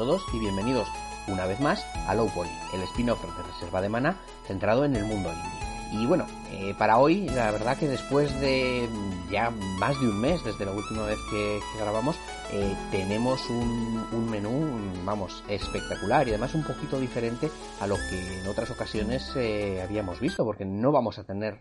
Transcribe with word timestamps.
todos 0.00 0.24
y 0.32 0.38
bienvenidos 0.38 0.88
una 1.28 1.44
vez 1.44 1.60
más 1.60 1.84
a 2.08 2.14
Low 2.14 2.30
Poly, 2.32 2.48
el 2.72 2.80
spin-off 2.84 3.22
de 3.22 3.42
Reserva 3.42 3.82
de 3.82 3.90
Mana 3.90 4.16
centrado 4.46 4.86
en 4.86 4.96
el 4.96 5.04
mundo 5.04 5.30
indie. 5.30 6.02
Y 6.02 6.06
bueno, 6.06 6.26
eh, 6.50 6.74
para 6.78 6.96
hoy, 6.96 7.28
la 7.28 7.50
verdad 7.50 7.76
que 7.76 7.86
después 7.86 8.32
de 8.40 8.88
ya 9.30 9.50
más 9.50 10.00
de 10.00 10.08
un 10.08 10.18
mes 10.18 10.42
desde 10.42 10.64
la 10.64 10.72
última 10.72 11.04
vez 11.04 11.18
que, 11.30 11.60
grabamos, 11.78 12.16
eh, 12.50 12.74
tenemos 12.90 13.46
un, 13.50 14.30
menú, 14.30 14.80
vamos, 15.04 15.44
espectacular 15.48 16.26
y 16.26 16.30
además 16.30 16.54
un 16.54 16.64
poquito 16.64 16.98
diferente 16.98 17.50
a 17.78 17.86
lo 17.86 17.96
que 17.96 18.40
en 18.40 18.48
otras 18.48 18.70
ocasiones 18.70 19.30
eh, 19.36 19.82
habíamos 19.82 20.18
visto, 20.18 20.46
porque 20.46 20.64
no 20.64 20.92
vamos 20.92 21.18
a 21.18 21.24
tener 21.24 21.58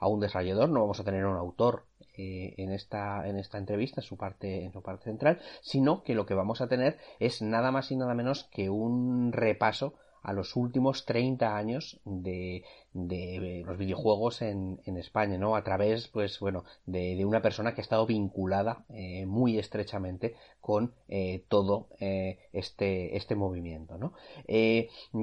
a 0.00 0.08
un 0.08 0.20
desarrollador, 0.20 0.70
no 0.70 0.80
vamos 0.80 0.98
a 0.98 1.04
tener 1.04 1.24
a 1.24 1.28
un 1.28 1.36
autor 1.36 1.84
eh, 2.16 2.54
en, 2.56 2.72
esta, 2.72 3.26
en 3.28 3.36
esta 3.36 3.58
entrevista, 3.58 4.00
en 4.00 4.06
su, 4.06 4.16
parte, 4.16 4.64
en 4.64 4.72
su 4.72 4.82
parte 4.82 5.04
central, 5.04 5.40
sino 5.62 6.02
que 6.02 6.14
lo 6.14 6.26
que 6.26 6.34
vamos 6.34 6.60
a 6.60 6.68
tener 6.68 6.98
es 7.18 7.42
nada 7.42 7.70
más 7.70 7.90
y 7.90 7.96
nada 7.96 8.14
menos 8.14 8.44
que 8.44 8.70
un 8.70 9.32
repaso 9.32 9.94
a 10.22 10.32
los 10.32 10.56
últimos 10.56 11.04
30 11.04 11.56
años 11.56 12.00
de, 12.04 12.64
de 12.92 13.62
los 13.64 13.78
videojuegos 13.78 14.42
en, 14.42 14.80
en, 14.84 14.96
España, 14.96 15.38
¿no? 15.38 15.54
A 15.54 15.62
través, 15.62 16.08
pues 16.08 16.40
bueno, 16.40 16.64
de, 16.84 17.14
de 17.14 17.24
una 17.24 17.42
persona 17.42 17.74
que 17.74 17.80
ha 17.80 17.84
estado 17.84 18.06
vinculada 18.06 18.84
eh, 18.88 19.24
muy 19.24 19.56
estrechamente 19.56 20.34
con 20.60 20.94
eh, 21.08 21.44
todo 21.48 21.88
este, 22.00 23.16
este 23.16 23.36
movimiento, 23.36 23.98
¿no? 23.98 24.14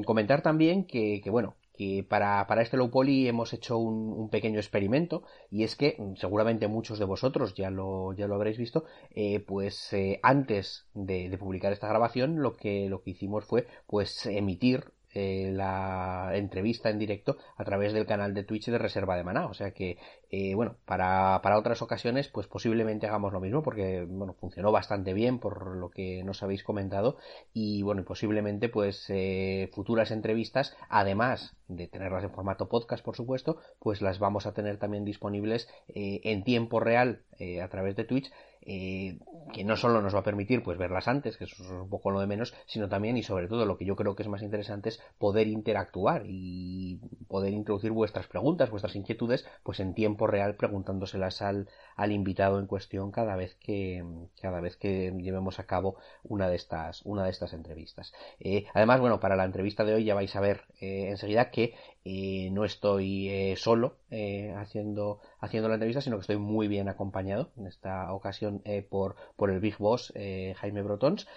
comentar 0.06 0.42
también 0.42 0.86
que, 0.86 1.20
que, 1.22 1.30
bueno, 1.30 1.56
que 1.74 2.06
para, 2.08 2.46
para 2.48 2.62
este 2.62 2.78
low 2.78 2.90
poly 2.90 3.28
hemos 3.28 3.52
hecho 3.54 3.78
un, 3.78 4.30
pequeño 4.30 4.60
experimento 4.60 5.24
y 5.52 5.64
es 5.64 5.76
que 5.76 5.96
mm, 5.98 6.16
seguramente 6.16 6.68
muchos 6.68 7.00
de 7.00 7.06
vosotros 7.06 7.54
ya 7.56 7.70
lo, 7.70 8.14
ya 8.14 8.28
lo 8.28 8.36
habréis 8.36 8.58
visto, 8.58 8.86
eh, 9.12 9.40
pues 9.40 9.92
eh, 9.94 10.20
antes 10.24 10.86
de, 10.94 11.30
de, 11.30 11.38
publicar 11.38 11.74
esta 11.74 11.88
grabación 11.88 12.42
lo 12.42 12.56
que, 12.56 12.88
lo 12.90 13.02
que 13.02 13.12
hicimos 13.12 13.46
fue 13.46 13.68
pues 13.88 14.26
emitir 14.26 14.94
eh, 15.14 15.52
la 15.54 16.32
entrevista 16.34 16.90
en 16.90 16.98
directo 16.98 17.38
a 17.56 17.64
través 17.64 17.94
del 17.94 18.06
canal 18.06 18.34
de 18.34 18.44
Twitch 18.44 18.66
de 18.70 18.78
Reserva 18.78 19.16
de 19.16 19.24
Maná. 19.24 19.46
O 19.46 19.54
sea 19.54 19.72
que, 19.72 19.98
eh, 20.32 20.56
bueno, 20.56 20.78
para, 20.86 21.40
para, 21.44 21.58
otras 21.58 21.82
ocasiones, 21.82 22.30
pues 22.30 22.48
posiblemente 22.48 23.08
hagamos 23.08 23.32
lo 23.32 23.40
mismo, 23.40 23.62
porque, 23.62 24.06
bueno, 24.08 24.34
funcionó 24.34 24.72
bastante 24.72 25.14
bien 25.14 25.40
por 25.40 25.76
lo 25.76 25.90
que 25.90 26.24
nos 26.24 26.42
habéis 26.42 26.64
comentado. 26.64 27.18
Y, 27.54 27.84
bueno, 27.84 28.02
y 28.02 28.06
posiblemente, 28.06 28.70
pues, 28.70 29.06
eh, 29.10 29.70
futuras 29.74 30.12
entrevistas, 30.12 30.76
además 30.90 31.56
de 31.68 31.88
tenerlas 31.88 32.24
en 32.24 32.32
formato 32.32 32.68
podcast, 32.68 33.04
por 33.04 33.16
supuesto, 33.16 33.58
pues 33.80 34.02
las 34.02 34.20
vamos 34.20 34.46
a 34.46 34.54
tener 34.54 34.78
también 34.78 35.06
disponibles 35.06 35.68
en 35.88 36.44
tiempo 36.44 36.80
real 36.80 37.24
a 37.62 37.68
través 37.70 37.96
de 37.96 38.04
Twitch 38.04 38.32
eh, 38.66 39.18
que 39.52 39.64
no 39.64 39.76
solo 39.76 40.02
nos 40.02 40.16
va 40.16 40.20
a 40.20 40.24
permitir 40.24 40.64
pues 40.64 40.78
verlas 40.78 41.08
antes, 41.08 41.38
que 41.38 41.46
eso 41.46 41.64
es 41.64 41.70
un 41.70 41.90
poco 41.90 42.12
lo 42.12 42.20
de 42.20 42.28
menos, 42.28 42.54
sino 42.66 42.90
también 42.90 43.18
y 43.18 43.24
sobre 43.24 43.48
todo 43.48 43.66
lo 43.66 43.78
que 43.78 43.86
yo 43.86 43.96
creo 43.96 44.16
que 44.16 44.24
es 44.24 44.30
más 44.30 44.42
interesante 44.42 44.90
es 44.90 45.02
poder 45.18 45.48
interactuar 45.48 46.24
y 46.26 47.00
poder 47.28 47.54
introducir 47.54 47.92
vuestras 47.92 48.28
preguntas, 48.28 48.70
vuestras 48.70 48.96
inquietudes, 48.96 49.46
pues 49.64 49.80
en 49.80 49.94
tiempo 49.94 50.28
real 50.28 50.56
preguntándoselas 50.56 51.42
al, 51.42 51.68
al 51.96 52.12
invitado 52.12 52.60
en 52.60 52.68
cuestión 52.68 53.12
cada 53.12 53.36
vez 53.36 53.56
que 53.56 54.04
cada 54.42 54.60
vez 54.62 54.78
que 54.78 55.14
llevemos 55.18 55.60
a 55.60 55.66
cabo 55.66 55.98
una 56.24 56.50
de 56.50 56.56
estas 56.56 57.02
una 57.04 57.24
de 57.24 57.30
estas 57.30 57.54
entrevistas. 57.54 58.14
Eh, 58.40 58.66
además, 58.74 59.00
bueno, 59.00 59.20
para 59.20 59.36
la 59.36 59.46
entrevista 59.46 59.84
de 59.84 59.94
hoy 59.94 60.04
ya 60.06 60.16
vais 60.16 60.36
a 60.36 60.42
ver 60.42 60.62
eh, 60.80 61.10
enseguida 61.10 61.52
que 61.52 61.76
eh, 62.06 62.50
no 62.52 62.66
estoy 62.66 63.30
eh, 63.30 63.56
solo 63.56 63.98
eh, 64.10 64.54
haciendo, 64.58 65.20
haciendo 65.40 65.70
la 65.70 65.76
entrevista, 65.76 66.02
sino 66.02 66.18
que 66.18 66.22
estoy 66.22 66.38
muy 66.38 66.68
bien 66.68 66.90
acompañado 66.90 67.52
en 67.58 67.68
esta 67.68 68.12
ocasión 68.14 68.62
por, 68.90 69.16
por 69.36 69.50
el 69.52 69.60
Big 69.60 69.78
Boss 69.78 70.14
Jaime 70.16 70.82
Brotons. 70.82 71.28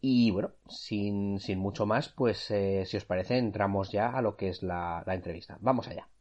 y 0.00 0.30
bueno, 0.30 0.52
sin, 0.68 1.40
sin, 1.40 1.58
mucho 1.58 1.86
más, 1.86 2.08
pues 2.10 2.38
si 2.38 2.96
os 2.96 3.04
parece, 3.04 3.38
entramos 3.38 3.90
ya 3.90 4.10
a 4.10 4.22
lo 4.22 4.36
que 4.36 4.48
es 4.48 4.62
la 4.62 5.02
entrevista. 5.06 5.56
Vamos 5.60 5.88
allá. 5.88 6.13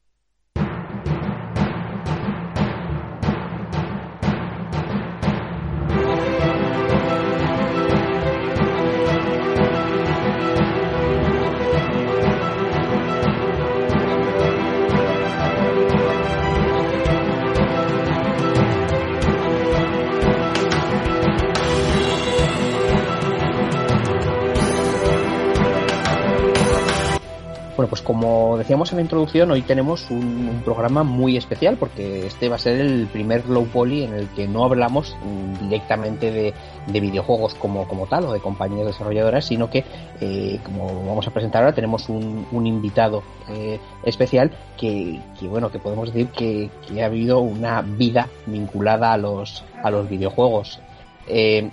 Bueno, 27.75 27.89
pues 27.89 28.03
como 28.03 28.55
decíamos 28.55 28.91
en 28.91 28.97
la 28.97 29.01
introducción, 29.01 29.49
hoy 29.49 29.63
tenemos 29.63 30.11
un, 30.11 30.61
programa 30.63 31.03
muy 31.03 31.37
especial 31.37 31.75
porque 31.77 32.27
este 32.27 32.47
va 32.47 32.57
a 32.57 32.59
ser 32.59 32.79
el 32.79 33.07
primer 33.07 33.49
Low 33.49 33.65
Poly 33.65 34.03
en 34.03 34.13
el 34.13 34.27
que 34.29 34.47
no 34.47 34.63
hablamos 34.63 35.17
directamente 35.59 36.31
de, 36.31 36.53
videojuegos 37.01 37.55
como, 37.55 37.87
como 37.87 38.05
tal 38.05 38.25
o 38.25 38.33
de 38.33 38.39
compañías 38.39 38.85
desarrolladoras, 38.85 39.45
sino 39.45 39.71
que, 39.71 39.83
eh, 40.21 40.59
como 40.63 41.03
vamos 41.03 41.27
a 41.27 41.31
presentar 41.31 41.63
ahora, 41.63 41.73
tenemos 41.73 42.09
un, 42.09 42.45
invitado 42.51 43.23
eh, 43.49 43.79
especial 44.03 44.51
que, 44.77 45.19
bueno, 45.41 45.71
que 45.71 45.79
podemos 45.79 46.13
decir 46.13 46.27
que, 46.27 46.69
ha 47.01 47.05
habido 47.05 47.39
una 47.39 47.81
vida 47.81 48.29
vinculada 48.45 49.13
a 49.13 49.17
los, 49.17 49.63
a 49.81 49.89
los 49.89 50.07
videojuegos. 50.07 50.79
Eh, 51.27 51.71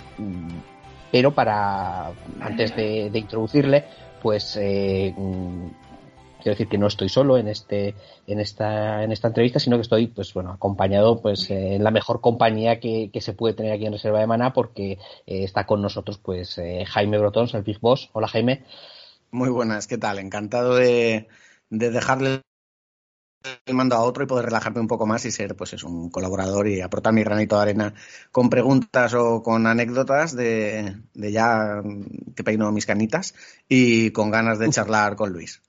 pero 1.11 1.31
para, 1.31 2.07
antes 2.39 2.75
de, 2.75 3.11
introducirle, 3.13 3.85
pues 4.21 4.57
quiero 6.41 6.55
decir 6.55 6.67
que 6.67 6.77
no 6.77 6.87
estoy 6.87 7.09
solo 7.09 7.37
en 7.37 7.47
este 7.47 7.95
en 8.27 8.39
esta 8.39 9.03
en 9.03 9.11
esta 9.11 9.27
entrevista 9.27 9.59
sino 9.59 9.77
que 9.77 9.83
estoy 9.83 10.07
pues 10.07 10.33
bueno 10.33 10.51
acompañado 10.51 11.21
pues 11.21 11.49
eh, 11.49 11.75
en 11.75 11.83
la 11.83 11.91
mejor 11.91 12.21
compañía 12.21 12.79
que, 12.79 13.09
se 13.21 13.33
puede 13.33 13.53
tener 13.53 13.73
aquí 13.73 13.85
en 13.85 13.93
Reserva 13.93 14.19
de 14.19 14.27
Maná 14.27 14.53
porque 14.53 14.93
eh, 14.93 14.97
está 15.43 15.65
con 15.65 15.81
nosotros 15.81 16.17
pues 16.17 16.57
eh, 16.57 16.85
Jaime 16.87 17.17
Brotons 17.17 17.53
el 17.53 17.63
Big 17.63 17.79
Boss. 17.79 18.09
Hola 18.13 18.27
Jaime. 18.27 18.65
Muy 19.31 19.49
buenas 19.49 19.87
qué 19.87 19.97
tal 19.97 20.19
encantado 20.19 20.75
de, 20.75 21.27
dejarle 21.69 22.41
el 23.65 23.73
mando 23.73 23.95
a 23.95 24.01
otro 24.01 24.23
y 24.23 24.27
poder 24.27 24.45
relajarme 24.45 24.81
un 24.81 24.87
poco 24.87 25.05
más 25.05 25.25
y 25.25 25.31
ser 25.31 25.55
pues 25.55 25.73
es 25.73 25.83
un 25.83 26.09
colaborador 26.09 26.67
y 26.67 26.81
aportar 26.81 27.13
mi 27.13 27.23
granito 27.23 27.55
de 27.55 27.61
arena 27.61 27.93
con 28.31 28.49
preguntas 28.49 29.13
o 29.13 29.41
con 29.41 29.65
anécdotas 29.67 30.35
de, 30.35 30.97
de 31.13 31.31
ya 31.31 31.81
que 32.35 32.43
peino 32.43 32.71
mis 32.71 32.85
canitas 32.85 33.33
y 33.67 34.11
con 34.11 34.31
ganas 34.31 34.59
de 34.59 34.69
charlar 34.69 35.15
con 35.15 35.31
Luis. 35.31 35.61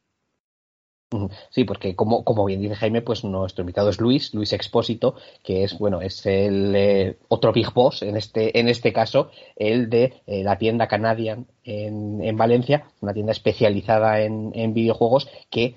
Sí, 1.50 1.64
porque 1.64 1.94
como, 1.94 2.24
como 2.24 2.44
bien 2.44 2.60
dice 2.60 2.74
Jaime, 2.74 3.02
pues 3.02 3.24
nuestro 3.24 3.62
invitado 3.62 3.90
es 3.90 4.00
Luis, 4.00 4.32
Luis 4.34 4.52
Expósito, 4.52 5.14
que 5.42 5.64
es, 5.64 5.78
bueno, 5.78 6.00
es 6.00 6.24
el 6.26 6.74
eh, 6.74 7.16
otro 7.28 7.52
Big 7.52 7.72
Boss, 7.72 8.02
en 8.02 8.16
este, 8.16 8.58
en 8.58 8.68
este 8.68 8.92
caso, 8.92 9.30
el 9.56 9.90
de 9.90 10.14
eh, 10.26 10.42
la 10.42 10.58
tienda 10.58 10.88
Canadian 10.88 11.46
en, 11.64 12.22
en, 12.22 12.36
Valencia, 12.36 12.86
una 13.00 13.12
tienda 13.12 13.32
especializada 13.32 14.20
en, 14.20 14.52
en 14.54 14.74
videojuegos 14.74 15.28
que 15.50 15.76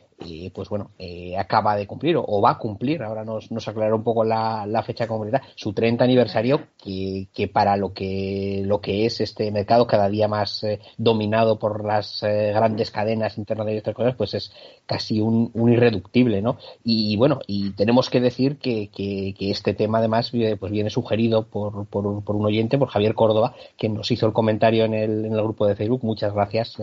pues 0.53 0.69
bueno, 0.69 0.91
eh, 0.97 1.37
acaba 1.37 1.75
de 1.75 1.87
cumplir 1.87 2.15
o, 2.17 2.41
va 2.41 2.51
a 2.51 2.57
cumplir, 2.57 3.03
ahora 3.03 3.25
nos, 3.25 3.51
nos 3.51 3.67
aclarará 3.67 3.95
un 3.95 4.03
poco 4.03 4.23
la, 4.23 4.83
fecha 4.85 5.07
concreta, 5.07 5.41
su 5.55 5.73
30 5.73 6.03
aniversario, 6.03 6.67
que, 6.81 7.27
que, 7.33 7.47
para 7.47 7.75
lo 7.75 7.93
que, 7.93 8.61
lo 8.65 8.79
que 8.79 9.05
es 9.05 9.19
este 9.19 9.51
mercado 9.51 9.87
cada 9.87 10.09
día 10.09 10.27
más 10.27 10.63
eh, 10.63 10.79
dominado 10.97 11.59
por 11.59 11.83
las 11.83 12.23
eh, 12.23 12.51
grandes 12.53 12.91
cadenas 12.91 13.37
internas 13.37 13.67
y 13.69 13.77
estas 13.77 13.95
cosas, 13.95 14.15
pues 14.15 14.33
es 14.35 14.51
casi 14.85 15.19
un, 15.19 15.51
un 15.53 15.73
irreductible, 15.73 16.41
¿no? 16.41 16.57
Y, 16.83 17.17
bueno, 17.17 17.39
y 17.47 17.71
tenemos 17.71 18.09
que 18.09 18.21
decir 18.21 18.57
que, 18.57 18.89
que, 18.89 19.33
que 19.37 19.51
este 19.51 19.73
tema 19.73 19.97
además 19.97 20.31
pues 20.59 20.71
viene 20.71 20.89
sugerido 20.89 21.43
por, 21.47 21.87
por, 21.87 22.07
un, 22.07 22.21
por 22.21 22.35
un 22.35 22.45
oyente, 22.45 22.77
por 22.77 22.89
Javier 22.89 23.15
Córdoba, 23.15 23.55
que 23.77 23.89
nos 23.89 24.09
hizo 24.11 24.27
el 24.27 24.33
comentario 24.33 24.85
en 24.85 24.93
el, 24.93 25.25
en 25.25 25.33
el 25.33 25.41
grupo 25.41 25.67
de 25.67 25.75
Facebook. 25.75 26.03
Muchas 26.03 26.33
gracias, 26.33 26.77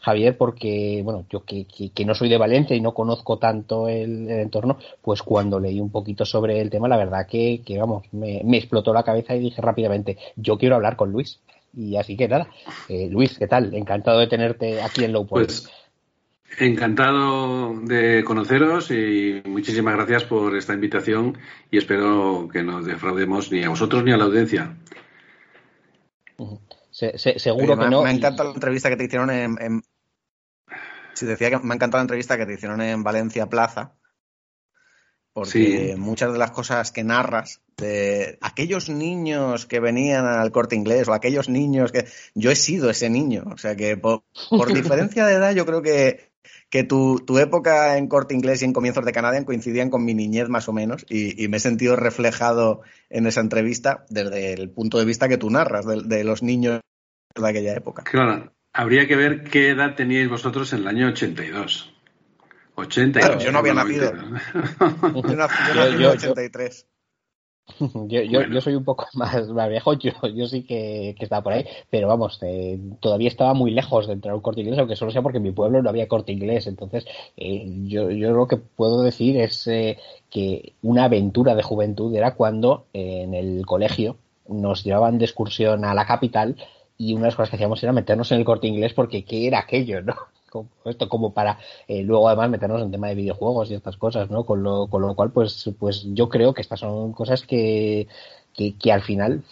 Javier, 0.00 0.36
porque, 0.36 1.00
bueno, 1.04 1.24
yo 1.30 1.44
que, 1.44 1.66
que 1.66 2.04
no 2.04 2.14
soy 2.14 2.28
de 2.28 2.38
Valencia, 2.38 2.75
y 2.76 2.80
no 2.80 2.94
conozco 2.94 3.38
tanto 3.38 3.88
el, 3.88 4.30
entorno, 4.30 4.78
pues 5.02 5.22
cuando 5.22 5.58
leí 5.58 5.80
un 5.80 5.90
poquito 5.90 6.24
sobre 6.24 6.60
el 6.60 6.70
tema, 6.70 6.88
la 6.88 6.96
verdad 6.96 7.26
que, 7.26 7.62
que 7.64 7.78
vamos, 7.78 8.04
me, 8.12 8.40
explotó 8.56 8.92
la 8.92 9.02
cabeza 9.02 9.34
y 9.34 9.40
dije 9.40 9.60
rápidamente, 9.60 10.16
yo 10.36 10.58
quiero 10.58 10.76
hablar 10.76 10.96
con 10.96 11.10
Luis. 11.10 11.40
Y 11.74 11.96
así 11.96 12.16
que 12.16 12.28
nada, 12.28 12.48
eh, 12.88 13.08
Luis, 13.10 13.38
¿qué 13.38 13.46
tal? 13.46 13.74
Encantado 13.74 14.20
de 14.20 14.28
tenerte 14.28 14.80
aquí 14.80 15.04
en 15.04 15.12
Low 15.12 15.26
Pues 15.26 15.68
encantado 16.58 17.74
de 17.82 18.24
conoceros 18.24 18.90
y 18.90 19.42
muchísimas 19.44 19.94
gracias 19.96 20.24
por 20.24 20.56
esta 20.56 20.74
invitación 20.74 21.36
y 21.70 21.78
espero 21.78 22.48
que 22.50 22.62
no 22.62 22.82
defraudemos 22.82 23.52
ni 23.52 23.62
a 23.62 23.68
vosotros 23.68 24.04
ni 24.04 24.12
a 24.12 24.16
la 24.16 24.24
audiencia. 24.24 24.76
seguro 26.90 27.78
que 27.78 27.88
no. 27.88 28.02
Me 28.02 28.10
encanta 28.10 28.44
la 28.44 28.52
entrevista 28.52 28.88
que 28.88 28.96
te 28.96 29.04
hicieron 29.04 29.30
en, 29.30 29.82
Sí, 31.16 31.24
decía 31.24 31.48
que 31.48 31.58
me 31.58 31.72
ha 31.72 31.76
encantado 31.76 32.00
la 32.00 32.02
entrevista 32.02 32.36
que 32.36 32.44
te 32.44 32.54
hicieron 32.54 32.82
en 32.82 33.02
Valencia 33.02 33.46
Plaza. 33.46 33.94
porque 35.32 35.96
muchas 35.98 36.32
de 36.32 36.38
las 36.38 36.50
cosas 36.50 36.92
que 36.92 37.04
narras, 37.04 37.62
de 37.78 38.38
aquellos 38.42 38.88
niños 38.90 39.64
que 39.66 39.80
venían 39.80 40.26
al 40.26 40.52
corte 40.52 40.76
inglés 40.76 41.08
o 41.08 41.14
aquellos 41.14 41.48
niños 41.48 41.90
que... 41.90 42.06
Yo 42.34 42.50
he 42.50 42.56
sido 42.56 42.90
ese 42.90 43.08
niño, 43.08 43.44
o 43.50 43.56
sea 43.56 43.76
que 43.76 43.96
por, 43.96 44.22
diferencia 44.74 45.26
de 45.26 45.34
edad 45.34 45.54
yo 45.54 45.64
creo 45.64 45.80
que, 45.80 46.32
que 46.68 46.84
tu, 46.84 47.20
tu, 47.20 47.38
época 47.38 47.96
en 47.96 48.08
corte 48.08 48.34
inglés 48.34 48.60
y 48.60 48.66
en 48.66 48.74
comienzos 48.74 49.04
de 49.04 49.12
Canadá 49.12 49.42
coincidían 49.44 49.88
con 49.88 50.04
mi 50.04 50.12
niñez 50.12 50.50
más 50.50 50.68
o 50.68 50.74
menos 50.74 51.06
y, 51.08 51.48
me 51.48 51.56
he 51.56 51.60
sentido 51.60 51.96
reflejado 51.96 52.82
en 53.08 53.26
esa 53.26 53.40
entrevista 53.40 54.04
desde 54.10 54.52
el 54.52 54.70
punto 54.70 54.98
de 54.98 55.06
vista 55.06 55.28
que 55.28 55.38
tú 55.38 55.48
narras, 55.48 55.86
de, 55.86 56.02
de 56.02 56.24
los 56.24 56.42
niños 56.42 56.80
de 57.34 57.48
aquella 57.48 57.74
época. 57.74 58.04
Claro, 58.04 58.52
habría 58.76 59.06
que 59.08 59.16
ver 59.16 59.44
qué 59.44 59.70
edad 59.70 59.94
teníais 59.94 60.28
vosotros 60.28 60.72
en 60.72 60.80
el 60.80 60.88
año 60.88 61.08
82. 61.08 61.92
80. 62.74 63.20
Claro, 63.20 63.38
yo 63.38 63.50
no 63.50 63.58
había 63.58 63.74
nacido. 63.74 64.12
yo 64.12 65.36
nací 65.36 65.54
en 65.72 65.78
el 65.78 66.06
83. 66.06 66.86
Yo, 67.80 68.22
yo, 68.22 68.42
yo, 68.52 68.60
soy 68.60 68.74
un 68.74 68.84
poco 68.84 69.08
más, 69.14 69.34
viejo, 69.68 69.94
yo, 69.94 70.12
yo 70.32 70.46
sí 70.46 70.62
que, 70.62 71.16
que, 71.18 71.24
estaba 71.24 71.42
por 71.42 71.54
ahí, 71.54 71.64
pero 71.90 72.06
vamos, 72.06 72.38
eh, 72.42 72.78
todavía 73.00 73.28
estaba 73.28 73.54
muy 73.54 73.72
lejos 73.72 74.06
de 74.06 74.12
entrar 74.12 74.32
a 74.32 74.36
un 74.36 74.42
corte 74.42 74.60
inglés, 74.60 74.78
aunque 74.78 74.94
solo 74.94 75.10
sea 75.10 75.22
porque 75.22 75.38
en 75.38 75.44
mi 75.44 75.50
pueblo 75.52 75.82
no 75.82 75.88
había 75.88 76.06
corte 76.06 76.30
inglés. 76.32 76.66
Entonces, 76.66 77.06
eh, 77.36 77.64
yo, 77.84 78.10
yo 78.10 78.30
lo 78.32 78.46
que 78.46 78.58
puedo 78.58 79.02
decir 79.02 79.36
es 79.38 79.66
eh, 79.66 79.98
que 80.30 80.74
una 80.82 81.04
aventura 81.04 81.54
de 81.54 81.62
juventud 81.62 82.14
era 82.14 82.34
cuando 82.34 82.86
en 82.92 83.34
el 83.34 83.64
colegio 83.66 84.16
nos 84.48 84.84
llevaban 84.84 85.18
de 85.18 85.24
excursión 85.24 85.84
a 85.84 85.94
la 85.94 86.06
capital 86.06 86.56
y 86.98 87.12
una 87.12 87.22
de 87.22 87.28
las 87.28 87.36
cosas 87.36 87.50
que 87.50 87.56
hacíamos 87.56 87.82
era 87.82 87.92
meternos 87.92 88.30
en 88.32 88.38
el 88.38 88.44
corte 88.44 88.66
inglés 88.66 88.92
porque 88.94 89.24
¿qué 89.24 89.46
era 89.46 89.60
aquello, 89.60 90.02
no? 90.02 90.14
esto 90.84 91.08
como 91.08 91.32
para 91.34 91.58
eh, 91.88 92.02
luego 92.02 92.28
además 92.28 92.50
meternos 92.50 92.82
en 92.82 92.90
tema 92.90 93.08
de 93.08 93.14
videojuegos 93.14 93.70
y 93.70 93.74
estas 93.74 93.96
cosas, 93.96 94.30
¿no? 94.30 94.44
Con 94.44 94.62
lo, 94.62 94.86
con 94.88 95.02
lo 95.02 95.14
cual, 95.14 95.30
pues, 95.30 95.70
pues 95.78 96.06
yo 96.14 96.28
creo 96.28 96.54
que 96.54 96.62
estas 96.62 96.80
son 96.80 97.12
cosas 97.12 97.42
que, 97.42 98.06
que, 98.54 98.92
al 98.92 99.02
final, 99.02 99.42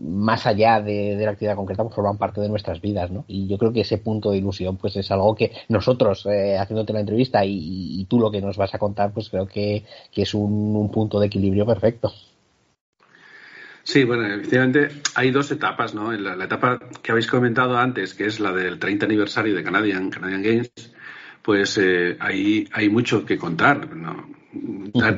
más 0.00 0.46
allá 0.46 0.80
de, 0.80 1.16
la 1.16 1.30
actividad 1.30 1.56
concreta, 1.56 1.82
pues 1.82 1.94
forman 1.94 2.18
parte 2.18 2.40
de 2.40 2.48
nuestras 2.48 2.80
vidas, 2.80 3.10
¿no? 3.10 3.24
Y 3.26 3.46
yo 3.46 3.56
creo 3.58 3.72
que 3.72 3.80
ese 3.80 3.98
punto 3.98 4.30
de 4.30 4.38
ilusión, 4.38 4.76
pues 4.76 4.96
es 4.96 5.10
algo 5.10 5.34
que 5.34 5.52
nosotros, 5.68 6.26
eh, 6.26 6.58
haciéndote 6.58 6.92
la 6.92 7.00
entrevista 7.00 7.44
y, 7.44 8.04
tú 8.08 8.20
lo 8.20 8.30
que 8.30 8.42
nos 8.42 8.56
vas 8.58 8.74
a 8.74 8.78
contar, 8.78 9.12
pues 9.12 9.30
creo 9.30 9.46
que, 9.46 9.84
es 10.14 10.34
un 10.34 10.90
punto 10.92 11.18
de 11.20 11.26
equilibrio 11.26 11.64
perfecto. 11.64 12.12
Sí, 13.84 14.04
bueno, 14.04 14.26
efectivamente 14.26 14.88
hay 15.14 15.30
dos 15.30 15.50
etapas, 15.50 15.94
¿no? 15.94 16.10
La, 16.12 16.34
la, 16.34 16.46
etapa 16.46 16.80
que 17.02 17.12
habéis 17.12 17.26
comentado 17.26 17.76
antes, 17.76 18.14
que 18.14 18.24
es 18.24 18.40
la 18.40 18.50
del 18.50 18.78
30 18.78 19.04
aniversario 19.04 19.54
de 19.54 19.62
Canadian, 19.62 20.08
Canadian 20.08 20.42
Games, 20.42 20.72
pues 21.42 21.76
eh, 21.76 22.16
ahí 22.18 22.66
hay 22.72 22.88
mucho 22.88 23.26
que 23.26 23.36
contar, 23.36 23.94
¿no? 23.94 24.26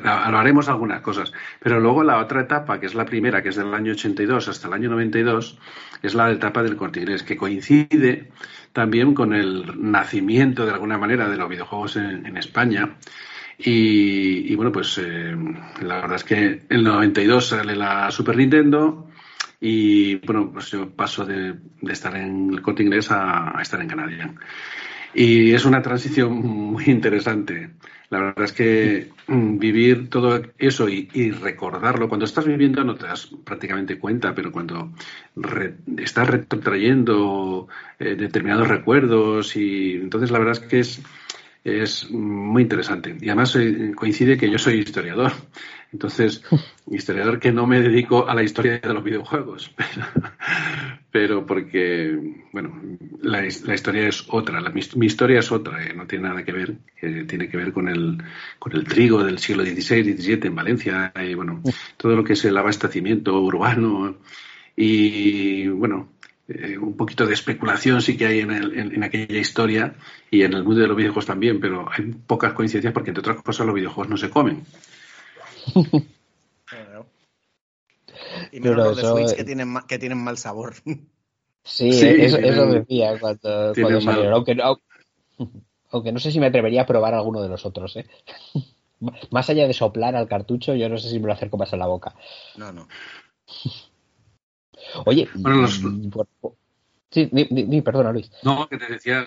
Hablaremos 0.05 0.69
algunas 0.69 1.01
cosas. 1.01 1.33
Pero 1.61 1.79
luego 1.79 2.03
la 2.03 2.19
otra 2.19 2.41
etapa, 2.41 2.81
que 2.81 2.87
es 2.87 2.95
la 2.95 3.05
primera, 3.05 3.43
que 3.43 3.51
es 3.51 3.57
del 3.57 3.73
año 3.73 3.93
82 3.93 4.49
hasta 4.49 4.67
el 4.67 4.75
año 4.75 4.91
92, 4.91 5.59
es 6.03 6.15
la 6.15 6.33
etapa 6.33 6.63
del 6.63 6.77
corte 6.77 7.05
que 7.25 7.37
coincide 7.37 8.31
también 8.73 9.15
con 9.15 9.35
el 9.35 9.91
nacimiento, 9.91 10.67
de 10.67 10.73
alguna 10.73 10.99
manera, 10.99 11.29
de 11.29 11.37
los 11.37 11.49
videojuegos 11.49 11.97
en 11.97 12.37
España 12.37 12.97
y, 13.59 14.55
bueno, 14.55 14.71
pues 14.71 14.99
eh, 14.99 15.35
la 15.83 15.97
verdad 15.97 16.17
es 16.17 16.25
que 16.25 16.35
en 16.37 16.67
el 16.69 16.85
92 16.85 17.49
sale 17.49 17.75
la 17.75 18.11
Super 18.11 18.37
Nintendo 18.37 19.09
y 19.61 20.17
bueno, 20.17 20.51
pues 20.53 20.71
yo 20.71 20.91
paso 20.91 21.25
de, 21.25 21.55
estar 21.89 22.15
en 22.17 22.51
el 22.51 22.61
corte 22.61 22.83
inglés 22.83 23.11
a, 23.11 23.59
estar 23.61 23.81
en 23.81 23.89
Canadian. 23.89 24.39
Y 25.15 25.53
es 25.53 25.65
una 25.65 25.81
transición 25.81 26.35
muy 26.35 26.85
interesante. 26.87 27.71
La 28.11 28.21
verdad 28.21 28.45
es 28.45 28.53
que 28.53 29.09
mm, 29.27 29.59
vivir 29.59 30.11
todo 30.11 30.43
eso 30.59 30.89
y, 30.91 31.31
recordarlo, 31.31 32.09
cuando 32.09 32.27
estás 32.27 32.47
viviendo 32.47 32.85
no 32.85 32.95
te 32.95 33.07
das 33.07 33.31
prácticamente 33.43 33.99
cuenta, 33.99 34.35
pero 34.35 34.53
cuando 34.53 34.93
estás 35.97 36.29
retrayendo 36.29 37.69
eh, 37.99 38.15
determinados 38.15 38.69
recuerdos 38.69 39.57
y 39.57 39.95
entonces 39.95 40.31
la 40.31 40.39
verdad 40.39 40.53
es 40.63 40.69
que 40.69 40.81
es 40.81 41.03
es 41.67 42.09
muy 42.11 42.63
interesante. 42.63 43.17
Y 43.21 43.29
además 43.29 43.57
eh, 43.57 43.93
coincide 43.97 44.39
que 44.39 44.49
yo 44.49 44.57
soy 44.57 44.79
historiador. 44.79 45.33
Entonces, 45.93 46.43
historiador 46.91 47.41
que 47.41 47.53
no 47.53 47.67
me 47.67 47.81
dedico 47.81 48.29
a 48.29 48.35
la 48.35 48.45
historia 48.45 48.79
de 48.79 48.95
los 48.95 49.03
videojuegos, 49.03 49.75
pero, 51.11 51.45
porque, 51.45 52.17
bueno, 52.53 52.81
la, 53.23 53.45
historia 53.45 54.07
es 54.07 54.25
otra, 54.29 54.61
mi, 54.71 55.07
historia 55.07 55.41
es 55.41 55.51
otra, 55.51 55.85
eh, 55.85 55.93
no 55.95 56.07
tiene 56.07 56.29
nada 56.29 56.45
que 56.45 56.53
ver, 56.53 56.77
eh, 57.03 57.25
tiene 57.27 57.49
que 57.49 57.57
ver 57.57 57.73
con 57.73 57.89
el, 57.89 58.23
con 58.59 58.73
el 58.73 58.85
trigo 58.85 59.25
del 59.25 59.39
siglo 59.39 59.65
XVI, 59.65 60.17
XVII 60.17 60.41
en 60.45 60.55
Valencia, 60.55 61.13
y 61.21 61.35
bueno, 61.35 61.63
todo 61.97 62.15
lo 62.15 62.23
que 62.23 62.35
es 62.35 62.45
el 62.45 62.57
abastecimiento 62.57 63.41
urbano. 63.41 64.19
Y 64.79 65.69
bueno, 65.69 66.11
eh, 66.49 66.79
un 66.79 66.97
poquito 66.97 67.27
de 67.27 67.35
especulación 67.35 68.01
sí 68.01 68.17
que 68.17 68.27
hay 68.27 68.41
en, 68.41 68.51
en, 68.51 69.03
aquella 69.03 69.39
historia 69.39 69.97
y 70.31 70.43
en 70.43 70.53
el 70.53 70.63
mundo 70.63 70.81
de 70.81 70.87
los 70.87 70.97
videojuegos 70.97 71.27
también, 71.27 71.61
pero 71.61 71.89
hay 71.91 72.05
pocas 72.27 72.53
coincidencias 72.53 72.95
porque, 72.95 73.11
entre 73.11 73.21
otras 73.21 73.43
cosas, 73.43 73.67
los 73.67 73.75
videojuegos 73.75 74.09
no 74.09 74.17
se 74.17 74.31
comen. 74.31 74.65
y 78.53 78.61
menos 78.61 78.77
los 78.77 78.97
de 78.97 79.03
Switch 79.03 79.35
que 79.37 79.45
tienen, 79.45 79.75
que 79.89 79.99
tienen 79.99 80.19
mal 80.19 80.39
sabor. 80.39 80.75
Sí, 81.69 81.89
eso, 81.89 82.37
decía 82.39 83.19
cuando, 83.19 83.75
salieron, 83.75 84.33
aunque 84.33 84.55
no, 84.55 84.81
aunque 85.91 86.13
no 86.13 86.21
sé 86.21 86.31
si 86.31 86.39
me 86.39 86.47
atrevería 86.47 86.83
a 86.83 86.87
probar 86.87 87.13
alguno 87.13 87.43
de 87.43 87.49
los 87.49 87.67
otros. 87.67 87.97
¿eh? 87.97 88.07
Más 89.31 89.51
allá 89.51 89.67
de 89.67 89.73
soplar 89.75 90.15
al 90.15 90.29
cartucho, 90.29 90.77
yo 90.77 90.89
no 90.89 90.97
sé 90.97 91.11
si 91.11 91.19
me 91.19 91.27
lo 91.27 91.33
acerco 91.33 91.57
más 91.57 91.73
a 91.73 91.77
la 91.77 91.89
boca. 91.89 92.15
No, 92.57 92.71
no. 92.71 92.87
Oye, 95.05 95.29
mm, 95.35 96.11
sí, 97.11 97.29
ni, 97.33 97.83
perdona 97.83 98.13
Luis. 98.13 98.31
No, 98.43 98.69
que 98.69 98.79
te 98.79 98.87
decía, 98.87 99.27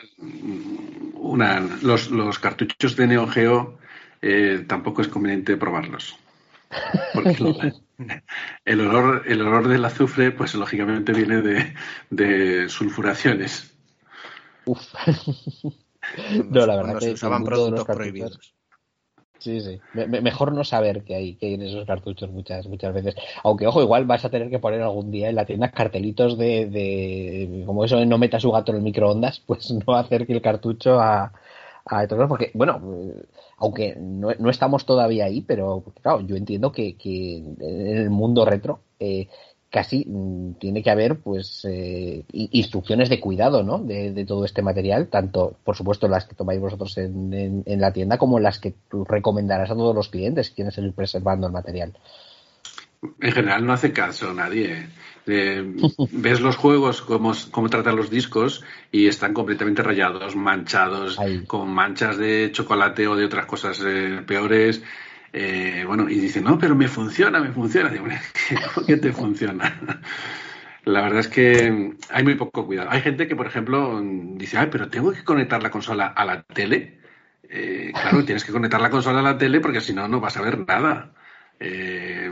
una, 1.14 1.60
los, 1.82 2.12
los 2.12 2.40
cartuchos 2.40 2.96
de 2.96 3.08
Neo 3.08 3.28
Geo 3.28 3.78
eh, 4.22 4.66
tampoco 4.68 5.02
es 5.02 5.08
conveniente 5.08 5.58
probarlos. 5.58 6.18
Porque 7.14 7.84
el 8.66 8.82
olor, 8.82 9.24
el 9.26 9.42
olor 9.42 9.68
del 9.68 9.86
azufre, 9.86 10.32
pues 10.32 10.54
lógicamente 10.56 11.14
viene 11.14 11.42
de, 11.42 11.74
de 12.10 12.70
sulfuraciones. 12.70 13.74
Uf. 14.66 14.82
no, 16.50 16.66
la 16.66 16.76
verdad 16.76 17.00
que 17.00 17.06
se 17.06 17.14
usaban 17.14 17.44
productos 17.44 17.86
prohibidos. 17.86 18.59
Sí, 19.40 19.62
sí. 19.62 19.80
mejor 19.94 20.52
no 20.52 20.66
saber 20.66 21.06
que 21.06 21.16
hay, 21.16 21.36
que 21.36 21.46
hay 21.48 21.54
en 21.54 21.62
esos 21.62 21.86
cartuchos 21.86 22.30
muchas, 22.30 22.68
muchas 22.68 22.94
veces. 22.94 23.16
Aunque, 23.44 23.68
ojo, 23.68 23.82
igual 23.82 24.04
vas 24.06 24.26
a 24.26 24.30
tener 24.30 24.50
que 24.50 24.60
poner 24.60 24.82
algún 24.82 25.12
día 25.12 25.30
en 25.30 25.36
la 25.36 25.46
tienda 25.46 25.72
cartelitos 25.72 26.38
de, 26.38 26.66
de 26.66 27.64
como 27.66 27.86
eso 27.86 28.04
no 28.06 28.18
meta 28.18 28.40
su 28.42 28.52
gato 28.52 28.72
en 28.74 28.80
el 28.80 28.84
microondas, 28.84 29.40
pues 29.46 29.72
no 29.72 29.96
hacer 29.96 30.28
que 30.28 30.34
el 30.34 30.42
cartucho 30.42 31.00
a, 31.00 31.32
a 31.86 32.08
porque, 32.28 32.52
bueno, 32.54 32.82
aunque 33.58 33.96
no, 33.98 34.30
no, 34.38 34.50
estamos 34.50 34.86
todavía 34.86 35.26
ahí, 35.26 35.42
pero 35.42 35.84
claro, 36.02 36.20
yo 36.22 36.36
entiendo 36.36 36.72
que, 36.74 36.98
que 36.98 37.38
en 37.38 37.98
el 37.98 38.10
mundo 38.10 38.44
retro 38.46 38.82
eh, 39.00 39.28
casi 39.70 40.06
mm, 40.08 40.54
tiene 40.60 40.82
que 40.84 40.90
haber 40.90 41.20
pues 41.20 41.66
eh, 41.70 42.24
instrucciones 42.32 43.10
de 43.10 43.20
cuidado 43.20 43.64
¿no? 43.64 43.80
De, 43.80 44.26
todo 44.26 44.46
este 44.46 44.62
material, 44.62 45.08
tanto 45.08 45.56
por 45.64 45.76
supuesto 45.76 46.08
las 46.08 46.26
que 46.26 46.36
tomáis 46.36 46.60
vosotros 46.60 46.98
en, 46.98 47.64
en, 47.66 47.82
la 47.82 47.94
tienda 47.94 48.18
como 48.18 48.40
las 48.40 48.60
que 48.60 48.74
tú 48.90 49.06
recomendarás 49.06 49.72
a 49.72 49.76
todos 49.76 49.96
los 49.96 50.10
clientes 50.10 50.50
que 50.50 50.56
quieren 50.56 50.72
seguir 50.72 50.94
preservando 50.94 51.48
el 51.48 51.54
material. 51.54 51.94
En 53.22 53.32
general 53.32 53.66
no 53.66 53.74
hace 53.74 53.94
caso 53.94 54.34
nadie. 54.34 54.88
Eh, 55.28 55.64
ves 56.12 56.42
los 56.42 56.58
juegos, 56.58 57.02
cómo, 57.02 57.34
cómo 57.52 57.70
tratan 57.70 57.96
los 57.96 58.10
discos 58.10 58.64
y 58.92 59.08
están 59.08 59.34
completamente 59.34 59.84
rayados, 59.84 60.36
manchados, 60.36 61.18
con 61.48 61.70
manchas 61.70 62.18
de 62.18 62.52
chocolate 62.52 63.08
o 63.08 63.16
de 63.16 63.26
otras 63.26 63.46
cosas 63.46 63.82
eh, 63.86 64.22
peores. 64.26 64.82
Eh, 65.32 65.84
bueno, 65.86 66.10
y 66.10 66.16
dice, 66.16 66.42
no, 66.42 66.58
pero 66.58 66.76
me 66.76 66.88
funciona, 66.88 67.40
me 67.40 67.52
funciona. 67.52 67.90
Digo, 67.90 68.06
¿cómo 68.74 68.86
que 68.86 68.98
te 68.98 69.12
funciona? 69.12 69.80
La 70.86 71.02
verdad 71.02 71.20
es 71.20 71.28
que 71.28 71.94
hay 72.10 72.24
muy 72.24 72.36
poco 72.36 72.66
cuidado. 72.66 72.90
Hay 72.90 73.02
gente 73.02 73.28
que, 73.28 73.36
por 73.36 73.46
ejemplo, 73.46 74.02
dice, 74.02 74.58
ay, 74.58 74.70
pero 74.72 74.90
tengo 74.90 75.12
que 75.12 75.24
conectar 75.24 75.62
la 75.62 75.70
consola 75.70 76.08
a 76.08 76.26
la 76.26 76.44
tele. 76.44 77.00
Eh, 77.50 77.92
claro, 77.94 78.24
tienes 78.26 78.44
que 78.44 78.52
conectar 78.52 78.82
la 78.82 78.90
consola 78.90 79.20
a 79.20 79.24
la 79.24 79.38
tele 79.38 79.60
porque 79.60 79.82
si 79.82 79.94
no, 79.94 80.08
no 80.08 80.20
vas 80.20 80.38
a 80.38 80.42
ver 80.42 80.60
nada. 80.68 81.14
Eh, 81.60 82.32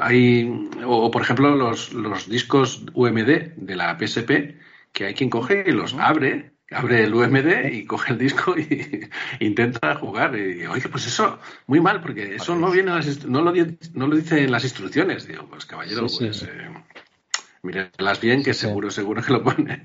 hay, 0.00 0.68
o, 0.84 1.10
por 1.10 1.22
ejemplo, 1.22 1.56
los, 1.56 1.92
los 1.94 2.28
discos 2.28 2.84
UMD 2.92 3.54
de 3.56 3.76
la 3.76 3.98
PSP, 3.98 4.56
que 4.92 5.06
hay 5.06 5.14
quien 5.14 5.30
coge 5.30 5.64
y 5.66 5.72
los 5.72 5.94
abre 5.94 6.53
abre 6.70 7.04
el 7.04 7.14
UMD 7.14 7.72
y 7.72 7.84
coge 7.84 8.12
el 8.12 8.18
disco 8.18 8.54
y 8.58 9.08
intenta 9.40 9.96
jugar. 9.96 10.36
Y 10.36 10.66
oye, 10.66 10.88
pues 10.88 11.06
eso, 11.06 11.38
muy 11.66 11.80
mal, 11.80 12.00
porque 12.00 12.36
eso 12.36 12.56
no 12.56 12.70
viene 12.70 12.92
no, 13.26 13.42
lo, 13.42 13.52
no 13.94 14.06
lo 14.06 14.16
dice 14.16 14.42
en 14.44 14.52
las 14.52 14.64
instrucciones. 14.64 15.26
Digo, 15.26 15.46
pues 15.48 15.66
caballero, 15.66 16.06
pues 16.18 16.42
eh, 16.42 17.90
las 17.98 18.20
bien, 18.20 18.42
que 18.42 18.54
seguro, 18.54 18.90
seguro 18.90 19.22
que 19.22 19.32
lo 19.32 19.42
pone. 19.42 19.82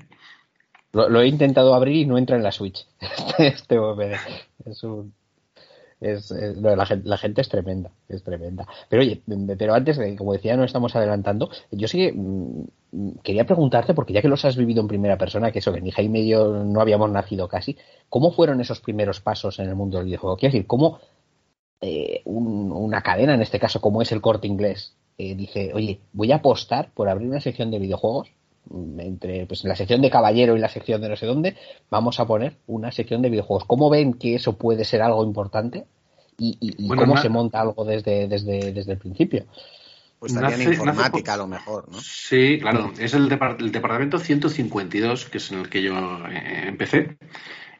Lo, 0.92 1.20
he 1.20 1.26
intentado 1.26 1.74
abrir 1.74 1.96
y 1.96 2.06
no 2.06 2.18
entra 2.18 2.36
en 2.36 2.42
la 2.42 2.52
Switch. 2.52 2.86
este 3.38 3.78
UMD. 3.78 4.14
Es 4.66 4.82
un, 4.82 5.14
Es, 6.00 6.30
la, 6.30 6.86
gente, 6.86 7.08
la, 7.08 7.18
gente, 7.18 7.42
es 7.42 7.48
tremenda, 7.48 7.90
es 8.08 8.22
tremenda. 8.22 8.66
Pero 8.88 9.02
oye, 9.02 9.22
pero 9.58 9.74
antes, 9.74 9.98
de, 9.98 10.16
como 10.16 10.32
decía, 10.32 10.56
no 10.56 10.64
estamos 10.64 10.96
adelantando. 10.96 11.50
Yo 11.70 11.88
sí 11.88 11.98
que 11.98 12.12
mm, 12.12 13.18
quería 13.22 13.44
preguntarte, 13.44 13.92
porque 13.92 14.14
ya 14.14 14.22
que 14.22 14.28
los 14.28 14.44
has 14.46 14.56
vivido 14.56 14.80
en 14.80 14.88
primera 14.88 15.18
persona, 15.18 15.52
que 15.52 15.58
eso, 15.58 15.72
que 15.72 15.82
ni 15.82 15.90
Jaime 15.90 16.20
y 16.20 16.28
yo 16.30 16.64
no 16.64 16.80
habíamos 16.80 17.10
nacido 17.10 17.48
casi, 17.48 17.76
¿cómo 18.08 18.32
fueron 18.32 18.60
esos 18.60 18.80
primeros 18.80 19.20
pasos 19.20 19.58
en 19.58 19.68
el 19.68 19.74
mundo 19.74 19.98
del 19.98 20.06
videojuego? 20.06 20.36
Quiero 20.36 20.52
decir, 20.52 20.66
¿cómo 20.66 21.00
eh, 21.82 22.22
una 22.24 23.02
cadena, 23.02 23.34
en 23.34 23.42
este 23.42 23.58
caso 23.58 23.80
como 23.80 24.00
es 24.00 24.10
el 24.12 24.20
corte 24.20 24.46
inglés, 24.46 24.96
eh, 25.18 25.34
dice, 25.34 25.72
oye, 25.74 26.00
voy 26.12 26.32
a 26.32 26.36
apostar 26.36 26.92
por 26.94 27.08
abrir 27.10 27.28
una 27.28 27.40
sección 27.40 27.70
de 27.70 27.78
videojuegos? 27.78 28.32
Entre 28.98 29.46
pues, 29.46 29.64
la 29.64 29.74
sección 29.74 30.00
de 30.00 30.10
caballero 30.10 30.56
y 30.56 30.60
la 30.60 30.68
sección 30.68 31.00
de 31.00 31.08
no 31.08 31.16
sé 31.16 31.26
dónde, 31.26 31.56
vamos 31.90 32.20
a 32.20 32.26
poner 32.26 32.56
una 32.66 32.92
sección 32.92 33.22
de 33.22 33.30
videojuegos. 33.30 33.64
¿Cómo 33.66 33.90
ven 33.90 34.14
que 34.14 34.36
eso 34.36 34.56
puede 34.56 34.84
ser 34.84 35.02
algo 35.02 35.24
importante? 35.24 35.86
¿Y, 36.38 36.88
cómo 36.88 37.18
se 37.18 37.28
monta 37.28 37.60
algo 37.60 37.84
desde, 37.84 38.26
desde, 38.26 38.72
desde 38.72 38.92
el 38.92 38.98
principio? 38.98 39.44
Pues 40.18 40.34
también 40.34 40.72
informática 40.72 41.34
a 41.34 41.36
lo 41.36 41.46
mejor, 41.46 41.90
¿no? 41.90 41.98
Sí, 42.00 42.58
claro. 42.60 42.92
Es 42.98 43.12
el, 43.14 43.30
el, 43.30 43.72
departamento 43.72 44.18
152, 44.18 45.26
que 45.26 45.38
es 45.38 45.50
en 45.50 45.60
el 45.60 45.68
que 45.68 45.82
yo 45.82 45.94
eh, 46.28 46.64
empecé 46.66 47.18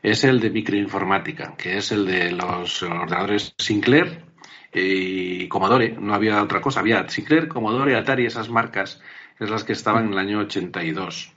es 0.03 0.25
el 0.25 0.41
de 0.41 0.51
microinformática, 0.51 1.55
que 1.57 1.77
es 1.77 1.93
el 1.93 2.07
de 2.07 2.33
los 2.33 2.83
ordenadores 2.83 3.55
Sinclair 3.59 4.25
y 4.73 5.49
Commodore. 5.49 5.97
No 5.99 6.15
había 6.15 6.43
otra 6.43 6.61
cosa, 6.61 6.81
había 6.81 7.09
Sinclair, 7.09 7.49
Commodore, 7.49 7.97
Atari, 7.97 8.27
esas 8.27 8.49
marcas, 8.49 9.01
es 9.41 9.51
las 9.51 9.65
que 9.65 9.73
estaban 9.73 10.07
en 10.07 10.13
el 10.13 10.19
año 10.19 10.39
82. 10.41 11.33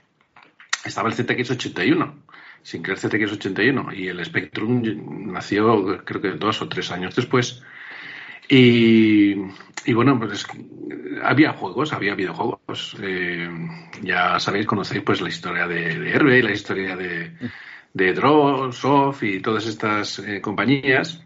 Estaba 0.84 1.08
el 1.08 1.14
ZX81, 1.14 2.12
Sinclair 2.62 2.98
ZX81, 2.98 3.96
y 3.96 4.08
el 4.08 4.24
Spectrum 4.24 5.32
nació 5.32 6.04
creo 6.04 6.20
que 6.20 6.32
dos 6.32 6.60
o 6.60 6.68
tres 6.68 6.90
años 6.90 7.16
después. 7.16 7.62
Y, 8.46 9.34
bueno, 9.94 10.18
pues 10.18 10.46
había 11.22 11.54
juegos, 11.54 11.94
había 11.94 12.14
videojuegos. 12.14 12.94
Eh, 13.00 13.48
ya 14.02 14.38
sabéis, 14.38 14.66
conocéis 14.66 15.02
pues 15.02 15.22
la 15.22 15.30
historia 15.30 15.66
de, 15.66 15.98
de 15.98 16.42
la 16.42 16.52
historia 16.52 16.94
de, 16.94 17.32
de 17.94 18.12
Drosoft 18.12 19.22
y 19.22 19.40
todas 19.40 19.66
estas 19.66 20.18
eh, 20.18 20.42
compañías 20.42 21.24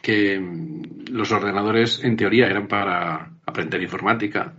que 0.00 0.38
mm, 0.38 1.10
los 1.10 1.30
ordenadores 1.30 2.02
en 2.02 2.16
teoría 2.16 2.46
eran 2.46 2.68
para 2.68 3.32
aprender 3.44 3.82
informática 3.82 4.54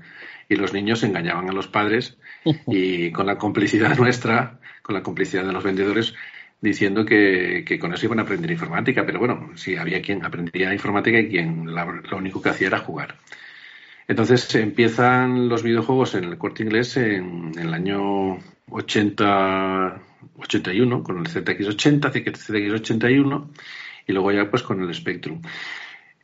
y 0.50 0.56
los 0.56 0.74
niños 0.74 1.04
engañaban 1.04 1.50
a 1.50 1.54
los 1.54 1.68
padres 1.68 2.18
y 2.68 3.12
con 3.12 3.26
la 3.26 3.38
complicidad 3.38 3.96
nuestra, 3.98 4.60
con 4.82 4.96
la 4.96 5.04
complicidad 5.04 5.46
de 5.46 5.54
los 5.54 5.64
vendedores, 5.64 6.14
diciendo 6.62 7.06
que, 7.06 7.78
con 7.80 7.94
eso 7.94 8.06
iban 8.06 8.20
a 8.20 8.24
aprender 8.24 8.52
informática, 8.52 9.06
pero 9.06 9.20
bueno, 9.20 9.52
sí, 9.56 9.76
había 9.76 10.02
quien 10.02 10.24
aprendía 10.24 10.74
informática 10.74 11.20
y 11.20 11.30
quien 11.30 11.66
lo 11.74 12.18
único 12.18 12.42
que 12.42 12.50
hacía 12.50 12.68
era 12.68 12.80
jugar. 12.80 13.16
Entonces 14.08 14.54
empiezan 14.56 15.50
los 15.50 15.64
videojuegos 15.64 16.16
en 16.16 16.26
el 16.26 16.38
corte 16.38 16.64
inglés 16.64 16.96
en, 16.98 17.52
en 17.56 17.60
el 17.60 17.74
año 17.74 18.38
80, 18.70 20.00
81 20.38 21.04
con 21.04 21.18
el 21.18 21.26
ZX80, 21.26 22.12
ZX81 22.12 23.48
y 24.08 24.14
luego 24.14 24.32
ya 24.32 24.50
pues 24.50 24.64
con 24.64 24.82
el 24.82 24.94
Spectrum. 24.94 25.42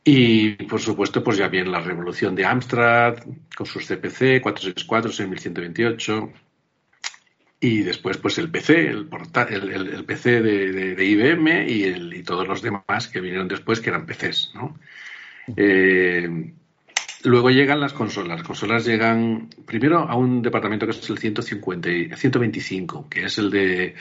Y 0.04 0.54
por 0.64 0.80
supuesto, 0.80 1.22
pues 1.22 1.36
ya 1.36 1.48
viene 1.48 1.70
la 1.70 1.80
revolución 1.80 2.34
de 2.34 2.44
Amstrad 2.44 3.18
con 3.56 3.66
sus 3.66 3.86
CPC 3.86 4.40
464, 4.42 5.12
6128 5.12 6.32
y 7.60 7.82
después 7.82 8.16
pues 8.18 8.38
el 8.38 8.50
PC, 8.50 8.88
el, 8.88 9.08
el, 9.70 10.04
PC 10.04 10.42
de, 10.42 11.04
IBM 11.04 11.68
y, 11.68 12.16
y 12.18 12.22
todos 12.24 12.48
los 12.48 12.60
demás 12.60 13.06
que 13.06 13.20
vinieron 13.20 13.46
después 13.46 13.80
que 13.80 13.90
eran 13.90 14.04
PCs, 14.04 14.50
¿no? 14.54 14.76
Eh, 15.56 16.52
Luego 17.24 17.50
llegan 17.50 17.80
las 17.80 17.92
consolas. 17.92 18.38
Las 18.38 18.46
consolas 18.46 18.84
llegan 18.84 19.48
primero 19.64 20.00
a 20.00 20.16
un 20.16 20.42
departamento 20.42 20.86
que 20.86 20.92
es 20.92 21.10
el 21.10 21.18
150, 21.18 22.16
125, 22.16 23.08
que 23.08 23.24
es 23.26 23.38
el 23.38 23.50
de 23.50 23.94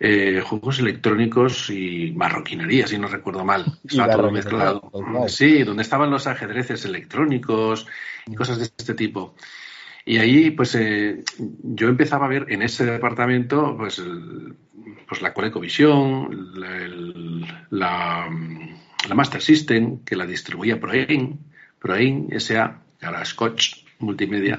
eh, 0.00 0.42
juegos 0.44 0.78
electrónicos 0.78 1.68
y 1.70 2.12
marroquinería, 2.16 2.86
si 2.86 2.98
no 2.98 3.08
recuerdo 3.08 3.44
mal. 3.44 3.64
Está 3.86 4.10
todo 4.10 4.30
mezclado. 4.30 4.90
Sí, 5.28 5.62
donde 5.62 5.82
estaban 5.82 6.10
los 6.10 6.26
ajedrezes 6.26 6.84
electrónicos 6.84 7.86
y 8.26 8.34
cosas 8.34 8.58
de 8.58 8.64
este 8.64 8.94
tipo. 8.94 9.34
Y 10.06 10.18
ahí, 10.18 10.50
pues, 10.50 10.74
eh, 10.74 11.22
yo 11.38 11.88
empezaba 11.88 12.26
a 12.26 12.28
ver 12.28 12.46
en 12.50 12.62
ese 12.62 12.84
departamento, 12.84 13.74
pues, 13.76 14.02
pues 15.08 15.22
la 15.22 15.32
ColecoVision, 15.32 16.60
la, 16.60 16.88
la, 17.70 18.30
la, 19.08 19.14
Master 19.14 19.40
System, 19.40 20.04
que 20.04 20.16
la 20.16 20.26
distribuía 20.26 20.78
Proin, 20.78 21.38
Proin 21.84 22.28
S.A., 22.32 22.80
ahora 23.02 23.22
Scotch 23.26 23.84
Multimedia, 23.98 24.58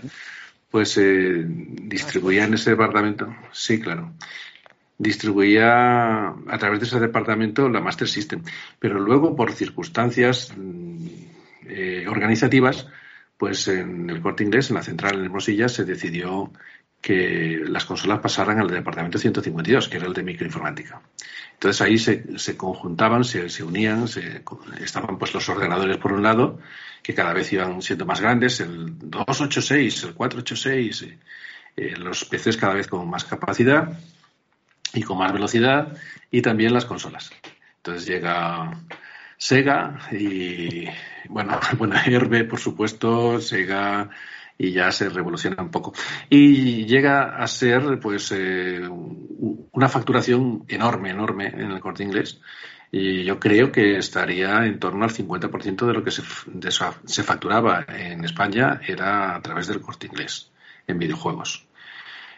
pues 0.70 0.96
eh, 1.00 1.44
distribuía 1.44 2.44
en 2.44 2.54
ese 2.54 2.70
departamento, 2.70 3.36
sí, 3.52 3.80
claro, 3.80 4.14
distribuía 5.00 6.28
a 6.28 6.58
través 6.60 6.80
de 6.82 6.86
ese 6.86 7.00
departamento 7.00 7.68
la 7.68 7.82
Master 7.82 8.08
System. 8.08 8.44
Pero 8.78 9.00
luego, 9.00 9.36
por 9.36 9.54
circunstancias 9.54 10.54
mm, 10.56 11.08
eh, 11.68 12.06
organizativas, 12.08 12.86
pues 13.38 13.70
en 13.70 14.08
el 14.12 14.22
corte 14.22 14.44
inglés, 14.44 14.70
en 14.70 14.76
la 14.76 14.84
central 14.84 15.18
en 15.18 15.26
Hermosilla, 15.26 15.68
se 15.68 15.84
decidió 15.84 16.52
que 17.02 17.62
las 17.68 17.86
consolas 17.86 18.20
pasaran 18.20 18.60
al 18.60 18.68
departamento 18.68 19.18
152, 19.18 19.88
que 19.88 19.98
era 19.98 20.08
el 20.08 20.14
de 20.14 20.24
microinformática. 20.24 21.02
Entonces 21.54 21.82
ahí 21.82 21.98
se, 21.98 22.38
se 22.40 22.58
conjuntaban, 22.58 23.24
se, 23.24 23.50
se 23.50 23.64
unían, 23.64 24.08
se, 24.08 24.44
estaban 24.82 25.18
pues 25.18 25.34
los 25.34 25.48
ordenadores 25.48 25.98
por 25.98 26.14
un 26.14 26.24
lado 26.24 26.60
que 27.02 27.14
cada 27.14 27.34
vez 27.34 27.54
iban 27.54 27.82
siendo 27.82 28.06
más 28.06 28.20
grandes, 28.20 28.60
el 28.60 28.98
286, 28.98 30.04
el 30.04 30.14
486, 30.16 31.06
eh, 31.78 31.96
los 31.98 32.26
PCs 32.26 32.58
cada 32.58 32.74
vez 32.74 32.88
con 32.88 33.08
más 33.10 33.26
capacidad 33.26 34.00
y 34.94 35.04
con 35.04 35.18
más 35.18 35.32
velocidad, 35.32 35.96
y 36.32 36.42
también 36.42 36.74
las 36.74 36.86
consolas. 36.86 37.32
Entonces 37.78 38.08
llega 38.08 38.72
Sega 39.38 40.00
y, 40.12 40.88
bueno, 41.30 41.60
bueno 41.78 41.96
Herbe, 42.04 42.44
por 42.46 42.60
supuesto, 42.60 43.40
Sega 43.40 44.10
y 44.58 44.72
ya 44.72 44.92
se 44.92 45.10
revoluciona 45.10 45.62
un 45.62 45.72
poco. 45.72 45.94
Y 46.30 46.86
llega 46.86 47.38
a 47.38 47.48
ser, 47.48 48.00
pues, 48.00 48.32
eh, 48.32 48.82
una 48.90 49.90
facturación 49.90 50.64
enorme, 50.68 51.10
enorme 51.10 51.48
en 51.48 51.72
el 51.72 51.80
corte 51.80 52.04
inglés 52.04 52.40
y 52.92 53.26
yo 53.26 53.40
creo 53.40 53.72
que 53.72 53.98
estaría 53.98 54.66
en 54.66 54.80
torno 54.80 55.04
al 55.04 55.12
50% 55.12 55.86
de 55.86 55.94
lo 55.94 56.02
que 56.02 56.12
se, 56.12 56.24
se 57.06 57.24
facturaba 57.24 57.86
en 57.90 58.24
España 58.24 58.80
era 58.88 59.36
a 59.36 59.42
través 59.42 59.68
del 59.68 59.82
corte 59.82 60.08
inglés 60.08 60.50
en 60.88 61.00
videojuegos. 61.00 61.66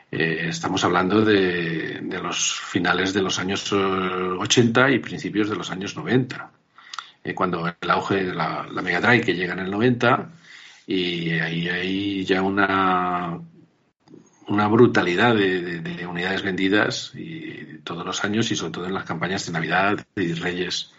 Eh, 0.10 0.48
estamos 0.50 0.84
hablando 0.84 1.24
de, 1.24 2.02
los 2.24 2.60
finales 2.60 3.14
de 3.14 3.22
los 3.22 3.38
años 3.40 3.72
80 3.72 4.90
y 4.92 5.00
principios 5.00 5.50
de 5.50 5.58
los 5.58 5.70
años 5.70 5.96
90, 5.96 6.52
eh, 7.24 7.36
cuando 7.36 7.68
el 7.68 7.92
auge 7.92 8.24
de 8.24 8.34
la, 8.34 8.66
la 8.72 8.82
Mega 8.82 9.02
Drive 9.02 9.26
que 9.26 9.36
llega 9.36 9.54
en 9.54 9.60
el 9.60 9.70
90 9.70 10.30
y 10.88 11.32
ahí 11.32 11.67
hay 11.67 12.25
ya 12.25 12.41
una 12.41 13.39
una 14.48 14.67
brutalidad 14.67 15.36
de, 15.36 16.08
unidades 16.08 16.41
vendidas 16.41 17.12
y 17.15 17.79
todos 17.84 18.06
los 18.06 18.24
años 18.24 18.50
y 18.51 18.56
sobre 18.56 18.72
todo 18.72 18.86
en 18.86 18.94
las 18.94 19.03
campañas 19.03 19.46
de 19.46 19.51
Navidad 19.51 20.06
y 20.15 20.34
Reyes. 20.34 20.91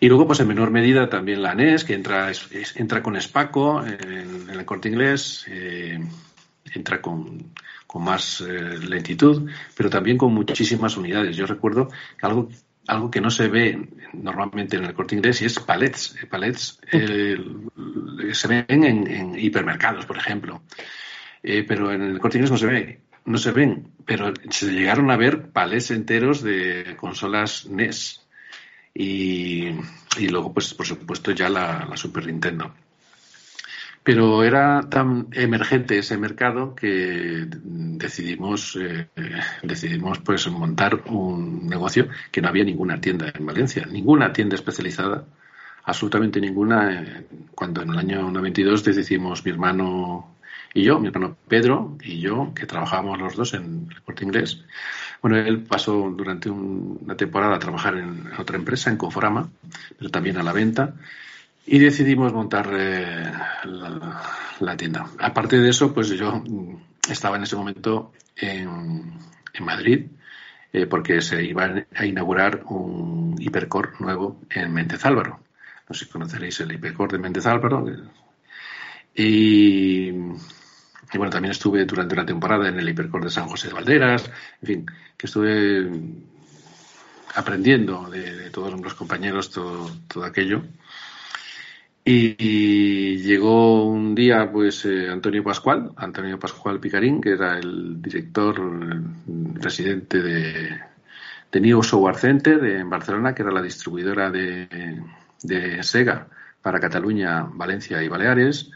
Y 0.00 0.08
luego, 0.08 0.26
pues 0.26 0.40
en 0.40 0.48
menor 0.48 0.70
medida 0.70 1.08
también 1.08 1.42
la 1.42 1.54
NES, 1.54 1.84
que 1.84 1.94
entra, 1.94 2.30
entra 2.74 3.02
con 3.02 3.20
Spaco 3.20 3.84
en, 3.84 4.50
el 4.50 4.64
corte 4.64 4.88
inglés, 4.88 5.44
eh, 5.48 5.98
entra 6.72 7.00
con, 7.00 7.52
más 7.94 8.40
eh, 8.40 8.78
lentitud, 8.78 9.48
pero 9.76 9.88
también 9.88 10.18
con 10.18 10.34
muchísimas 10.34 10.96
unidades. 10.96 11.36
Yo 11.36 11.46
recuerdo 11.46 11.90
algo, 12.20 12.48
algo 12.86 13.10
que 13.10 13.20
no 13.20 13.30
se 13.30 13.48
ve 13.48 13.88
normalmente 14.12 14.76
en 14.76 14.84
el 14.84 14.94
corte 14.94 15.14
inglés 15.14 15.42
y 15.42 15.46
es 15.46 15.58
palets. 15.58 16.16
Palets 16.30 16.80
eh, 16.92 17.36
se 18.32 18.48
ven 18.48 18.84
en, 18.84 19.38
hipermercados, 19.38 20.06
por 20.06 20.16
ejemplo. 20.16 20.62
Eh, 21.42 21.64
pero 21.66 21.92
en 21.92 22.02
el 22.02 22.18
corte 22.18 22.38
inglés 22.38 22.50
no 22.50 22.58
se 22.58 22.66
ve, 22.66 23.00
no 23.26 23.38
se 23.38 23.52
ven, 23.52 23.88
pero 24.04 24.32
se 24.50 24.72
llegaron 24.72 25.10
a 25.10 25.16
ver 25.16 25.50
palés 25.50 25.90
enteros 25.90 26.42
de 26.42 26.96
consolas 26.96 27.66
NES 27.66 28.24
y, 28.94 29.70
luego, 30.30 30.54
pues 30.54 30.72
por 30.72 30.86
supuesto, 30.86 31.32
ya 31.32 31.48
la, 31.48 31.90
Super 31.96 32.26
Nintendo. 32.26 32.72
Pero 34.04 34.44
era 34.44 34.82
tan 34.90 35.28
emergente 35.32 35.98
ese 35.98 36.18
mercado 36.18 36.74
que 36.74 37.46
decidimos, 37.48 38.76
eh, 38.76 39.08
decidimos 39.62 40.18
pues 40.18 40.46
montar 40.48 41.02
un 41.06 41.66
negocio 41.66 42.08
que 42.30 42.42
no 42.42 42.48
había 42.48 42.64
ninguna 42.64 43.00
tienda 43.00 43.32
en 43.34 43.46
Valencia, 43.46 43.86
ninguna 43.90 44.30
tienda 44.30 44.56
especializada, 44.56 45.24
absolutamente 45.84 46.38
ninguna. 46.38 47.02
Eh, 47.02 47.26
cuando 47.54 47.80
en 47.80 47.90
el 47.90 47.98
año 47.98 48.30
92 48.30 48.84
decidimos 48.84 49.42
mi 49.42 49.52
hermano 49.52 50.36
y 50.74 50.82
yo, 50.82 51.00
mi 51.00 51.08
hermano 51.08 51.38
Pedro 51.48 51.96
y 52.02 52.20
yo, 52.20 52.52
que 52.54 52.66
trabajábamos 52.66 53.18
los 53.18 53.36
dos 53.36 53.54
en 53.54 53.88
el 53.90 54.02
corte 54.02 54.24
inglés. 54.24 54.62
Bueno, 55.22 55.38
él 55.38 55.62
pasó 55.62 56.12
durante 56.14 56.50
una 56.50 57.16
temporada 57.16 57.56
a 57.56 57.58
trabajar 57.58 57.96
en 57.96 58.30
otra 58.38 58.56
empresa, 58.58 58.90
en 58.90 58.98
Conforama, 58.98 59.48
pero 59.96 60.10
también 60.10 60.36
a 60.36 60.42
la 60.42 60.52
venta, 60.52 60.94
y 61.66 61.78
decidimos 61.78 62.32
montar 62.32 62.70
eh, 62.72 63.32
la, 64.60 64.76
tienda. 64.76 65.06
Aparte 65.18 65.58
de 65.58 65.70
eso, 65.70 65.94
pues 65.94 66.08
yo 66.10 66.42
estaba 67.08 67.36
en 67.36 67.44
ese 67.44 67.56
momento 67.56 68.12
en, 68.36 69.18
Madrid, 69.60 70.06
eh, 70.72 70.86
porque 70.86 71.20
se 71.20 71.42
iba 71.42 71.84
a 71.94 72.04
inaugurar 72.06 72.64
un 72.66 73.36
hipercore 73.38 73.92
nuevo 74.00 74.40
en 74.50 74.72
Méndez 74.72 75.04
Álvaro. 75.06 75.40
No 75.88 75.94
sé 75.94 76.04
si 76.04 76.10
conoceréis 76.10 76.60
el 76.60 76.72
hipercore 76.72 77.16
de 77.16 77.22
Méndez 77.22 77.46
Álvaro. 77.46 77.86
Y, 79.14 80.10
bueno, 80.10 81.30
también 81.30 81.52
estuve 81.52 81.84
durante 81.84 82.14
una 82.14 82.26
temporada 82.26 82.68
en 82.68 82.78
el 82.78 82.88
hipercore 82.88 83.26
de 83.26 83.30
San 83.30 83.48
José 83.48 83.68
de 83.68 83.74
Valderas. 83.74 84.30
En 84.60 84.66
fin, 84.66 84.86
que 85.16 85.26
estuve 85.26 85.88
aprendiendo 87.36 88.10
de, 88.10 88.50
todos 88.50 88.78
los 88.78 88.94
compañeros 88.94 89.50
todo 89.50 90.24
aquello. 90.24 90.62
Y, 92.06 93.16
llegó 93.18 93.86
un 93.86 94.14
día, 94.14 94.50
pues, 94.52 94.84
eh, 94.84 95.08
Antonio 95.08 95.42
Pascual, 95.42 95.92
Antonio 95.96 96.38
Pascual 96.38 96.78
Picarín, 96.78 97.20
que 97.20 97.30
era 97.30 97.58
el 97.58 98.02
director 98.02 98.60
residente 99.54 100.20
de, 100.20 100.80
de 101.50 101.60
New 101.60 101.82
Software 101.82 102.16
Center 102.16 102.62
en 102.64 102.90
Barcelona, 102.90 103.34
que 103.34 103.42
era 103.42 103.52
la 103.52 103.62
distribuidora 103.62 104.30
de, 104.30 105.02
de 105.42 105.82
Sega 105.82 106.28
para 106.60 106.78
Cataluña, 106.78 107.44
Valencia 107.50 108.02
y 108.02 108.08
Baleares, 108.08 108.70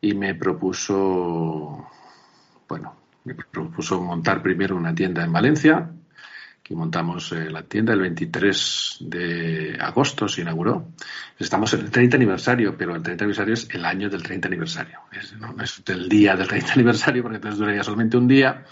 y 0.00 0.14
me 0.14 0.34
propuso, 0.34 1.88
bueno, 2.68 2.96
me 3.24 3.34
propuso 3.34 4.00
montar 4.00 4.42
primero 4.42 4.76
una 4.76 4.94
tienda 4.94 5.24
en 5.24 5.32
Valencia, 5.32 5.90
que 6.62 6.74
montamos 6.76 7.32
eh, 7.32 7.50
la 7.50 7.62
tienda 7.62 7.92
el 7.92 8.00
23 8.00 8.98
de 9.00 9.76
agosto, 9.80 10.28
se 10.28 10.42
inauguró. 10.42 10.88
Estamos 11.38 11.74
en 11.74 11.80
el 11.80 11.90
30 11.90 12.16
aniversario, 12.16 12.76
pero 12.76 12.94
el 12.94 13.02
30 13.02 13.24
aniversario 13.24 13.54
es 13.54 13.68
el 13.70 13.84
año 13.84 14.08
del 14.08 14.22
30 14.22 14.48
aniversario. 14.48 15.00
Es, 15.10 15.32
no 15.34 15.54
es 15.62 15.82
el 15.86 16.08
día 16.08 16.36
del 16.36 16.46
30 16.46 16.72
aniversario, 16.74 17.22
porque 17.22 17.36
entonces 17.36 17.58
duraría 17.58 17.82
solamente 17.82 18.16
un 18.16 18.28
día, 18.28 18.64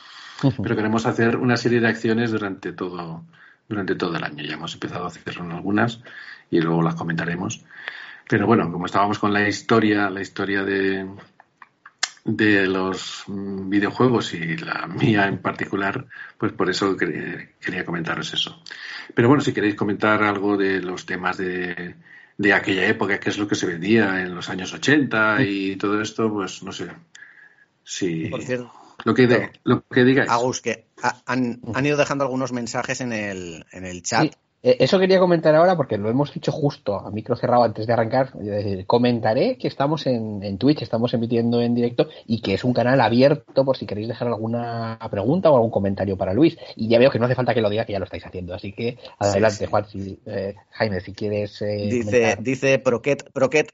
pero 0.63 0.77
queremos 0.77 1.05
hacer 1.07 1.37
una 1.37 1.57
serie 1.57 1.81
de 1.81 1.89
acciones 1.89 2.31
durante 2.31 2.73
todo, 2.73 3.25
durante 3.69 3.97
todo 3.97 4.17
el 4.17 4.25
año. 4.25 4.45
Ya 4.45 4.55
hemos 4.55 4.75
empezado 4.75 5.05
a 5.05 5.09
hacer 5.09 5.39
algunas 5.41 6.01
y 6.51 6.61
luego 6.61 6.83
las 6.83 6.95
comentaremos. 6.95 7.65
Pero 8.29 8.47
bueno, 8.47 8.71
como 8.71 8.87
estábamos 8.87 9.19
con 9.19 9.33
la 9.33 9.49
historia, 9.49 10.09
la 10.09 10.21
historia 10.21 10.63
de, 10.63 11.05
de 12.25 12.67
los 12.67 13.25
videojuegos 13.27 14.35
y 14.35 14.57
la 14.57 14.87
mía 15.01 15.27
en 15.27 15.39
particular, 15.39 16.07
pues 16.39 16.53
por 16.53 16.71
eso 16.71 16.97
quería, 16.97 17.85
comentaros 17.85 18.33
eso. 18.35 18.63
Pero 19.15 19.29
bueno, 19.29 19.43
si 19.43 19.53
queréis 19.53 19.75
comentar 19.75 20.23
algo 20.23 20.57
de 20.57 20.81
los 20.81 21.07
temas 21.07 21.37
de, 21.37 21.97
de 22.37 22.53
aquella 22.53 22.87
época, 22.87 23.21
qué 23.21 23.31
es 23.31 23.39
lo 23.39 23.49
que 23.49 23.55
se 23.55 23.67
vendía 23.67 24.21
en 24.21 24.35
los 24.35 24.49
años 24.49 24.73
80 24.73 25.43
y 25.43 25.77
todo 25.77 26.01
esto, 26.01 26.33
pues 26.33 26.63
no 26.63 26.73
sé. 26.73 26.89
Si, 27.83 28.27
por 28.27 28.43
cierto, 28.43 28.73
lo 29.05 29.15
que, 29.15 29.51
lo 29.65 29.85
que 29.87 30.05
digáis. 30.05 30.31
Agus, 30.31 30.61
que 30.61 30.87
han, 31.27 31.61
han, 31.75 31.87
ido 31.87 31.97
dejando 31.97 32.25
algunos 32.25 32.53
mensajes 32.53 33.01
en 33.01 33.13
el, 33.13 33.67
en 33.73 33.85
el 33.85 34.03
chat. 34.03 34.27
Eh, 34.27 34.37
eso 34.63 34.99
quería 34.99 35.19
comentar 35.19 35.55
ahora 35.55 35.77
porque 35.77 35.97
lo 35.97 36.11
hemos 36.11 36.33
dicho 36.35 36.53
justo 36.53 36.99
a 36.99 37.11
micro 37.11 37.35
cerrado 37.35 37.65
antes 37.65 37.87
de 37.87 37.93
arrancar. 37.93 38.33
Comentaré 38.87 39.57
que 39.57 39.69
estamos 39.69 40.07
en, 40.07 40.43
en, 40.43 40.59
Twitch, 40.59 40.83
estamos 40.83 41.15
emitiendo 41.15 41.63
en 41.63 41.75
directo 41.75 42.09
y 42.27 42.43
que 42.43 42.55
es 42.55 42.65
un 42.65 42.75
canal 42.75 43.01
abierto 43.01 43.65
por 43.65 43.77
si 43.77 43.87
queréis 43.87 44.09
dejar 44.09 44.29
alguna 44.29 44.99
pregunta 45.11 45.51
o 45.51 45.57
algún 45.57 45.71
comentario 45.71 46.17
para 46.17 46.35
Luis. 46.35 46.59
Y 46.77 46.89
ya 46.89 46.99
veo 46.99 47.11
que 47.11 47.19
no 47.19 47.25
hace 47.25 47.35
falta 47.35 47.55
que 47.55 47.63
lo 47.63 47.71
diga, 47.71 47.87
que 47.87 47.93
ya 47.93 47.99
lo 47.99 48.05
estáis 48.05 48.27
haciendo. 48.27 48.55
Así 48.55 48.73
que 48.73 48.99
adelante, 49.19 49.67
Juan, 49.67 49.87
si, 49.89 50.19
eh, 50.27 50.55
Jaime, 50.73 51.01
si 51.01 51.15
quieres. 51.15 51.63
Eh, 51.63 51.89
dice, 51.91 52.37
dice 52.41 52.79
Proquet, 52.79 53.33
Proquet. 53.33 53.71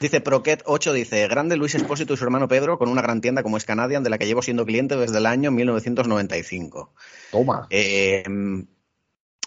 Dice 0.00 0.20
Proquet 0.20 0.62
8, 0.66 0.92
dice, 0.92 1.26
grande 1.28 1.56
Luis 1.56 1.74
Espósito 1.74 2.14
y 2.14 2.16
su 2.16 2.24
hermano 2.24 2.48
Pedro 2.48 2.78
con 2.78 2.88
una 2.88 3.00
gran 3.00 3.20
tienda 3.20 3.42
como 3.42 3.56
es 3.56 3.64
Canadian, 3.64 4.02
de 4.02 4.10
la 4.10 4.18
que 4.18 4.26
llevo 4.26 4.42
siendo 4.42 4.66
cliente 4.66 4.96
desde 4.96 5.18
el 5.18 5.26
año 5.26 5.50
1995. 5.50 6.92
Toma. 7.30 7.66
Eh, 7.70 8.24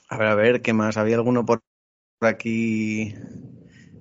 a 0.08 0.18
ver, 0.18 0.28
a 0.28 0.36
ver, 0.36 0.62
¿qué 0.62 0.74
más? 0.74 0.98
¿Había 0.98 1.16
alguno 1.16 1.46
por 1.46 1.62
aquí? 2.22 3.14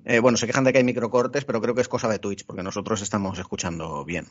Eh, 0.04 0.20
bueno, 0.20 0.38
se 0.38 0.46
quejan 0.46 0.64
de 0.64 0.72
que 0.72 0.78
hay 0.78 0.84
microcortes, 0.84 1.44
pero 1.44 1.60
creo 1.60 1.74
que 1.74 1.80
es 1.80 1.88
cosa 1.88 2.08
de 2.08 2.18
Twitch, 2.18 2.46
porque 2.46 2.62
nosotros 2.62 3.02
estamos 3.02 3.38
escuchando 3.38 4.04
bien. 4.04 4.26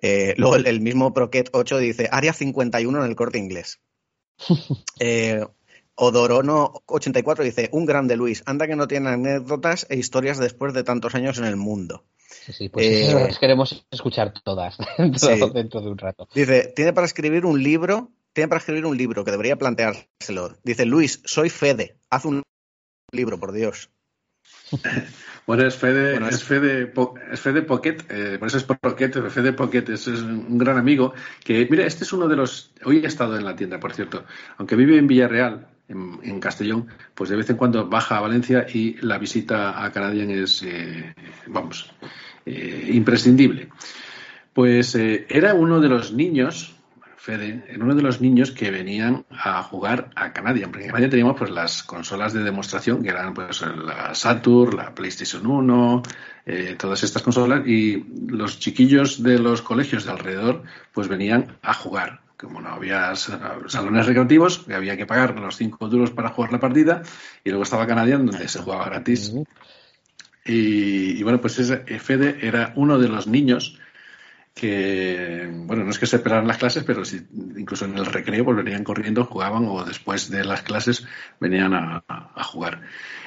Eh, 0.00 0.34
luego 0.36 0.56
el, 0.56 0.80
mismo 0.80 1.14
Proquet 1.14 1.48
8 1.52 1.78
dice, 1.78 2.08
área 2.12 2.34
51 2.34 3.02
en 3.02 3.08
el 3.08 3.16
corte 3.16 3.38
inglés. 3.38 3.80
eh, 5.00 5.46
Odorono 5.94 6.82
84 6.86 7.44
dice, 7.44 7.68
un 7.72 7.86
grande 7.86 8.16
Luis, 8.16 8.42
anda 8.46 8.66
que 8.66 8.76
no 8.76 8.88
tiene 8.88 9.10
anécdotas 9.10 9.86
e 9.88 9.96
historias 9.96 10.38
después 10.38 10.74
de 10.74 10.82
tantos 10.82 11.14
años 11.14 11.38
en 11.38 11.44
el 11.44 11.56
mundo. 11.56 12.04
Sí, 12.28 12.52
sí, 12.52 12.68
pues 12.68 12.84
eh, 12.86 13.36
queremos 13.40 13.86
escuchar 13.90 14.34
todas 14.44 14.76
dentro, 14.98 15.50
dentro 15.50 15.80
de 15.80 15.88
un 15.88 15.96
rato. 15.96 16.28
Dice, 16.34 16.72
tiene 16.74 16.92
para 16.92 17.06
escribir 17.06 17.46
un 17.46 17.62
libro 17.62 18.10
tiene 18.34 18.48
para 18.48 18.58
escribir 18.58 18.84
un 18.84 18.96
libro 18.96 19.24
que 19.24 19.30
debería 19.30 19.56
planteárselo. 19.56 20.58
Dice, 20.64 20.84
Luis, 20.84 21.22
soy 21.24 21.48
Fede, 21.48 21.96
haz 22.10 22.24
un 22.24 22.42
libro, 23.12 23.38
por 23.38 23.52
Dios. 23.52 23.90
Bueno, 25.46 25.66
es 25.66 25.76
Fede, 25.76 26.16
es... 26.26 26.42
Fede, 26.42 26.90
es 27.30 27.38
Fede 27.38 27.60
Pocket, 27.60 27.98
eh, 28.08 28.38
por 28.38 28.48
eso 28.48 28.56
es 28.56 28.64
Pocket, 28.64 29.10
Fede 29.28 29.52
Pocket 29.52 29.84
es, 29.90 30.06
un 30.06 30.56
gran 30.56 30.78
amigo 30.78 31.12
que, 31.44 31.68
mira, 31.70 31.84
este 31.84 32.04
es 32.04 32.14
uno 32.14 32.28
de 32.28 32.36
los, 32.36 32.72
hoy 32.82 33.04
he 33.04 33.06
estado 33.06 33.36
en 33.36 33.44
la 33.44 33.54
tienda, 33.54 33.78
por 33.78 33.92
cierto, 33.92 34.24
aunque 34.56 34.74
vive 34.74 34.96
en 34.96 35.06
Villarreal, 35.06 35.68
en, 35.88 36.40
Castellón, 36.40 36.86
pues 37.14 37.28
de 37.28 37.36
vez 37.36 37.50
en 37.50 37.58
cuando 37.58 37.86
baja 37.86 38.16
a 38.16 38.22
Valencia 38.22 38.66
y 38.72 38.94
la 39.02 39.18
visita 39.18 39.84
a 39.84 39.92
Canadian 39.92 40.30
es, 40.30 40.62
eh, 40.62 41.14
vamos, 41.46 41.92
eh, 42.46 42.88
imprescindible. 42.94 43.68
Pues 44.54 44.94
era 44.94 45.52
uno 45.52 45.78
de 45.78 45.90
los 45.90 46.14
niños 46.14 46.73
Fede, 47.24 47.64
era 47.68 47.82
uno 47.82 47.94
de 47.94 48.02
los 48.02 48.20
niños 48.20 48.50
que 48.50 48.70
venían 48.70 49.24
a 49.30 49.62
jugar 49.62 50.10
a 50.14 50.34
Canadian, 50.34 50.70
porque 50.70 50.84
en 50.84 50.88
Canadian 50.88 51.10
teníamos 51.10 51.36
pues 51.38 51.50
las 51.50 51.82
consolas 51.82 52.34
de 52.34 52.44
demostración, 52.44 53.02
que 53.02 53.08
eran 53.08 53.32
pues 53.32 53.62
la 53.62 54.14
Saturn, 54.14 54.76
la 54.76 54.94
PlayStation 54.94 55.46
1, 55.46 56.02
eh, 56.44 56.76
todas 56.78 57.02
estas 57.02 57.22
consolas, 57.22 57.66
y 57.66 58.04
los 58.28 58.60
chiquillos 58.60 59.22
de 59.22 59.38
los 59.38 59.62
colegios 59.62 60.04
de 60.04 60.10
alrededor 60.10 60.64
pues 60.92 61.08
venían 61.08 61.56
a 61.62 61.72
jugar. 61.72 62.20
Como 62.36 62.60
no 62.60 62.68
había 62.68 63.16
salones 63.16 64.04
recreativos, 64.04 64.58
que 64.58 64.74
había 64.74 64.98
que 64.98 65.06
pagar 65.06 65.40
los 65.40 65.56
5 65.56 65.88
duros 65.88 66.10
para 66.10 66.28
jugar 66.28 66.52
la 66.52 66.60
partida, 66.60 67.00
y 67.42 67.48
luego 67.48 67.62
estaba 67.62 67.86
Canadian, 67.86 68.26
donde 68.26 68.48
se 68.48 68.58
jugaba 68.58 68.84
gratis. 68.84 69.32
Y, 70.44 71.18
y 71.18 71.22
bueno, 71.22 71.40
pues 71.40 71.58
ese 71.58 71.78
Fede 72.00 72.36
era 72.42 72.74
uno 72.76 72.98
de 72.98 73.08
los 73.08 73.26
niños 73.26 73.78
que, 74.54 75.50
bueno, 75.52 75.84
no 75.84 75.90
es 75.90 75.98
que 75.98 76.06
se 76.06 76.16
esperaran 76.16 76.46
las 76.46 76.58
clases, 76.58 76.84
pero 76.84 77.04
si, 77.04 77.26
incluso 77.56 77.84
en 77.84 77.98
el 77.98 78.06
recreo 78.06 78.44
volverían 78.44 78.84
corriendo, 78.84 79.24
jugaban 79.24 79.66
o 79.66 79.84
después 79.84 80.30
de 80.30 80.44
las 80.44 80.62
clases 80.62 81.06
venían 81.40 81.74
a 81.74 82.44
jugar. 82.44 82.82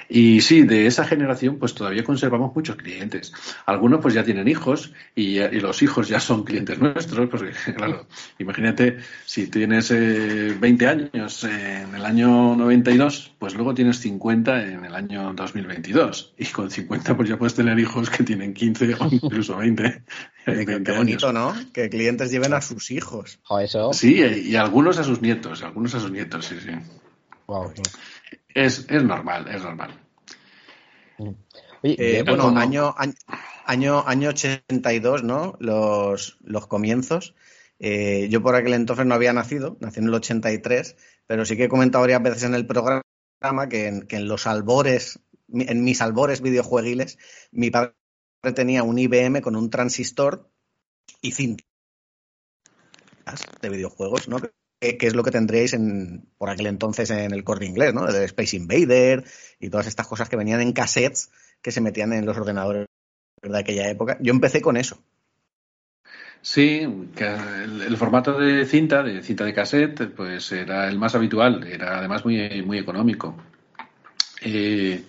Y 0.10 0.42
sí, 0.42 0.64
de 0.64 0.88
esa 0.88 1.06
generación 1.06 1.58
pues 1.58 1.74
todavía 1.74 2.04
conservamos 2.04 2.56
muchos 2.56 2.76
clientes. 2.76 3.34
Algunos 3.66 4.00
pues 4.02 4.14
ya 4.14 4.24
tienen 4.24 4.48
hijos 4.48 4.94
y, 5.16 5.40
los 5.60 5.82
hijos 5.82 6.08
ya 6.08 6.20
son 6.20 6.44
clientes 6.44 6.80
nuestros, 6.80 7.30
porque 7.30 7.52
claro, 7.76 8.08
imagínate 8.40 8.98
si 9.26 9.48
tienes 9.48 9.90
20 9.90 10.86
eh, 10.86 10.88
años 10.88 11.44
en 11.44 11.94
el 11.96 12.06
año 12.06 12.56
92, 12.56 13.34
pues 13.38 13.54
luego 13.56 13.74
tienes 13.74 14.00
50 14.00 14.66
en 14.66 14.86
el 14.86 14.96
año 14.96 15.34
2022 15.34 16.34
y 16.38 16.46
con 16.46 16.72
50 16.72 17.18
pues 17.18 17.30
ya 17.30 17.38
puedes 17.38 17.56
tener 17.56 17.78
hijos 17.80 18.10
que 18.10 18.24
tienen 18.24 18.54
15 18.54 18.96
o 19.00 19.10
incluso 19.12 19.58
20. 19.58 20.04
Qué 20.46 20.94
bonito, 20.96 21.34
¿no? 21.34 21.54
Que 21.74 21.90
clientes 21.90 22.32
lleven 22.32 22.54
a 22.54 22.62
sus 22.62 22.92
hijos. 22.92 23.40
eso. 23.62 23.92
Sí, 23.92 24.22
y 24.22 24.56
algunos 24.56 24.98
a 24.98 25.04
sus 25.04 25.22
nietos, 25.22 25.62
algunos 25.64 25.94
a 25.96 26.00
sus 26.00 26.12
nietos, 26.12 26.46
sí, 26.46 26.56
sí. 26.64 26.72
Wow. 27.48 27.74
Es, 28.58 28.88
es 28.90 29.04
normal, 29.04 29.48
es 29.50 29.62
normal. 29.62 30.04
Eh, 31.84 32.24
bueno, 32.26 32.48
año, 32.58 32.96
año, 33.66 34.04
año 34.08 34.30
82, 34.30 35.24
¿no? 35.24 35.56
Los, 35.60 36.40
los 36.42 36.66
comienzos. 36.66 37.36
Eh, 37.78 38.28
yo 38.32 38.42
por 38.42 38.56
aquel 38.56 38.74
entonces 38.74 39.06
no 39.06 39.14
había 39.14 39.32
nacido, 39.32 39.78
nací 39.80 40.00
en 40.00 40.08
el 40.08 40.14
83, 40.16 40.96
pero 41.28 41.46
sí 41.46 41.56
que 41.56 41.66
he 41.66 41.70
comentado 41.70 42.02
varias 42.02 42.24
veces 42.24 42.44
en 42.46 42.56
el 42.56 42.66
programa 42.66 43.04
que 43.70 43.90
en, 43.90 44.08
que 44.08 44.16
en 44.16 44.28
los 44.28 44.48
albores, 44.48 45.20
en 45.54 45.84
mis 45.84 46.02
albores 46.02 46.42
videojueguiles, 46.42 47.20
mi 47.52 47.70
padre 47.70 47.94
tenía 48.56 48.82
un 48.82 48.98
IBM 48.98 49.42
con 49.42 49.56
un 49.56 49.70
transistor 49.70 50.50
y 51.22 51.34
cintas 51.34 51.64
de 53.62 53.70
videojuegos, 53.70 54.28
¿no? 54.28 54.40
que, 54.40 54.50
es 54.80 55.16
lo 55.16 55.24
que 55.24 55.32
tendríais 55.32 55.74
en, 55.74 56.30
por 56.38 56.50
aquel 56.50 56.68
entonces 56.68 57.10
en 57.10 57.32
el 57.32 57.44
corte 57.44 57.66
inglés, 57.66 57.94
¿no? 57.94 58.06
De 58.06 58.26
Space 58.26 58.56
Invader 58.56 59.24
y 59.60 59.70
todas 59.70 59.88
estas 59.88 60.08
cosas 60.08 60.30
que 60.30 60.36
venían 60.36 60.62
en 60.62 60.74
cassettes 60.74 61.32
que 61.62 61.72
se 61.72 61.82
metían 61.82 62.14
en 62.14 62.26
los 62.26 62.38
ordenadores 62.38 62.88
de 63.42 63.58
aquella 63.58 63.90
época. 63.90 64.18
Yo 64.22 64.32
empecé 64.32 64.62
con 64.62 64.78
eso. 64.78 65.00
Sí, 66.42 66.88
el, 67.18 67.98
formato 67.98 68.40
de 68.40 68.66
cinta, 68.66 69.04
de 69.04 69.22
cinta 69.22 69.44
de 69.44 69.54
cassette, 69.54 70.12
pues 70.16 70.52
era 70.52 70.88
el 70.88 70.98
más 70.98 71.16
habitual, 71.16 71.66
era 71.68 71.98
además 71.98 72.24
muy, 72.24 72.62
muy 72.62 72.78
económico. 72.78 73.36
Eh, 74.42 75.04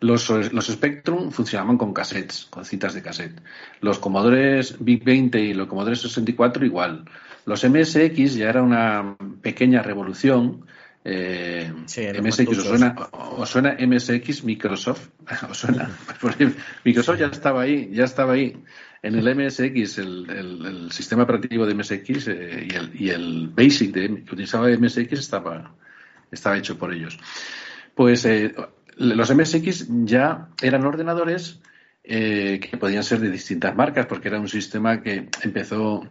los, 0.00 0.28
los, 0.28 0.66
Spectrum 0.66 1.30
funcionaban 1.30 1.78
con 1.78 1.94
cassettes, 1.94 2.46
con 2.50 2.64
cintas 2.64 2.92
de 2.92 3.02
cassette. 3.02 3.40
Los 3.80 3.98
Commodores 3.98 4.76
Big 4.78 5.04
20 5.04 5.40
y 5.40 5.54
los 5.54 5.68
Commodore 5.68 5.96
64 5.96 6.66
igual. 6.66 7.04
Los 7.46 7.64
MSX 7.64 8.34
ya 8.34 8.48
era 8.48 8.62
una 8.62 9.16
pequeña 9.42 9.82
revolución. 9.82 10.66
Eh, 11.04 11.70
MSX, 11.70 12.48
¿os 12.48 12.64
suena, 12.64 12.96
¿os 13.12 13.48
suena, 13.50 13.76
MSX 13.78 14.44
Microsoft? 14.44 15.08
¿Os 15.50 15.58
suena? 15.58 15.90
Microsoft 16.84 17.18
ya 17.18 17.26
estaba 17.26 17.62
ahí, 17.62 17.90
ya 17.92 18.04
estaba 18.04 18.32
ahí. 18.34 18.56
En 19.02 19.16
el 19.16 19.36
MSX, 19.36 19.98
el, 19.98 20.88
sistema 20.90 21.24
operativo 21.24 21.66
de 21.66 21.74
MSX 21.74 22.28
eh, 22.28 22.68
y, 22.70 22.74
el, 22.74 22.90
y, 22.94 23.10
el, 23.10 23.48
Basic 23.48 23.92
de, 23.92 24.24
que 24.24 24.32
utilizaba 24.32 24.70
MSX 24.70 25.12
estaba, 25.12 25.74
estaba 26.30 26.56
hecho 26.56 26.78
por 26.78 26.94
ellos. 26.94 27.18
Pues 27.94 28.24
eh, 28.24 28.54
los 28.96 29.34
MSX 29.34 29.88
ya 30.04 30.48
eran 30.62 30.86
ordenadores 30.86 31.60
eh, 32.04 32.60
que 32.60 32.76
podían 32.76 33.02
ser 33.02 33.20
de 33.20 33.30
distintas 33.30 33.74
marcas, 33.74 34.04
porque 34.06 34.28
era 34.28 34.38
un 34.38 34.48
sistema 34.48 35.02
que 35.02 35.28
empezó 35.42 36.06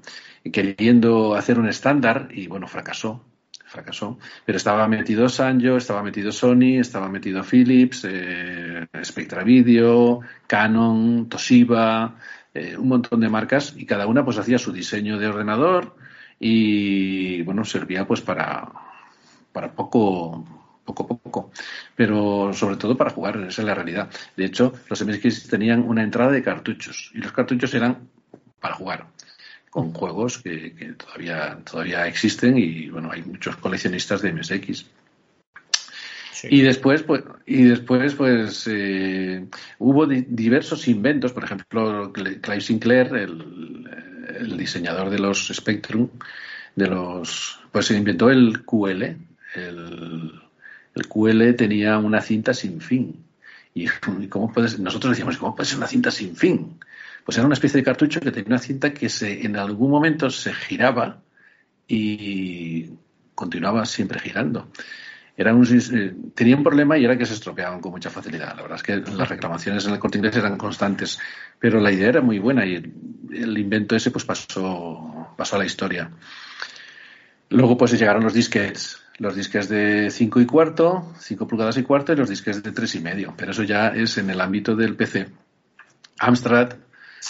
queriendo 0.52 1.36
hacer 1.36 1.60
un 1.60 1.70
estándar 1.70 2.30
y 2.32 2.48
bueno, 2.48 2.68
fracasó. 2.68 3.24
Fracasó. 3.66 4.18
Pero 4.46 4.58
estaba 4.58 4.88
metido 4.88 5.30
Sanyo, 5.30 5.78
estaba 5.78 6.04
metido 6.04 6.32
Sony, 6.32 6.80
estaba 6.80 7.10
metido 7.10 7.44
Philips, 7.44 8.06
eh, 8.08 8.88
Spectra 9.04 9.44
Video, 9.44 10.22
Canon, 10.48 11.30
Toshiba, 11.30 12.18
eh, 12.54 12.76
un 12.78 12.88
montón 12.88 13.20
de 13.20 13.30
marcas 13.30 13.74
y 13.78 13.86
cada 13.86 14.06
una 14.08 14.26
pues 14.26 14.38
hacía 14.38 14.60
su 14.60 14.72
diseño 14.72 15.18
de 15.18 15.28
ordenador 15.28 15.96
y 16.40 17.42
bueno, 17.44 17.66
servía 17.66 18.06
pues 18.06 18.22
para, 18.22 18.72
para 19.52 19.72
poco 19.74 20.63
poco 20.86 21.04
a 21.04 21.08
poco, 21.08 21.52
pero 21.96 22.52
sobre 22.54 22.76
todo 22.76 22.98
para 22.98 23.12
jugar, 23.12 23.38
esa 23.38 23.62
es 23.62 23.68
la 23.68 23.76
realidad. 23.76 24.10
De 24.36 24.46
hecho, 24.46 24.74
los 24.90 25.06
MSX 25.06 25.48
tenían 25.48 25.82
una 25.82 26.04
entrada 26.04 26.32
de 26.32 26.44
cartuchos 26.44 27.12
y 27.14 27.20
los 27.20 27.32
cartuchos 27.32 27.74
eran 27.74 28.10
para 28.60 28.76
jugar 28.76 29.08
con 29.70 29.92
juegos 29.92 30.38
que, 30.38 30.94
todavía, 30.98 31.58
todavía 31.70 32.08
existen 32.08 32.58
y 32.58 32.90
bueno, 32.90 33.10
hay 33.12 33.24
muchos 33.24 33.56
coleccionistas 33.56 34.22
de 34.22 34.32
MSX. 34.32 34.86
Y 36.44 36.62
después, 36.62 37.04
pues, 37.04 37.24
y 37.46 37.64
después, 37.64 38.16
pues, 38.16 38.68
eh, 38.70 39.46
hubo 39.80 40.06
diversos 40.06 40.88
inventos. 40.88 41.32
Por 41.32 41.46
ejemplo, 41.46 42.12
Clive 42.12 42.62
Sinclair, 42.62 43.16
el, 43.16 43.90
el, 44.40 44.58
diseñador 44.58 45.10
de 45.10 45.20
los 45.20 45.48
Spectrum, 45.48 46.10
de 46.76 46.88
los, 46.88 47.60
pues, 47.72 47.86
se 47.86 47.96
inventó 47.96 48.30
el 48.30 48.64
QL, 48.66 49.04
el, 49.56 50.43
el 50.96 51.08
QL 51.08 51.56
tenía 51.56 51.98
una 51.98 52.22
cinta 52.22 52.54
sin 52.54 52.82
fin. 52.82 53.24
¿Y 53.74 53.88
cómo 54.30 54.52
puedes? 54.52 54.80
Nosotros 54.80 55.12
decíamos, 55.12 55.38
¿cómo 55.38 55.56
puede 55.56 55.68
ser 55.68 55.78
una 55.78 55.88
cinta 55.88 56.12
sin 56.12 56.36
fin? 56.36 56.80
Pues 57.26 57.38
era 57.38 57.46
una 57.46 57.56
especie 57.56 57.80
de 57.80 57.84
cartucho 57.84 58.20
que 58.20 58.32
tenía 58.32 58.50
una 58.50 58.60
cinta 58.60 58.94
que 58.94 59.10
se, 59.10 59.46
en 59.46 59.56
algún 59.56 59.90
momento 59.90 60.30
se 60.30 60.54
giraba 60.54 61.22
y 61.88 62.90
continuaba 63.34 63.86
siempre 63.86 64.20
girando. 64.20 64.70
Era 65.36 65.56
un, 65.56 65.66
eh, 65.66 66.14
tenía 66.36 66.56
un 66.56 66.64
problema 66.64 66.96
y 66.96 67.06
era 67.06 67.18
que 67.18 67.26
se 67.26 67.34
estropeaban 67.34 67.82
con 67.82 67.92
mucha 67.92 68.12
facilidad. 68.12 68.56
La 68.56 68.62
verdad 68.62 68.78
es 68.78 68.84
que 68.84 68.98
las 68.98 69.28
reclamaciones 69.28 69.86
en 69.86 69.94
el 69.94 70.00
corte 70.00 70.20
inglés 70.20 70.36
eran 70.36 70.58
constantes, 70.58 71.18
pero 71.58 71.80
la 71.80 71.92
idea 71.92 72.10
era 72.10 72.22
muy 72.22 72.38
buena 72.38 72.66
y 72.68 72.76
el, 72.76 73.58
invento 73.58 73.96
ese 73.96 74.12
pues 74.12 74.26
pasó, 74.26 75.34
pasó 75.36 75.56
a 75.56 75.60
la 75.60 75.66
historia. 75.66 76.12
Luego 77.50 77.78
pues 77.78 77.98
llegaron 77.98 78.24
los 78.24 78.34
disquets 78.34 79.03
los 79.20 79.36
disques 79.36 79.70
de 79.70 80.10
5 80.10 80.42
y 80.42 80.46
cuarto, 80.46 81.14
5 81.20 81.48
pulgadas 81.48 81.78
y 81.78 81.84
cuarto 81.84 82.14
y 82.14 82.16
los 82.16 82.30
disques 82.30 82.64
de 82.64 82.72
3 82.72 82.96
y 82.96 83.00
medio. 83.00 83.34
Pero 83.38 83.52
eso 83.52 83.64
ya 83.64 83.90
es 83.90 84.18
en 84.18 84.30
el 84.30 84.42
ámbito 84.42 84.76
del 84.76 84.96
PC. 84.96 85.28
Amstrad 86.20 86.74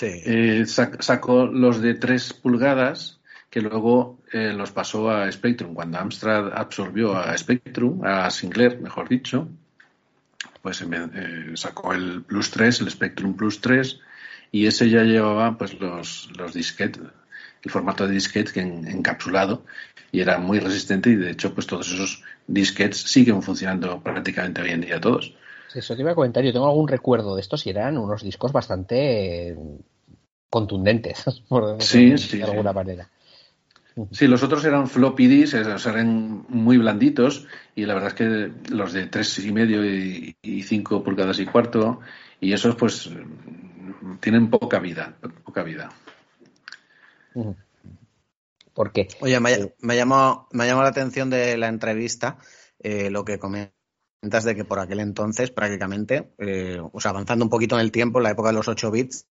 eh, 0.01 0.65
sacó 0.65 1.45
los 1.45 1.81
de 1.81 1.95
3 1.95 2.33
pulgadas 2.33 3.19
que 3.49 3.61
luego 3.61 4.19
eh, 4.31 4.51
los 4.53 4.71
pasó 4.71 5.11
a 5.11 5.31
Spectrum. 5.31 5.75
Cuando 5.75 5.99
Amstrad 5.99 6.51
absorbió 6.53 7.15
a 7.15 7.37
Spectrum, 7.37 8.03
a 8.03 8.29
Sinclair, 8.31 8.81
mejor 8.81 9.07
dicho, 9.07 9.47
pues 10.63 10.81
eh, 10.81 11.51
sacó 11.53 11.93
el 11.93 12.23
Plus 12.23 12.49
3, 12.49 12.81
el 12.81 12.89
Spectrum 12.89 13.35
Plus 13.35 13.61
3, 13.61 13.99
y 14.51 14.65
ese 14.65 14.89
ya 14.89 15.03
llevaba 15.03 15.55
pues 15.57 15.79
los, 15.79 16.31
los 16.35 16.53
disquetes 16.53 17.03
el 17.63 17.71
formato 17.71 18.07
de 18.07 18.13
disquete 18.13 18.59
encapsulado 18.59 19.65
y 20.11 20.19
era 20.19 20.37
muy 20.37 20.59
resistente 20.59 21.09
y 21.09 21.15
de 21.15 21.31
hecho 21.31 21.53
pues 21.53 21.65
todos 21.65 21.91
esos 21.91 22.23
disquetes 22.47 23.01
siguen 23.01 23.41
funcionando 23.41 24.01
prácticamente 24.01 24.61
hoy 24.61 24.71
en 24.71 24.81
día 24.81 24.99
todos. 24.99 25.33
Eso 25.73 25.95
te 25.95 26.01
iba 26.01 26.11
a 26.11 26.15
comentar, 26.15 26.43
yo 26.43 26.53
tengo 26.53 26.67
algún 26.67 26.87
recuerdo 26.87 27.35
de 27.35 27.41
estos 27.41 27.65
y 27.65 27.71
eran 27.71 27.97
unos 27.97 28.21
discos 28.21 28.51
bastante 28.51 29.57
contundentes, 30.49 31.25
por 31.47 31.77
decirlo 31.77 32.17
de 32.17 32.43
alguna 32.43 32.73
manera. 32.73 33.09
Sí, 34.11 34.27
los 34.27 34.41
otros 34.41 34.65
eran 34.65 34.87
floppy 34.87 35.27
disks, 35.27 35.85
eran 35.85 36.45
muy 36.49 36.77
blanditos 36.77 37.45
y 37.75 37.85
la 37.85 37.93
verdad 37.93 38.09
es 38.09 38.15
que 38.15 38.51
los 38.73 38.91
de 38.91 39.05
tres 39.05 39.37
y 39.37 39.51
medio 39.51 39.85
y, 39.85 40.35
cinco 40.63 41.03
pulgadas 41.03 41.39
y 41.39 41.45
cuarto 41.45 41.99
y 42.39 42.53
esos 42.53 42.75
pues 42.75 43.11
tienen 44.19 44.49
poca 44.49 44.79
vida, 44.79 45.15
poca 45.43 45.61
vida. 45.61 45.91
Porque. 48.73 49.07
Oye, 49.21 49.39
me, 49.39 49.53
eh, 49.53 49.75
me, 49.79 49.95
llamó, 49.95 50.47
me 50.51 50.65
llamó 50.65 50.81
la 50.81 50.89
atención 50.89 51.29
de 51.29 51.57
la 51.57 51.67
entrevista 51.67 52.37
eh, 52.79 53.09
lo 53.09 53.23
que 53.23 53.39
comentas 53.39 54.43
de 54.43 54.55
que 54.55 54.65
por 54.65 54.79
aquel 54.79 54.99
entonces, 54.99 55.51
prácticamente, 55.51 56.33
eh, 56.37 56.79
o 56.79 56.99
sea, 56.99 57.11
avanzando 57.11 57.45
un 57.45 57.49
poquito 57.49 57.75
en 57.75 57.81
el 57.81 57.91
tiempo, 57.91 58.19
en 58.19 58.23
la 58.23 58.31
época 58.31 58.49
de 58.49 58.55
los 58.55 58.67
8 58.67 58.91
bits 58.91 59.27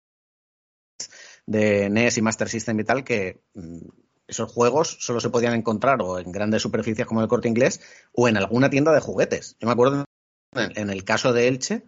de 1.47 1.91
NES 1.91 2.19
y 2.19 2.23
Master 2.23 2.49
System 2.49 2.79
y 2.81 2.85
tal, 2.85 3.05
que 3.05 3.43
mm, 3.55 3.89
esos 4.29 4.53
juegos 4.53 4.99
solo 5.01 5.21
se 5.21 5.31
podían 5.31 5.55
encontrar 5.55 6.01
o 6.03 6.19
en 6.19 6.31
grandes 6.31 6.63
superficies 6.63 7.07
como 7.07 7.23
el 7.23 7.29
corte 7.29 7.49
inglés 7.49 7.81
o 8.13 8.29
en 8.29 8.37
alguna 8.37 8.71
tienda 8.71 8.93
de 8.93 9.01
juguetes. 9.01 9.57
Yo 9.59 9.67
me 9.67 9.73
acuerdo 9.73 10.05
en 10.53 10.91
el 10.91 11.05
caso 11.05 11.33
de 11.33 11.49
Elche, 11.49 11.85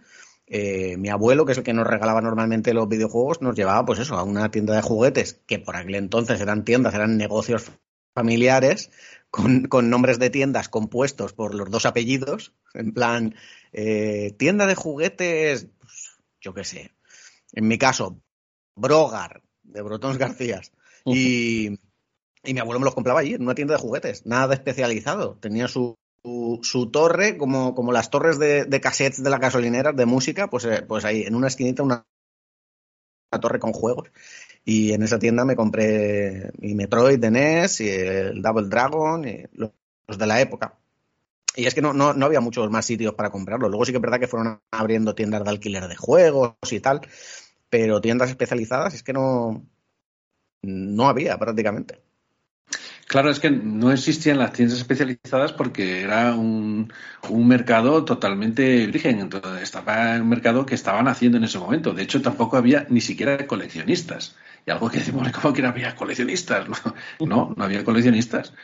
eh, 0.47 0.97
mi 0.97 1.09
abuelo, 1.09 1.47
que 1.47 1.53
es 1.53 1.59
el 1.59 1.65
que 1.65 1.73
nos 1.73 1.87
regalaba 1.87 2.21
normalmente 2.21 2.75
los 2.75 2.89
videojuegos, 2.89 3.41
nos 3.41 3.57
llevaba, 3.57 3.85
pues 3.85 4.01
eso, 4.01 4.17
a 4.17 4.25
una 4.25 4.51
tienda 4.51 4.75
de 4.75 4.83
juguetes, 4.83 5.41
que 5.47 5.59
por 5.59 5.77
aquel 5.77 5.95
entonces 5.95 6.41
eran 6.41 6.65
tiendas, 6.65 6.95
eran 6.95 7.17
negocios 7.17 7.71
familiares, 8.15 8.91
con, 9.31 9.69
nombres 9.89 10.19
de 10.19 10.31
tiendas 10.31 10.69
compuestos 10.69 11.33
por 11.33 11.55
los 11.55 11.71
dos 11.71 11.87
apellidos, 11.87 12.55
en 12.75 12.93
plan, 12.93 13.35
eh, 13.73 14.35
tienda 14.39 14.67
de 14.67 14.75
juguetes, 14.75 15.69
pues, 15.79 16.19
yo 16.41 16.53
qué 16.53 16.65
sé, 16.65 16.93
en 17.53 17.69
mi 17.69 17.79
caso, 17.79 18.21
Brogar, 18.75 19.43
de 19.63 19.81
Brotons 19.81 20.19
García, 20.19 20.61
y, 21.07 21.79
y 22.45 22.55
mi 22.55 22.61
abuelo 22.61 22.81
me 22.81 22.85
los 22.85 22.95
compraba 22.95 23.21
allí, 23.21 23.35
en 23.35 23.43
una 23.43 23.55
tienda 23.55 23.75
de 23.75 23.81
juguetes, 23.81 24.27
nada 24.27 24.55
especializado, 24.55 25.39
tenía 25.39 25.67
su 25.69 25.97
su, 26.25 26.91
torre, 26.93 27.37
como, 27.37 27.75
como 27.75 27.93
las 27.93 28.11
torres 28.11 28.39
de, 28.39 28.65
de, 28.65 28.81
cassettes 28.81 29.23
de 29.23 29.31
la 29.31 29.39
gasolinera 29.39 29.93
de 29.93 30.07
música, 30.07 30.49
pues, 30.49 30.65
eh, 30.65 30.83
pues 30.87 31.05
ahí 31.05 31.23
en 31.23 31.35
una 31.35 31.49
esquinita 31.49 31.83
una, 31.83 32.07
torre 33.41 33.59
con 33.59 33.73
juegos. 33.73 34.11
Y 34.65 34.93
en 34.93 35.03
esa 35.03 35.19
tienda 35.19 35.45
me 35.45 35.57
compré 35.57 36.53
mi 36.59 36.75
Metroid 36.75 37.19
de 37.19 37.31
NES 37.31 37.81
y 37.81 37.89
el 37.91 38.43
Double 38.43 38.69
Dragon 38.69 39.27
y 39.27 39.45
los, 39.55 39.73
de 40.07 40.27
la 40.27 40.41
época. 40.41 40.79
Y 41.57 41.67
es 41.67 41.75
que 41.75 41.83
no, 41.83 41.93
no, 41.93 42.25
había 42.25 42.41
muchos 42.41 42.71
más 42.71 42.87
sitios 42.87 43.15
para 43.15 43.31
comprarlo. 43.31 43.69
Luego 43.69 43.85
sí 43.85 43.93
que 43.93 43.99
es 43.99 44.03
verdad 44.03 44.21
que 44.21 44.29
fueron 44.29 44.61
abriendo 44.71 45.15
tiendas 45.15 45.45
de 45.45 45.51
alquiler 45.51 45.89
de 45.89 45.97
juegos 45.97 46.55
y 46.71 46.81
tal, 46.81 47.01
pero 47.69 48.01
tiendas 48.01 48.31
especializadas 48.31 48.95
es 48.95 49.03
que 49.03 49.13
no, 49.13 49.67
no 50.63 51.09
había 51.09 51.39
prácticamente. 51.39 52.01
Claro, 53.13 53.29
es 53.29 53.41
que 53.41 53.51
no 53.51 53.93
existían 53.93 54.39
las 54.39 54.55
tiendas 54.55 54.79
especializadas 54.79 55.53
porque 55.53 56.01
era 56.01 56.35
un, 56.35 56.91
mercado 57.31 58.07
totalmente 58.07 58.87
virgen. 58.87 59.21
Entonces, 59.21 59.65
estaba 59.65 60.17
un 60.17 60.31
mercado 60.31 60.65
que 60.65 60.75
estaban 60.75 61.07
haciendo 61.09 61.37
en 61.37 61.45
ese 61.45 61.59
momento. 61.59 61.93
De 61.93 62.05
hecho, 62.05 62.23
tampoco 62.23 62.57
había 62.57 62.87
ni 62.89 63.03
siquiera 63.03 63.47
coleccionistas. 63.47 64.35
Y 64.67 64.71
algo 64.71 64.89
que 64.89 65.01
decimos, 65.01 65.31
¿cómo 65.43 65.53
que 65.53 65.61
no 65.61 65.69
había 65.69 65.95
coleccionistas? 65.95 66.67
No, 67.21 67.53
no, 67.55 67.65
había 67.65 67.85
coleccionistas. 67.85 68.55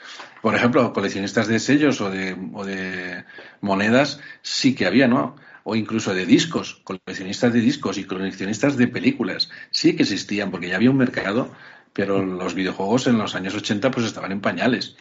Por 0.41 0.55
ejemplo, 0.55 0.95
coleccionistas 0.95 1.47
de 1.47 1.59
sellos 1.59 2.01
o 2.01 2.09
de, 2.09 2.35
o 2.55 2.65
de 2.65 3.25
monedas 3.61 4.19
sí 4.41 4.75
que 4.75 4.87
había, 4.87 5.09
¿no? 5.09 5.37
o 5.71 5.77
incluso 5.77 6.15
de 6.15 6.25
discos, 6.25 6.81
coleccionistas 6.83 7.53
de 7.53 7.61
discos 7.61 7.99
y 7.99 8.05
coleccionistas 8.05 8.79
de 8.79 8.89
películas, 8.89 9.51
sí 9.71 9.95
que 9.95 10.05
existían, 10.05 10.51
porque 10.51 10.71
ya 10.71 10.77
había 10.77 10.91
un 10.91 10.97
mercado 10.97 11.51
pero 11.93 12.25
los 12.25 12.55
videojuegos 12.55 13.07
en 13.07 13.19
los 13.19 13.35
años 13.35 13.55
80 13.55 13.91
pues 13.91 14.07
estaban 14.07 14.33
en 14.33 14.41
pañales. 14.41 14.97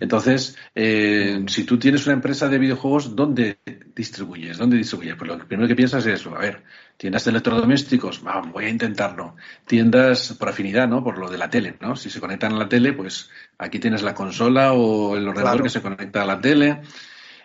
Entonces, 0.00 0.56
eh, 0.74 1.44
si 1.48 1.64
tú 1.64 1.78
tienes 1.78 2.06
una 2.06 2.14
empresa 2.14 2.48
de 2.48 2.58
videojuegos, 2.58 3.14
¿dónde 3.14 3.58
distribuyes? 3.94 4.58
¿Dónde 4.58 4.76
distribuyes? 4.76 5.16
Pues 5.16 5.28
lo 5.28 5.38
primero 5.46 5.68
que 5.68 5.76
piensas 5.76 6.06
es. 6.06 6.26
A 6.26 6.30
ver, 6.30 6.64
tiendas 6.96 7.24
de 7.24 7.30
electrodomésticos, 7.30 8.22
voy 8.52 8.64
a 8.64 8.68
intentarlo. 8.68 9.36
Tiendas 9.66 10.34
por 10.38 10.48
afinidad, 10.48 10.88
¿no? 10.88 11.04
Por 11.04 11.18
lo 11.18 11.30
de 11.30 11.38
la 11.38 11.50
tele, 11.50 11.76
¿no? 11.80 11.96
Si 11.96 12.10
se 12.10 12.20
conectan 12.20 12.52
a 12.54 12.58
la 12.58 12.68
tele, 12.68 12.92
pues 12.92 13.30
aquí 13.58 13.78
tienes 13.78 14.02
la 14.02 14.14
consola 14.14 14.72
o 14.72 15.16
el 15.16 15.28
ordenador 15.28 15.62
que 15.62 15.70
se 15.70 15.82
conecta 15.82 16.22
a 16.22 16.26
la 16.26 16.40
tele. 16.40 16.80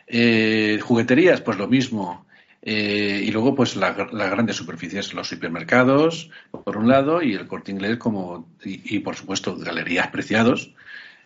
Eh, 0.07 0.79
jugueterías, 0.81 1.41
pues 1.41 1.57
lo 1.57 1.67
mismo. 1.67 2.25
Eh, 2.63 3.24
y 3.24 3.32
luego, 3.32 3.56
pues 3.56 3.76
las 3.76 3.95
grandes 3.95 4.56
superficies, 4.56 5.13
los 5.13 5.28
supermercados, 5.28 6.30
por 6.52 6.78
un 6.78 6.88
lado, 6.88 7.21
y 7.21 7.34
el 7.34 7.47
corte 7.47 7.71
inglés, 7.71 7.97
como, 7.97 8.50
y, 8.63 9.00
por 9.00 9.15
supuesto, 9.15 9.58
galerías 9.58 10.10
preciados 10.10 10.74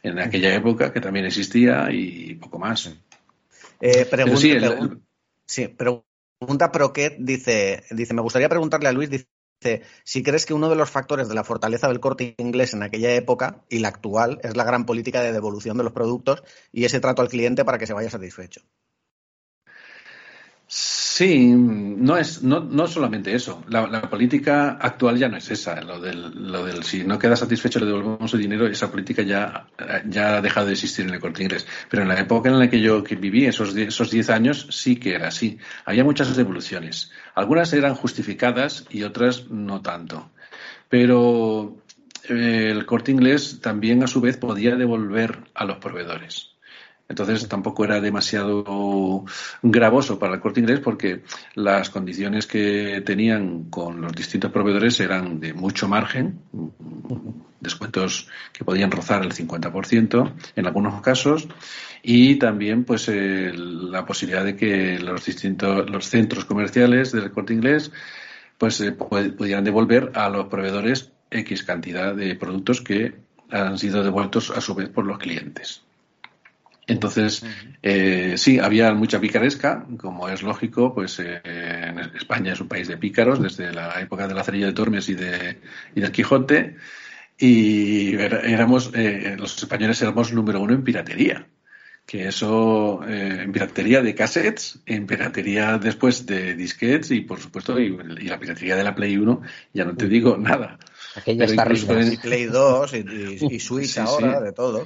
en 0.02 0.19
aquella 0.19 0.54
época 0.54 0.93
que 0.93 1.02
también 1.02 1.26
existía 1.26 1.91
y 1.91 2.36
poco 2.36 2.60
más. 2.60 2.95
Eh, 3.82 4.06
pregunta, 4.06 4.98
sí, 5.45 5.67
pregunta 5.67 6.71
Proquet 6.71 7.17
dice, 7.19 7.84
dice, 7.91 8.13
me 8.13 8.21
gustaría 8.21 8.48
preguntarle 8.48 8.88
a 8.88 8.93
Luis, 8.93 9.10
dice, 9.10 9.82
si 10.04 10.24
crees 10.24 10.45
que 10.45 10.54
uno 10.54 10.69
de 10.69 10.76
los 10.76 10.89
factores 10.89 11.28
de 11.28 11.36
la 11.36 11.43
fortaleza 11.43 11.88
del 11.88 12.00
corte 12.00 12.36
inglés 12.38 12.74
en 12.74 12.84
aquella 12.84 13.13
época 13.13 13.63
y 13.69 13.80
la 13.80 13.89
actual 13.89 14.39
es 14.43 14.56
la 14.56 14.63
gran 14.63 14.86
política 14.86 15.21
de 15.21 15.34
devolución 15.34 15.78
de 15.78 15.84
los 15.84 15.93
productos 15.93 16.43
y 16.71 16.86
ese 16.86 17.00
trato 17.00 17.21
al 17.21 17.30
cliente 17.30 17.65
para 17.65 17.78
que 17.78 17.88
se 17.88 17.93
vaya 17.93 18.10
satisfecho. 18.10 18.62
Sí, 20.67 21.54
no 21.56 22.17
es 22.17 22.41
no, 22.41 22.60
no 22.60 22.88
solamente 22.88 23.36
eso. 23.36 23.63
La, 23.69 24.01
política 24.10 24.71
actual 24.82 25.17
ya 25.17 25.30
no 25.30 25.38
es 25.38 25.51
esa. 25.51 25.80
Lo 25.82 25.99
del, 25.99 26.51
lo 26.51 26.65
del 26.65 26.84
si 26.84 27.04
no 27.04 27.19
queda 27.19 27.36
satisfecho 27.36 27.80
le 27.80 27.86
devolvemos 27.86 28.34
el 28.34 28.41
dinero, 28.41 28.65
esa 28.65 28.91
política 28.91 29.21
ya, 29.21 29.67
ya 30.08 30.38
ha 30.38 30.41
dejado 30.41 30.65
de 30.65 30.73
existir 30.73 31.06
en 31.06 31.13
el 31.13 31.19
corte 31.19 31.43
inglés. 31.43 31.67
Pero 31.89 32.01
en 32.01 32.10
la 32.10 32.19
época 32.19 32.49
en 32.49 32.58
la 32.58 32.69
que 32.69 32.82
yo 32.82 33.04
viví, 33.04 33.45
esos 33.45 33.75
esos 33.75 34.10
diez 34.10 34.30
años, 34.30 34.67
sí 34.71 34.95
que 34.95 35.13
era 35.13 35.28
así. 35.28 35.60
Había 35.86 36.04
muchas 36.04 36.36
devoluciones. 36.36 37.12
Algunas 37.36 37.71
eran 37.73 37.93
justificadas 37.93 38.86
y 38.89 39.04
otras 39.04 39.49
no 39.49 39.82
tanto. 39.82 40.32
Pero 40.89 41.78
eh, 42.28 42.69
el 42.71 42.86
corte 42.88 43.12
inglés 43.12 43.60
también 43.62 44.04
a 44.04 44.08
su 44.08 44.19
vez 44.19 44.38
podía 44.38 44.75
devolver 44.75 45.43
a 45.54 45.65
los 45.65 45.78
proveedores. 45.78 46.55
Entonces 47.08 47.48
tampoco 47.48 47.86
era 47.86 48.02
demasiado 48.02 49.26
gravoso 49.62 50.18
para 50.18 50.36
el 50.36 50.39
corte 50.39 50.60
inglés 50.60 50.80
porque 50.80 51.22
las 51.54 51.89
condiciones 51.89 52.48
que 52.48 53.04
tenían 53.06 53.65
con 53.65 54.02
los 54.02 54.12
distintos 54.13 54.52
proveedores 54.52 55.00
eran 55.00 55.39
de 55.39 55.54
mucho 55.54 55.88
margen, 55.88 56.39
descuentos 57.60 58.28
que 58.52 58.65
podían 58.65 58.89
rozar 58.89 59.24
el 59.24 59.34
50% 59.34 60.34
en 60.56 60.65
algunos 60.65 61.02
casos 61.02 61.48
y 62.02 62.36
también 62.36 62.84
pues 62.86 63.08
la 63.08 64.06
posibilidad 64.06 64.44
de 64.44 64.56
que 64.56 64.98
los 65.00 65.26
distintos 65.26 65.89
los 65.89 66.08
centros 66.08 66.46
comerciales 66.46 67.12
del 67.12 67.32
corte 67.32 67.54
inglés 67.54 67.91
pues 68.58 68.80
eh, 68.82 68.91
pudieran 68.91 69.63
devolver 69.63 70.12
a 70.15 70.30
los 70.30 70.46
proveedores 70.48 71.12
X 71.30 71.63
cantidad 71.63 72.15
de 72.15 72.36
productos 72.36 72.82
que 72.82 73.15
han 73.52 73.78
sido 73.78 74.04
devueltos 74.04 74.52
a 74.52 74.62
su 74.62 74.74
vez 74.74 74.89
por 74.89 75.06
los 75.06 75.18
clientes. 75.18 75.84
Entonces, 76.88 77.43
eh, 77.82 78.36
sí, 78.38 78.60
había 78.60 78.93
mucha 78.93 79.19
picaresca, 79.19 79.86
como 79.98 80.30
es 80.30 80.43
lógico, 80.43 80.93
pues 80.93 81.19
eh, 81.19 81.41
en 81.43 82.00
España 82.15 82.54
es 82.54 82.62
un 82.62 82.67
país 82.67 82.88
de 82.88 82.98
pícaros 82.98 83.41
desde 83.41 83.74
la 83.74 84.00
época 84.02 84.28
de 84.28 84.36
la 84.36 84.43
cerilla 84.43 84.67
de 84.67 84.74
Tormes 84.74 85.10
y, 85.10 85.15
de, 85.15 85.60
y 85.95 86.02
del 86.02 86.12
Quijote, 86.12 86.76
y 87.38 88.15
éramos, 88.15 88.91
eh, 88.93 89.36
los 89.38 89.58
españoles 89.58 90.02
éramos 90.02 90.32
número 90.32 90.62
uno 90.62 90.74
en 90.74 90.84
piratería, 90.84 91.48
que 92.06 92.28
eso, 92.28 93.02
en 93.08 93.52
piratería 93.52 94.04
de 94.04 94.13
cassettes, 94.13 94.80
en 94.86 95.08
piratería 95.08 95.80
después 95.80 96.28
de 96.28 96.54
disquets 96.54 97.10
y, 97.10 97.21
por 97.21 97.39
supuesto, 97.39 97.80
y, 97.80 97.98
la 98.28 98.39
piratería 98.39 98.76
de 98.76 98.84
la 98.84 98.93
Play 98.93 99.17
1, 99.17 99.41
ya 99.74 99.86
no 99.86 99.95
te 99.95 100.08
digo 100.08 100.38
nada. 100.38 100.78
Aquella 101.15 101.45
está 101.45 101.63
en... 101.63 102.17
Play 102.17 102.45
2 102.45 102.93
y, 102.93 103.60
Switch 103.60 103.98
ahora, 103.98 104.39
de 104.39 104.52
todo 104.52 104.86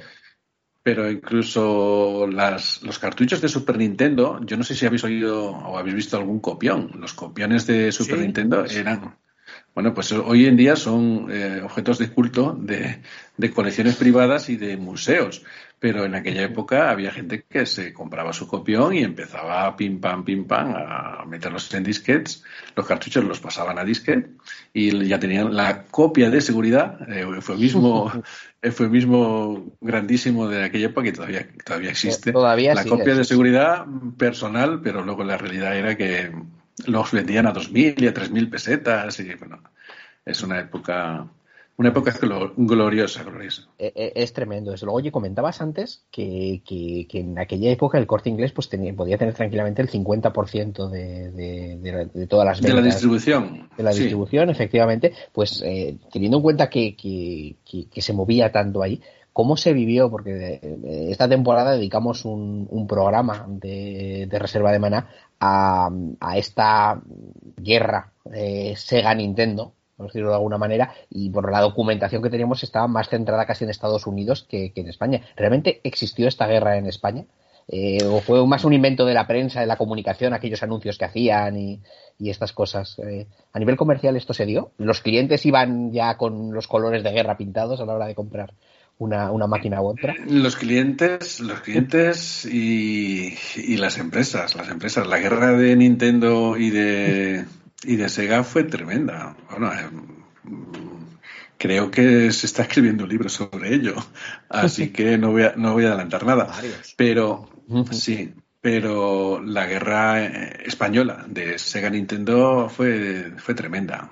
pero 0.82 1.10
incluso 1.10 2.26
las, 2.26 2.82
los 2.82 2.98
cartuchos 2.98 3.40
de 3.40 3.48
Super 3.48 3.76
Nintendo, 3.76 4.40
yo 4.44 4.56
no 4.56 4.64
sé 4.64 4.74
si 4.74 4.86
habéis 4.86 5.04
oído 5.04 5.50
o 5.50 5.78
habéis 5.78 5.94
visto 5.94 6.16
algún 6.16 6.40
copión. 6.40 6.90
Los 6.98 7.12
copiones 7.12 7.66
de 7.66 7.92
Super 7.92 8.18
Nintendo 8.18 8.64
eran, 8.64 9.16
bueno, 9.74 9.92
pues 9.92 10.12
hoy 10.12 10.46
en 10.46 10.56
día 10.56 10.76
son 10.76 11.28
eh, 11.30 11.60
objetos 11.62 11.98
de 11.98 12.10
culto 12.10 12.56
de, 12.58 13.02
de, 13.36 13.50
colecciones 13.50 13.96
privadas 13.96 14.48
y 14.48 14.56
de 14.56 14.78
museos. 14.78 15.44
Pero 15.80 16.04
en 16.04 16.14
aquella 16.14 16.42
época 16.42 16.90
había 16.90 17.10
gente 17.10 17.42
que 17.48 17.64
se 17.64 17.94
compraba 17.94 18.34
su 18.34 18.46
copión 18.46 18.94
y 18.94 19.02
empezaba 19.02 19.74
pim 19.76 19.98
pam, 19.98 20.24
pim 20.24 20.44
pam 20.44 20.74
a 20.76 21.24
meterlos 21.26 21.72
en 21.72 21.82
disquets. 21.82 22.44
Los 22.76 22.86
cartuchos 22.86 23.24
los 23.24 23.40
pasaban 23.40 23.78
a 23.78 23.84
disquet 23.84 24.28
y 24.74 25.06
ya 25.08 25.18
tenían 25.18 25.56
la 25.56 25.84
copia 25.84 26.28
de 26.28 26.42
seguridad, 26.42 27.00
eh, 27.10 27.20
eufemismo, 27.20 28.12
eufemismo 28.62 29.74
grandísimo 29.80 30.48
de 30.48 30.64
aquella 30.64 30.86
época 30.86 31.04
que 31.04 31.12
todavía, 31.12 31.48
todavía 31.64 31.90
existe. 31.90 32.30
Todavía 32.30 32.74
la 32.74 32.84
copia 32.84 33.14
de 33.14 33.24
seguridad 33.24 33.86
personal, 34.18 34.82
pero 34.82 35.02
luego 35.02 35.24
la 35.24 35.38
realidad 35.38 35.74
era 35.74 35.96
que 35.96 36.30
los 36.86 37.10
vendían 37.10 37.46
a 37.46 37.54
2.000 37.54 38.02
y 38.02 38.06
a 38.06 38.12
3.000 38.12 38.50
pesetas 38.50 39.18
y 39.20 39.34
bueno, 39.34 39.62
es 40.26 40.42
una 40.42 40.60
época 40.60 41.26
una 41.80 41.88
época 41.88 42.14
gloriosa, 42.58 43.22
gloriosa. 43.22 43.62
E, 43.78 43.90
e, 43.96 44.12
es, 44.14 44.34
tremendo. 44.34 44.70
Desde 44.70 44.84
luego, 44.84 44.98
oye, 44.98 45.10
comentabas 45.10 45.62
antes 45.62 46.04
que, 46.10 46.60
que, 46.62 47.06
en 47.18 47.38
aquella 47.38 47.70
época 47.70 47.96
el 47.96 48.06
corte 48.06 48.28
inglés 48.28 48.52
pues 48.52 48.68
tenía, 48.68 48.92
podía 48.92 49.16
tener 49.16 49.32
tranquilamente 49.32 49.80
el 49.80 49.88
50% 49.88 50.90
de, 50.90 51.30
de, 51.30 52.10
de, 52.12 52.26
todas 52.26 52.44
las 52.44 52.60
ventas. 52.60 52.76
De 52.76 52.82
la 52.82 52.86
distribución. 52.86 53.70
De 53.78 53.82
la 53.82 53.92
distribución, 53.92 54.50
efectivamente. 54.50 55.14
Pues 55.32 55.62
eh, 55.64 55.96
teniendo 56.12 56.36
en 56.36 56.42
cuenta 56.42 56.68
que, 56.68 56.94
que, 56.94 58.02
se 58.02 58.12
movía 58.12 58.52
tanto 58.52 58.82
ahí, 58.82 59.00
¿Cómo 59.32 59.56
se 59.56 59.72
vivió? 59.72 60.10
Porque 60.10 60.58
eh, 60.60 61.06
esta 61.08 61.28
temporada 61.28 61.72
dedicamos 61.72 62.24
un, 62.24 62.66
un 62.68 62.86
programa 62.88 63.46
de, 63.48 64.26
de, 64.28 64.38
reserva 64.40 64.72
de 64.72 64.80
maná 64.80 65.08
a, 65.38 65.88
a 66.18 66.36
esta 66.36 67.00
guerra 67.56 68.12
eh, 68.34 68.74
Sega-Nintendo, 68.76 69.72
por 70.00 70.06
decirlo 70.06 70.30
de 70.30 70.36
alguna 70.36 70.56
manera, 70.56 70.94
y 71.10 71.28
por 71.28 71.52
la 71.52 71.60
documentación 71.60 72.22
que 72.22 72.30
teníamos 72.30 72.62
estaba 72.62 72.88
más 72.88 73.10
centrada 73.10 73.44
casi 73.44 73.64
en 73.64 73.70
Estados 73.70 74.06
Unidos 74.06 74.46
que, 74.48 74.72
en 74.74 74.88
España. 74.88 75.20
¿Realmente 75.36 75.82
existió 75.84 76.26
esta 76.26 76.46
guerra 76.46 76.78
en 76.78 76.86
España? 76.86 77.26
Eh, 77.68 77.98
¿O 78.06 78.20
fue 78.20 78.44
más 78.46 78.64
un 78.64 78.72
invento 78.72 79.04
de 79.04 79.12
la 79.12 79.26
prensa, 79.26 79.60
de 79.60 79.66
la 79.66 79.76
comunicación, 79.76 80.32
aquellos 80.32 80.62
anuncios 80.62 80.96
que 80.96 81.04
hacían 81.04 81.58
y, 81.58 81.82
estas 82.18 82.54
cosas? 82.54 82.98
Eh, 83.00 83.26
¿A 83.52 83.58
nivel 83.58 83.76
comercial 83.76 84.16
esto 84.16 84.32
se 84.32 84.46
dio? 84.46 84.72
¿Los 84.78 85.02
clientes 85.02 85.44
iban 85.44 85.92
ya 85.92 86.16
con 86.16 86.50
los 86.54 86.66
colores 86.66 87.04
de 87.04 87.12
guerra 87.12 87.36
pintados 87.36 87.78
a 87.78 87.84
la 87.84 87.92
hora 87.92 88.06
de 88.06 88.14
comprar 88.14 88.54
una, 88.96 89.46
máquina 89.46 89.82
u 89.82 89.88
otra? 89.88 90.14
Los 90.26 90.56
clientes, 90.56 91.40
los 91.40 91.60
clientes 91.60 92.46
y, 92.46 93.34
y, 93.54 93.76
las 93.76 93.98
empresas, 93.98 94.54
las 94.56 94.70
empresas. 94.70 95.06
La 95.06 95.18
guerra 95.18 95.52
de 95.52 95.76
Nintendo 95.76 96.56
y 96.56 96.70
de, 96.70 97.44
y 97.84 97.96
de 97.96 98.08
Sega 98.08 98.44
fue 98.44 98.64
tremenda. 98.64 99.36
Bueno, 99.50 99.72
eh, 99.72 99.88
creo 101.56 101.90
que 101.90 102.30
se 102.32 102.46
está 102.46 102.62
escribiendo 102.62 103.04
un 103.04 103.10
libro 103.10 103.28
sobre 103.28 103.74
ello, 103.74 103.94
así 104.48 104.90
que 104.90 105.18
no 105.18 105.32
voy 105.32 105.44
a, 105.44 105.54
no 105.56 105.72
voy 105.72 105.84
a 105.84 105.88
adelantar 105.88 106.24
nada. 106.24 106.52
Pero 106.96 107.48
sí, 107.90 108.34
pero 108.60 109.40
la 109.42 109.66
guerra 109.66 110.24
eh, 110.24 110.62
española 110.66 111.24
de 111.28 111.58
Sega 111.58 111.90
Nintendo 111.90 112.68
fue, 112.68 113.32
fue 113.38 113.54
tremenda. 113.54 114.10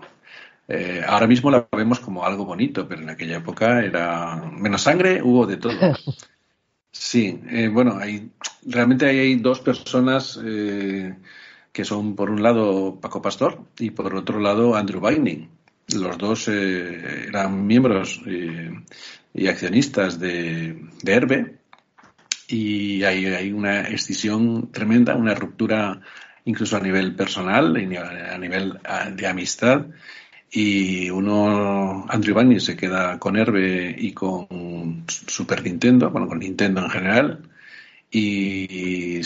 Eh, 0.66 1.02
ahora 1.06 1.26
mismo 1.26 1.50
la 1.50 1.66
vemos 1.74 1.98
como 2.00 2.24
algo 2.24 2.44
bonito, 2.44 2.86
pero 2.86 3.02
en 3.02 3.10
aquella 3.10 3.38
época 3.38 3.82
era 3.82 4.36
menos 4.36 4.82
sangre, 4.82 5.22
hubo 5.22 5.46
de 5.46 5.56
todo. 5.56 5.74
Sí, 6.90 7.38
bueno, 7.70 7.98
hay, 8.00 8.32
realmente 8.66 9.06
hay 9.06 9.36
dos 9.36 9.60
personas 9.60 10.40
que 11.78 11.84
son 11.84 12.16
por 12.16 12.28
un 12.28 12.42
lado 12.42 12.98
Paco 13.00 13.22
Pastor 13.22 13.62
y 13.78 13.90
por 13.90 14.12
otro 14.12 14.40
lado 14.40 14.74
Andrew 14.74 15.00
Binding. 15.00 15.48
Los 15.94 16.18
dos 16.18 16.48
eh, 16.48 17.28
eran 17.28 17.68
miembros 17.68 18.20
eh, 18.26 18.72
y 19.32 19.46
accionistas 19.46 20.18
de, 20.18 20.76
de 21.04 21.54
y 22.48 23.04
hay, 23.04 23.26
hay, 23.26 23.52
una 23.52 23.82
escisión 23.82 24.72
tremenda, 24.72 25.14
una 25.14 25.34
ruptura 25.34 26.00
incluso 26.46 26.76
a 26.76 26.80
nivel 26.80 27.14
personal, 27.14 27.76
a 27.76 28.38
nivel 28.38 28.80
de 29.14 29.26
amistad. 29.28 29.86
Y 30.50 31.10
uno, 31.10 32.06
Andrew 32.08 32.36
Binding, 32.36 32.58
se 32.58 32.76
queda 32.76 33.20
con 33.20 33.36
Herbe 33.36 33.94
y 33.96 34.10
con 34.10 35.04
Super 35.06 35.62
Nintendo, 35.62 36.10
bueno, 36.10 36.26
con 36.26 36.40
Nintendo 36.40 36.82
en 36.82 36.90
general 36.90 37.48
y, 38.10 39.20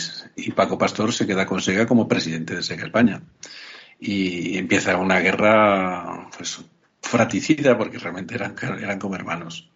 Paco 0.55 0.77
Pastor 0.77 1.13
se 1.13 1.25
queda 1.25 1.45
con 1.45 1.61
Sega 1.61 1.85
como 1.85 2.07
presidente 2.07 2.55
de 2.55 2.63
Sega 2.63 2.85
España. 2.85 3.21
Y 3.99 4.57
empieza 4.57 4.97
una 4.97 5.19
guerra 5.19 6.29
pues, 6.35 6.61
fraticida 7.01 7.77
porque 7.77 7.97
realmente 7.97 8.35
eran, 8.35 8.55
eran 8.61 8.99
como 8.99 9.15
hermanos. 9.15 9.69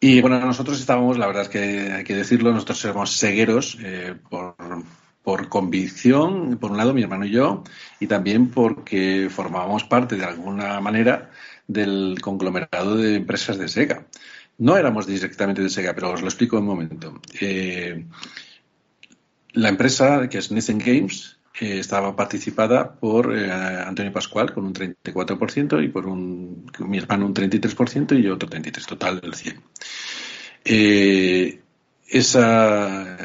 Y 0.00 0.20
bueno, 0.22 0.40
nosotros 0.40 0.80
estábamos, 0.80 1.18
la 1.18 1.26
verdad 1.26 1.42
es 1.42 1.48
que 1.50 1.92
hay 1.92 2.04
que 2.04 2.16
decirlo, 2.16 2.52
nosotros 2.52 2.78
somos 2.78 3.12
segueros 3.12 3.76
eh, 3.82 4.14
por, 4.30 4.56
por 5.22 5.48
convicción, 5.50 6.56
por 6.58 6.70
un 6.70 6.78
lado 6.78 6.94
mi 6.94 7.02
hermano 7.02 7.26
y 7.26 7.30
yo, 7.30 7.64
y 8.00 8.06
también 8.06 8.48
porque 8.48 9.28
formábamos 9.30 9.84
parte 9.84 10.16
de 10.16 10.24
alguna 10.24 10.80
manera 10.80 11.30
del 11.68 12.18
conglomerado 12.22 12.96
de 12.96 13.16
empresas 13.16 13.58
de 13.58 13.68
Sega. 13.68 14.06
No 14.60 14.76
éramos 14.76 15.06
directamente 15.06 15.62
de 15.62 15.70
Sega, 15.70 15.94
pero 15.94 16.12
os 16.12 16.20
lo 16.20 16.28
explico 16.28 16.58
en 16.58 16.64
un 16.64 16.68
momento. 16.68 17.18
Eh, 17.40 18.04
la 19.54 19.70
empresa, 19.70 20.28
que 20.28 20.36
es 20.36 20.52
Nathan 20.52 20.78
Games, 20.78 21.38
eh, 21.58 21.78
estaba 21.78 22.14
participada 22.14 22.92
por 22.92 23.34
eh, 23.34 23.50
Antonio 23.50 24.12
Pascual 24.12 24.52
con 24.52 24.66
un 24.66 24.74
34% 24.74 25.82
y 25.82 25.88
por 25.88 26.06
un, 26.06 26.70
mi 26.80 26.98
hermano 26.98 27.24
un 27.24 27.34
33% 27.34 28.18
y 28.18 28.22
yo 28.22 28.34
otro 28.34 28.50
33%, 28.50 28.86
total 28.86 29.22
del 29.22 29.32
100%. 29.32 29.62
esa, 32.08 33.16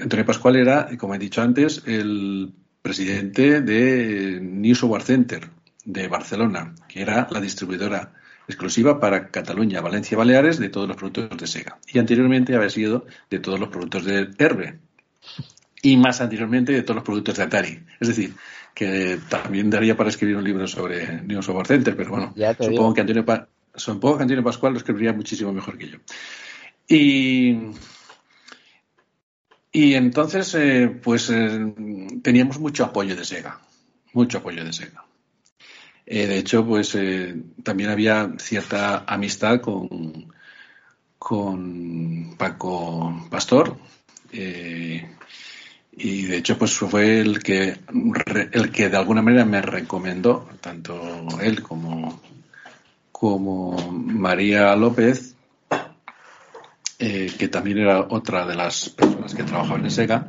Antonio 0.00 0.24
Pascual 0.24 0.56
era, 0.56 0.88
como 0.96 1.14
he 1.14 1.18
dicho 1.18 1.42
antes, 1.42 1.82
el 1.84 2.50
presidente 2.80 3.60
de 3.60 4.40
New 4.40 4.74
Software 4.74 5.02
Center 5.02 5.50
de 5.84 6.08
Barcelona, 6.08 6.74
que 6.88 7.02
era 7.02 7.28
la 7.30 7.42
distribuidora 7.42 8.14
exclusiva 8.50 9.00
para 9.00 9.28
Cataluña, 9.28 9.80
Valencia 9.80 10.14
y 10.14 10.18
Baleares 10.18 10.58
de 10.58 10.68
todos 10.68 10.88
los 10.88 10.96
productos 10.96 11.38
de 11.38 11.46
Sega. 11.46 11.78
Y 11.92 11.98
anteriormente 11.98 12.54
había 12.54 12.70
sido 12.70 13.06
de 13.30 13.38
todos 13.38 13.58
los 13.58 13.68
productos 13.68 14.04
de 14.04 14.30
Herbe. 14.38 14.78
Y 15.82 15.96
más 15.96 16.20
anteriormente 16.20 16.72
de 16.72 16.82
todos 16.82 16.96
los 16.96 17.04
productos 17.04 17.36
de 17.36 17.42
Atari. 17.42 17.82
Es 17.98 18.08
decir, 18.08 18.34
que 18.74 19.18
también 19.28 19.70
daría 19.70 19.96
para 19.96 20.10
escribir 20.10 20.36
un 20.36 20.44
libro 20.44 20.66
sobre 20.66 21.22
Software 21.42 21.66
Center, 21.66 21.96
pero 21.96 22.10
bueno, 22.10 22.34
supongo 22.58 22.94
que, 22.94 23.00
Antonio 23.00 23.24
supongo 23.74 24.18
que 24.18 24.22
Antonio 24.22 24.44
Pascual 24.44 24.74
lo 24.74 24.78
escribiría 24.78 25.12
muchísimo 25.12 25.52
mejor 25.52 25.78
que 25.78 25.88
yo. 25.88 25.98
Y 26.86 27.56
y 29.72 29.94
entonces, 29.94 30.54
eh, 30.54 30.88
pues 30.88 31.30
eh, 31.30 31.72
teníamos 32.22 32.58
mucho 32.58 32.84
apoyo 32.84 33.14
de 33.14 33.24
Sega, 33.24 33.60
mucho 34.12 34.38
apoyo 34.38 34.64
de 34.64 34.72
Sega. 34.72 35.04
Eh, 36.12 36.26
de 36.26 36.38
hecho, 36.38 36.66
pues 36.66 36.98
también 37.62 37.88
había 37.88 38.32
cierta 38.38 39.04
amistad 39.06 39.60
con, 39.60 40.26
con 41.16 42.34
Paco 42.36 43.28
Pastor. 43.30 43.76
y 44.32 46.22
de 46.22 46.36
hecho, 46.36 46.58
pues 46.58 46.74
fue 46.74 47.20
el 47.20 47.40
que, 47.40 47.78
el 48.52 48.72
que 48.72 48.88
de 48.88 48.96
alguna 48.96 49.22
manera 49.22 49.44
me 49.44 49.62
recomendó, 49.62 50.48
tanto 50.60 51.00
él 51.40 51.62
como, 51.62 52.20
como 53.12 53.92
María 53.92 54.74
López, 54.74 55.36
eh, 56.98 57.32
que 57.38 57.46
también 57.46 57.78
era 57.78 58.00
otra 58.00 58.44
de 58.46 58.56
las 58.56 58.90
personas 58.90 59.32
que 59.34 59.44
trabajaban 59.44 59.84
en 59.84 59.90
SEGA, 59.92 60.28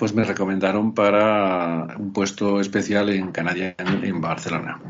pues 0.00 0.14
me 0.14 0.24
recomendaron 0.24 0.94
para 0.94 1.94
un 1.98 2.10
puesto 2.14 2.58
especial 2.58 3.10
en 3.10 3.32
Canadian 3.32 3.74
en 4.02 4.18
Barcelona. 4.18 4.80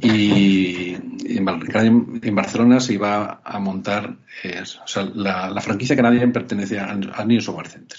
Y 0.00 0.94
en, 0.94 2.34
Barcelona 2.36 2.78
se 2.78 2.94
iba 2.94 3.40
a 3.42 3.58
montar, 3.58 4.18
eh, 4.44 4.62
o 4.62 4.86
sea, 4.86 5.02
la, 5.02 5.60
franquicia 5.60 5.96
Canadian 5.96 6.30
pertenece 6.30 6.78
a, 6.78 6.94
New 7.24 7.40
Software 7.40 7.66
Center. 7.66 7.98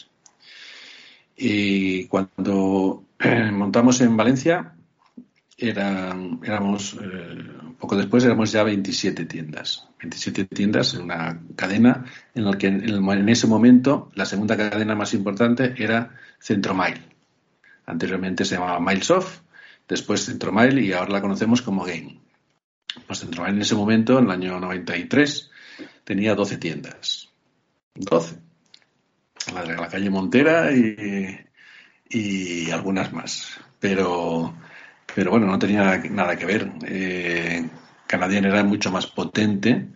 Y 1.36 2.06
cuando 2.06 3.04
montamos 3.52 4.00
en 4.00 4.16
Valencia, 4.16 4.74
éramos, 5.58 6.94
eh, 6.94 7.44
poco 7.82 7.98
después 7.98 8.24
éramos 8.24 8.52
ya 8.52 8.64
27 8.64 9.26
tiendas. 9.26 9.88
27 10.00 10.46
tiendas 10.46 10.94
en 10.94 11.02
una 11.02 11.42
cadena 11.56 12.06
en 12.36 12.46
la 12.46 12.58
que 12.58 12.68
en, 12.68 13.30
ese 13.30 13.48
momento 13.48 14.12
la 14.16 14.26
segunda 14.26 14.56
cadena 14.56 14.96
más 14.96 15.14
importante 15.14 15.74
era 15.78 16.16
Centromile. 16.40 17.02
Anteriormente 17.88 18.46
se 18.46 18.56
llamaba 18.56 18.80
Milesoft, 18.80 19.42
después 19.88 20.26
Centromile 20.26 20.82
y 20.82 20.94
ahora 20.94 21.12
la 21.12 21.22
conocemos 21.22 21.62
como 21.62 21.84
Game. 21.84 22.20
Pues 23.08 23.20
Centromile 23.20 23.56
en 23.56 23.62
ese 23.62 23.76
momento, 23.76 24.20
en 24.20 24.26
el 24.26 24.32
año 24.32 24.60
93, 24.60 25.52
tenía 26.04 26.36
12 26.36 26.58
tiendas. 26.58 27.30
12. 27.96 28.38
La 29.54 29.66
la 29.66 29.90
calle 29.90 30.10
Montera 30.12 30.72
y, 30.72 31.40
y 32.10 32.70
algunas 32.70 33.12
más. 33.12 33.60
Pero 33.80 34.54
pero 35.16 35.32
bueno, 35.32 35.48
no 35.48 35.60
tenía 35.60 35.98
nada 36.10 36.36
que 36.36 36.46
ver. 36.46 36.72
Eh, 36.84 37.70
Canadian 38.08 38.46
era 38.46 38.64
mucho 38.64 38.92
más 38.92 39.08
potente, 39.08 39.88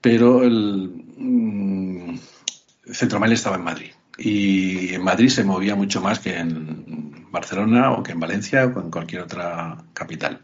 pero 0.00 0.42
el 0.42 1.04
mm, 1.16 2.18
Centromail 2.92 3.32
estaba 3.32 3.56
en 3.56 3.64
Madrid. 3.64 3.90
Y 4.18 4.94
en 4.94 5.02
Madrid 5.02 5.28
se 5.28 5.44
movía 5.44 5.74
mucho 5.74 6.00
más 6.00 6.18
que 6.18 6.38
en 6.38 7.30
Barcelona 7.30 7.92
o 7.92 8.02
que 8.02 8.12
en 8.12 8.20
Valencia 8.20 8.66
o 8.66 8.80
en 8.80 8.90
cualquier 8.90 9.22
otra 9.22 9.78
capital. 9.94 10.42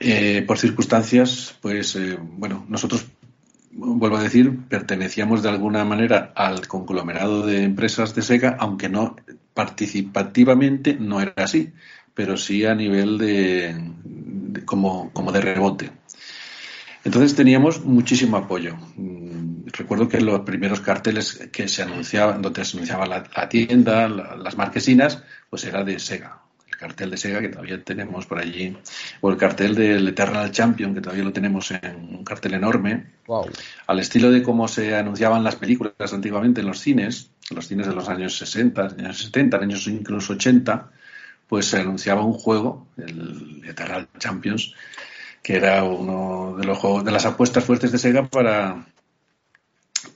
Eh, 0.00 0.42
por 0.46 0.58
circunstancias, 0.58 1.56
pues 1.60 1.94
eh, 1.94 2.18
bueno, 2.20 2.64
nosotros, 2.68 3.06
vuelvo 3.70 4.16
a 4.16 4.22
decir, 4.22 4.58
pertenecíamos 4.68 5.42
de 5.42 5.50
alguna 5.50 5.84
manera 5.84 6.32
al 6.34 6.66
conglomerado 6.66 7.46
de 7.46 7.62
empresas 7.62 8.14
de 8.14 8.22
SEGA, 8.22 8.56
aunque 8.58 8.88
no 8.88 9.14
participativamente 9.54 10.94
no 10.94 11.20
era 11.20 11.34
así 11.36 11.72
pero 12.14 12.36
sí 12.36 12.64
a 12.64 12.74
nivel 12.74 13.18
de, 13.18 13.74
como, 14.64 15.10
como 15.12 15.32
de 15.32 15.40
rebote. 15.40 15.90
Entonces 17.04 17.34
teníamos 17.34 17.84
muchísimo 17.84 18.36
apoyo. 18.36 18.76
Mm, 18.96 19.66
recuerdo 19.66 20.08
que 20.08 20.20
los 20.20 20.40
primeros 20.40 20.80
carteles 20.80 21.48
que 21.52 21.66
se 21.68 21.82
anunciaban, 21.82 22.42
donde 22.42 22.64
se 22.64 22.76
anunciaba 22.76 23.06
la, 23.06 23.48
tienda, 23.48 24.08
las 24.08 24.56
marquesinas, 24.56 25.22
pues 25.50 25.64
era 25.64 25.82
de 25.82 25.98
Sega. 25.98 26.38
El 26.68 26.76
cartel 26.76 27.10
de 27.10 27.16
Sega 27.16 27.40
que 27.40 27.48
todavía 27.48 27.82
tenemos 27.82 28.26
por 28.26 28.38
allí, 28.38 28.76
o 29.20 29.30
el 29.30 29.36
cartel 29.36 29.74
del 29.74 30.06
Eternal 30.08 30.50
Champion 30.52 30.94
que 30.94 31.00
todavía 31.00 31.24
lo 31.24 31.32
tenemos 31.32 31.70
en 31.72 31.96
un 31.96 32.24
cartel 32.24 32.54
enorme. 32.54 33.06
Al 33.86 33.98
estilo 33.98 34.30
de 34.30 34.42
cómo 34.42 34.68
se 34.68 34.94
anunciaban 34.94 35.42
las 35.42 35.56
películas 35.56 36.12
antiguamente 36.12 36.60
en 36.60 36.68
los 36.68 36.78
cines, 36.78 37.30
en 37.50 37.56
los 37.56 37.66
cines 37.66 37.86
de 37.86 37.94
los 37.94 38.08
años 38.08 38.36
60, 38.38 38.82
años 38.98 39.18
70, 39.18 39.56
años 39.56 39.86
incluso 39.88 40.34
80 40.34 40.90
pues 41.52 41.66
se 41.66 41.80
anunciaba 41.80 42.24
un 42.24 42.32
juego, 42.32 42.86
el 42.96 43.62
Eternal 43.68 44.08
Champions, 44.18 44.72
que 45.42 45.56
era 45.56 45.84
uno 45.84 46.56
de 46.56 46.64
los 46.64 46.78
juegos, 46.78 47.04
de 47.04 47.12
las 47.12 47.26
apuestas 47.26 47.62
fuertes 47.62 47.92
de 47.92 47.98
Sega 47.98 48.26
para, 48.26 48.86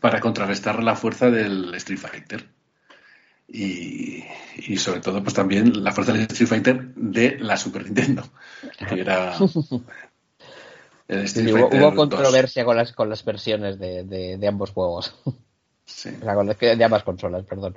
para 0.01 0.21
contrarrestar 0.21 0.83
la 0.83 0.97
fuerza 0.97 1.31
del 1.31 1.75
Street 1.75 1.99
Fighter. 1.99 2.49
Y, 3.49 4.25
sobre 4.79 5.01
todo, 5.01 5.23
pues 5.23 5.35
también 5.35 5.85
la 5.85 5.93
fuerza 5.93 6.15
del 6.15 6.23
Street 6.23 6.49
Fighter 6.49 6.95
de 6.95 7.37
la 7.39 7.59
Super 7.59 7.85
Nintendo, 7.85 8.27
que 8.89 8.99
era 8.99 9.37
hubo, 9.39 9.85
controversia 11.95 12.65
con 12.65 12.79
las, 12.79 12.95
con 12.95 13.11
las 13.11 13.23
versiones 13.27 13.79
de, 13.79 14.05
de, 14.39 14.49
ambos 14.49 14.71
juegos. 14.71 15.15
Sí. 15.85 16.13
de 16.13 16.85
ambas 16.85 17.03
consolas, 17.03 17.45
perdón. 17.45 17.77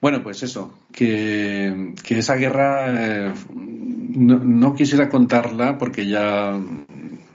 Bueno, 0.00 0.22
pues 0.22 0.42
eso, 0.44 0.78
que, 0.92 1.94
esa 2.08 2.36
guerra 2.36 2.86
eh, 2.88 3.34
no, 3.54 4.74
quisiera 4.74 5.08
contarla 5.08 5.76
porque 5.76 6.06
ya 6.06 6.56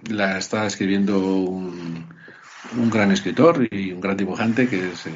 la 0.10 0.38
está 0.38 0.66
escribiendo 0.66 1.20
un, 1.20 2.06
un, 2.78 2.90
gran 2.90 3.12
escritor 3.12 3.68
y 3.70 3.92
un 3.92 4.00
gran 4.00 4.16
dibujante 4.16 4.70
que 4.70 4.92
es 4.92 5.08
eh, 5.08 5.12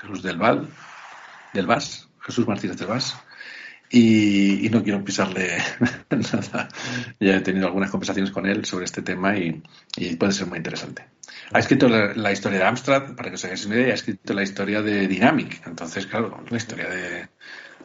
Jesús 0.00 0.22
del 0.22 0.38
Val, 0.38 0.68
del 1.52 1.66
Vas, 1.66 2.08
Jesús 2.20 2.48
Martínez 2.48 2.78
del 2.78 2.88
Vas. 2.88 3.16
Y, 3.90 4.68
no 4.70 4.82
quiero 4.82 5.02
pisarle 5.02 5.58
nada. 6.10 6.68
Ya 7.18 7.36
he 7.36 7.40
tenido 7.40 7.66
algunas 7.66 7.90
conversaciones 7.90 8.30
con 8.30 8.46
él 8.46 8.64
sobre 8.64 8.84
este 8.84 9.02
tema 9.02 9.36
y 9.36 9.62
puede 10.18 10.32
ser 10.32 10.46
muy 10.46 10.58
interesante. 10.58 11.04
Ha 11.52 11.58
escrito 11.60 11.88
la, 11.88 12.32
historia 12.32 12.58
de 12.58 12.64
Amstrad, 12.64 13.14
para 13.14 13.30
que 13.30 13.36
os 13.36 13.44
hagáis 13.44 13.64
una 13.64 13.76
idea, 13.76 13.92
ha 13.92 13.94
escrito 13.94 14.34
la 14.34 14.42
historia 14.42 14.82
de 14.82 15.08
Dynamic. 15.08 15.66
Entonces, 15.66 16.06
claro, 16.06 16.42
la 16.48 16.56
historia 16.56 16.88
de 16.88 17.28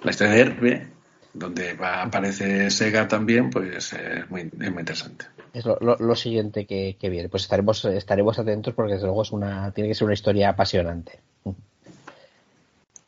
la 0.03 0.11
historia 0.11 0.33
de 0.33 0.41
Herbe, 0.41 0.87
donde 1.33 1.77
aparece 1.79 2.69
Sega 2.69 3.07
también, 3.07 3.49
pues 3.49 3.93
es 3.93 4.29
muy, 4.29 4.41
interesante. 4.41 5.25
Es 5.53 5.65
lo, 5.65 6.15
siguiente 6.15 6.65
que, 6.65 6.97
que, 6.99 7.09
viene. 7.09 7.29
Pues 7.29 7.43
estaremos, 7.43 7.85
estaremos 7.85 8.37
atentos 8.37 8.73
porque 8.73 8.93
desde 8.93 9.05
luego 9.05 9.21
es 9.21 9.31
una, 9.31 9.71
tiene 9.71 9.89
que 9.89 9.95
ser 9.95 10.05
una 10.05 10.13
historia 10.13 10.49
apasionante 10.49 11.21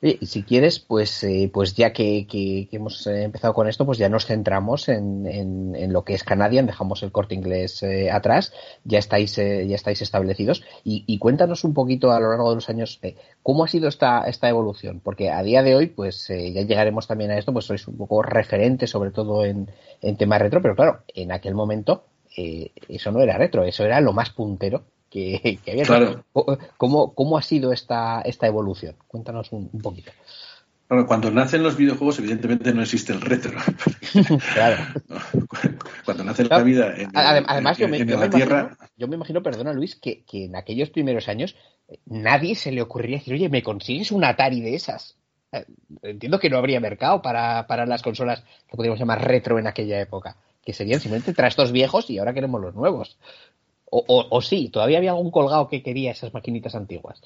y 0.08 0.26
si 0.28 0.44
quieres, 0.44 0.80
pues, 0.80 1.24
eh, 1.24 1.50
pues 1.52 1.74
ya 1.74 1.92
que, 1.92 2.28
hemos 2.72 3.08
eh, 3.08 3.24
empezado 3.24 3.54
con 3.54 3.68
esto, 3.68 3.86
pues 3.86 3.98
ya 3.98 4.08
nos 4.08 4.26
centramos 4.26 4.88
en, 4.88 5.26
en, 5.26 5.94
lo 5.94 6.04
que 6.04 6.14
es 6.14 6.24
Canadian, 6.24 6.68
dejamos 6.68 7.02
el 7.02 7.12
corte 7.12 7.34
inglés 7.34 7.82
eh, 7.82 8.12
atrás, 8.12 8.54
ya 8.84 9.00
estáis, 9.00 9.36
ya 9.36 9.76
estáis 9.76 10.02
establecidos. 10.02 10.64
Y, 10.84 11.18
cuéntanos 11.18 11.64
un 11.64 11.74
poquito 11.74 12.12
a 12.12 12.20
lo 12.20 12.30
largo 12.30 12.50
de 12.50 12.56
los 12.56 12.70
años 12.70 13.00
cómo 13.42 13.64
ha 13.64 13.68
sido 13.68 13.88
esta, 13.88 14.24
esta 14.28 14.48
evolución, 14.50 15.02
porque 15.04 15.32
a 15.32 15.42
día 15.42 15.64
de 15.64 15.76
hoy, 15.76 15.88
pues 15.88 16.28
ya 16.28 16.62
llegaremos 16.62 17.08
también 17.08 17.32
a 17.32 17.38
esto, 17.38 17.54
pues 17.54 17.66
sois 17.66 17.88
un 17.88 17.98
poco 17.98 18.22
referente 18.22 18.88
sobre 18.88 19.12
todo 19.12 19.46
en, 19.46 19.72
en 20.02 20.18
temas 20.18 20.42
retro, 20.42 20.62
pero 20.62 20.76
claro, 20.76 21.04
en 21.14 21.32
aquel 21.32 21.56
momento 21.56 22.04
eh, 22.38 22.72
eso 22.90 23.12
no 23.12 23.22
era 23.22 23.38
retro, 23.38 23.64
eso 23.64 23.86
era 23.86 24.02
lo 24.02 24.14
más 24.14 24.30
puntero 24.30 24.84
que, 25.16 25.72
había. 25.72 25.84
Claro. 25.84 26.26
¿Cómo, 26.78 27.14
¿Cómo, 27.14 27.38
ha 27.38 27.42
sido 27.42 27.72
esta, 27.72 28.22
esta 28.22 28.48
evolución? 28.48 28.96
Cuéntanos 29.08 29.52
un, 29.52 29.70
poquito. 29.82 30.12
cuando 31.08 31.32
nacen 31.32 31.64
los 31.64 31.78
videojuegos, 31.78 32.20
evidentemente 32.20 32.74
no 32.74 32.82
existe 32.82 33.14
el 33.14 33.22
retro. 33.22 33.54
claro. 34.54 34.84
Cuando 36.04 36.24
nace 36.24 36.44
la 36.46 36.62
vida 36.62 36.94
en, 36.98 37.12
Además, 37.14 37.78
yo, 37.78 37.88
me, 37.88 37.98
Imagino, 37.98 38.70
yo 38.98 39.08
me 39.08 39.16
imagino, 39.16 39.42
perdona 39.42 39.74
Luis, 39.74 39.96
que, 39.96 40.24
que, 40.24 40.46
en 40.46 40.56
aquellos 40.56 40.90
primeros 40.90 41.30
años 41.30 41.56
eh, 41.88 42.00
nadie 42.06 42.56
se 42.56 42.72
le 42.72 42.82
ocurriría 42.82 43.20
decir, 43.20 43.36
oye, 43.36 43.50
¿me 43.50 43.64
consigues 43.64 44.12
un 44.12 44.24
Atari 44.26 44.62
de 44.62 44.76
esas? 44.76 45.16
Eh, 45.54 45.66
entiendo 46.04 46.40
que 46.40 46.50
no 46.50 46.58
habría 46.58 46.82
mercado 46.82 47.22
para, 47.22 47.68
para 47.68 47.86
las 47.86 48.02
consolas 48.02 48.44
que 48.68 48.76
podríamos 48.76 49.00
llamar 49.00 49.26
retro 49.26 49.60
en 49.60 49.68
aquella 49.68 50.00
época, 50.02 50.36
que 50.66 50.74
serían 50.74 51.00
simplemente 51.00 51.34
trastos 51.34 51.72
viejos 51.72 52.10
y 52.10 52.18
ahora 52.18 52.34
queremos 52.34 52.60
los 52.60 52.76
nuevos. 52.76 53.18
O, 53.98 54.28
o, 54.30 54.42
sí, 54.42 54.70
todavía 54.70 54.98
había 54.98 55.12
algún 55.12 55.32
colgado 55.32 55.70
que 55.70 55.82
quería 55.82 56.12
esas 56.12 56.34
maquinitas 56.34 56.76
antiguas. 56.76 57.22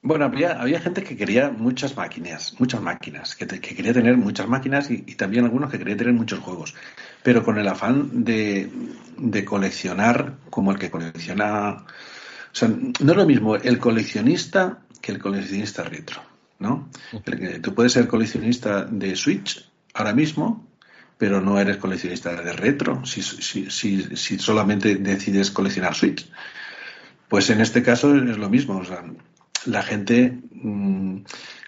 Bueno, 0.00 0.24
había, 0.24 0.60
había 0.60 0.80
gente 0.80 1.02
que 1.02 1.16
quería 1.16 1.50
muchas 1.50 1.96
máquinas, 1.96 2.54
muchas 2.58 2.80
máquinas, 2.80 3.34
que, 3.34 3.46
quería 3.46 3.92
tener 3.92 4.16
muchas 4.16 4.48
máquinas 4.48 4.90
y, 4.90 5.02
también 5.16 5.44
algunos 5.44 5.70
que 5.70 5.78
querían 5.78 5.98
tener 5.98 6.14
muchos 6.14 6.38
juegos, 6.38 6.74
pero 7.22 7.44
con 7.44 7.58
el 7.58 7.68
afán 7.68 8.24
de, 8.24 8.70
de 9.18 9.44
coleccionar 9.44 10.36
como 10.48 10.70
el 10.72 10.78
que 10.78 10.90
colecciona. 10.90 11.72
O 11.72 12.54
sea, 12.54 12.68
no 12.68 13.12
es 13.12 13.16
lo 13.16 13.26
mismo 13.26 13.56
el 13.56 13.78
coleccionista 13.78 14.78
que 15.02 15.12
el 15.12 15.18
coleccionista 15.18 15.82
retro, 15.82 16.22
¿no? 16.58 16.88
tú 17.62 17.74
puedes 17.74 17.92
ser 17.92 18.08
coleccionista 18.08 18.84
de 18.84 19.14
Switch 19.14 19.68
ahora 19.92 20.14
mismo 20.14 20.66
pero 21.18 21.40
no 21.40 21.58
eres 21.58 21.78
coleccionista 21.78 22.34
de 22.34 22.52
retro 22.52 23.04
si, 23.04 23.22
si, 23.22 23.70
si, 23.70 24.16
si 24.16 24.38
solamente 24.38 24.96
decides 24.96 25.50
coleccionar 25.50 25.94
Switch. 25.94 26.28
Pues 27.28 27.50
en 27.50 27.60
este 27.60 27.82
caso 27.82 28.14
es 28.14 28.38
lo 28.38 28.48
mismo. 28.48 28.76
O 28.76 28.84
sea, 28.84 29.02
la 29.64 29.82
gente 29.82 30.38
mm, 30.52 31.18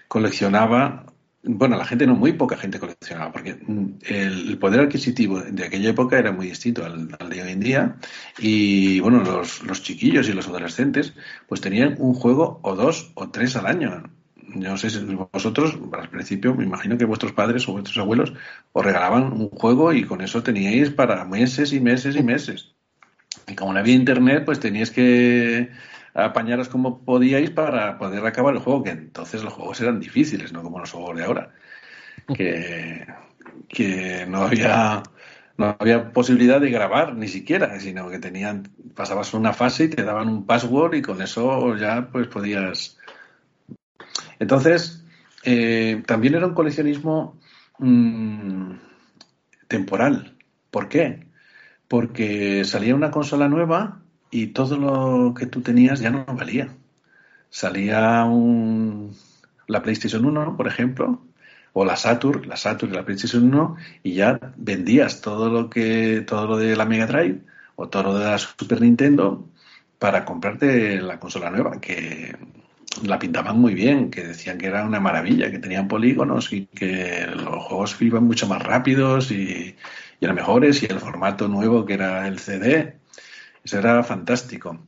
coleccionaba, 0.07 1.05
bueno, 1.43 1.77
la 1.77 1.85
gente 1.85 2.05
no, 2.05 2.15
muy 2.15 2.33
poca 2.33 2.57
gente 2.57 2.79
coleccionaba, 2.79 3.31
porque 3.31 3.55
mm, 3.55 3.99
el, 4.07 4.57
poder 4.59 4.81
adquisitivo 4.81 5.41
de 5.41 5.65
aquella 5.65 5.89
época 5.89 6.19
era 6.19 6.31
muy 6.31 6.47
distinto 6.47 6.85
al, 6.85 7.07
de 7.07 7.41
hoy 7.41 7.51
en 7.51 7.59
día. 7.59 7.95
Y 8.37 8.99
bueno, 8.99 9.23
los, 9.23 9.63
los 9.63 9.81
chiquillos 9.83 10.29
y 10.29 10.33
los 10.33 10.47
adolescentes, 10.47 11.13
pues 11.47 11.59
tenían 11.59 11.95
un 11.97 12.13
juego 12.13 12.59
o 12.61 12.75
dos 12.75 13.11
o 13.15 13.29
tres 13.29 13.55
al 13.55 13.65
año 13.65 14.03
yo 14.55 14.69
no 14.69 14.77
sé 14.77 14.89
si 14.89 14.99
vosotros, 15.33 15.77
al 15.91 16.09
principio, 16.09 16.55
me 16.55 16.63
imagino 16.63 16.97
que 16.97 17.05
vuestros 17.05 17.31
padres 17.33 17.67
o 17.67 17.73
vuestros 17.73 17.97
abuelos 17.97 18.33
os 18.71 18.85
regalaban 18.85 19.33
un 19.33 19.49
juego 19.49 19.93
y 19.93 20.03
con 20.03 20.21
eso 20.21 20.43
teníais 20.43 20.89
para 20.89 21.25
meses 21.25 21.73
y 21.73 21.79
meses 21.79 22.15
y 22.15 22.23
meses. 22.23 22.73
Y 23.47 23.55
como 23.55 23.73
no 23.73 23.79
había 23.79 23.95
internet, 23.95 24.43
pues 24.45 24.59
teníais 24.59 24.91
que 24.91 25.69
apañaros 26.13 26.69
como 26.69 27.03
podíais 27.03 27.51
para 27.51 27.97
poder 27.97 28.25
acabar 28.25 28.53
el 28.53 28.61
juego, 28.61 28.83
que 28.83 28.91
entonces 28.91 29.43
los 29.43 29.53
juegos 29.53 29.79
eran 29.81 29.99
difíciles, 29.99 30.51
no 30.51 30.63
como 30.63 30.79
los 30.79 30.91
juegos 30.91 31.17
de 31.17 31.23
ahora. 31.23 31.53
Que, 32.35 33.07
que 33.67 34.27
no 34.27 34.43
había 34.43 35.01
no 35.59 35.75
había 35.77 36.13
posibilidad 36.13 36.61
de 36.61 36.69
grabar 36.69 37.15
ni 37.15 37.27
siquiera, 37.27 37.77
sino 37.81 38.09
que 38.09 38.17
tenían, 38.17 38.69
pasabas 38.95 39.33
una 39.33 39.51
fase 39.51 39.83
y 39.85 39.89
te 39.89 40.03
daban 40.03 40.29
un 40.29 40.45
password 40.45 40.95
y 40.95 41.01
con 41.01 41.21
eso 41.21 41.75
ya 41.75 42.07
pues 42.11 42.27
podías 42.27 42.97
entonces, 44.39 45.05
eh, 45.43 46.03
también 46.05 46.35
era 46.35 46.47
un 46.47 46.53
coleccionismo 46.53 47.37
mm, 47.79 48.71
temporal. 49.67 50.37
¿Por 50.71 50.89
qué? 50.89 51.27
Porque 51.87 52.63
salía 52.65 52.95
una 52.95 53.11
consola 53.11 53.47
nueva 53.47 54.01
y 54.31 54.47
todo 54.47 54.77
lo 54.77 55.33
que 55.33 55.45
tú 55.45 55.61
tenías 55.61 55.99
ya 55.99 56.11
no 56.11 56.25
valía. 56.25 56.69
Salía 57.49 58.25
un, 58.25 59.15
la 59.67 59.81
PlayStation 59.81 60.25
1, 60.25 60.55
por 60.55 60.67
ejemplo, 60.67 61.21
o 61.73 61.85
la 61.85 61.95
Saturn, 61.95 62.47
la 62.47 62.57
Saturn 62.57 62.93
y 62.93 62.95
la 62.95 63.05
PlayStation 63.05 63.43
1, 63.45 63.75
y 64.03 64.13
ya 64.13 64.39
vendías 64.57 65.21
todo 65.21 65.49
lo 65.49 65.69
que, 65.69 66.21
todo 66.21 66.47
lo 66.47 66.57
de 66.57 66.75
la 66.75 66.85
Mega 66.85 67.07
Drive 67.07 67.41
o 67.75 67.89
todo 67.89 68.03
lo 68.03 68.19
de 68.19 68.25
la 68.25 68.37
Super 68.37 68.81
Nintendo 68.81 69.47
para 69.97 70.25
comprarte 70.25 71.01
la 71.01 71.19
consola 71.19 71.49
nueva, 71.49 71.79
que 71.81 72.35
la 73.03 73.19
pintaban 73.19 73.59
muy 73.59 73.73
bien, 73.73 74.09
que 74.09 74.23
decían 74.23 74.57
que 74.57 74.67
era 74.67 74.83
una 74.83 74.99
maravilla, 74.99 75.51
que 75.51 75.59
tenían 75.59 75.87
polígonos 75.87 76.51
y 76.51 76.65
que 76.65 77.27
los 77.27 77.63
juegos 77.63 77.95
iban 78.01 78.23
mucho 78.23 78.47
más 78.47 78.61
rápidos 78.61 79.31
y, 79.31 79.75
eran 80.21 80.35
mejores 80.35 80.83
y 80.83 80.87
el 80.87 80.99
formato 80.99 81.47
nuevo 81.47 81.85
que 81.85 81.93
era 81.93 82.27
el 82.27 82.39
CD, 82.39 82.99
eso 83.63 83.79
era 83.79 84.03
fantástico. 84.03 84.85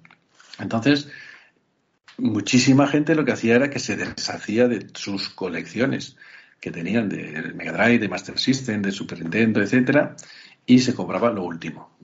Entonces, 0.59 1.09
muchísima 2.17 2.87
gente 2.87 3.15
lo 3.15 3.23
que 3.23 3.31
hacía 3.31 3.55
era 3.55 3.69
que 3.69 3.79
se 3.79 3.95
deshacía 3.95 4.67
de 4.67 4.87
sus 4.93 5.29
colecciones 5.29 6.17
que 6.59 6.71
tenían 6.71 7.07
de 7.07 7.53
Mega 7.55 7.71
Drive, 7.71 7.99
de 7.99 8.09
Master 8.09 8.37
System, 8.37 8.81
de 8.81 8.91
Super 8.91 9.19
Nintendo, 9.19 9.61
etcétera, 9.61 10.15
y 10.65 10.79
se 10.79 10.93
compraba 10.93 11.31
lo 11.31 11.43
último. 11.43 11.97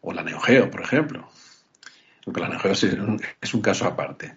O 0.00 0.12
la 0.12 0.22
Neo 0.22 0.40
Geo, 0.40 0.70
por 0.70 0.80
ejemplo. 0.80 1.28
Porque 2.24 2.40
la 2.40 2.48
Neo 2.48 2.58
Geo 2.58 2.72
es 2.72 3.54
un 3.54 3.62
caso 3.62 3.86
aparte. 3.86 4.36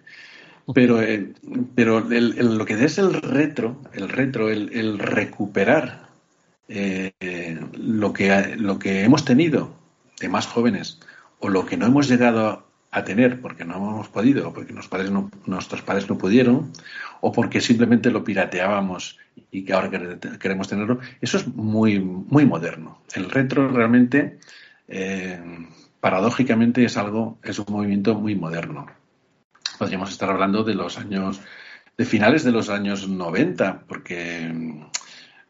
Pero, 0.74 1.00
eh, 1.02 1.32
pero 1.74 2.00
lo 2.00 2.64
que 2.64 2.84
es 2.84 2.98
el 2.98 3.14
retro, 3.14 3.80
el 3.92 4.08
retro, 4.08 4.50
el, 4.50 4.98
recuperar 4.98 6.08
eh, 6.68 7.12
lo, 7.72 8.12
que, 8.12 8.56
lo 8.56 8.78
que 8.78 9.02
hemos 9.02 9.24
tenido 9.24 9.74
de 10.20 10.28
más 10.28 10.46
jóvenes 10.46 11.00
o 11.38 11.48
lo 11.48 11.64
que 11.64 11.76
no 11.76 11.86
hemos 11.86 12.08
llegado 12.08 12.66
a 12.90 13.04
tener 13.04 13.40
porque 13.40 13.64
no 13.64 13.76
hemos 13.76 14.08
podido, 14.08 14.48
o 14.48 14.52
porque 14.52 14.72
nuestros 14.72 14.88
padres 14.88 15.10
no, 15.10 15.30
nuestros 15.46 15.82
padres 15.82 16.08
no 16.08 16.18
pudieron, 16.18 16.72
o 17.20 17.32
porque 17.32 17.60
simplemente 17.60 18.10
lo 18.10 18.24
pirateábamos 18.24 19.18
y 19.50 19.64
que 19.64 19.72
ahora 19.72 19.90
queremos 20.38 20.68
tenerlo, 20.68 20.98
eso 21.20 21.38
es 21.38 21.46
muy, 21.48 21.98
muy 22.00 22.44
moderno. 22.44 23.00
El 23.14 23.30
retro 23.30 23.68
realmente, 23.68 24.38
eh, 24.88 25.40
paradójicamente, 26.00 26.84
es 26.84 26.96
algo, 26.96 27.38
es 27.42 27.58
un 27.58 27.66
movimiento 27.68 28.14
muy 28.14 28.34
moderno 28.34 28.86
podríamos 29.78 30.10
estar 30.10 30.28
hablando 30.28 30.64
de 30.64 30.74
los 30.74 30.98
años, 30.98 31.40
de 31.96 32.04
finales 32.04 32.44
de 32.44 32.52
los 32.52 32.68
años 32.68 33.08
90, 33.08 33.84
porque 33.86 34.52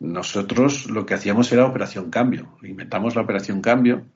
nosotros 0.01 0.89
lo 0.91 1.05
que 1.07 1.14
hacíamos 1.14 1.51
era 1.51 1.66
operación 1.66 2.11
cambio. 2.11 2.57
Inventamos 2.62 3.16
la 3.16 3.22
operación 3.22 3.61
cambio, 3.61 4.07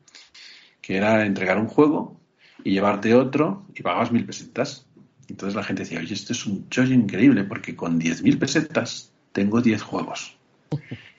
que 0.80 0.96
era 0.96 1.24
entregar 1.26 1.58
un 1.58 1.66
juego 1.66 2.20
y 2.62 2.72
llevarte 2.72 3.14
otro 3.14 3.66
y 3.74 3.82
pagabas 3.82 4.12
mil 4.12 4.24
pesetas. 4.24 4.86
Entonces 5.28 5.54
la 5.54 5.64
gente 5.64 5.82
decía, 5.82 6.00
oye, 6.00 6.14
esto 6.14 6.32
es 6.32 6.46
un 6.46 6.68
chollo 6.68 6.94
increíble 6.94 7.44
porque 7.44 7.74
con 7.74 7.98
diez 7.98 8.22
mil 8.22 8.38
pesetas 8.38 9.12
tengo 9.32 9.60
diez 9.60 9.82
juegos. 9.82 10.36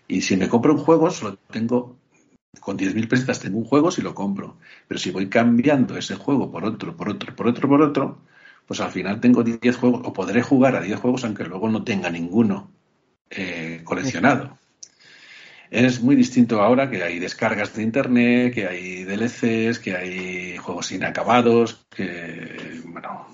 Y 0.07 0.21
si 0.21 0.37
me 0.37 0.49
compro 0.49 0.73
un 0.73 0.79
juego, 0.79 1.09
solo 1.09 1.37
tengo, 1.49 1.97
con 2.59 2.77
diez 2.77 2.93
mil 2.93 3.07
pesetas 3.07 3.39
tengo 3.39 3.57
un 3.57 3.65
juego 3.65 3.91
si 3.91 4.01
lo 4.01 4.13
compro. 4.13 4.57
Pero 4.87 4.99
si 4.99 5.11
voy 5.11 5.29
cambiando 5.29 5.97
ese 5.97 6.15
juego 6.15 6.51
por 6.51 6.65
otro, 6.65 6.95
por 6.95 7.09
otro, 7.09 7.35
por 7.35 7.47
otro, 7.47 7.67
por 7.67 7.81
otro, 7.81 8.21
pues 8.67 8.79
al 8.81 8.91
final 8.91 9.19
tengo 9.19 9.43
10 9.43 9.75
juegos, 9.77 10.01
o 10.05 10.13
podré 10.13 10.41
jugar 10.41 10.75
a 10.75 10.81
10 10.81 10.99
juegos 10.99 11.23
aunque 11.23 11.43
luego 11.43 11.69
no 11.69 11.83
tenga 11.83 12.09
ninguno 12.09 12.71
eh, 13.29 13.81
coleccionado. 13.83 14.57
Es 15.73 16.01
muy 16.03 16.15
distinto 16.15 16.61
ahora 16.61 16.87
que 16.87 17.03
hay 17.03 17.17
descargas 17.17 17.75
de 17.75 17.81
internet, 17.81 18.53
que 18.53 18.67
hay 18.67 19.05
DLCs, 19.05 19.79
que 19.79 19.95
hay 19.95 20.57
juegos 20.57 20.91
inacabados, 20.91 21.87
que, 21.89 22.79
bueno, 22.85 23.25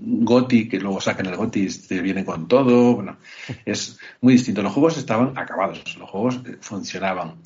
Goti, 0.00 0.68
que 0.68 0.80
luego 0.80 1.00
sacan 1.00 1.26
el 1.26 1.36
Goti 1.36 1.66
y 1.66 1.68
te 1.68 2.02
viene 2.02 2.24
con 2.24 2.48
todo. 2.48 2.96
Bueno, 2.96 3.18
es 3.64 3.98
muy 4.20 4.34
distinto. 4.34 4.62
Los 4.62 4.72
juegos 4.72 4.98
estaban 4.98 5.38
acabados, 5.38 5.96
los 5.96 6.10
juegos 6.10 6.40
eh, 6.44 6.56
funcionaban. 6.60 7.36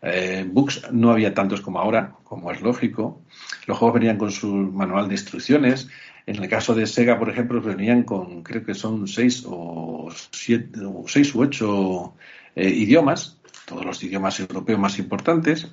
Eh, 0.00 0.46
books 0.50 0.90
no 0.92 1.10
había 1.10 1.34
tantos 1.34 1.60
como 1.60 1.78
ahora, 1.78 2.14
como 2.24 2.50
es 2.50 2.62
lógico. 2.62 3.22
Los 3.66 3.78
juegos 3.78 4.00
venían 4.00 4.16
con 4.16 4.30
su 4.30 4.48
manual 4.48 5.08
de 5.08 5.14
instrucciones. 5.14 5.88
En 6.28 6.42
el 6.42 6.48
caso 6.50 6.74
de 6.74 6.86
Sega, 6.86 7.18
por 7.18 7.30
ejemplo, 7.30 7.58
venían 7.62 8.02
con, 8.02 8.42
creo 8.42 8.62
que 8.62 8.74
son 8.74 9.08
seis 9.08 9.44
o 9.46 10.10
siete, 10.30 10.78
o 10.84 11.04
seis 11.06 11.34
u 11.34 11.40
ocho 11.40 12.16
eh, 12.54 12.68
idiomas, 12.68 13.40
todos 13.64 13.82
los 13.86 14.04
idiomas 14.04 14.38
europeos 14.38 14.78
más 14.78 14.98
importantes. 14.98 15.72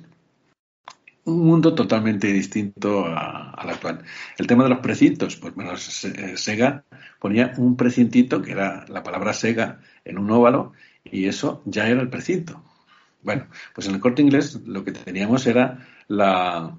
Un 1.24 1.44
mundo 1.44 1.74
totalmente 1.74 2.32
distinto 2.32 3.04
al 3.04 3.68
actual. 3.68 4.02
El 4.38 4.46
tema 4.46 4.62
de 4.62 4.70
los 4.70 4.78
precintos, 4.78 5.36
pues 5.36 5.54
bueno, 5.54 5.76
Sega 5.76 6.84
ponía 7.20 7.52
un 7.58 7.76
precintito, 7.76 8.40
que 8.40 8.52
era 8.52 8.86
la 8.88 9.02
palabra 9.02 9.34
Sega, 9.34 9.80
en 10.06 10.16
un 10.16 10.30
óvalo, 10.30 10.72
y 11.04 11.26
eso 11.26 11.60
ya 11.66 11.86
era 11.86 12.00
el 12.00 12.08
precinto. 12.08 12.62
Bueno, 13.22 13.44
pues 13.74 13.88
en 13.88 13.94
el 13.94 14.00
corte 14.00 14.22
inglés 14.22 14.58
lo 14.64 14.84
que 14.84 14.92
teníamos 14.92 15.46
era 15.46 15.86
la 16.08 16.72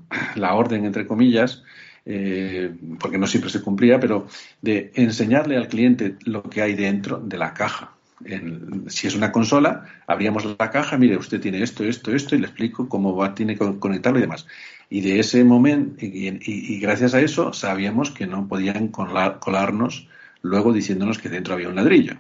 orden, 0.55 0.85
entre 0.85 1.05
comillas, 1.05 1.63
eh, 2.09 2.73
porque 3.01 3.17
no 3.17 3.27
siempre 3.27 3.49
se 3.49 3.61
cumplía, 3.61 3.99
pero 3.99 4.27
de 4.61 4.93
enseñarle 4.95 5.57
al 5.57 5.67
cliente 5.67 6.15
lo 6.23 6.41
que 6.41 6.61
hay 6.61 6.73
dentro 6.73 7.19
de 7.19 7.37
la 7.37 7.53
caja. 7.53 7.91
si 8.87 9.07
es 9.07 9.15
una 9.15 9.33
consola, 9.33 9.83
abríamos 10.07 10.45
la 10.45 10.71
caja, 10.71 10.97
mire, 10.97 11.17
usted 11.17 11.41
tiene 11.41 11.61
esto, 11.61 11.83
esto, 11.83 12.15
esto, 12.15 12.35
y 12.35 12.39
le 12.39 12.47
explico 12.47 12.87
cómo 12.87 13.13
va, 13.13 13.35
tiene 13.35 13.57
que 13.57 13.77
conectarlo 13.77 14.19
y 14.19 14.21
demás. 14.21 14.47
Y 14.89 15.01
de 15.01 15.19
ese 15.19 15.43
momento, 15.43 15.97
y, 16.05 16.79
gracias 16.79 17.13
a 17.13 17.19
eso, 17.19 17.51
sabíamos 17.51 18.11
que 18.11 18.25
no 18.25 18.47
podían 18.47 18.87
colarnos 18.87 20.07
luego 20.41 20.71
diciéndonos 20.71 21.17
que 21.17 21.27
dentro 21.27 21.55
había 21.55 21.67
un 21.67 21.75
ladrillo, 21.75 22.15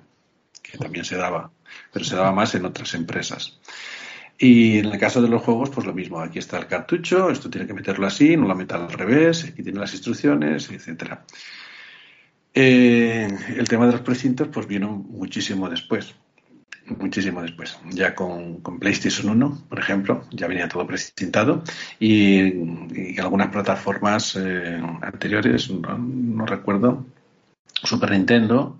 que 0.61 0.77
también 0.77 1.05
se 1.05 1.15
daba, 1.15 1.49
pero 1.93 2.03
se 2.03 2.17
daba 2.17 2.33
más 2.33 2.53
en 2.55 2.65
otras 2.65 2.93
empresas. 2.93 3.57
Y 4.37 4.79
en 4.79 4.85
el 4.85 4.99
caso 4.99 5.21
de 5.21 5.29
los 5.29 5.41
juegos, 5.41 5.69
pues 5.71 5.87
lo 5.87 5.93
mismo. 5.93 6.19
Aquí 6.19 6.39
está 6.39 6.59
el 6.59 6.67
cartucho, 6.67 7.29
esto 7.31 7.49
tiene 7.49 7.65
que 7.65 7.73
meterlo 7.73 8.05
así, 8.05 8.37
no 8.37 8.47
lo 8.47 8.55
meta 8.55 8.75
al 8.75 8.91
revés, 8.91 9.45
aquí 9.45 9.63
tiene 9.63 9.79
las 9.79 9.93
instrucciones, 9.93 10.69
etcétera. 10.69 11.25
Eh, 12.53 13.27
el 13.55 13.67
tema 13.67 13.85
de 13.85 13.93
los 13.93 14.01
precintos, 14.01 14.47
pues 14.47 14.67
vino 14.67 14.89
muchísimo 14.89 15.69
después. 15.69 16.15
Muchísimo 16.87 17.41
después. 17.41 17.77
Ya 17.91 18.15
con, 18.15 18.61
PlayStation 18.79 19.29
1, 19.29 19.65
por 19.67 19.79
ejemplo, 19.79 20.23
ya 20.31 20.47
venía 20.47 20.67
todo 20.67 20.87
precintado. 20.87 21.63
Y, 21.99 23.19
algunas 23.19 23.49
plataformas 23.49 24.35
eh, 24.39 24.81
anteriores, 25.01 25.69
no, 25.69 26.45
recuerdo, 26.45 27.05
Super 27.83 28.11
Nintendo, 28.11 28.79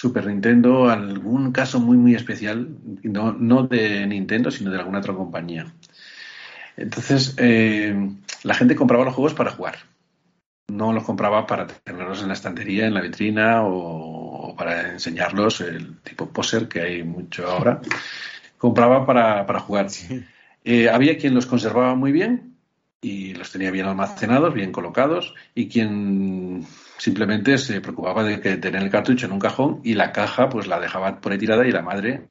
Super 0.00 0.26
Nintendo, 0.26 0.88
algún 0.88 1.50
caso 1.50 1.80
muy, 1.80 1.96
muy 1.96 2.14
especial, 2.14 2.68
no, 3.02 3.32
no 3.32 3.64
de 3.64 4.06
Nintendo, 4.06 4.50
sino 4.50 4.70
de 4.70 4.78
alguna 4.78 5.00
otra 5.00 5.14
compañía. 5.14 5.72
Entonces, 6.76 7.34
eh, 7.38 8.10
la 8.44 8.54
gente 8.54 8.76
compraba 8.76 9.04
los 9.04 9.14
juegos 9.14 9.34
para 9.34 9.50
jugar 9.50 9.78
no 10.68 10.92
los 10.92 11.04
compraba 11.04 11.46
para 11.46 11.66
tenerlos 11.66 12.22
en 12.22 12.28
la 12.28 12.34
estantería, 12.34 12.86
en 12.86 12.94
la 12.94 13.00
vitrina 13.00 13.62
o, 13.64 14.54
para 14.56 14.92
enseñarlos, 14.92 15.60
el 15.60 15.98
tipo 16.00 16.28
poser 16.28 16.68
que 16.68 16.80
hay 16.80 17.02
mucho 17.02 17.48
ahora. 17.48 17.80
Compraba 18.58 19.06
para, 19.06 19.46
para 19.46 19.60
jugar. 19.60 19.88
Eh, 20.64 20.88
había 20.90 21.16
quien 21.16 21.34
los 21.34 21.46
conservaba 21.46 21.94
muy 21.94 22.12
bien 22.12 22.56
y 23.00 23.32
los 23.34 23.50
tenía 23.50 23.70
bien 23.70 23.86
almacenados, 23.86 24.52
bien 24.52 24.72
colocados, 24.72 25.34
y 25.54 25.68
quien 25.68 26.66
simplemente 26.98 27.56
se 27.58 27.80
preocupaba 27.80 28.22
de 28.24 28.40
que 28.40 28.56
tener 28.56 28.82
el 28.82 28.90
cartucho 28.90 29.26
en 29.26 29.32
un 29.32 29.38
cajón 29.38 29.80
y 29.84 29.94
la 29.94 30.12
caja 30.12 30.48
pues 30.48 30.66
la 30.66 30.78
dejaba 30.80 31.20
por 31.20 31.32
ahí 31.32 31.38
tirada 31.38 31.66
y 31.66 31.72
la 31.72 31.82
madre 31.82 32.26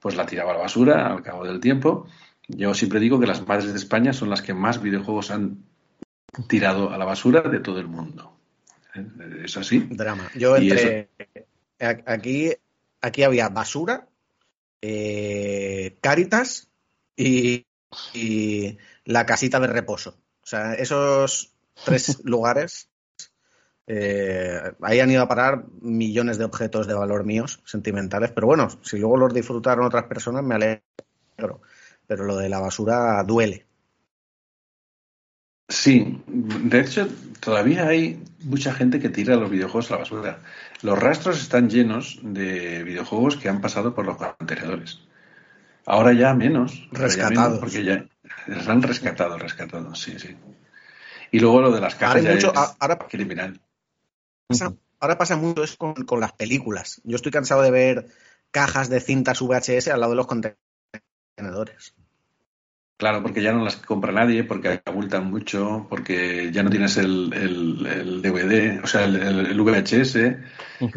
pues 0.00 0.16
la 0.16 0.26
tiraba 0.26 0.52
a 0.52 0.54
la 0.54 0.60
basura 0.60 1.06
al 1.08 1.22
cabo 1.22 1.44
del 1.44 1.60
tiempo. 1.60 2.06
Yo 2.46 2.72
siempre 2.72 3.00
digo 3.00 3.20
que 3.20 3.26
las 3.26 3.46
madres 3.46 3.72
de 3.72 3.78
España 3.78 4.12
son 4.12 4.30
las 4.30 4.40
que 4.40 4.54
más 4.54 4.80
videojuegos 4.80 5.30
han 5.30 5.64
tirado 6.48 6.90
a 6.90 6.98
la 6.98 7.04
basura 7.04 7.42
de 7.42 7.60
todo 7.60 7.78
el 7.78 7.88
mundo. 7.88 8.38
Es 9.44 9.56
así. 9.56 9.86
Drama. 9.90 10.30
Yo 10.34 10.56
entre. 10.56 11.10
Aquí, 11.78 12.52
aquí 13.00 13.22
había 13.22 13.48
basura, 13.48 14.08
eh, 14.80 15.96
Cáritas 16.00 16.68
y, 17.16 17.66
la 19.04 19.26
casita 19.26 19.60
de 19.60 19.66
reposo. 19.68 20.18
O 20.42 20.46
sea, 20.46 20.74
esos 20.74 21.52
tres 21.84 22.20
lugares. 22.24 22.87
Eh, 23.90 24.60
ahí 24.82 25.00
han 25.00 25.10
ido 25.10 25.22
a 25.22 25.28
parar 25.28 25.64
millones 25.80 26.36
de 26.36 26.44
objetos 26.44 26.86
de 26.86 26.92
valor 26.92 27.24
míos, 27.24 27.62
sentimentales, 27.64 28.30
pero 28.32 28.46
bueno, 28.46 28.68
si 28.82 28.98
luego 28.98 29.16
los 29.16 29.32
disfrutaron 29.32 29.86
otras 29.86 30.04
personas, 30.04 30.44
me 30.44 30.56
alegro. 30.56 31.62
Pero 32.06 32.24
lo 32.24 32.36
de 32.36 32.50
la 32.50 32.60
basura 32.60 33.22
duele. 33.24 33.64
Sí, 35.70 36.22
de 36.26 36.80
hecho, 36.80 37.08
todavía 37.40 37.88
hay 37.88 38.22
mucha 38.40 38.74
gente 38.74 39.00
que 39.00 39.08
tira 39.08 39.36
los 39.36 39.50
videojuegos 39.50 39.90
a 39.90 39.94
la 39.94 40.00
basura. 40.00 40.40
Los 40.82 40.98
rastros 40.98 41.40
están 41.40 41.70
llenos 41.70 42.18
de 42.22 42.84
videojuegos 42.84 43.36
que 43.36 43.48
han 43.48 43.62
pasado 43.62 43.94
por 43.94 44.04
los 44.04 44.18
contenedores. 44.18 45.00
Ahora 45.86 46.12
ya 46.12 46.34
menos. 46.34 46.88
Rescatados. 46.92 47.58
porque 47.58 47.84
ya 47.84 48.04
los 48.46 48.68
han 48.68 48.82
rescatado, 48.82 49.38
rescatado, 49.38 49.94
sí, 49.94 50.18
sí. 50.18 50.36
Y 51.30 51.40
luego 51.40 51.62
lo 51.62 51.72
de 51.72 51.80
las 51.80 51.94
cajas 51.94 52.22
ya 52.22 52.34
mucho, 52.34 52.52
ahora, 52.54 52.98
criminal. 52.98 53.58
Ahora 55.00 55.18
pasa 55.18 55.36
mucho 55.36 55.64
eso 55.64 55.76
con, 55.78 55.94
con 55.94 56.20
las 56.20 56.32
películas. 56.32 57.00
Yo 57.04 57.16
estoy 57.16 57.32
cansado 57.32 57.62
de 57.62 57.70
ver 57.70 58.06
cajas 58.50 58.88
de 58.88 59.00
cintas 59.00 59.40
VHS 59.40 59.88
al 59.88 60.00
lado 60.00 60.12
de 60.12 60.16
los 60.16 60.26
contenedores. 60.26 61.94
Claro, 62.98 63.22
porque 63.22 63.42
ya 63.42 63.52
no 63.52 63.62
las 63.62 63.76
compra 63.76 64.10
nadie, 64.10 64.42
porque 64.42 64.82
abultan 64.84 65.30
mucho, 65.30 65.86
porque 65.88 66.50
ya 66.50 66.64
no 66.64 66.70
tienes 66.70 66.96
el, 66.96 67.32
el, 67.32 68.22
DVD, 68.22 68.82
o 68.82 68.88
sea, 68.88 69.04
el, 69.04 69.60
VHS. 69.60 70.16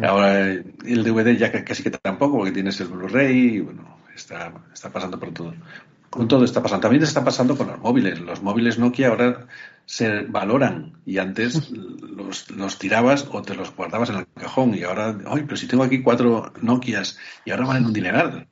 Ahora 0.02 0.48
el 0.48 1.04
DVD 1.04 1.36
ya 1.36 1.52
casi 1.64 1.84
que 1.84 1.92
tampoco, 1.92 2.38
porque 2.38 2.50
tienes 2.50 2.80
el 2.80 2.88
Blu-ray, 2.88 3.38
y 3.38 3.60
bueno, 3.60 3.98
está, 4.16 4.52
está 4.72 4.90
pasando 4.90 5.20
por 5.20 5.32
todo. 5.32 5.54
Con 6.10 6.26
todo 6.26 6.44
está 6.44 6.60
pasando. 6.60 6.82
También 6.82 7.04
está 7.04 7.22
pasando 7.22 7.56
con 7.56 7.68
los 7.68 7.78
móviles. 7.78 8.18
Los 8.18 8.42
móviles 8.42 8.80
Nokia 8.80 9.08
ahora 9.08 9.46
se 9.86 10.22
valoran 10.22 11.00
y 11.04 11.18
antes 11.18 11.70
los, 11.70 12.50
los, 12.50 12.78
tirabas 12.78 13.28
o 13.30 13.42
te 13.42 13.54
los 13.54 13.74
guardabas 13.74 14.10
en 14.10 14.16
el 14.16 14.26
cajón 14.34 14.74
y 14.74 14.84
ahora, 14.84 15.18
ay, 15.26 15.42
pero 15.44 15.56
si 15.56 15.66
tengo 15.66 15.82
aquí 15.82 16.02
cuatro 16.02 16.52
Nokias 16.60 17.18
y 17.44 17.50
ahora 17.50 17.66
valen 17.66 17.86
un 17.86 17.92
dineral. 17.92 18.48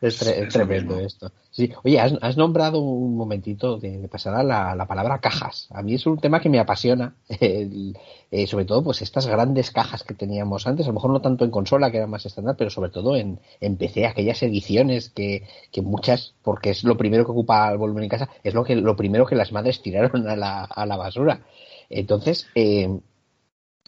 Es, 0.00 0.18
tremendo 0.50 0.98
esto. 1.00 1.32
Sí. 1.52 1.70
Oye, 1.84 2.00
has, 2.00 2.38
nombrado 2.38 2.80
un 2.80 3.14
momentito 3.14 3.76
de, 3.76 4.08
pasar 4.08 4.42
la, 4.42 4.74
la, 4.74 4.86
palabra 4.86 5.18
cajas. 5.18 5.68
A 5.70 5.82
mí 5.82 5.92
es 5.92 6.06
un 6.06 6.16
tema 6.16 6.40
que 6.40 6.48
me 6.48 6.58
apasiona, 6.58 7.14
eh, 7.28 8.46
sobre 8.46 8.64
todo 8.64 8.82
pues 8.82 9.02
estas 9.02 9.26
grandes 9.26 9.70
cajas 9.70 10.02
que 10.02 10.14
teníamos 10.14 10.66
antes, 10.66 10.86
a 10.86 10.88
lo 10.88 10.94
mejor 10.94 11.10
no 11.10 11.20
tanto 11.20 11.44
en 11.44 11.50
consola, 11.50 11.90
que 11.90 11.98
era 11.98 12.06
más 12.06 12.24
estándar, 12.24 12.56
pero 12.56 12.70
sobre 12.70 12.88
todo 12.88 13.16
en, 13.16 13.38
PC, 13.76 14.06
aquellas 14.06 14.42
ediciones 14.42 15.10
que, 15.10 15.46
muchas, 15.82 16.34
porque 16.42 16.70
es 16.70 16.84
lo 16.84 16.96
primero 16.96 17.26
que 17.26 17.32
ocupa 17.32 17.70
el 17.70 17.76
volumen 17.76 18.04
en 18.04 18.10
casa, 18.10 18.30
es 18.42 18.54
lo 18.54 18.64
que 18.64 18.74
lo 18.74 18.96
primero 18.96 19.26
que 19.26 19.36
las 19.36 19.52
madres 19.52 19.82
tiraron 19.82 20.26
a 20.28 20.36
la, 20.36 20.96
basura. 20.96 21.42
Entonces, 21.90 22.46
eh, 22.54 22.98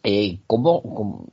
eh, 0.02 0.40
¿cómo, 0.46 1.30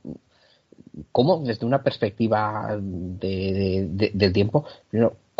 cómo, 1.12 1.40
desde 1.40 1.66
una 1.66 1.82
perspectiva 1.82 2.78
de, 2.80 4.10
del 4.14 4.32
tiempo, 4.32 4.64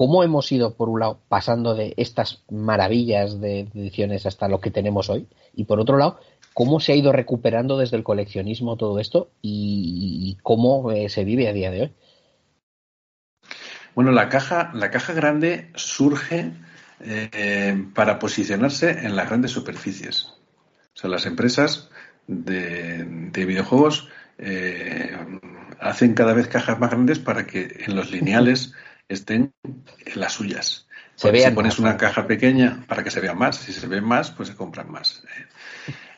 cómo 0.03 0.24
hemos 0.24 0.50
ido, 0.50 0.74
por 0.74 0.88
un 0.88 0.98
lado, 0.98 1.20
pasando 1.28 1.76
de 1.76 1.94
estas 1.96 2.42
maravillas 2.50 3.40
de 3.40 3.61
ediciones 3.61 4.26
hasta 4.26 4.48
lo 4.48 4.61
que 4.61 4.72
tenemos 4.72 5.09
hoy, 5.09 5.28
y 5.55 5.62
por 5.62 5.78
otro 5.78 5.96
lado, 5.96 6.18
cómo 6.55 6.80
se 6.80 6.90
ha 6.90 6.96
ido 6.96 7.12
recuperando 7.12 7.78
desde 7.78 7.98
el 7.98 8.03
coleccionismo 8.03 8.76
todo 8.76 8.98
esto 8.98 9.30
y, 9.42 10.36
cómo 10.42 10.90
eh, 10.90 11.09
se 11.09 11.22
vive 11.22 11.46
a 11.46 11.53
día 11.53 11.70
de 11.70 11.82
hoy. 11.82 11.92
Bueno, 13.94 14.11
la 14.11 14.28
caja, 14.28 14.72
la 14.74 14.90
caja 14.90 15.12
grande 15.12 15.70
surge 15.76 16.50
eh, 16.98 17.86
para 17.94 18.18
posicionarse 18.18 19.07
en 19.07 19.14
las 19.14 19.28
grandes 19.28 19.53
superficies. 19.53 20.24
O 20.96 20.98
sea, 20.98 21.11
las 21.11 21.26
empresas 21.26 21.90
de, 22.26 23.05
de 23.05 23.44
videojuegos 23.44 24.09
eh, 24.38 25.16
hacen 25.78 26.14
cada 26.14 26.34
vez 26.34 26.48
cajas 26.48 26.80
más 26.80 26.90
grandes 26.90 27.20
para 27.20 27.46
que 27.46 27.84
en 27.86 27.94
los 27.94 28.11
lineales 28.11 28.72
estén 29.09 29.53
las 30.14 30.32
suyas. 30.32 30.86
Si 31.16 31.28
pones 31.55 31.78
una 31.78 31.96
caja 31.96 32.26
pequeña 32.26 32.84
para 32.88 33.05
que 33.05 33.11
se 33.11 33.20
vean 33.20 33.38
más. 33.38 33.57
Si 33.57 33.72
se 33.72 33.86
ven 33.86 34.05
más, 34.05 34.30
pues 34.30 34.48
se 34.48 34.57
compran 34.57 34.90
más. 34.90 35.22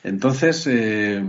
Entonces, 0.03 0.67
eh, 0.67 1.25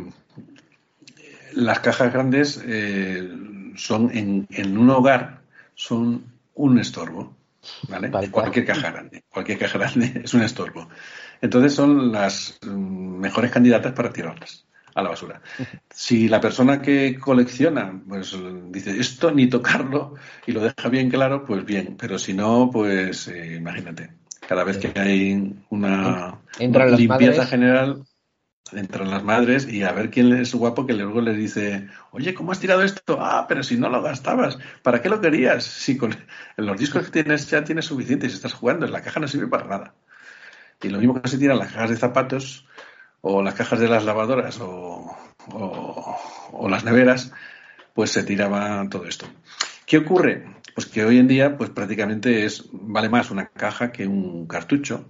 las 1.54 1.80
cajas 1.80 2.14
grandes 2.14 2.62
eh, 2.66 3.28
son 3.76 4.12
en, 4.14 4.78
un 4.78 4.90
hogar 4.90 5.42
son 5.74 6.26
un 6.54 6.80
estorbo. 6.80 7.36
¿vale? 7.90 8.12
Cualquier 8.30 8.66
caja 8.66 8.92
grande. 8.92 9.24
Cualquier 9.30 9.58
caja 9.58 9.80
grande 9.80 10.22
es 10.24 10.34
un 10.34 10.44
estorbo. 10.44 10.88
Entonces 11.42 11.74
son 11.74 12.12
las 12.12 12.58
mm, 12.66 13.20
mejores 13.20 13.52
candidatas 13.52 13.94
para 13.94 14.14
tirarlas 14.14 14.65
a 14.96 15.04
la 15.04 15.10
basura. 15.10 15.42
Si 15.92 16.28
la 16.28 16.42
persona 16.42 16.82
que 16.82 17.20
colecciona, 17.20 18.02
pues 18.08 18.36
dice 18.72 18.98
esto 18.98 19.30
ni 19.30 19.48
tocarlo 19.48 20.16
y 20.48 20.54
lo 20.54 20.62
deja 20.62 20.90
bien 20.90 21.10
claro, 21.10 21.46
pues 21.46 21.64
bien, 21.66 21.98
pero 22.00 22.18
si 22.18 22.34
no, 22.34 22.70
pues 22.72 23.28
eh, 23.28 23.56
imagínate, 23.58 24.12
cada 24.48 24.64
vez 24.64 24.78
que 24.78 24.98
hay 24.98 25.54
una, 25.70 26.40
limpieza 26.58 27.46
general, 27.46 28.06
entran 28.72 29.12
las 29.12 29.24
madres 29.24 29.68
y 29.68 29.84
a 29.84 29.92
ver 29.92 30.10
quién 30.10 30.32
es 30.34 30.56
guapo 30.56 30.86
que 30.86 30.94
luego 30.94 31.20
le 31.20 31.34
dice, 31.34 31.88
oye, 32.12 32.34
¿cómo 32.34 32.54
has 32.54 32.60
tirado 32.60 32.82
esto? 32.82 33.18
Ah, 33.20 33.46
pero 33.50 33.64
si 33.64 33.76
no 33.76 33.90
lo 33.90 34.02
gastabas, 34.02 34.58
¿para 34.82 35.02
qué 35.02 35.10
lo 35.10 35.20
querías? 35.20 35.66
Si 35.66 35.98
con 35.98 36.16
los 36.56 36.80
discos 36.80 37.04
que 37.04 37.12
tienes 37.12 37.50
ya 37.50 37.66
tienes 37.66 37.86
suficiente 37.86 38.28
y 38.28 38.30
si 38.30 38.38
estás 38.38 38.54
jugando, 38.54 38.86
en 38.86 38.94
la 38.94 39.02
caja 39.02 39.20
no 39.20 39.28
sirve 39.28 39.48
para 39.48 39.66
nada. 39.66 39.94
Y 40.82 40.88
lo 40.88 41.00
mismo 41.00 41.22
que 41.22 41.28
se 41.28 41.38
tiran 41.38 41.60
las 41.60 41.72
cajas 41.72 41.90
de 41.90 41.98
zapatos, 41.98 42.66
o 43.28 43.42
las 43.42 43.56
cajas 43.56 43.80
de 43.80 43.88
las 43.88 44.06
lavadoras 44.06 44.60
o, 44.62 45.16
las 46.70 46.86
neveras, 46.86 47.32
pues 47.96 48.12
se 48.12 48.24
tiraba 48.24 48.88
todo 48.88 49.06
esto. 49.06 49.26
¿Qué 49.88 49.98
ocurre? 49.98 50.46
Pues 50.76 50.86
que 50.86 51.04
hoy 51.04 51.18
en 51.18 51.28
día, 51.28 51.58
pues 51.58 51.72
prácticamente 51.72 52.46
es, 52.46 52.66
vale 52.72 53.10
más 53.10 53.32
una 53.32 53.48
caja 53.48 53.92
que 53.92 54.06
un 54.06 54.46
cartucho. 54.46 55.10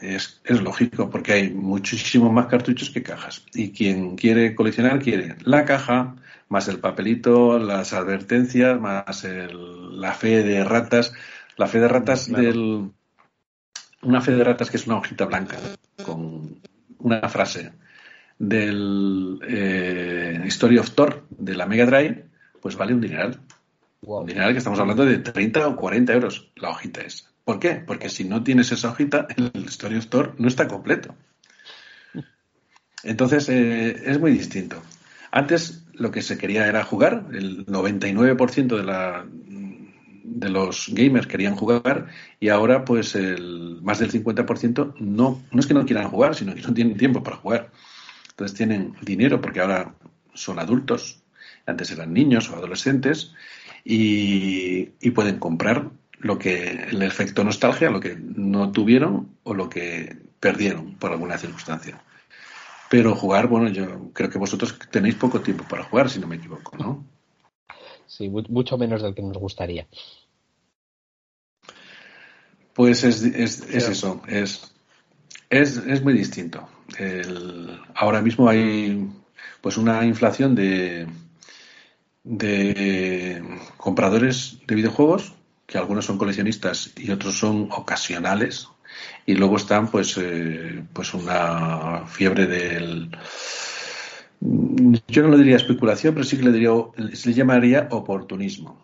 Es, 0.00 0.40
es, 0.44 0.62
lógico, 0.62 1.10
porque 1.10 1.32
hay 1.32 1.50
muchísimos 1.50 2.32
más 2.32 2.46
cartuchos 2.46 2.90
que 2.90 3.02
cajas. 3.02 3.44
Y 3.52 3.72
quien 3.72 4.14
quiere 4.14 4.54
coleccionar 4.54 5.00
quiere 5.00 5.34
la 5.42 5.64
caja, 5.64 6.14
más 6.48 6.68
el 6.68 6.78
papelito, 6.78 7.58
las 7.58 7.92
advertencias, 7.92 8.80
más 8.80 9.24
el, 9.24 10.00
la 10.00 10.12
fe 10.12 10.44
de 10.44 10.62
ratas. 10.62 11.12
La 11.56 11.66
fe 11.66 11.80
de 11.80 11.88
ratas 11.88 12.30
del. 12.30 12.92
Una 14.02 14.20
fe 14.20 14.32
de 14.32 14.44
ratas 14.44 14.70
que 14.70 14.76
es 14.76 14.86
una 14.86 14.98
hojita 14.98 15.24
blanca 15.24 15.56
con 16.04 16.60
una 16.98 17.28
frase 17.28 17.72
del 18.38 19.40
eh, 19.48 20.42
Story 20.46 20.78
of 20.78 20.90
Thor 20.90 21.26
de 21.30 21.54
la 21.54 21.66
Mega 21.66 21.86
Drive, 21.86 22.26
pues 22.60 22.76
vale 22.76 22.94
un 22.94 23.00
dineral. 23.00 23.40
Un 24.02 24.26
dineral 24.26 24.52
que 24.52 24.58
estamos 24.58 24.78
hablando 24.78 25.04
de 25.04 25.18
30 25.18 25.68
o 25.68 25.76
40 25.76 26.12
euros 26.12 26.50
la 26.56 26.70
hojita 26.70 27.00
es. 27.00 27.28
¿Por 27.44 27.58
qué? 27.58 27.76
Porque 27.76 28.08
si 28.08 28.24
no 28.24 28.42
tienes 28.42 28.72
esa 28.72 28.90
hojita, 28.90 29.28
el 29.36 29.66
Story 29.66 29.96
of 29.96 30.08
Thor 30.08 30.34
no 30.38 30.48
está 30.48 30.68
completo. 30.68 31.14
Entonces, 33.02 33.48
eh, 33.48 34.02
es 34.04 34.18
muy 34.18 34.32
distinto. 34.32 34.82
Antes 35.30 35.84
lo 35.92 36.10
que 36.10 36.22
se 36.22 36.38
quería 36.38 36.66
era 36.66 36.82
jugar, 36.82 37.26
el 37.32 37.66
99% 37.66 38.76
de, 38.76 38.82
la, 38.82 39.26
de 40.26 40.50
los 40.50 40.90
gamers 40.92 41.26
querían 41.26 41.54
jugar 41.54 42.08
y 42.40 42.48
ahora 42.48 42.84
pues 42.84 43.14
el 43.14 43.78
más 43.82 44.00
del 44.00 44.10
50% 44.10 44.94
no, 44.98 45.42
no 45.50 45.60
es 45.60 45.66
que 45.66 45.74
no 45.74 45.86
quieran 45.86 46.10
jugar, 46.10 46.34
sino 46.34 46.54
que 46.54 46.62
no 46.62 46.74
tienen 46.74 46.96
tiempo 46.96 47.22
para 47.22 47.36
jugar. 47.36 47.70
Entonces 48.30 48.56
tienen 48.56 48.94
dinero 49.02 49.40
porque 49.40 49.60
ahora 49.60 49.94
son 50.34 50.58
adultos, 50.58 51.22
antes 51.64 51.90
eran 51.90 52.12
niños 52.12 52.50
o 52.50 52.56
adolescentes 52.56 53.32
y, 53.84 54.86
pueden 55.10 55.38
comprar 55.38 55.90
lo 56.18 56.38
que 56.38 56.86
el 56.90 57.02
efecto 57.02 57.44
nostalgia, 57.44 57.90
lo 57.90 58.00
que 58.00 58.16
no 58.16 58.72
tuvieron 58.72 59.36
o 59.44 59.54
lo 59.54 59.70
que 59.70 60.16
perdieron 60.40 60.96
por 60.96 61.12
alguna 61.12 61.38
circunstancia. 61.38 62.02
Pero 62.90 63.14
jugar, 63.14 63.46
bueno, 63.46 63.68
yo 63.68 64.12
creo 64.12 64.28
que 64.28 64.38
vosotros 64.38 64.78
tenéis 64.90 65.14
poco 65.14 65.40
tiempo 65.40 65.64
para 65.68 65.84
jugar, 65.84 66.10
si 66.10 66.18
no 66.18 66.26
me 66.26 66.36
equivoco, 66.36 66.76
¿no? 66.76 67.04
Sí, 68.06 68.28
mucho 68.28 68.78
menos 68.78 69.02
del 69.02 69.14
que 69.14 69.22
nos 69.22 69.38
gustaría. 69.38 69.86
Pues 72.72 73.04
es, 73.04 73.22
es, 73.22 73.60
es 73.70 73.88
eso, 73.88 74.20
es, 74.28 74.74
es, 75.48 75.78
es, 75.78 76.02
muy 76.02 76.12
distinto. 76.12 76.68
El, 76.98 77.80
ahora 77.94 78.20
mismo 78.20 78.48
hay 78.48 79.08
pues 79.62 79.78
una 79.78 80.04
inflación 80.04 80.54
de, 80.54 81.06
de 82.22 83.42
compradores 83.78 84.58
de 84.66 84.74
videojuegos, 84.74 85.32
que 85.66 85.78
algunos 85.78 86.04
son 86.04 86.18
coleccionistas 86.18 86.92
y 86.96 87.10
otros 87.10 87.38
son 87.38 87.68
ocasionales, 87.72 88.68
y 89.24 89.34
luego 89.34 89.56
están 89.56 89.90
pues 89.90 90.16
eh, 90.18 90.84
pues 90.92 91.14
una 91.14 92.04
fiebre 92.06 92.46
del 92.46 93.10
yo 94.40 95.22
no 95.22 95.28
lo 95.28 95.38
diría 95.38 95.56
especulación 95.56 96.14
pero 96.14 96.24
sí 96.24 96.36
que 96.36 96.44
le 96.44 96.52
diría 96.52 96.70
se 97.14 97.30
le 97.30 97.34
llamaría 97.34 97.88
oportunismo 97.90 98.76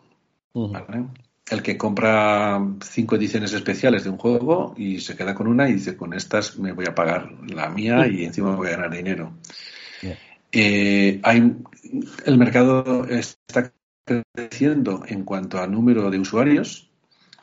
el 1.51 1.63
que 1.63 1.77
compra 1.77 2.61
cinco 2.83 3.17
ediciones 3.17 3.53
especiales 3.53 4.05
de 4.05 4.11
un 4.11 4.17
juego 4.17 4.75
y 4.77 5.01
se 5.01 5.17
queda 5.17 5.35
con 5.35 5.47
una 5.47 5.69
y 5.69 5.75
dice 5.75 5.97
con 5.97 6.15
estas 6.15 6.59
me 6.59 6.73
voy 6.73 6.87
a 6.87 6.95
pagar 6.95 7.31
la 7.49 7.69
mía 7.69 8.07
y 8.07 8.25
encima 8.25 8.57
voy 8.57 8.69
a 8.69 8.77
ganar 8.77 8.91
dinero 8.91 9.33
eh, 10.53 11.21
hay 11.23 11.57
el 12.27 12.39
mercado 12.39 13.07
está 13.07 13.73
creciendo 14.35 15.05
en 15.07 15.25
cuanto 15.25 15.59
a 15.59 15.67
número 15.67 16.11
de 16.11 16.19
usuarios 16.19 16.91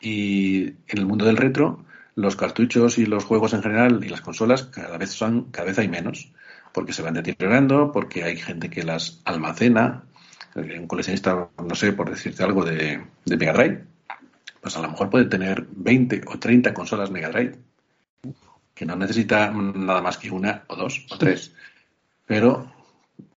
y 0.01 0.67
en 0.67 0.97
el 0.97 1.05
mundo 1.05 1.25
del 1.25 1.37
retro 1.37 1.85
los 2.19 2.35
cartuchos 2.35 2.97
y 2.97 3.05
los 3.05 3.23
juegos 3.23 3.53
en 3.53 3.63
general 3.63 4.03
y 4.03 4.09
las 4.09 4.21
consolas 4.21 4.63
cada 4.63 4.97
vez 4.97 5.11
son, 5.11 5.45
cada 5.51 5.67
vez 5.67 5.79
hay 5.79 5.87
menos, 5.87 6.31
porque 6.73 6.93
se 6.93 7.01
van 7.01 7.13
deteriorando, 7.13 7.91
porque 7.91 8.23
hay 8.23 8.37
gente 8.37 8.69
que 8.69 8.83
las 8.83 9.21
almacena. 9.25 10.03
Un 10.55 10.87
coleccionista, 10.87 11.49
no 11.63 11.75
sé, 11.75 11.93
por 11.93 12.09
decirte 12.09 12.43
algo 12.43 12.65
de, 12.65 13.05
de 13.25 13.37
Mega 13.37 13.53
Drive, 13.53 13.83
pues 14.61 14.75
a 14.75 14.81
lo 14.81 14.89
mejor 14.89 15.09
puede 15.09 15.25
tener 15.25 15.65
20 15.69 16.23
o 16.27 16.39
30 16.39 16.73
consolas 16.73 17.11
Mega 17.11 17.29
Drive, 17.29 17.57
que 18.73 18.85
no 18.85 18.95
necesita 18.95 19.51
nada 19.51 20.01
más 20.01 20.17
que 20.17 20.31
una 20.31 20.63
o 20.67 20.75
dos 20.75 21.05
o 21.11 21.17
tres, 21.17 21.53
pero 22.25 22.71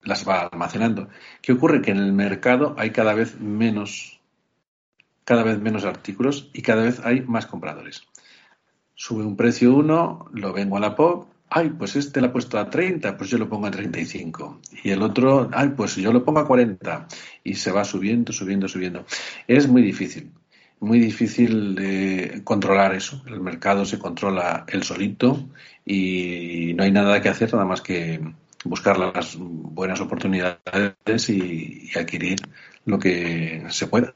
las 0.03 0.27
va 0.27 0.43
almacenando. 0.43 1.09
¿Qué 1.43 1.53
ocurre? 1.53 1.83
Que 1.83 1.91
en 1.91 1.99
el 1.99 2.13
mercado 2.13 2.75
hay 2.79 2.91
cada 2.91 3.13
vez 3.13 3.39
menos, 3.41 4.21
cada 5.25 5.43
vez 5.43 5.59
menos 5.59 5.85
artículos 5.85 6.49
y 6.55 6.63
cada 6.63 6.83
vez 6.83 7.01
hay 7.05 7.23
más 7.23 7.47
compradores 7.47 8.07
sube 9.01 9.25
un 9.25 9.35
precio 9.35 9.75
uno, 9.75 10.27
lo 10.31 10.53
vengo 10.53 10.77
a 10.77 10.81
la 10.81 10.95
POP, 10.95 11.27
ay, 11.51 11.71
pues 11.71 11.97
este 11.97 12.21
lo 12.21 12.29
ha 12.29 12.33
puesto 12.33 12.59
a 12.59 12.71
30, 12.71 13.17
pues 13.17 13.29
yo 13.29 13.39
lo 13.39 13.49
pongo 13.49 13.67
a 13.67 13.71
35. 13.71 14.61
Y 14.85 14.91
el 14.91 15.03
otro, 15.03 15.51
ay, 15.53 15.71
pues 15.77 15.97
yo 15.97 16.13
lo 16.13 16.25
pongo 16.25 16.41
a 16.41 16.47
40. 16.47 17.09
Y 17.45 17.55
se 17.55 17.73
va 17.73 17.85
subiendo, 17.85 18.33
subiendo, 18.33 18.69
subiendo. 18.69 19.05
Es 19.47 19.69
muy 19.69 19.83
difícil, 19.83 20.31
muy 20.79 21.01
difícil 21.01 22.43
controlar 22.45 22.95
eso. 22.95 23.23
El 23.27 23.41
mercado 23.41 23.85
se 23.85 23.99
controla 23.99 24.65
el 24.69 24.85
solito 24.85 25.49
y 25.85 26.73
no 26.75 26.85
hay 26.85 26.93
nada 26.93 27.21
que 27.21 27.29
hacer, 27.29 27.53
nada 27.53 27.67
más 27.67 27.81
que 27.81 28.21
buscar 28.65 28.99
las 28.99 29.37
buenas 29.39 30.01
oportunidades 30.01 31.31
y, 31.31 31.91
adquirir 31.97 32.39
lo 32.85 32.99
que 32.99 33.65
se 33.71 33.87
pueda. 33.87 34.15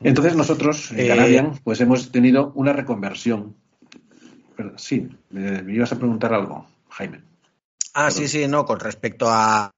Entonces 0.00 0.36
nosotros, 0.36 0.92
en 0.92 1.08
Canadian, 1.08 1.46
eh, 1.46 1.60
pues 1.64 1.80
hemos 1.80 2.10
tenido 2.12 2.52
una 2.54 2.72
reconversión. 2.72 3.54
Sí, 4.76 5.08
me 5.30 5.72
ibas 5.72 5.92
a 5.92 5.98
preguntar 5.98 6.32
algo, 6.34 6.66
Jaime. 6.90 7.22
Ah, 7.94 8.10
sí, 8.10 8.28
sí, 8.28 8.46
no, 8.46 8.66
con 8.66 8.78
respecto 8.78 9.26
a, 9.30 9.70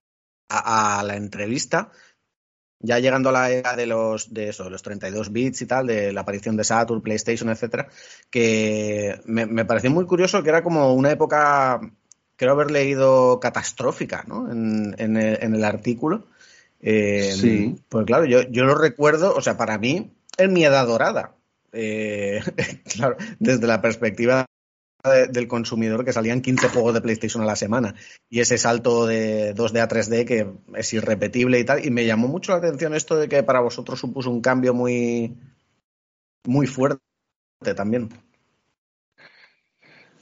la 0.49 1.15
entrevista, 1.15 1.89
ya 2.79 2.99
llegando 2.99 3.29
a 3.29 3.31
la 3.31 3.51
era 3.51 3.75
de 3.75 3.85
los 3.85 4.33
de 4.33 4.49
eso, 4.49 4.69
los 4.69 4.81
32 4.81 5.31
bits 5.31 5.61
y 5.61 5.65
tal, 5.65 5.87
de 5.87 6.11
la 6.11 6.21
aparición 6.21 6.57
de 6.57 6.65
Saturn, 6.65 7.01
PlayStation, 7.01 7.49
etcétera, 7.49 7.87
que 8.29 9.21
me, 9.25 9.63
pareció 9.63 9.89
muy 9.91 10.05
curioso 10.05 10.43
que 10.43 10.49
era 10.49 10.63
como 10.63 10.93
una 10.93 11.11
época, 11.11 11.79
creo 12.35 12.53
haber 12.53 12.71
leído 12.71 13.39
catastrófica, 13.39 14.25
¿no? 14.27 14.51
En, 14.51 14.95
en, 14.97 15.15
el, 15.15 15.63
artículo. 15.63 16.25
Eh, 16.81 17.33
sí. 17.39 17.75
Pues 17.87 18.05
claro, 18.05 18.25
yo, 18.25 18.41
yo 18.49 18.65
lo 18.65 18.75
recuerdo, 18.75 19.33
o 19.33 19.41
sea, 19.41 19.55
para 19.55 19.77
mí, 19.77 20.11
en 20.37 20.53
mi 20.53 20.65
edad 20.65 20.87
dorada. 20.87 21.35
Eh, 21.71 22.41
claro, 22.95 23.15
desde 23.39 23.67
la 23.67 23.81
perspectiva 23.81 24.45
del 25.31 25.47
consumidor 25.47 26.03
que 26.03 26.11
salían 26.11 26.41
15 26.41 26.69
juegos 26.69 26.93
de 26.93 26.99
PlayStation 26.99 27.41
a 27.41 27.45
la 27.45 27.55
semana 27.55 27.95
y 28.29 28.41
ese 28.41 28.57
salto 28.57 29.07
de 29.07 29.55
2D 29.55 29.79
a 29.81 29.87
3D 29.87 30.25
que 30.25 30.51
es 30.75 30.93
irrepetible 30.93 31.57
y 31.57 31.63
tal 31.63 31.85
y 31.85 31.89
me 31.89 32.05
llamó 32.05 32.27
mucho 32.27 32.51
la 32.51 32.57
atención 32.57 32.93
esto 32.93 33.15
de 33.15 33.29
que 33.29 33.41
para 33.43 33.61
vosotros 33.61 33.97
supuso 33.97 34.29
un 34.29 34.41
cambio 34.41 34.73
muy 34.73 35.37
muy 36.45 36.67
fuerte 36.67 36.99
también. 37.75 38.09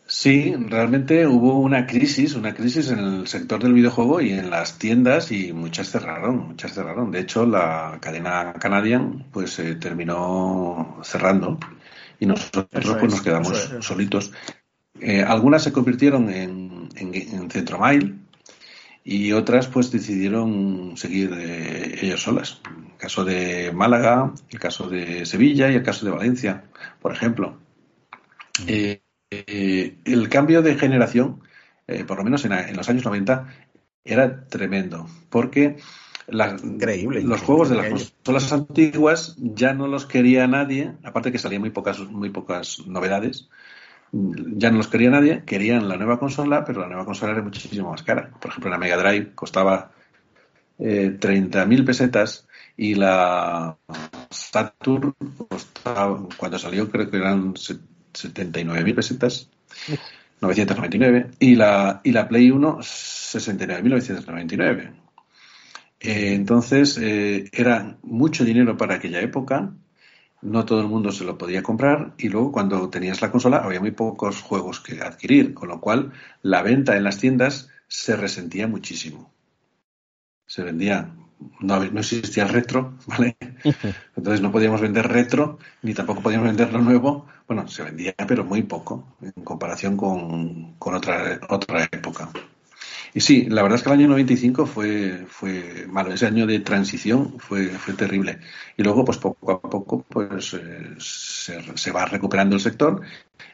Sí, 0.09 0.55
realmente 0.55 1.27
hubo 1.27 1.59
una 1.59 1.85
crisis, 1.85 2.33
una 2.35 2.53
crisis 2.53 2.91
en 2.91 2.99
el 2.99 3.27
sector 3.27 3.61
del 3.61 3.73
videojuego 3.73 4.21
y 4.21 4.31
en 4.31 4.49
las 4.49 4.77
tiendas 4.77 5.33
y 5.33 5.51
muchas 5.51 5.89
cerraron, 5.89 6.47
muchas 6.47 6.73
cerraron. 6.73 7.11
De 7.11 7.19
hecho, 7.19 7.45
la 7.45 7.97
cadena 8.01 8.53
Canadian 8.53 9.25
pues 9.33 9.59
eh, 9.59 9.75
terminó 9.75 10.99
cerrando 11.03 11.59
y 12.19 12.25
nosotros 12.25 12.67
pues 12.71 13.11
nos 13.11 13.21
quedamos 13.21 13.75
solitos. 13.81 14.31
Eh, 15.01 15.21
algunas 15.21 15.63
se 15.63 15.71
convirtieron 15.71 16.29
en, 16.29 16.89
en, 16.95 17.51
Centro 17.51 17.79
Mail 17.79 18.19
y 19.03 19.31
otras 19.31 19.67
pues 19.67 19.91
decidieron 19.91 20.97
seguir 20.97 21.31
eh, 21.33 21.99
ellos 22.01 22.21
solas. 22.21 22.61
El 22.65 22.97
caso 22.97 23.23
de 23.23 23.71
Málaga, 23.73 24.33
el 24.49 24.59
caso 24.59 24.89
de 24.89 25.25
Sevilla 25.25 25.69
y 25.69 25.75
el 25.75 25.83
caso 25.83 26.05
de 26.05 26.11
Valencia, 26.11 26.65
por 27.01 27.13
ejemplo. 27.13 27.57
Eh, 28.67 29.01
eh, 29.29 29.97
el 30.03 30.29
cambio 30.29 30.61
de 30.61 30.75
generación, 30.75 31.41
por 32.05 32.17
lo 32.17 32.23
menos 32.23 32.43
en, 32.43 32.75
los 32.75 32.89
años 32.89 33.05
90, 33.05 33.47
era 34.03 34.45
tremendo, 34.47 35.07
porque 35.29 35.77
los 36.27 37.41
juegos 37.41 37.69
de 37.69 37.75
las 37.75 37.89
consolas 37.89 38.51
antiguas 38.51 39.35
ya 39.37 39.73
no 39.73 39.87
los 39.87 40.05
quería 40.05 40.47
nadie, 40.47 40.93
aparte 41.03 41.31
que 41.31 41.39
salían 41.39 41.61
muy 41.61 41.69
pocas, 41.69 41.99
muy 41.99 42.29
pocas 42.29 42.85
novedades, 42.87 43.47
ya 44.11 44.71
no 44.71 44.77
los 44.77 44.87
quería 44.87 45.09
nadie, 45.09 45.43
querían 45.45 45.87
la 45.87 45.97
nueva 45.97 46.19
consola, 46.19 46.63
pero 46.65 46.81
la 46.81 46.87
nueva 46.87 47.05
consola 47.05 47.33
era 47.33 47.41
muchísimo 47.41 47.91
más 47.91 48.03
cara. 48.03 48.29
Por 48.39 48.51
ejemplo, 48.51 48.69
la 48.69 48.77
Mega 48.77 48.97
Drive 48.97 49.33
costaba 49.35 49.91
eh, 50.79 51.17
30.000 51.19 51.85
pesetas 51.85 52.47
y 52.75 52.95
la 52.95 53.77
Saturn 54.29 55.15
costaba, 55.49 56.27
cuando 56.37 56.59
salió 56.59 56.89
creo 56.89 57.09
que 57.09 57.17
eran 57.17 57.55
79.000 57.55 58.95
pesetas, 58.95 59.49
999, 60.41 61.31
y 61.39 61.55
la, 61.55 62.01
y 62.03 62.11
la 62.11 62.27
Play 62.27 62.51
1, 62.51 62.77
69.999. 62.77 64.91
Eh, 65.99 66.35
entonces, 66.35 66.99
eh, 67.01 67.49
era 67.51 67.97
mucho 68.03 68.45
dinero 68.45 68.77
para 68.77 68.93
aquella 68.95 69.19
época, 69.19 69.73
no 70.47 70.65
todo 70.65 70.81
el 70.81 70.87
mundo 70.87 71.11
se 71.11 71.25
lo 71.25 71.37
podía 71.37 71.61
comprar, 71.63 72.13
y 72.17 72.29
luego 72.29 72.51
cuando 72.51 72.89
tenías 72.89 73.21
la 73.21 73.31
consola 73.31 73.57
había 73.57 73.79
muy 73.79 73.91
pocos 73.91 74.41
juegos 74.41 74.79
que 74.79 75.01
adquirir, 75.01 75.53
con 75.53 75.67
lo 75.69 75.79
cual 75.81 76.13
la 76.41 76.61
venta 76.63 76.95
en 76.95 77.03
las 77.03 77.17
tiendas 77.17 77.69
se 77.87 78.15
resentía 78.15 78.67
muchísimo. 78.67 79.31
se 80.45 80.63
vendía, 80.63 81.11
no, 81.59 81.83
no 81.83 81.99
existía 81.99 82.43
el 82.43 82.49
retro, 82.49 82.97
¿vale? 83.07 83.37
Entonces 84.15 84.41
no 84.41 84.51
podíamos 84.51 84.81
vender 84.81 85.07
retro, 85.07 85.59
ni 85.81 85.93
tampoco 85.93 86.21
podíamos 86.21 86.47
vender 86.47 86.71
lo 86.71 86.79
nuevo. 86.79 87.27
Bueno, 87.47 87.67
se 87.67 87.83
vendía, 87.83 88.13
pero 88.27 88.43
muy 88.43 88.63
poco, 88.63 89.17
en 89.21 89.43
comparación 89.43 89.97
con, 89.97 90.75
con 90.75 90.95
otra, 90.95 91.39
otra 91.49 91.83
época. 91.91 92.29
Y 93.13 93.21
sí, 93.21 93.45
la 93.49 93.61
verdad 93.63 93.77
es 93.77 93.83
que 93.83 93.89
el 93.89 93.99
año 93.99 94.07
95 94.09 94.65
fue, 94.65 95.25
fue 95.27 95.85
malo, 95.87 96.13
ese 96.13 96.27
año 96.27 96.45
de 96.45 96.59
transición 96.59 97.39
fue, 97.39 97.67
fue 97.69 97.93
terrible. 97.93 98.39
Y 98.75 98.83
luego, 98.83 99.05
pues 99.05 99.17
poco 99.17 99.51
a 99.51 99.61
poco, 99.61 100.05
pues 100.07 100.53
eh, 100.53 100.95
se, 100.99 101.77
se, 101.77 101.91
va 101.91 102.05
recuperando 102.05 102.55
el 102.55 102.61
sector, 102.61 103.01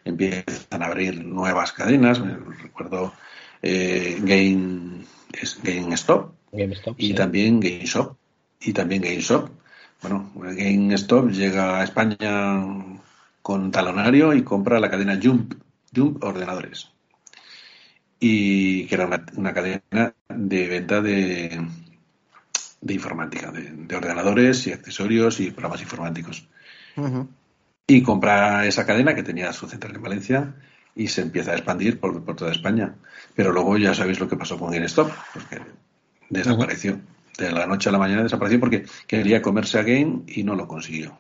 empiezan 0.04 0.84
a 0.84 0.88
abrir 0.88 1.24
nuevas 1.24 1.72
cadenas, 1.72 2.22
recuerdo 2.62 3.14
eh, 3.62 4.18
Game, 4.22 5.06
GameStop, 5.64 6.34
GameStop 6.51 6.95
y 6.99 7.08
sí. 7.08 7.14
también 7.14 7.60
GameShop. 7.60 8.18
Y 8.62 8.74
también 8.74 9.01
GameShop. 9.01 9.49
Bueno, 10.01 10.32
GameStop 10.36 11.30
llega 11.30 11.80
a 11.80 11.84
España 11.84 12.66
con 13.41 13.72
talonario 13.72 14.34
y 14.34 14.43
compra 14.43 14.80
la 14.80 14.89
cadena 14.89 15.20
Jump, 15.22 15.54
Jump 15.93 16.24
Ordenadores 16.24 16.92
y 18.20 18.86
que 18.86 18.95
era 18.95 19.05
una, 19.05 19.26
una 19.36 19.53
cadena 19.53 20.14
de 20.30 20.68
venta 20.68 21.01
de, 21.01 21.66
de 22.82 22.93
informática, 22.93 23.51
de, 23.51 23.72
de, 23.72 23.95
ordenadores 23.95 24.68
y 24.68 24.72
accesorios 24.72 25.39
y 25.39 25.51
programas 25.51 25.82
informáticos. 25.82 26.47
Uh 26.95 27.01
-huh. 27.01 27.28
Y 27.88 28.01
compra 28.01 28.66
esa 28.66 28.86
cadena 28.86 29.14
que 29.14 29.24
tenía 29.24 29.51
su 29.51 29.68
central 29.68 29.95
en 29.95 30.01
Valencia 30.01 30.55
y 30.95 31.07
se 31.07 31.22
empieza 31.22 31.51
a 31.51 31.55
expandir 31.55 31.99
por, 31.99 32.24
por 32.24 32.36
toda 32.36 32.51
España. 32.51 32.95
Pero 33.36 33.51
luego 33.51 33.78
ya 33.78 33.93
sabéis 33.93 34.20
lo 34.20 34.28
que 34.28 34.38
pasó 34.38 34.57
con 34.57 34.72
GameStop, 34.72 35.11
porque 35.34 35.61
desapareció. 36.30 36.93
Uh 36.93 36.97
-huh. 36.97 37.14
De 37.38 37.51
la 37.51 37.66
noche 37.66 37.89
a 37.89 37.91
la 37.91 37.97
mañana 37.97 38.22
desapareció 38.22 38.59
porque 38.59 38.86
quería 39.07 39.41
comerse 39.41 39.80
a 39.80 39.84
Game 39.84 40.22
y 40.28 40.43
no 40.43 40.55
lo 40.55 40.68
consiguió. 40.68 41.18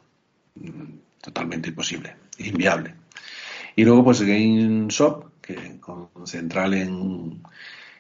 Totalmente 1.21 1.69
imposible, 1.69 2.15
inviable. 2.37 2.93
Y 3.75 3.83
luego, 3.83 4.03
pues 4.03 4.21
GameShop, 4.21 5.32
que 5.43 5.79
con 5.79 6.09
central 6.25 6.73
en, 6.73 7.43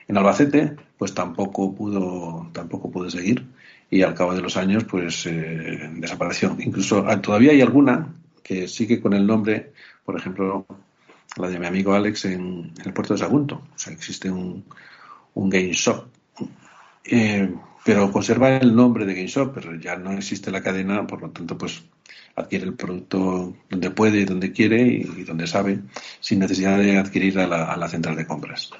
en, 0.07 0.17
Albacete, 0.17 0.75
pues 0.97 1.13
tampoco 1.13 1.75
pudo, 1.75 2.49
tampoco 2.53 2.89
pudo 2.89 3.09
seguir. 3.09 3.45
Y 3.89 4.01
al 4.01 4.15
cabo 4.15 4.33
de 4.33 4.41
los 4.41 4.57
años, 4.57 4.85
pues 4.85 5.27
eh, 5.27 5.91
desapareció. 5.95 6.55
Incluso 6.59 7.05
ah, 7.07 7.21
todavía 7.21 7.51
hay 7.51 7.61
alguna 7.61 8.15
que 8.41 8.67
sigue 8.67 8.99
con 8.99 9.13
el 9.13 9.27
nombre, 9.27 9.73
por 10.03 10.17
ejemplo, 10.17 10.65
la 11.37 11.49
de 11.49 11.59
mi 11.59 11.67
amigo 11.67 11.93
Alex 11.93 12.25
en, 12.25 12.73
el 12.83 12.93
puerto 12.93 13.13
de 13.13 13.19
Sagunto. 13.19 13.55
O 13.75 13.77
sea, 13.77 13.93
existe 13.93 14.31
un, 14.31 14.63
un 15.35 15.49
GameShop. 15.49 16.07
Eh, 17.05 17.53
pero 17.83 18.11
conserva 18.11 18.55
el 18.57 18.75
nombre 18.75 19.05
de 19.05 19.13
GameShop, 19.13 19.53
pero 19.53 19.75
ya 19.75 19.97
no 19.97 20.13
existe 20.13 20.51
la 20.51 20.63
cadena, 20.63 21.05
por 21.05 21.21
lo 21.21 21.29
tanto, 21.31 21.57
pues 21.57 21.83
adquiere 22.35 22.65
el 22.65 22.73
producto 22.73 23.53
donde 23.69 23.91
puede, 23.91 24.25
donde 24.25 24.51
quiere 24.51 24.81
y, 24.81 25.23
donde 25.23 25.47
sabe, 25.47 25.79
sin 26.19 26.39
necesidad 26.39 26.77
de 26.77 26.97
adquirir 26.97 27.39
a 27.39 27.47
la, 27.47 27.71
a 27.71 27.77
la 27.77 27.87
central 27.87 28.15
de 28.15 28.25
compras. 28.25 28.71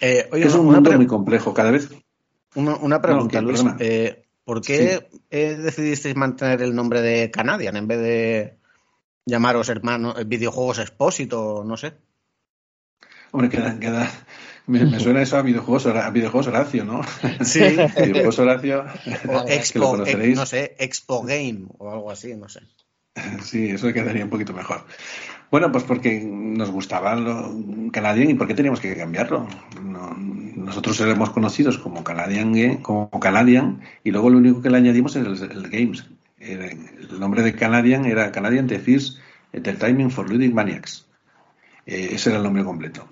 Eh, 0.00 0.28
oye, 0.32 0.46
es 0.46 0.54
un 0.54 0.66
mundo 0.66 0.92
muy 0.92 1.06
complejo 1.06 1.52
cada 1.52 1.70
vez. 1.70 1.90
Una, 2.54 2.76
una 2.76 3.02
pregunta, 3.02 3.40
no, 3.40 3.48
Luis. 3.48 3.64
Eh, 3.78 4.24
¿Por 4.44 4.62
qué 4.62 5.08
sí. 5.10 5.20
eh, 5.30 5.56
decidisteis 5.56 6.14
mantener 6.14 6.62
el 6.62 6.74
nombre 6.74 7.02
de 7.02 7.30
Canadian 7.30 7.76
en 7.76 7.88
vez 7.88 7.98
de 7.98 8.58
llamaros 9.26 9.68
hermanos 9.68 10.16
videojuegos 10.26 10.78
Expósito, 10.78 11.64
no 11.66 11.76
sé? 11.76 11.94
Hombre, 13.36 13.50
queda, 13.50 13.78
queda, 13.78 14.10
me, 14.66 14.86
me, 14.86 14.98
suena 14.98 15.20
eso 15.20 15.36
a 15.36 15.42
videojuegos, 15.42 15.84
a 15.84 16.08
videojuegos 16.08 16.46
Horacio, 16.46 16.86
¿no? 16.86 17.02
Sí. 17.44 17.60
videojuegos 17.98 18.38
Horacio. 18.38 18.86
O 19.28 19.44
Expo, 19.46 20.06
ex, 20.06 20.36
no 20.36 20.46
sé, 20.46 20.74
Expo 20.78 21.22
Game 21.22 21.66
o 21.76 21.92
algo 21.92 22.10
así, 22.10 22.34
no 22.34 22.48
sé. 22.48 22.60
Sí, 23.42 23.68
eso 23.68 23.92
quedaría 23.92 24.24
un 24.24 24.30
poquito 24.30 24.54
mejor. 24.54 24.86
Bueno, 25.50 25.70
pues 25.70 25.84
porque 25.84 26.18
nos 26.18 26.70
gustaba 26.70 27.14
lo 27.14 27.54
Canadian 27.92 28.30
y 28.30 28.34
por 28.34 28.46
qué 28.46 28.54
teníamos 28.54 28.80
que 28.80 28.96
cambiarlo. 28.96 29.46
No, 29.82 30.16
nosotros 30.16 30.98
éramos 31.00 31.28
conocidos 31.28 31.76
como 31.76 32.04
Canadian, 32.04 32.78
como 32.78 33.10
Canadian 33.20 33.82
y 34.02 34.12
luego 34.12 34.30
lo 34.30 34.38
único 34.38 34.62
que 34.62 34.70
le 34.70 34.78
añadimos 34.78 35.14
es 35.14 35.42
el, 35.42 35.50
el 35.50 35.68
Games. 35.68 36.06
El 36.38 37.20
nombre 37.20 37.42
de 37.42 37.54
Canadian 37.54 38.06
era 38.06 38.32
Canadian 38.32 38.66
The 38.66 38.78
First 38.78 39.18
Entertainment 39.52 40.10
for 40.10 40.26
Ludic 40.26 40.54
Maniacs. 40.54 41.05
Eh, 41.86 42.10
ese 42.12 42.30
era 42.30 42.38
el 42.38 42.44
nombre 42.44 42.64
completo. 42.64 43.08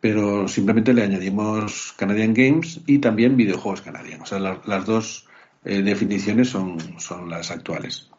Pero 0.00 0.48
simplemente 0.48 0.94
le 0.94 1.02
añadimos 1.02 1.94
Canadian 1.96 2.34
Games 2.34 2.80
y 2.86 2.98
también 2.98 3.36
videojuegos 3.36 3.82
Canadian. 3.82 4.22
O 4.22 4.26
sea, 4.26 4.38
la, 4.38 4.60
las 4.64 4.86
dos 4.86 5.28
eh, 5.64 5.82
definiciones 5.82 6.48
son, 6.48 6.98
son 7.00 7.28
las 7.28 7.50
actuales. 7.50 8.10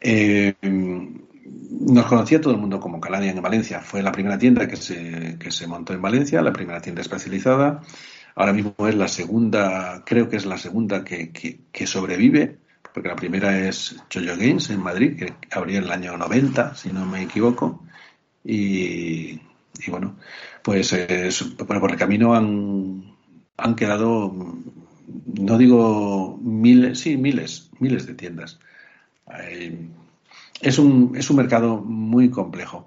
Eh, 0.00 0.54
nos 0.62 2.06
conocía 2.06 2.40
todo 2.40 2.54
el 2.54 2.60
mundo 2.60 2.80
como 2.80 3.00
Canadian 3.00 3.36
en 3.36 3.42
Valencia. 3.42 3.80
Fue 3.80 4.02
la 4.02 4.12
primera 4.12 4.38
tienda 4.38 4.66
que 4.66 4.76
se, 4.76 5.36
que 5.38 5.50
se 5.50 5.66
montó 5.66 5.92
en 5.92 6.02
Valencia, 6.02 6.42
la 6.42 6.52
primera 6.52 6.80
tienda 6.80 7.02
especializada. 7.02 7.82
Ahora 8.34 8.52
mismo 8.52 8.74
es 8.88 8.94
la 8.94 9.08
segunda, 9.08 10.02
creo 10.06 10.28
que 10.28 10.36
es 10.36 10.46
la 10.46 10.56
segunda 10.56 11.04
que, 11.04 11.30
que, 11.30 11.60
que 11.70 11.86
sobrevive, 11.86 12.58
porque 12.94 13.08
la 13.08 13.16
primera 13.16 13.68
es 13.68 13.96
Choyo 14.08 14.36
Games 14.36 14.70
en 14.70 14.82
Madrid, 14.82 15.16
que 15.16 15.34
abrió 15.50 15.78
en 15.78 15.84
el 15.84 15.90
año 15.90 16.16
90, 16.16 16.74
si 16.74 16.90
no 16.90 17.04
me 17.04 17.22
equivoco. 17.22 17.84
Y, 18.44 19.40
y 19.78 19.90
bueno, 19.90 20.16
pues 20.62 20.92
eh, 20.92 21.28
por 21.66 21.90
el 21.90 21.96
camino 21.96 22.34
han, 22.34 23.14
han 23.56 23.74
quedado, 23.74 24.34
no 25.26 25.58
digo 25.58 26.38
miles, 26.42 27.00
sí, 27.00 27.16
miles, 27.16 27.70
miles 27.78 28.06
de 28.06 28.14
tiendas. 28.14 28.58
Es 30.60 30.78
un, 30.78 31.12
es 31.16 31.30
un 31.30 31.36
mercado 31.36 31.78
muy 31.78 32.30
complejo. 32.30 32.84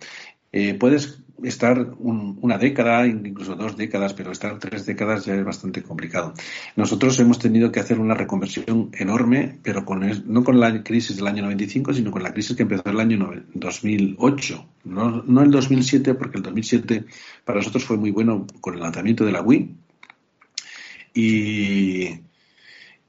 Eh, 0.52 0.76
puedes 0.76 1.23
estar 1.42 1.96
un, 2.00 2.38
una 2.42 2.58
década, 2.58 3.08
incluso 3.08 3.56
dos 3.56 3.76
décadas, 3.76 4.14
pero 4.14 4.32
estar 4.32 4.60
tres 4.60 4.86
décadas 4.86 5.26
ya 5.26 5.36
es 5.36 5.44
bastante 5.44 5.82
complicado. 5.82 6.34
Nosotros 6.76 7.20
hemos 7.20 7.40
tenido 7.40 7.72
que 7.72 7.80
hacer 7.80 8.00
una 8.00 8.14
reconversión 8.14 8.90
enorme, 8.94 9.60
pero 9.64 9.86
con 9.86 10.04
no 10.26 10.44
con 10.44 10.60
la 10.60 10.84
crisis 10.84 11.16
del 11.18 11.28
año 11.28 11.44
95, 11.44 11.94
sino 11.94 12.12
con 12.12 12.24
la 12.24 12.34
crisis 12.34 12.56
que 12.56 12.64
empezó 12.64 12.84
el 12.86 13.00
año 13.00 13.32
2008. 13.54 14.66
No, 14.86 15.24
no 15.24 15.42
el 15.42 15.52
2007, 15.52 16.14
porque 16.14 16.38
el 16.38 16.44
2007 16.44 17.06
para 17.46 17.60
nosotros 17.60 17.84
fue 17.86 17.98
muy 17.98 18.12
bueno 18.12 18.46
con 18.62 18.76
el 18.76 18.82
lanzamiento 18.82 19.26
de 19.26 19.32
la 19.32 19.42
Wii. 19.42 19.76
Y, 21.16 22.20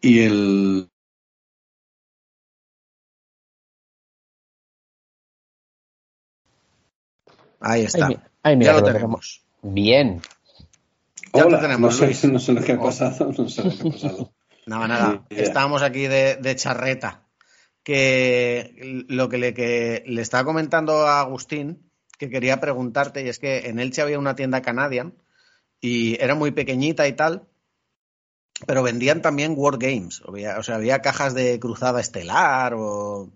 y 0.00 0.18
el, 0.18 0.88
Ahí 7.66 7.82
está. 7.84 8.08
Ay, 8.08 8.18
ay, 8.42 8.56
mira, 8.56 8.72
ya 8.72 8.80
lo 8.80 8.86
lo 8.86 8.92
tenemos. 8.92 9.42
Bien. 9.62 10.20
Ya 11.32 11.46
Hola, 11.46 11.56
lo 11.56 11.62
tenemos, 11.62 12.00
no 12.00 12.06
Luis. 12.06 12.18
sé, 12.18 12.28
no 12.28 12.38
sé 12.38 12.52
lo 12.52 12.62
que 12.62 12.72
ha 12.72 12.80
pasado, 12.80 13.32
no 13.36 13.48
sé 13.48 13.64
lo 13.64 13.70
que 13.70 13.88
ha 13.88 13.92
pasado. 13.92 14.32
Nada, 14.66 14.88
nada. 14.88 15.26
Estábamos 15.28 15.82
aquí 15.82 16.06
de, 16.06 16.36
de 16.36 16.56
charreta. 16.56 17.26
Que 17.82 19.04
lo 19.08 19.28
que 19.28 19.36
le, 19.36 19.52
que 19.52 20.02
le 20.06 20.22
estaba 20.22 20.44
comentando 20.44 21.06
a 21.06 21.20
Agustín, 21.20 21.90
que 22.18 22.30
quería 22.30 22.60
preguntarte, 22.60 23.22
y 23.22 23.28
es 23.28 23.38
que 23.38 23.68
en 23.68 23.78
Elche 23.78 24.00
había 24.00 24.18
una 24.18 24.34
tienda 24.34 24.62
Canadian 24.62 25.14
y 25.82 26.18
era 26.22 26.34
muy 26.34 26.50
pequeñita 26.52 27.06
y 27.06 27.12
tal, 27.12 27.46
pero 28.66 28.82
vendían 28.82 29.20
también 29.20 29.52
War 29.54 29.76
Games. 29.76 30.22
O 30.22 30.62
sea, 30.62 30.76
había 30.76 31.02
cajas 31.02 31.34
de 31.34 31.60
Cruzada 31.60 32.00
Estelar 32.00 32.72
o. 32.74 33.30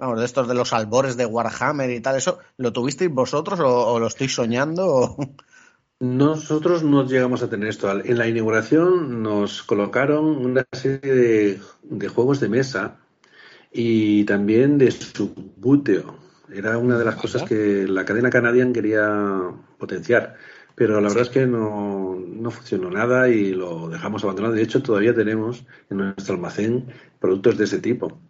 Vamos, 0.00 0.18
de 0.18 0.24
estos 0.24 0.48
de 0.48 0.54
los 0.54 0.72
albores 0.72 1.16
de 1.16 1.26
Warhammer 1.26 1.90
y 1.90 2.00
tal. 2.00 2.16
¿Eso 2.16 2.38
lo 2.56 2.72
tuvisteis 2.72 3.10
vosotros 3.10 3.60
o, 3.60 3.92
o 3.92 3.98
lo 4.00 4.06
estoy 4.06 4.28
soñando? 4.28 4.86
o- 4.86 5.16
Nosotros 6.00 6.82
no 6.82 7.04
llegamos 7.06 7.42
a 7.42 7.50
tener 7.50 7.68
esto. 7.68 7.90
En 7.90 8.16
la 8.16 8.26
inauguración 8.26 9.22
nos 9.22 9.62
colocaron 9.62 10.24
una 10.24 10.64
serie 10.72 11.12
de, 11.14 11.60
de 11.82 12.08
juegos 12.08 12.40
de 12.40 12.48
mesa 12.48 12.96
y 13.72 14.24
también 14.24 14.78
de 14.78 14.90
subbuteo. 14.92 16.16
Era 16.52 16.78
una 16.78 16.98
de 16.98 17.04
las 17.04 17.16
cosas 17.16 17.44
que 17.44 17.86
la 17.88 18.04
cadena 18.06 18.30
Canadian 18.30 18.72
quería 18.72 19.52
potenciar. 19.78 20.36
Pero 20.74 21.00
la 21.00 21.08
verdad 21.08 21.24
es 21.24 21.30
que 21.30 21.46
no, 21.46 22.16
no 22.16 22.50
funcionó 22.50 22.90
nada 22.90 23.28
y 23.28 23.52
lo 23.52 23.88
dejamos 23.90 24.24
abandonado. 24.24 24.54
De 24.54 24.62
hecho, 24.62 24.82
todavía 24.82 25.14
tenemos 25.14 25.66
en 25.90 25.98
nuestro 25.98 26.34
almacén 26.36 26.86
productos 27.20 27.58
de 27.58 27.64
ese 27.64 27.80
tipo, 27.80 28.20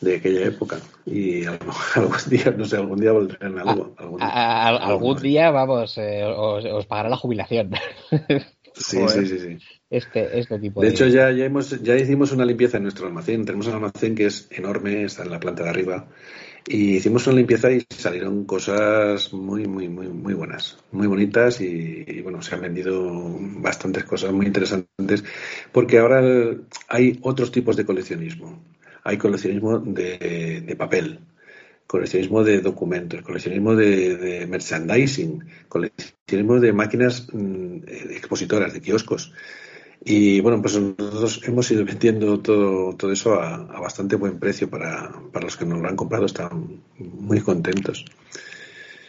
de 0.00 0.16
aquella 0.16 0.46
época. 0.46 0.78
Y 1.06 1.44
algún 1.94 2.16
día, 2.28 2.54
no 2.56 2.64
sé, 2.64 2.76
algún 2.76 3.00
día 3.00 3.12
volverán 3.12 3.58
algo. 3.58 3.94
algún, 3.98 4.22
A- 4.22 4.26
a- 4.28 4.68
algo 4.68 4.84
algún 4.92 5.22
día, 5.22 5.50
vamos, 5.50 5.96
eh, 5.98 6.24
os, 6.24 6.64
os 6.64 6.86
pagará 6.86 7.08
la 7.08 7.16
jubilación. 7.16 7.72
Sí, 8.72 8.96
sí, 9.08 9.26
sí, 9.26 9.38
sí. 9.40 9.58
Este, 9.90 10.38
este 10.38 10.58
tipo 10.60 10.80
de... 10.80 10.86
De 10.86 10.92
hecho, 10.94 11.06
ya, 11.08 11.30
ya, 11.32 11.44
hemos, 11.44 11.82
ya 11.82 11.96
hicimos 11.96 12.30
una 12.32 12.44
limpieza 12.46 12.76
en 12.76 12.84
nuestro 12.84 13.06
almacén. 13.08 13.44
Tenemos 13.44 13.66
un 13.66 13.74
almacén 13.74 14.14
que 14.14 14.26
es 14.26 14.48
enorme, 14.52 15.02
está 15.02 15.24
en 15.24 15.30
la 15.32 15.40
planta 15.40 15.64
de 15.64 15.70
arriba. 15.70 16.06
Y 16.68 16.96
hicimos 16.96 17.26
una 17.26 17.36
limpieza 17.36 17.70
y 17.72 17.84
salieron 17.90 18.44
cosas 18.44 19.32
muy, 19.32 19.66
muy, 19.66 19.88
muy, 19.88 20.08
muy 20.08 20.34
buenas, 20.34 20.78
muy 20.92 21.08
bonitas 21.08 21.60
y, 21.60 22.20
bueno, 22.22 22.40
se 22.42 22.54
han 22.54 22.60
vendido 22.60 23.10
bastantes 23.58 24.04
cosas 24.04 24.32
muy 24.32 24.46
interesantes 24.46 25.24
porque 25.72 25.98
ahora 25.98 26.22
hay 26.88 27.18
otros 27.22 27.50
tipos 27.50 27.76
de 27.76 27.84
coleccionismo. 27.84 28.62
Hay 29.04 29.18
coleccionismo 29.18 29.78
de, 29.78 30.62
de 30.66 30.76
papel, 30.76 31.20
coleccionismo 31.90 32.44
de 32.44 32.60
documentos, 32.60 33.20
coleccionismo 33.22 33.74
de, 33.74 34.46
merchandising, 34.48 35.44
coleccionismo 35.68 36.60
de 36.60 36.72
máquinas 36.72 37.26
mm, 37.32 37.78
expositoras, 38.14 38.72
de 38.72 38.80
kioscos. 38.80 39.32
Y 40.04 40.40
bueno, 40.40 40.62
pues 40.62 40.78
nosotros 40.78 41.40
hemos 41.44 41.68
ido 41.72 41.84
vendiendo 41.84 42.38
todo, 42.38 42.94
todo 42.94 43.10
eso 43.10 43.34
a, 43.34 43.80
bastante 43.80 44.14
buen 44.14 44.38
precio 44.38 44.70
para, 44.70 45.10
para, 45.32 45.44
los 45.44 45.56
que 45.56 45.66
nos 45.66 45.80
lo 45.80 45.88
han 45.88 45.96
comprado, 45.96 46.26
están 46.26 46.80
muy 46.96 47.40
contentos. 47.40 48.04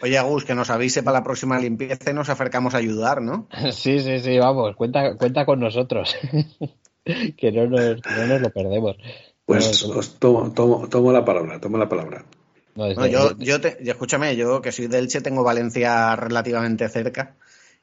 Oye, 0.02 0.18
Agus, 0.18 0.44
que 0.44 0.56
nos 0.56 0.68
avise 0.68 1.04
para 1.04 1.18
la 1.18 1.24
próxima 1.24 1.60
limpieza 1.60 2.10
y 2.10 2.14
nos 2.14 2.30
acercamos 2.30 2.74
a 2.74 2.78
ayudar, 2.78 3.22
¿no? 3.22 3.46
Sí, 3.70 4.00
sí, 4.00 4.18
sí, 4.18 4.38
vamos, 4.38 4.74
cuenta, 4.74 5.16
cuenta 5.16 5.46
con 5.46 5.60
nosotros, 5.60 6.16
que, 7.04 7.52
no 7.52 7.68
nos, 7.68 8.00
no 8.04 8.26
nos 8.26 8.40
lo 8.40 8.50
perdemos. 8.50 8.96
Pues 9.44 9.84
os 9.84 10.18
tomo, 10.18 10.52
tomo, 10.52 10.88
tomo 10.88 11.12
la 11.12 11.24
palabra, 11.24 11.60
tomo 11.60 11.78
la 11.78 11.88
palabra. 11.88 12.24
No, 12.74 13.06
yo, 13.06 13.36
yo 13.38 13.60
te, 13.60 13.78
escúchame, 13.90 14.34
yo 14.36 14.62
que 14.62 14.72
soy 14.72 14.86
de 14.86 14.98
Elche, 14.98 15.20
tengo 15.20 15.44
Valencia 15.44 16.16
relativamente 16.16 16.88
cerca 16.88 17.36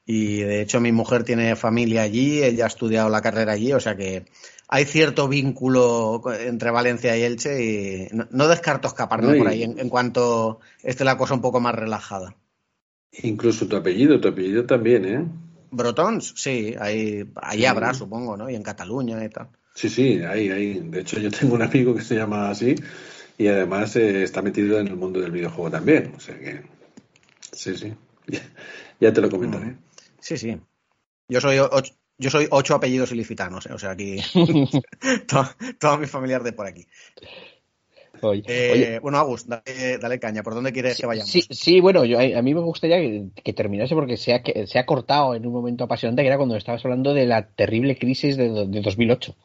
y 0.06 0.38
de 0.38 0.62
hecho 0.62 0.80
mi 0.80 0.92
mujer 0.92 1.24
tiene 1.24 1.56
familia 1.56 2.02
allí, 2.02 2.42
ella 2.42 2.64
ha 2.64 2.68
estudiado 2.68 3.10
la 3.10 3.22
carrera 3.22 3.52
allí, 3.52 3.72
o 3.74 3.80
sea 3.80 3.96
que 3.96 4.26
hay 4.68 4.86
cierto 4.86 5.28
vínculo 5.28 6.24
entre 6.40 6.72
Valencia 6.72 7.16
y 7.16 7.22
Elche 7.22 7.64
y 7.64 8.08
no, 8.32 8.48
descarto 8.48 8.88
escaparme 8.88 9.38
por 9.38 9.48
ahí 9.48 9.62
en, 9.62 9.90
cuanto 9.90 10.60
esté 10.82 11.04
la 11.04 11.18
cosa 11.18 11.36
un 11.36 11.42
poco 11.42 11.60
más 11.60 11.76
relajada. 11.76 12.36
Incluso 13.22 13.68
tu 13.68 13.76
apellido, 13.76 14.20
tu 14.20 14.30
apellido 14.30 14.66
también, 14.66 15.06
¿eh? 15.06 15.28
Brotons, 15.72 16.34
sí, 16.36 16.74
ahí, 16.80 17.24
ahí 17.36 17.66
habrá, 17.66 17.94
supongo, 17.94 18.36
¿no? 18.36 18.50
Y 18.50 18.56
en 18.56 18.64
Cataluña 18.64 19.24
y 19.24 19.30
tal. 19.30 19.50
Sí, 19.80 19.88
sí, 19.88 20.22
ahí, 20.24 20.50
ahí. 20.50 20.74
De 20.84 21.00
hecho, 21.00 21.22
yo 21.22 21.32
tengo 21.32 21.56
un 21.56 21.62
amigo 21.62 21.96
que 21.96 22.02
se 22.02 22.16
llama 22.16 22.50
así 22.50 22.76
y 23.38 23.48
además 23.48 23.96
eh, 23.96 24.24
está 24.24 24.42
metido 24.42 24.78
en 24.78 24.88
el 24.88 24.98
mundo 24.98 25.22
del 25.22 25.32
videojuego 25.32 25.72
también. 25.72 26.12
O 26.18 26.20
sea 26.20 26.38
que, 26.38 26.64
sí, 27.54 27.78
sí. 27.78 27.94
Ya, 29.00 29.14
te 29.14 29.22
lo 29.22 29.30
comentaré. 29.30 29.78
Sí, 30.20 30.38
sí. 30.38 30.60
Yo 31.30 31.40
soy 31.40 31.60
ocho, 31.60 31.94
yo 32.18 32.30
soy 32.30 32.50
ocho 32.52 32.76
apellidos 32.76 33.14
ilicitanos, 33.14 33.68
eh, 33.68 33.74
o 33.74 33.80
sea, 33.80 33.92
aquí 33.92 34.18
toda, 35.80 35.98
mi 35.98 36.08
familia 36.08 36.40
de 36.40 36.52
por 36.52 36.68
aquí. 36.68 36.86
Eh, 38.22 39.00
bueno, 39.02 39.18
Agus, 39.18 39.48
dale, 39.48 40.20
caña. 40.20 40.44
¿Por 40.44 40.56
dónde 40.56 40.74
quieres 40.74 41.00
que 41.00 41.06
vayamos? 41.06 41.32
Sí, 41.32 41.42
sí 41.50 41.80
bueno, 41.80 42.04
yo, 42.04 42.20
a 42.20 42.42
mí 42.42 42.54
me 42.54 42.60
gustaría 42.60 42.98
que, 43.34 43.54
terminase 43.54 43.96
porque 43.96 44.18
se 44.18 44.34
ha, 44.34 44.44
se 44.44 44.78
ha 44.78 44.86
cortado 44.86 45.36
en 45.36 45.48
un 45.48 45.54
momento 45.54 45.86
apasionante 45.86 46.22
que 46.22 46.28
era 46.28 46.36
cuando 46.36 46.58
estabas 46.58 46.84
hablando 46.84 47.14
de 47.14 47.26
la 47.26 47.48
terrible 47.48 47.98
crisis 47.98 48.36
de, 48.36 48.68
de 48.68 48.82
2008. 48.82 49.38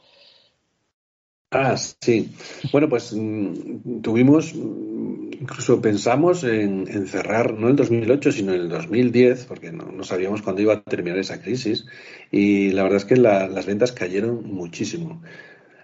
Ah, 1.56 1.76
sí. 1.76 2.34
Bueno, 2.72 2.88
pues 2.88 3.12
mm, 3.12 4.00
tuvimos, 4.02 4.52
mm, 4.56 5.34
incluso 5.40 5.80
pensamos 5.80 6.42
en, 6.42 7.06
cerrar 7.06 7.54
no 7.54 7.68
el 7.68 7.76
2008, 7.76 8.32
sino 8.32 8.52
en 8.54 8.62
el 8.62 8.68
2010, 8.68 9.44
porque 9.44 9.70
no, 9.70 10.02
sabíamos 10.02 10.42
cuándo 10.42 10.62
iba 10.62 10.74
a 10.74 10.82
terminar 10.82 11.16
esa 11.18 11.40
crisis. 11.40 11.86
Y 12.32 12.70
la 12.72 12.82
verdad 12.82 12.96
es 12.96 13.04
que 13.04 13.16
las 13.16 13.66
ventas 13.66 13.92
cayeron 13.92 14.44
muchísimo. 14.52 15.22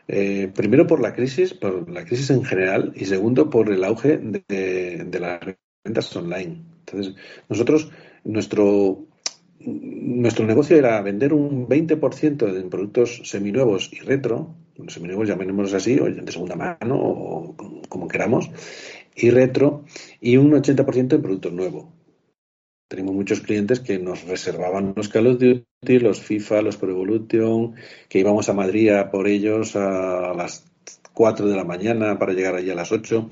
Eh, 0.09 0.51
primero 0.53 0.89
por 0.89 1.01
la 1.01 1.15
crisis, 1.15 1.55
por 1.55 1.89
la 1.89 2.05
crisis 2.05 2.31
en 2.31 2.45
general, 2.45 2.93
y 2.97 3.05
segundo 3.05 3.49
por 3.49 3.71
el 3.71 3.85
auge 3.85 4.19
de 4.19 5.19
las 5.21 5.41
ventas 5.85 6.17
online. 6.17 6.65
Entonces, 6.81 7.15
nosotros, 7.49 7.93
nuestro 8.25 9.07
nuestro 9.61 10.47
negocio 10.47 10.77
era 10.77 11.01
vender 11.03 11.33
un 11.33 11.69
20% 11.69 12.53
de 12.53 12.63
productos 12.63 13.23
seminuevos 13.25 13.91
y 13.93 14.01
retro, 14.01 14.55
seminuevos 14.89 15.29
llamémoslos 15.29 15.75
así, 15.75 15.99
o 15.99 16.07
de 16.07 16.33
segunda 16.33 16.57
mano, 16.57 16.97
o 16.99 17.57
como 17.89 18.09
queramos, 18.09 18.51
y 19.15 19.31
retro, 19.31 19.85
y 20.21 20.37
un 20.39 20.53
80% 20.53 21.15
en 21.15 21.23
productos 21.23 21.53
nuevos. 21.53 21.87
Tenemos 22.89 23.15
muchos 23.15 23.41
clientes 23.41 23.81
que 23.81 23.99
nos 23.99 24.25
reservaban 24.25 24.95
los 24.97 25.09
Call 25.09 25.29
of 25.29 25.39
Duty, 25.39 25.99
los 26.01 26.21
FIFA, 26.21 26.63
los 26.63 26.77
Pro 26.77 26.91
Evolution, 26.91 27.75
que 28.09 28.19
íbamos 28.19 28.49
a 28.49 28.55
Madrid 28.55 28.91
a 28.91 29.11
por 29.11 29.29
ellos 29.29 29.77
a 29.77 30.33
las 30.35 30.65
4 31.15 31.47
de 31.47 31.57
la 31.57 31.65
mañana 31.65 32.19
para 32.19 32.33
llegar 32.33 32.57
allí 32.57 32.71
a 32.71 32.75
las 32.75 32.91
8. 32.91 33.31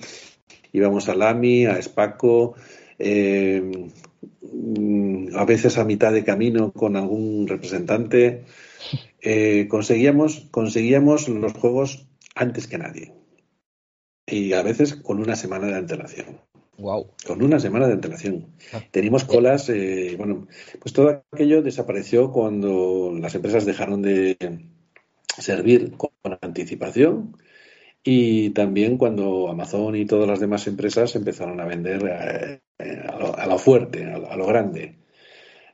Íbamos 0.72 1.09
a 1.09 1.16
Lami, 1.16 1.66
a 1.66 1.81
Spaco, 1.83 2.55
eh, 2.99 3.89
a 5.34 5.44
veces 5.44 5.78
a 5.78 5.84
mitad 5.84 6.12
de 6.12 6.24
camino 6.24 6.72
con 6.72 6.96
algún 6.96 7.46
representante. 7.46 8.44
Eh, 9.20 9.66
conseguíamos, 9.68 10.48
conseguíamos 10.50 11.28
los 11.28 11.52
juegos 11.52 12.06
antes 12.34 12.66
que 12.66 12.78
nadie. 12.78 13.14
Y 14.26 14.52
a 14.52 14.62
veces 14.62 14.94
con 14.94 15.20
una 15.20 15.36
semana 15.36 15.66
de 15.68 15.76
antelación. 15.76 16.40
Wow. 16.78 17.10
Con 17.26 17.42
una 17.42 17.58
semana 17.58 17.88
de 17.88 17.94
antelación. 17.94 18.54
Ah. 18.72 18.80
Teníamos 18.90 19.24
colas, 19.24 19.68
eh, 19.68 20.14
bueno, 20.16 20.46
pues 20.80 20.92
todo 20.92 21.24
aquello 21.32 21.62
desapareció 21.62 22.30
cuando 22.30 23.12
las 23.18 23.34
empresas 23.34 23.66
dejaron 23.66 24.02
de 24.02 24.36
servir 25.38 25.92
con 25.96 26.10
anticipación 26.40 27.36
y 28.03 28.51
también 28.51 28.96
cuando 28.96 29.49
Amazon 29.49 29.96
y 29.96 30.07
todas 30.07 30.28
las 30.28 30.40
demás 30.40 30.66
empresas 30.66 31.14
empezaron 31.16 31.61
a 31.61 31.66
vender 31.66 32.03
eh, 32.07 32.61
eh, 32.78 33.03
a, 33.07 33.46
lo, 33.46 33.59
fuerte, 33.59 34.05
a 34.05 34.36
lo, 34.36 34.46
grande. 34.46 34.96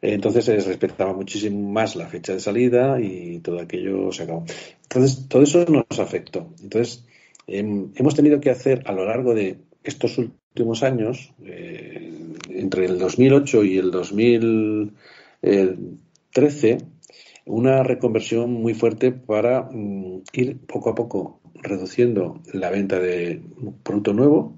Entonces 0.00 0.44
se 0.44 0.60
respetaba 0.60 1.12
muchísimo 1.14 1.70
más 1.70 1.96
la 1.96 2.06
fecha 2.06 2.34
de 2.34 2.40
salida 2.40 3.00
y 3.00 3.40
todo 3.40 3.60
aquello 3.60 4.12
se 4.12 4.22
acabó. 4.24 4.44
Entonces 4.82 5.28
todo 5.28 5.42
eso 5.42 5.64
nos 5.66 5.98
afectó. 5.98 6.52
Entonces 6.62 7.04
em, 7.46 7.90
hemos 7.96 8.14
tenido 8.14 8.40
que 8.40 8.50
hacer 8.50 8.82
a 8.86 8.92
lo 8.92 9.04
largo 9.04 9.34
de 9.34 9.58
estos 9.82 10.18
últimos 10.18 10.82
años, 10.82 11.32
eh, 11.44 12.12
entre 12.48 12.86
el 12.86 12.98
2008 12.98 13.64
y 13.64 13.78
el 13.78 13.90
2013, 13.90 16.78
una 17.46 17.82
reconversión 17.82 18.52
muy 18.52 18.74
fuerte 18.74 19.12
para 19.12 19.68
mm, 19.70 20.22
ir 20.32 20.58
poco 20.66 20.90
a 20.90 20.94
poco 20.94 21.40
reduciendo 21.64 22.40
la 22.52 22.70
venta 22.70 23.00
de 23.00 23.42
producto 23.82 24.12
nuevo, 24.12 24.56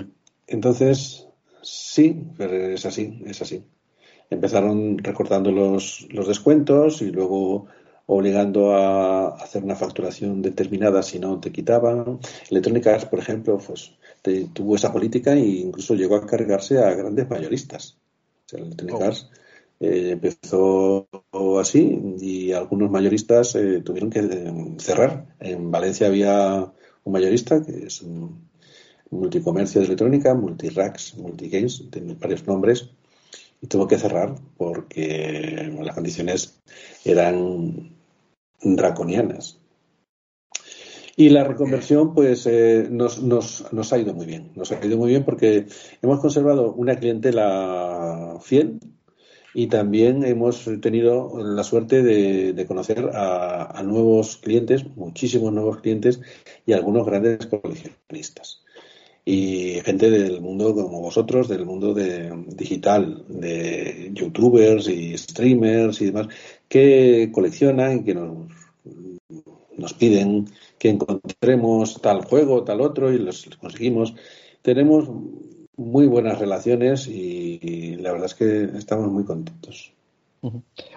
entonces, 0.48 1.25
sí, 1.66 2.28
es 2.40 2.86
así, 2.86 3.22
es 3.26 3.42
así. 3.42 3.64
Empezaron 4.30 4.98
recortando 4.98 5.52
los, 5.52 6.08
los 6.12 6.28
descuentos 6.28 7.02
y 7.02 7.12
luego 7.12 7.68
obligando 8.08 8.76
a 8.76 9.30
hacer 9.36 9.64
una 9.64 9.76
facturación 9.76 10.42
determinada 10.42 11.02
si 11.04 11.20
no 11.20 11.40
te 11.40 11.52
quitaban. 11.52 12.20
Electronic 12.50 12.88
Arts, 12.88 13.06
por 13.06 13.20
ejemplo, 13.20 13.58
pues 13.58 13.94
tuvo 14.54 14.76
esa 14.76 14.92
política 14.92 15.34
e 15.34 15.40
incluso 15.40 15.96
llegó 15.96 16.16
a 16.16 16.26
cargarse 16.26 16.80
a 16.80 16.94
grandes 16.94 17.30
mayoristas. 17.30 17.98
Electronic 18.52 18.96
oh. 18.96 19.04
Arts 19.04 19.30
eh, 19.80 20.12
empezó 20.12 21.08
así 21.60 22.16
y 22.20 22.52
algunos 22.52 22.90
mayoristas 22.92 23.56
eh, 23.56 23.82
tuvieron 23.84 24.10
que 24.10 24.20
eh, 24.20 24.76
cerrar. 24.78 25.36
En 25.40 25.72
Valencia 25.72 26.08
había 26.08 26.72
un 27.04 27.14
mayorista 27.14 27.64
que 27.64 27.88
es 27.88 28.02
un 28.02 28.50
multicomercio 29.16 29.82
de 29.82 29.88
electrónica, 29.88 30.34
multiracks, 30.34 31.16
multigames, 31.18 31.84
tiene 31.92 32.16
varios 32.16 32.46
nombres, 32.48 32.90
y 33.62 33.68
tuvo 33.68 33.88
que 33.88 33.98
cerrar 33.98 34.36
porque 34.58 35.74
las 35.82 35.96
condiciones 35.96 36.60
eran 37.04 37.96
draconianas. 38.62 39.60
Y 41.18 41.30
la 41.30 41.46
reconversión, 41.46 42.14
pues, 42.14 42.46
eh, 42.46 42.88
nos, 42.92 43.24
nos, 43.24 43.94
ha 43.94 43.98
ido 43.98 44.14
muy 44.14 44.26
bien. 44.26 44.52
Nos 44.56 44.72
ha 44.74 44.86
ido 44.86 44.98
muy 44.98 45.10
bien 45.10 45.24
porque 45.24 45.66
hemos 46.02 46.20
conservado 46.20 46.74
una 46.74 46.98
clientela 46.98 48.38
fiel 48.42 48.80
y 49.54 49.68
también 49.68 50.26
hemos 50.26 50.70
tenido 50.82 51.42
la 51.42 51.64
suerte 51.64 52.04
de, 52.04 52.66
conocer 52.68 53.12
a, 53.14 53.82
nuevos 53.84 54.36
clientes, 54.36 54.86
muchísimos 54.98 55.54
nuevos 55.54 55.80
clientes 55.80 56.20
y 56.66 56.74
algunos 56.74 57.06
grandes 57.06 57.48
coleccionistas. 57.48 58.65
Y 59.28 59.82
gente 59.84 60.12
del 60.12 60.40
mundo 60.40 60.76
como 60.76 61.02
vosotros, 61.02 61.48
del 61.48 61.66
mundo 61.66 61.96
de, 61.96 62.32
digital, 62.48 63.26
de 63.28 64.12
youtubers 64.14 64.88
y 64.88 65.18
streamers 65.18 66.00
y 66.02 66.06
demás, 66.06 66.28
que 66.68 67.32
coleccionan 67.34 67.98
y 67.98 68.04
que 68.04 68.14
nos 68.14 68.48
nos 69.78 69.94
piden 69.94 70.46
que 70.78 70.90
encontremos 70.90 72.02
tal 72.02 72.24
juego, 72.24 72.64
tal 72.64 72.82
otro, 72.82 73.12
y 73.12 73.18
los, 73.18 73.46
conseguimos. 73.60 74.16
Tenemos 74.62 75.10
muy 75.78 76.08
buenas 76.08 76.40
relaciones 76.40 77.08
y, 77.08 77.96
la 77.98 78.12
verdad 78.12 78.28
es 78.28 78.36
que 78.36 78.64
estamos 78.78 79.12
muy 79.12 79.26
contentos. 79.26 79.92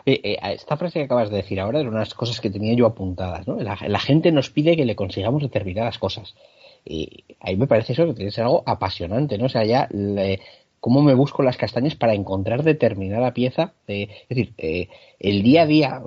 Eh, 0.05 0.37
esta 0.43 0.77
frase 0.77 0.99
que 0.99 1.05
acabas 1.07 1.31
de 1.31 1.37
decir 1.37 1.59
ahora 1.59 1.81
era 1.81 1.89
unas 1.89 2.13
cosas 2.13 2.41
que 2.41 2.51
tenía 2.51 2.75
yo 2.75 2.87
apuntadas. 2.87 3.47
¿no? 3.49 3.57
La, 3.57 3.99
gente 3.99 4.31
nos 4.31 4.51
pide 4.51 4.77
que 4.77 4.85
le 4.85 4.97
consigamos 4.97 5.43
determinadas 5.43 5.99
cosas. 5.99 6.35
Y 6.85 7.25
ahí 7.41 7.57
me 7.57 7.67
parece 7.67 7.93
eso 7.93 8.07
que 8.07 8.15
tiene 8.15 8.31
que 8.31 8.35
ser 8.35 8.45
algo 8.45 8.63
apasionante, 8.67 9.39
¿no? 9.39 9.47
O 9.47 9.49
sea, 9.49 9.65
ya 9.65 9.89
cómo 10.81 11.03
me 11.03 11.15
busco 11.15 11.43
las 11.43 11.57
castañas 11.57 11.97
para 11.97 12.15
encontrar 12.15 12.63
determinada 12.63 13.35
pieza. 13.35 13.75
es 13.87 14.09
decir, 14.29 14.55
eh, 14.59 14.89
el 15.19 15.43
día 15.43 15.63
a 15.63 15.67
día, 15.67 16.03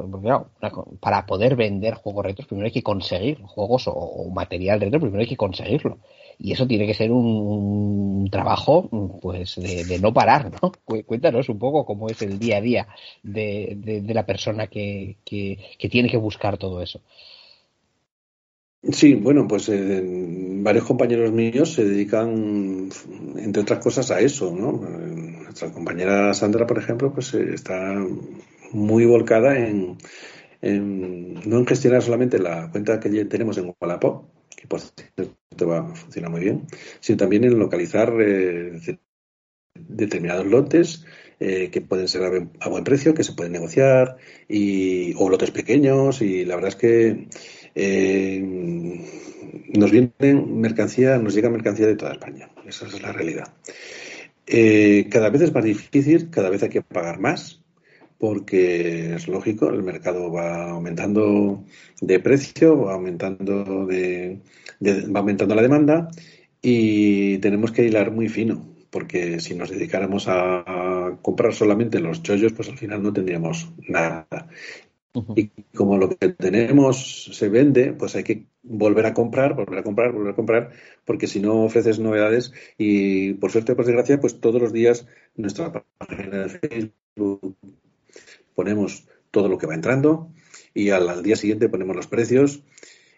para 1.00 1.26
poder 1.26 1.56
vender 1.56 1.96
juegos 1.96 2.26
retros, 2.26 2.48
primero 2.48 2.66
hay 2.68 2.72
que 2.72 2.84
conseguir 2.84 3.42
juegos 3.42 3.84
o, 3.88 4.30
material 4.34 4.80
retro, 4.80 5.00
primero 5.00 5.22
hay 5.22 5.28
que 5.28 5.38
conseguirlo. 5.38 6.00
Y 6.40 6.54
eso 6.54 6.66
tiene 6.66 6.88
que 6.88 6.94
ser 6.94 7.12
un, 7.12 8.28
trabajo 8.32 8.90
pues 9.22 9.56
de, 9.56 10.00
no 10.00 10.14
parar, 10.14 10.52
¿no? 10.62 10.72
Cuéntanos 11.06 11.50
un 11.50 11.60
poco 11.60 11.86
cómo 11.86 12.08
es 12.08 12.22
el 12.22 12.40
día 12.40 12.58
a 12.58 12.62
día 12.62 12.88
de, 13.24 14.04
la 14.08 14.26
persona 14.26 14.68
que 14.68 15.18
tiene 15.26 16.10
que 16.10 16.18
buscar 16.18 16.58
todo 16.58 16.82
eso. 16.82 17.02
Sí, 18.84 19.14
bueno, 19.14 19.48
pues 19.48 19.70
eh, 19.70 20.02
varios 20.04 20.86
compañeros 20.86 21.32
míos 21.32 21.74
se 21.74 21.86
dedican, 21.86 22.90
entre 23.38 23.62
otras 23.62 23.78
cosas, 23.78 24.10
a 24.10 24.20
eso, 24.20 24.56
¿no? 24.56 24.72
Nuestra 24.72 25.72
compañera 25.72 26.34
Sandra, 26.34 26.66
por 26.66 26.80
ejemplo, 26.80 27.14
pues 27.14 27.32
eh, 27.36 27.54
está 27.54 28.04
muy 28.72 29.06
volcada 29.06 29.56
en, 29.56 29.98
no 30.64 31.60
en 31.60 31.68
gestionar 31.68 32.02
solamente 32.02 32.40
la 32.40 32.72
cuenta 32.72 33.00
que 33.00 33.26
tenemos 33.26 33.60
en 33.60 33.72
Wallapop, 33.80 34.26
que 34.56 34.68
por 34.68 34.80
cierto 34.80 35.68
va 35.68 35.80
a 35.80 35.96
funcionar 35.96 36.32
muy 36.32 36.42
bien, 36.42 36.66
sino 37.02 37.18
también 37.20 37.44
en 37.44 37.60
localizar 37.60 38.12
eh, 38.20 38.98
determinados 39.76 40.48
lotes 40.48 41.06
que 41.40 41.82
pueden 41.82 42.08
ser 42.08 42.48
a, 42.60 42.70
buen 42.70 42.84
precio, 42.84 43.16
que 43.16 43.24
se 43.24 43.34
pueden 43.34 43.54
negociar, 43.54 44.18
y, 44.48 45.16
o 45.16 45.28
lotes 45.28 45.50
pequeños, 45.50 46.22
y 46.22 46.46
la 46.46 46.54
verdad 46.54 46.70
es 46.70 46.76
que 46.76 47.28
eh, 47.76 48.42
nos 49.74 49.92
viene 49.92 50.12
mercancía, 50.20 51.18
nos 51.18 51.34
llega 51.34 51.50
mercancía 51.50 51.88
de 51.88 51.96
toda 51.96 52.14
España. 52.14 52.50
Esa 52.68 52.88
es 52.88 53.02
la 53.02 53.12
realidad. 53.12 53.54
Eh, 54.48 55.08
cada 55.10 55.30
vez 55.30 55.42
es 55.42 55.54
más 55.54 55.64
difícil, 55.64 56.30
cada 56.30 56.50
vez 56.50 56.64
hay 56.64 56.70
que 56.70 56.82
pagar 56.82 57.20
más, 57.20 57.62
porque 58.18 59.16
es 59.16 59.28
lógico, 59.28 59.70
el 59.70 59.84
mercado 59.84 60.32
va 60.32 60.72
aumentando 60.72 61.64
de 62.02 62.20
precio, 62.20 62.82
va 62.84 62.94
aumentando 62.94 63.86
de, 63.86 64.42
va 64.84 65.20
aumentando 65.22 65.56
la 65.56 65.62
demanda 65.62 66.10
y 66.62 67.38
tenemos 67.40 67.72
que 67.72 67.86
hilar 67.86 68.12
muy 68.12 68.30
fino, 68.30 68.76
porque 68.90 69.40
si 69.40 69.56
nos 69.56 69.70
dedicáramos 69.70 70.26
a 70.28 71.18
comprar 71.22 71.54
solamente 71.54 72.00
los 72.00 72.22
chollos, 72.22 72.54
pues 72.54 72.70
al 72.70 72.78
final 72.78 73.02
no 73.02 73.14
tendríamos 73.14 73.72
nada. 73.88 74.28
Y 75.36 75.50
como 75.76 75.98
lo 75.98 76.10
que 76.10 76.30
tenemos 76.30 77.30
se 77.34 77.50
vende, 77.50 77.94
pues 77.94 78.16
hay 78.16 78.24
que 78.24 78.46
volver 78.64 79.06
a 79.06 79.14
comprar, 79.14 79.56
volver 79.56 79.80
a 79.80 79.84
comprar, 79.84 80.12
volver 80.14 80.32
a 80.32 80.36
comprar, 80.36 80.72
porque 81.06 81.28
si 81.28 81.42
no 81.42 81.64
ofreces 81.64 82.00
novedades 82.00 82.54
y 82.78 83.34
por 83.34 83.52
suerte, 83.52 83.76
por 83.76 83.86
desgracia, 83.86 84.20
pues 84.20 84.40
todos 84.40 84.62
los 84.62 84.72
días 84.72 85.08
nuestra 85.36 85.84
página 85.98 86.48
de 86.48 86.50
Facebook 86.50 87.58
ponemos 88.56 89.08
todo 89.32 89.50
lo 89.50 89.58
que 89.58 89.68
va 89.68 89.76
entrando 89.76 90.32
y 90.74 90.90
al, 90.90 91.24
día 91.24 91.36
siguiente 91.36 91.70
ponemos 91.70 91.96
los 91.96 92.08
precios 92.08 92.64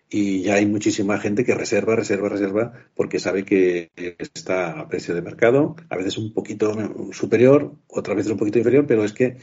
y 0.10 0.44
ya 0.44 0.56
hay 0.56 0.66
muchísima 0.66 1.18
gente 1.18 1.44
que 1.44 1.56
reserva, 1.56 1.96
reserva, 1.96 2.30
reserva 2.30 2.74
porque 2.96 3.20
sabe 3.20 3.46
que 3.46 3.92
está 4.34 4.80
a 4.80 4.88
precio 4.88 5.16
de 5.16 5.22
mercado, 5.22 5.76
a 5.90 5.98
veces 5.98 6.18
un 6.18 6.34
poquito 6.34 6.74
superior, 7.12 7.76
otras 7.88 8.18
veces 8.18 8.32
un 8.32 8.38
poquito 8.38 8.60
inferior, 8.60 8.86
pero 8.88 9.04
es 9.04 9.14
que 9.14 9.38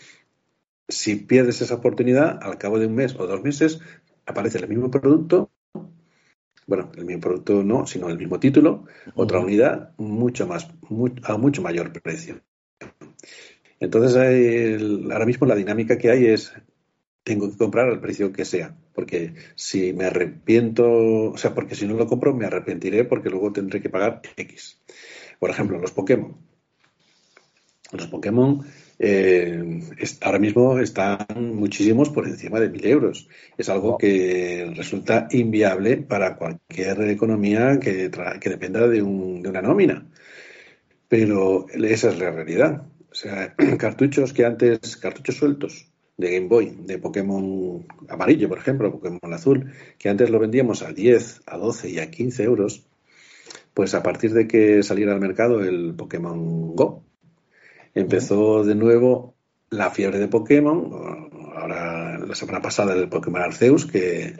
si 0.90 1.16
pierdes 1.16 1.62
esa 1.62 1.74
oportunidad, 1.74 2.38
al 2.42 2.58
cabo 2.58 2.78
de 2.78 2.86
un 2.86 2.94
mes 2.94 3.14
o 3.18 3.26
dos 3.26 3.42
meses, 3.42 3.80
aparece 4.26 4.58
el 4.58 4.68
mismo 4.68 4.90
producto, 4.90 5.50
bueno, 6.66 6.92
el 6.96 7.04
mismo 7.04 7.20
producto 7.20 7.64
no, 7.64 7.86
sino 7.86 8.08
el 8.08 8.18
mismo 8.18 8.38
título, 8.38 8.84
otra 9.14 9.40
unidad, 9.40 9.92
mucho 9.96 10.46
más, 10.46 10.68
a 11.24 11.36
mucho 11.36 11.62
mayor 11.62 11.92
precio. 12.00 12.40
Entonces, 13.80 14.14
ahora 15.10 15.26
mismo 15.26 15.46
la 15.46 15.56
dinámica 15.56 15.98
que 15.98 16.10
hay 16.10 16.26
es, 16.26 16.52
tengo 17.24 17.50
que 17.50 17.56
comprar 17.56 17.88
al 17.88 18.00
precio 18.00 18.32
que 18.32 18.44
sea, 18.44 18.76
porque 18.94 19.34
si 19.54 19.92
me 19.92 20.04
arrepiento, 20.04 21.32
o 21.32 21.36
sea, 21.36 21.54
porque 21.54 21.74
si 21.74 21.86
no 21.86 21.94
lo 21.94 22.06
compro, 22.06 22.34
me 22.34 22.46
arrepentiré 22.46 23.04
porque 23.04 23.30
luego 23.30 23.52
tendré 23.52 23.80
que 23.80 23.90
pagar 23.90 24.22
X. 24.36 24.80
Por 25.38 25.50
ejemplo, 25.50 25.78
los 25.78 25.92
Pokémon. 25.92 26.36
Los 27.92 28.06
Pokémon 28.06 28.64
eh, 29.02 29.80
ahora 30.20 30.38
mismo 30.38 30.78
están 30.78 31.26
muchísimos 31.54 32.10
por 32.10 32.28
encima 32.28 32.60
de 32.60 32.68
mil 32.68 32.86
euros. 32.86 33.28
Es 33.56 33.70
algo 33.70 33.96
que 33.96 34.70
resulta 34.76 35.26
inviable 35.30 35.96
para 35.96 36.36
cualquier 36.36 37.00
economía 37.08 37.80
que, 37.80 38.10
que 38.40 38.50
dependa 38.50 38.86
de, 38.86 39.00
un, 39.00 39.40
de 39.40 39.48
una 39.48 39.62
nómina. 39.62 40.06
Pero 41.08 41.66
esa 41.70 42.10
es 42.10 42.18
la 42.18 42.30
realidad. 42.30 42.82
O 43.10 43.14
sea, 43.14 43.54
cartuchos 43.78 44.34
que 44.34 44.44
antes, 44.44 44.98
cartuchos 44.98 45.36
sueltos 45.36 45.90
de 46.18 46.34
Game 46.34 46.48
Boy, 46.48 46.76
de 46.84 46.98
Pokémon 46.98 47.86
amarillo, 48.06 48.50
por 48.50 48.58
ejemplo, 48.58 48.92
Pokémon 48.92 49.32
azul, 49.32 49.72
que 49.98 50.10
antes 50.10 50.28
lo 50.28 50.38
vendíamos 50.38 50.82
a 50.82 50.92
10, 50.92 51.44
a 51.46 51.56
12 51.56 51.88
y 51.88 51.98
a 52.00 52.10
15 52.10 52.42
euros, 52.42 52.86
pues 53.72 53.94
a 53.94 54.02
partir 54.02 54.34
de 54.34 54.46
que 54.46 54.82
saliera 54.82 55.14
al 55.14 55.20
mercado 55.20 55.64
el 55.64 55.94
Pokémon 55.94 56.76
Go, 56.76 57.02
empezó 57.94 58.64
de 58.64 58.74
nuevo 58.74 59.34
la 59.70 59.90
fiebre 59.90 60.18
de 60.18 60.28
Pokémon, 60.28 61.30
ahora 61.56 62.18
la 62.18 62.34
semana 62.34 62.60
pasada 62.60 62.94
el 62.94 63.08
Pokémon 63.08 63.42
Arceus, 63.42 63.86
que, 63.86 64.36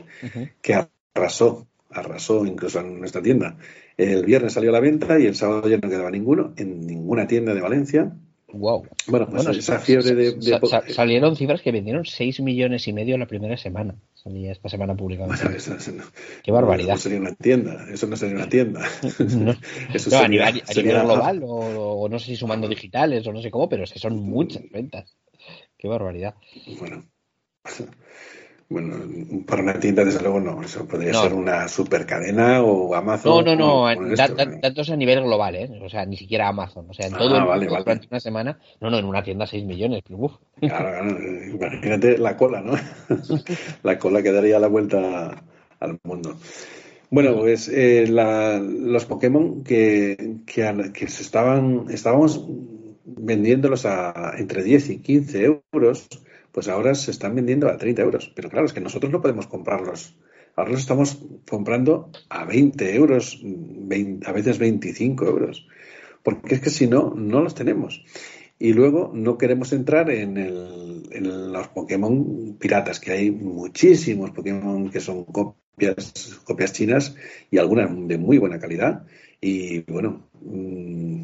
que 0.61 0.86
arrasó, 1.14 1.66
arrasó 1.90 2.44
incluso 2.46 2.80
en 2.80 2.98
nuestra 2.98 3.22
tienda. 3.22 3.57
El 3.96 4.24
viernes 4.24 4.53
salió 4.53 4.70
a 4.70 4.72
la 4.72 4.80
venta 4.80 5.18
y 5.18 5.26
el 5.26 5.36
sábado 5.36 5.68
ya 5.68 5.76
no 5.76 5.88
quedaba 5.88 6.11
ninguno 6.11 6.53
en 6.57 6.86
ninguna 6.86 7.26
tienda 7.26 7.55
de 7.55 7.61
Valencia. 7.61 8.16
Wow. 8.53 8.86
Bueno, 9.07 9.28
pues 9.28 9.46
esa 9.46 9.78
fiebre 9.78 10.14
de, 10.14 10.61
salieron 10.92 11.36
cifras 11.36 11.62
que 11.62 11.72
vendieron 11.72 12.05
6 12.05 12.40
millones 12.40 12.86
y 12.88 12.92
medio 12.92 13.16
la 13.18 13.26
primera 13.26 13.57
semana. 13.57 13.94
Salía 14.14 14.53
esta 14.53 14.68
semana 14.68 14.94
publicada. 14.94 15.34
Qué 16.42 16.53
barbaridad. 16.53 16.96
Eso 16.96 16.96
no 16.96 17.03
sería 17.03 17.20
una 17.20 17.34
tienda. 17.34 17.86
Eso 17.90 18.07
no 18.07 18.16
sería 18.16 18.36
una 18.36 18.48
tienda. 18.48 18.80
eso 19.94 20.18
a, 20.18 20.28
nivel, 20.28 20.62
global, 20.66 21.40
o, 21.44 22.09
no 22.09 22.18
sé 22.18 22.26
si 22.26 22.36
sumando 22.36 22.68
digitales 22.68 23.26
o 23.26 23.32
no 23.32 23.40
sé 23.40 23.51
cómo, 23.51 23.68
pero 23.68 23.84
es 23.84 23.92
que 23.92 23.98
son 23.98 24.16
muchas 24.18 24.62
ventas. 24.70 25.16
Qué 25.78 25.88
barbaridad. 25.88 26.34
Bueno. 26.78 27.05
Bueno, 28.70 28.94
para 29.46 29.62
una 29.62 29.80
tienda, 29.80 30.04
desde 30.04 30.22
luego, 30.22 30.38
no. 30.38 30.62
Eso 30.62 30.86
podría 30.86 31.12
ser 31.12 31.34
una 31.34 31.66
supercadena 31.66 32.62
o 32.62 32.94
Amazon. 32.94 33.44
No, 33.44 33.56
no, 33.56 33.92
no. 33.92 34.16
Datos 34.62 34.90
a 34.90 34.96
nivel 34.96 35.24
global, 35.24 35.56
¿eh? 35.56 35.68
O 35.82 35.88
sea, 35.88 36.06
ni 36.06 36.16
siquiera 36.16 36.46
Amazon. 36.46 36.86
O 36.88 36.94
sea, 36.94 37.08
en 37.08 37.14
todo 37.14 37.34
ah, 37.34 37.56
el 37.56 37.62
mundo, 37.62 37.78
durante 37.78 38.06
una 38.08 38.20
semana. 38.20 38.60
No, 38.80 38.88
no, 38.88 38.98
en 38.98 39.06
una 39.06 39.24
tienda 39.24 39.44
6 39.44 39.64
millones. 39.64 40.04
Claro, 40.04 40.30
claro, 40.60 41.18
imagínate 41.48 42.16
la 42.16 42.36
cola, 42.36 42.60
¿no? 42.60 42.74
la 43.82 43.98
cola 43.98 44.22
que 44.22 44.30
daría 44.30 44.60
la 44.60 44.68
vuelta 44.68 45.42
al 45.80 45.98
mundo. 46.04 46.38
Bueno, 47.10 47.36
pues 47.38 47.68
eh, 47.68 48.06
los 48.06 49.04
Pokémon 49.04 49.64
que, 49.64 50.36
que, 50.46 51.08
se 51.08 51.22
estaban, 51.24 51.86
estábamos 51.90 52.46
vendiéndolos 53.04 53.84
a 53.84 54.34
entre 54.38 54.62
10 54.62 54.90
y 54.90 54.98
15 54.98 55.60
euros, 55.72 56.06
pues 56.53 56.68
ahora 56.68 56.94
se 56.94 57.11
están 57.11 57.34
vendiendo 57.34 57.68
a 57.68 57.76
30 57.76 58.03
euros. 58.03 58.32
Pero 58.34 58.51
claro, 58.51 58.66
es 58.66 58.72
que 58.72 58.80
nosotros 58.80 59.12
no 59.12 59.20
podemos 59.20 59.46
comprarlos. 59.46 60.16
Ahora 60.57 60.72
los 60.72 60.80
estamos 60.80 61.18
comprando 61.48 62.11
a 62.28 62.44
20 62.44 62.94
euros, 62.94 63.40
a 64.26 64.32
veces 64.32 64.59
25 64.59 65.26
euros. 65.26 65.66
Porque 66.22 66.57
es 66.57 66.61
que 66.61 66.70
si 66.70 66.86
no, 66.86 67.14
no 67.14 67.40
los 67.40 67.55
tenemos. 67.55 68.05
Y 68.59 68.74
luego 68.74 69.11
no 69.14 69.38
queremos 69.38 69.72
entrar 69.72 70.11
en, 70.11 70.36
el, 70.36 71.05
en 71.12 71.53
los 71.53 71.68
Pokémon 71.68 72.57
piratas, 72.59 73.01
que 73.01 73.12
hay 73.12 73.30
muchísimos 73.30 74.32
Pokémon 74.32 74.90
que 74.90 75.01
son 75.01 75.24
copias, 75.24 76.38
copias 76.44 76.74
chinas 76.74 77.16
y 77.51 77.57
algunas 77.57 77.90
de 78.07 78.18
muy 78.18 78.36
buena 78.36 78.59
calidad. 78.59 79.07
Y 79.40 79.80
bueno, 79.90 80.28
mm, 80.42 81.22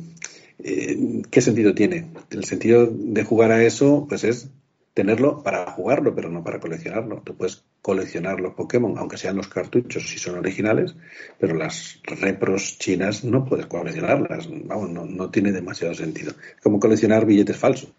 eh, 0.61 1.23
¿qué 1.31 1.41
sentido 1.43 1.75
tiene? 1.75 2.07
El 2.31 2.45
sentido 2.45 2.87
de 2.87 3.25
jugar 3.25 3.53
a 3.53 3.63
eso, 3.63 4.07
pues 4.09 4.25
es 4.25 4.51
tenerlo 4.97 5.43
para 5.43 5.73
jugarlo, 5.73 6.15
pero 6.15 6.31
no 6.31 6.43
para 6.43 6.59
coleccionarlo. 6.59 7.21
Tú 7.23 7.37
puedes 7.37 7.67
coleccionar 7.83 8.41
los 8.41 8.55
Pokémon, 8.55 8.97
aunque 8.97 9.19
sean 9.19 9.37
los 9.37 9.47
cartuchos, 9.47 10.09
si 10.09 10.19
son 10.19 10.39
originales, 10.39 10.97
pero 11.39 11.55
las 11.55 12.01
repros 12.05 12.79
chinas 12.79 13.23
no 13.23 13.45
puedes 13.45 13.67
coleccionarlas. 13.67 14.49
Vamos, 14.51 14.89
no, 14.89 15.31
tiene 15.31 15.53
demasiado 15.53 15.93
sentido. 15.93 16.33
Como 16.63 16.81
coleccionar 16.81 17.27
billetes 17.27 17.59
falsos. 17.59 17.93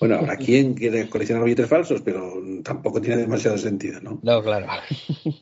Bueno, 0.00 0.16
habrá 0.16 0.38
quien 0.38 0.72
quiere 0.72 1.06
coleccionar 1.10 1.44
billetes 1.44 1.68
falsos, 1.68 2.00
pero 2.00 2.32
tampoco 2.64 3.02
tiene 3.02 3.18
demasiado 3.18 3.58
sentido, 3.58 4.00
¿no? 4.00 4.20
No, 4.22 4.42
claro. 4.42 4.68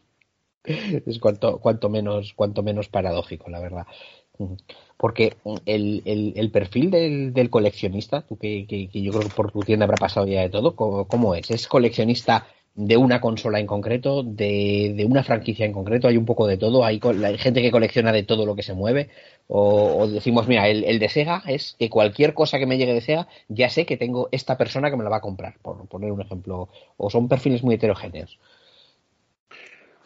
es 0.64 1.20
cuanto, 1.20 1.60
cuanto, 1.60 1.88
menos, 1.88 2.32
cuanto 2.34 2.64
menos 2.64 2.88
paradójico, 2.88 3.48
la 3.48 3.60
verdad. 3.60 3.86
Porque 4.98 5.36
el, 5.64 6.02
el, 6.04 6.50
perfil 6.50 6.90
del, 6.90 7.32
del, 7.32 7.50
coleccionista, 7.50 8.22
tú 8.22 8.36
que, 8.36 8.66
yo 8.92 9.12
creo 9.12 9.22
que 9.22 9.34
por 9.34 9.52
tu 9.52 9.60
tienda 9.60 9.84
habrá 9.84 9.96
pasado 9.96 10.26
ya 10.26 10.42
de 10.42 10.50
todo, 10.50 10.74
¿cómo, 10.74 11.36
es? 11.36 11.52
¿Es 11.52 11.68
coleccionista 11.68 12.48
de 12.74 12.96
una 12.96 13.20
consola 13.20 13.60
en 13.60 13.66
concreto, 13.66 14.24
de, 14.24 14.94
de, 14.96 15.04
una 15.04 15.22
franquicia 15.22 15.64
en 15.64 15.72
concreto? 15.72 16.08
¿Hay 16.08 16.16
un 16.16 16.26
poco 16.26 16.48
de 16.48 16.56
todo? 16.56 16.84
¿Hay, 16.84 17.00
¿Hay, 17.24 17.38
gente 17.38 17.62
que 17.62 17.70
colecciona 17.70 18.10
de 18.10 18.24
todo 18.24 18.44
lo 18.44 18.56
que 18.56 18.64
se 18.64 18.74
mueve? 18.74 19.08
O, 19.46 20.08
decimos, 20.08 20.48
mira, 20.48 20.68
el, 20.68 20.82
el, 20.82 20.98
de 20.98 21.08
Sega 21.08 21.44
es 21.46 21.76
que 21.78 21.88
cualquier 21.88 22.34
cosa 22.34 22.58
que 22.58 22.66
me 22.66 22.76
llegue 22.76 22.92
de 22.94 23.00
Sega, 23.00 23.28
ya 23.46 23.68
sé 23.68 23.86
que 23.86 23.96
tengo 23.96 24.28
esta 24.32 24.58
persona 24.58 24.90
que 24.90 24.96
me 24.96 25.04
la 25.04 25.10
va 25.10 25.18
a 25.18 25.20
comprar, 25.20 25.58
por 25.62 25.86
poner 25.86 26.10
un 26.10 26.22
ejemplo. 26.22 26.70
¿O 26.96 27.08
son 27.08 27.28
perfiles 27.28 27.62
muy 27.62 27.76
heterogéneos? 27.76 28.40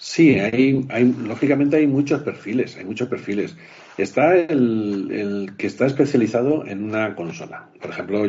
Sí, 0.04 0.34
hay, 0.34 0.84
hay, 0.88 1.14
lógicamente 1.28 1.76
hay 1.76 1.86
muchos 1.86 2.22
perfiles, 2.22 2.76
hay 2.76 2.84
muchos 2.84 3.06
perfiles. 3.06 3.56
Está 3.96 4.34
el, 4.34 5.52
que 5.56 5.68
está 5.68 5.86
especializado 5.86 6.66
en 6.66 6.82
una 6.82 7.14
consola. 7.14 7.70
Por 7.80 7.92
ejemplo, 7.92 8.24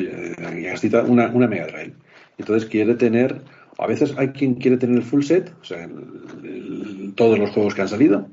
has 0.72 0.84
una, 1.10 1.30
una 1.30 1.48
Mega 1.48 1.66
Drive. 1.66 1.94
Entonces 2.38 2.70
quiere 2.70 2.94
tener, 2.94 3.42
a 3.80 3.88
veces 3.88 4.14
hay 4.18 4.28
quien 4.28 4.54
quiere 4.54 4.78
tener 4.78 4.98
el 4.98 5.02
full 5.02 5.24
set, 5.24 5.52
o 5.62 5.66
sea, 5.66 5.90
todos 7.16 7.40
los 7.40 7.50
juegos 7.50 7.74
que 7.74 7.82
han 7.82 7.90
salido. 7.90 8.30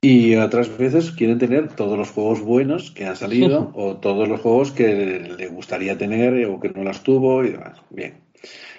Y 0.00 0.36
otras 0.36 0.78
veces 0.78 1.10
quieren 1.10 1.40
tener 1.40 1.66
todos 1.74 1.98
los 1.98 2.12
juegos 2.12 2.42
buenos 2.42 2.92
que 2.92 3.06
han 3.06 3.16
salido 3.16 3.72
o 3.74 3.96
todos 3.96 4.28
los 4.28 4.40
juegos 4.40 4.70
que 4.70 5.34
le 5.36 5.48
gustaría 5.48 5.98
tener 5.98 6.46
o 6.46 6.60
que 6.60 6.68
no 6.68 6.84
las 6.84 7.02
tuvo 7.02 7.44
y 7.44 7.50
demás. 7.50 7.82
Bien. 7.90 8.14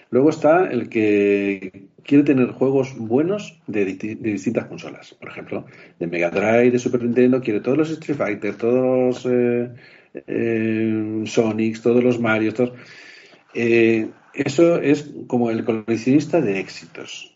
Luego 0.09 0.29
está 0.29 0.67
el 0.71 0.87
que 0.87 1.89
quiere 2.03 2.23
tener 2.23 2.51
juegos 2.51 2.95
buenos 2.97 3.59
de, 3.67 3.85
distintas 3.85 4.65
consolas. 4.65 5.13
Por 5.13 5.29
ejemplo, 5.29 5.65
de 5.99 6.07
Mega 6.07 6.29
Drive, 6.29 6.71
de 6.71 6.79
Super 6.79 7.03
Nintendo, 7.03 7.41
quiere 7.41 7.59
todos 7.59 7.77
los 7.77 7.89
Street 7.89 8.17
Fighter, 8.17 8.55
todos 8.55 9.23
los 9.23 9.25
eh, 9.25 9.69
eh, 10.27 11.23
Sonics, 11.25 11.81
todos 11.81 12.03
los 12.03 12.19
Mario. 12.19 12.53
Eh, 13.53 14.09
eso 14.33 14.77
es 14.77 15.11
como 15.27 15.49
el 15.49 15.63
coleccionista 15.63 16.41
de 16.41 16.59
éxitos. 16.59 17.35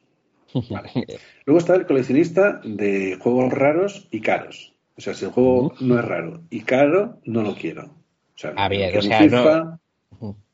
Luego 1.45 1.59
está 1.59 1.75
el 1.75 1.85
coleccionista 1.85 2.61
de 2.63 3.17
juegos 3.19 3.53
raros 3.53 4.07
y 4.11 4.21
caros. 4.21 4.73
O 4.97 5.01
sea, 5.01 5.13
si 5.13 5.25
el 5.25 5.31
juego 5.31 5.73
no 5.79 5.99
es 5.99 6.05
raro 6.05 6.41
y 6.49 6.61
caro, 6.61 7.19
no 7.23 7.43
lo 7.43 7.55
quiero. 7.55 7.83
O 7.83 8.39
sea, 8.39 8.53
ah, 8.55 8.69
o 8.97 9.01
sea, 9.01 9.27
no, 9.27 9.79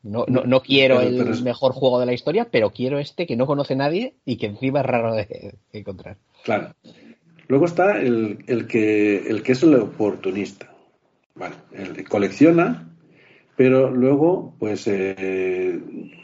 no, 0.04 0.26
no 0.28 0.62
quiero 0.62 1.00
el 1.00 1.42
mejor 1.44 1.72
juego 1.72 2.00
de 2.00 2.06
la 2.06 2.14
historia, 2.14 2.50
pero 2.52 2.72
quiero 2.72 3.00
este 3.00 3.26
que 3.26 3.38
no 3.38 3.48
conoce 3.48 3.76
nadie 3.76 4.16
y 4.26 4.36
que 4.36 4.48
encima 4.48 4.82
es 4.82 4.86
raro 4.86 5.16
de, 5.16 5.56
encontrar. 5.72 6.18
Claro. 6.44 6.76
Luego 7.48 7.66
está 7.66 8.02
el, 8.02 8.44
el, 8.48 8.68
que, 8.68 9.18
el 9.28 9.44
que 9.44 9.54
es 9.54 9.64
el 9.64 9.76
oportunista. 9.76 10.70
Vale, 11.36 11.56
el 11.72 11.94
que 11.94 12.04
colecciona, 12.04 12.94
pero 13.56 13.90
luego, 13.92 14.56
pues, 14.60 14.88
eh, 14.88 15.80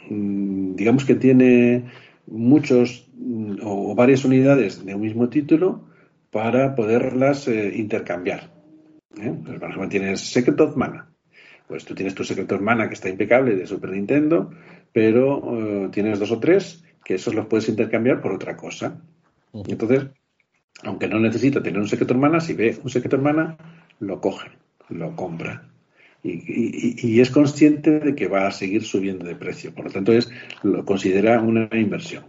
mm, 0.08 0.74
digamos 0.76 1.04
que 1.04 1.14
tiene 1.14 1.90
muchos 2.26 3.08
mm, 3.16 3.56
o 3.62 3.94
varias 3.94 4.24
unidades 4.24 4.84
de 4.84 4.94
un 4.94 5.00
mismo 5.00 5.28
título 5.30 5.88
para 6.30 6.74
poderlas 6.74 7.48
eh, 7.48 7.72
intercambiar. 7.74 8.50
¿eh? 9.20 9.34
Pues, 9.44 9.58
por 9.58 9.70
ejemplo, 9.70 9.88
tienes 9.88 10.20
Secret 10.20 10.60
of 10.60 10.76
Mana 10.76 11.09
pues 11.70 11.84
tú 11.84 11.94
tienes 11.94 12.16
tu 12.16 12.24
secreto 12.24 12.56
hermana 12.56 12.88
que 12.88 12.94
está 12.94 13.08
impecable 13.08 13.54
de 13.54 13.64
Super 13.64 13.90
Nintendo, 13.90 14.50
pero 14.92 15.84
eh, 15.84 15.88
tienes 15.92 16.18
dos 16.18 16.32
o 16.32 16.40
tres 16.40 16.82
que 17.04 17.14
esos 17.14 17.32
los 17.32 17.46
puedes 17.46 17.68
intercambiar 17.68 18.20
por 18.20 18.32
otra 18.32 18.56
cosa. 18.56 19.00
entonces, 19.52 20.06
aunque 20.82 21.06
no 21.06 21.20
necesita 21.20 21.62
tener 21.62 21.80
un 21.80 21.86
secreto 21.86 22.12
hermana, 22.12 22.40
si 22.40 22.54
ve 22.54 22.76
un 22.82 22.90
secreto 22.90 23.14
hermana, 23.14 23.56
lo 24.00 24.20
coge, 24.20 24.50
lo 24.88 25.14
compra. 25.14 25.68
Y, 26.24 27.20
es 27.20 27.30
consciente 27.30 28.00
de 28.00 28.16
que 28.16 28.26
va 28.26 28.48
a 28.48 28.50
seguir 28.50 28.82
subiendo 28.82 29.24
de 29.24 29.36
precio. 29.36 29.72
Por 29.72 29.84
lo 29.84 29.92
tanto, 29.92 30.12
es, 30.12 30.28
lo 30.64 30.84
considera 30.84 31.40
una 31.40 31.68
inversión. 31.72 32.24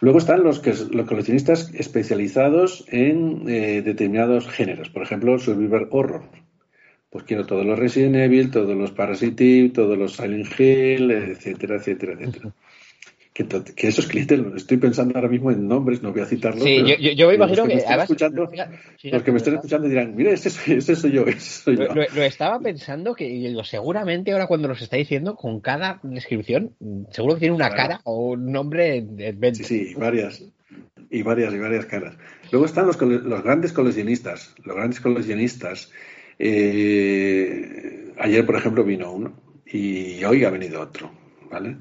Luego 0.00 0.18
están 0.18 0.42
los, 0.42 0.58
que, 0.58 0.74
los 0.90 1.06
coleccionistas 1.06 1.72
especializados 1.72 2.84
en 2.88 3.48
eh, 3.48 3.80
determinados 3.82 4.48
géneros. 4.48 4.90
Por 4.90 5.02
ejemplo, 5.04 5.38
Survivor 5.38 5.88
Horror 5.92 6.47
pues 7.10 7.24
quiero 7.24 7.46
todos 7.46 7.64
los 7.64 7.78
Resident 7.78 8.16
Evil, 8.16 8.50
todos 8.50 8.76
los 8.76 8.92
Parasitive, 8.92 9.70
todos 9.70 9.96
los 9.96 10.14
Silent 10.14 10.48
Hill, 10.58 11.10
etcétera, 11.10 11.76
etcétera, 11.76 12.12
etcétera. 12.14 12.52
Que, 13.32 13.46
que, 13.46 13.86
esos 13.86 14.08
clientes, 14.08 14.40
estoy 14.56 14.78
pensando 14.78 15.14
ahora 15.14 15.28
mismo 15.28 15.52
en 15.52 15.68
nombres, 15.68 16.02
no 16.02 16.12
voy 16.12 16.22
a 16.22 16.26
citarlos. 16.26 16.64
Sí, 16.64 16.82
yo, 17.14 17.28
me 17.28 17.36
imagino 17.36 17.66
que. 17.66 17.76
los 17.76 19.22
que 19.22 19.30
me 19.30 19.38
estén 19.38 19.54
escuchando 19.54 19.86
dirán, 19.86 20.16
mira, 20.16 20.32
ese, 20.32 20.50
soy 20.50 20.74
yo, 21.12 21.24
ese 21.24 21.38
soy 21.38 21.76
yo. 21.76 21.94
Lo, 21.94 22.22
estaba 22.24 22.58
pensando 22.58 23.14
que 23.14 23.56
seguramente 23.62 24.32
ahora 24.32 24.48
cuando 24.48 24.66
los 24.66 24.82
está 24.82 24.96
diciendo, 24.96 25.36
con 25.36 25.60
cada 25.60 26.00
descripción, 26.02 26.74
seguro 27.12 27.34
que 27.34 27.40
tiene 27.40 27.54
una 27.54 27.70
cara 27.70 28.00
o 28.02 28.30
un 28.32 28.50
nombre. 28.50 29.02
De... 29.02 29.54
Sí, 29.54 29.62
sí, 29.62 29.94
varias. 29.94 30.44
Y 31.08 31.22
varias, 31.22 31.54
y 31.54 31.58
varias 31.58 31.86
caras. 31.86 32.16
Luego 32.50 32.66
están 32.66 32.88
los, 32.88 33.00
los 33.00 33.42
grandes 33.44 33.72
coleccionistas. 33.72 34.52
Los 34.64 34.74
grandes 34.74 35.00
coleccionistas 35.00 35.92
eh, 36.38 38.12
ayer, 38.18 38.46
por 38.46 38.56
ejemplo, 38.56 38.84
vino 38.84 39.12
uno 39.12 39.32
y 39.66 40.22
hoy 40.24 40.44
ha 40.44 40.50
venido 40.50 40.80
otro, 40.80 41.10
¿vale? 41.50 41.76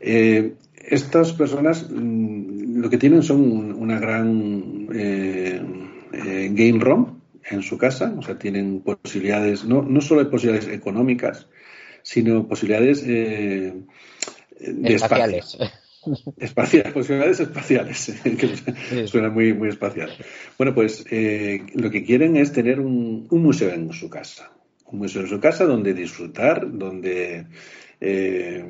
Eh, 0.00 0.54
estas 0.74 1.32
personas 1.32 1.88
mm, 1.90 2.80
lo 2.80 2.88
que 2.88 2.98
tienen 2.98 3.22
son 3.22 3.72
una 3.72 3.98
gran 3.98 4.88
eh, 4.94 5.60
game 6.52 6.78
ROM 6.78 7.20
en 7.50 7.62
su 7.62 7.76
casa, 7.76 8.14
o 8.16 8.22
sea, 8.22 8.38
tienen 8.38 8.80
posibilidades, 8.80 9.64
no, 9.64 9.82
no 9.82 10.00
solo 10.00 10.28
posibilidades 10.30 10.72
económicas, 10.72 11.46
sino 12.02 12.46
posibilidades 12.46 13.04
de 13.06 13.84
espaciales. 14.84 15.58
Espaciales, 16.38 16.92
posibilidades 16.92 17.40
espaciales, 17.46 18.20
que 18.22 19.06
suena 19.06 19.28
muy, 19.28 19.52
muy 19.52 19.68
espacial. 19.68 20.10
Bueno, 20.56 20.74
pues 20.74 21.04
eh, 21.10 21.62
lo 21.74 21.90
que 21.90 22.04
quieren 22.04 22.36
es 22.36 22.52
tener 22.52 22.80
un, 22.80 23.26
museo 23.30 23.70
en 23.70 23.92
su 23.92 24.08
casa. 24.08 24.50
Un 24.86 25.00
museo 25.00 25.22
en 25.22 25.28
su 25.28 25.40
casa 25.40 25.66
donde 25.66 25.92
disfrutar, 25.92 26.66
donde 26.72 27.46
eh, 28.00 28.64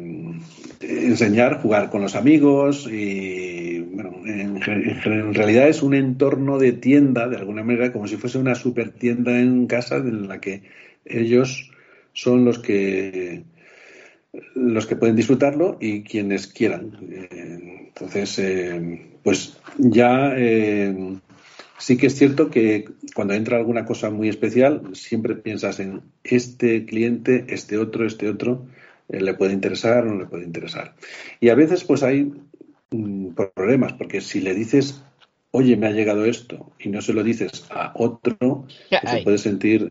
enseñar, 0.81 1.63
jugar 1.63 1.89
con 1.89 2.03
los 2.03 2.17
amigos 2.17 2.89
y, 2.91 3.81
bueno, 3.81 4.23
en, 4.27 4.61
en, 4.67 5.35
realidad 5.35 5.69
es 5.69 5.83
un 5.83 5.95
entorno 5.95 6.59
de 6.59 6.73
tienda, 6.73 7.29
de 7.29 7.37
alguna 7.37 7.63
manera, 7.63 7.93
como 7.93 8.09
si 8.09 8.17
fuese 8.17 8.39
una 8.39 8.57
super 8.57 8.91
tienda 8.91 9.39
en 9.39 9.67
casa 9.67 9.97
en 9.97 10.27
la 10.27 10.41
que 10.41 10.63
ellos 11.05 11.71
son 12.13 12.45
los 12.45 12.59
que 12.59 13.45
los 14.55 14.87
que 14.87 14.97
pueden 14.97 15.17
disfrutarlo 15.17 15.77
y 15.81 16.03
quienes 16.03 16.47
quieran. 16.47 16.99
Eh, 17.11 17.89
entonces, 17.89 18.39
eh, 18.39 19.07
pues 19.23 19.59
ya 19.79 20.33
eh, 20.37 21.19
sí 21.79 21.97
que 21.97 22.07
es 22.07 22.17
cierto 22.17 22.51
que 22.51 22.85
cuando 23.15 23.35
entra 23.35 23.57
alguna 23.57 23.85
cosa 23.85 24.11
muy 24.11 24.29
especial, 24.29 24.83
siempre 24.93 25.35
piensas 25.35 25.81
en 25.81 26.03
este 26.23 26.85
cliente, 26.85 27.47
este 27.49 27.79
otro, 27.79 28.07
este 28.07 28.29
otro, 28.29 28.67
le 29.09 29.35
puede 29.35 29.53
interesar 29.53 30.07
o 30.07 30.15
no 30.15 30.21
le 30.21 30.27
puede 30.27 30.45
interesar. 30.45 30.95
Y 31.41 31.49
a 31.49 31.57
veces 31.57 31.83
pues 31.83 32.05
hay 32.05 32.33
mm, 32.91 33.31
problemas, 33.55 33.95
porque 33.95 34.21
si 34.21 34.41
le 34.41 34.55
dices, 34.55 35.03
oye, 35.51 35.77
me 35.77 35.89
ha 35.89 35.91
llegado 35.91 36.25
esto, 36.25 36.71
y 36.79 36.91
no 36.91 37.03
se 37.03 37.13
lo 37.13 37.25
dices 37.25 37.67
a 37.71 37.93
otro, 37.97 38.37
pues 38.39 39.11
se 39.11 39.23
puede 39.25 39.39
sentir 39.39 39.91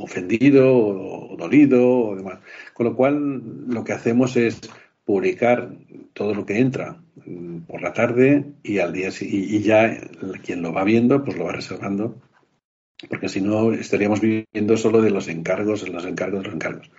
ofendido 0.00 0.74
o 0.76 1.36
dolido 1.36 1.88
o 1.88 2.16
demás. 2.16 2.40
Con 2.74 2.86
lo 2.86 2.96
cual, 2.96 3.42
lo 3.68 3.84
que 3.84 3.92
hacemos 3.92 4.36
es 4.36 4.60
publicar 5.04 5.70
todo 6.12 6.34
lo 6.34 6.44
que 6.46 6.58
entra 6.58 7.00
mm, 7.24 7.60
por 7.60 7.82
la 7.82 7.92
tarde 7.92 8.44
y 8.62 8.78
al 8.78 8.92
día 8.92 9.10
y 9.20 9.60
ya 9.60 9.98
quien 10.42 10.62
lo 10.62 10.72
va 10.72 10.84
viendo, 10.84 11.24
pues 11.24 11.36
lo 11.36 11.44
va 11.44 11.52
reservando, 11.52 12.20
porque 13.08 13.28
si 13.28 13.40
no 13.40 13.72
estaríamos 13.72 14.20
viviendo 14.20 14.76
solo 14.76 15.00
de 15.00 15.10
los 15.10 15.28
encargos, 15.28 15.88
los 15.88 16.04
encargos, 16.04 16.44
los 16.44 16.54
encargos. 16.54 16.90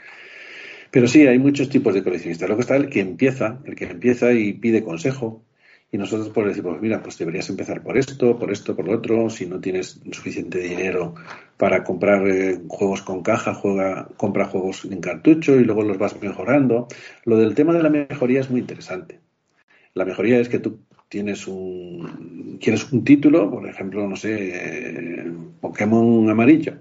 Pero 0.90 1.08
sí, 1.08 1.26
hay 1.26 1.40
muchos 1.40 1.70
tipos 1.70 1.94
de 1.94 2.04
coleccionistas. 2.04 2.50
Luego 2.50 2.62
está 2.62 2.76
el 2.76 2.90
que 2.90 3.00
empieza, 3.00 3.60
el 3.66 3.76
que 3.76 3.86
empieza 3.86 4.34
y 4.34 4.54
pide 4.54 4.84
consejo, 4.84 5.44
y 5.92 5.98
nosotros 5.98 6.30
pues 6.30 6.62
mira, 6.82 7.04
pues 7.04 7.18
deberías 7.18 7.50
empezar 7.50 7.84
por 7.84 7.98
esto, 7.98 8.40
por 8.40 8.52
esto, 8.52 8.76
por 8.76 8.86
lo 8.86 8.94
otro. 8.98 9.30
Si 9.30 9.46
no 9.46 9.60
tienes 9.60 10.00
suficiente 10.12 10.60
dinero 10.60 11.16
para 11.58 11.84
comprar 11.84 12.26
eh, 12.28 12.62
juegos 12.70 13.02
con 13.02 13.22
caja, 13.22 13.54
juega, 13.54 14.08
compra 14.16 14.46
juegos 14.46 14.86
en 14.86 15.02
cartucho 15.02 15.56
y 15.60 15.66
luego 15.66 15.84
los 15.84 15.98
vas 15.98 16.20
mejorando. 16.22 16.88
Lo 17.26 17.38
del 17.38 17.56
tema 17.56 17.74
de 17.74 17.84
la 17.84 17.90
mejoría 17.90 18.40
es 18.40 18.50
muy 18.50 18.62
interesante. 18.62 19.20
La 19.94 20.06
mejoría 20.06 20.40
es 20.40 20.48
que 20.48 20.60
tú 20.60 20.80
tienes 21.10 21.46
un, 21.48 22.58
quieres 22.62 22.90
un 22.94 23.04
título, 23.04 23.52
por 23.52 23.68
ejemplo, 23.68 24.08
no 24.08 24.16
sé, 24.16 24.52
eh, 24.54 25.32
Pokémon 25.60 26.30
amarillo 26.30 26.78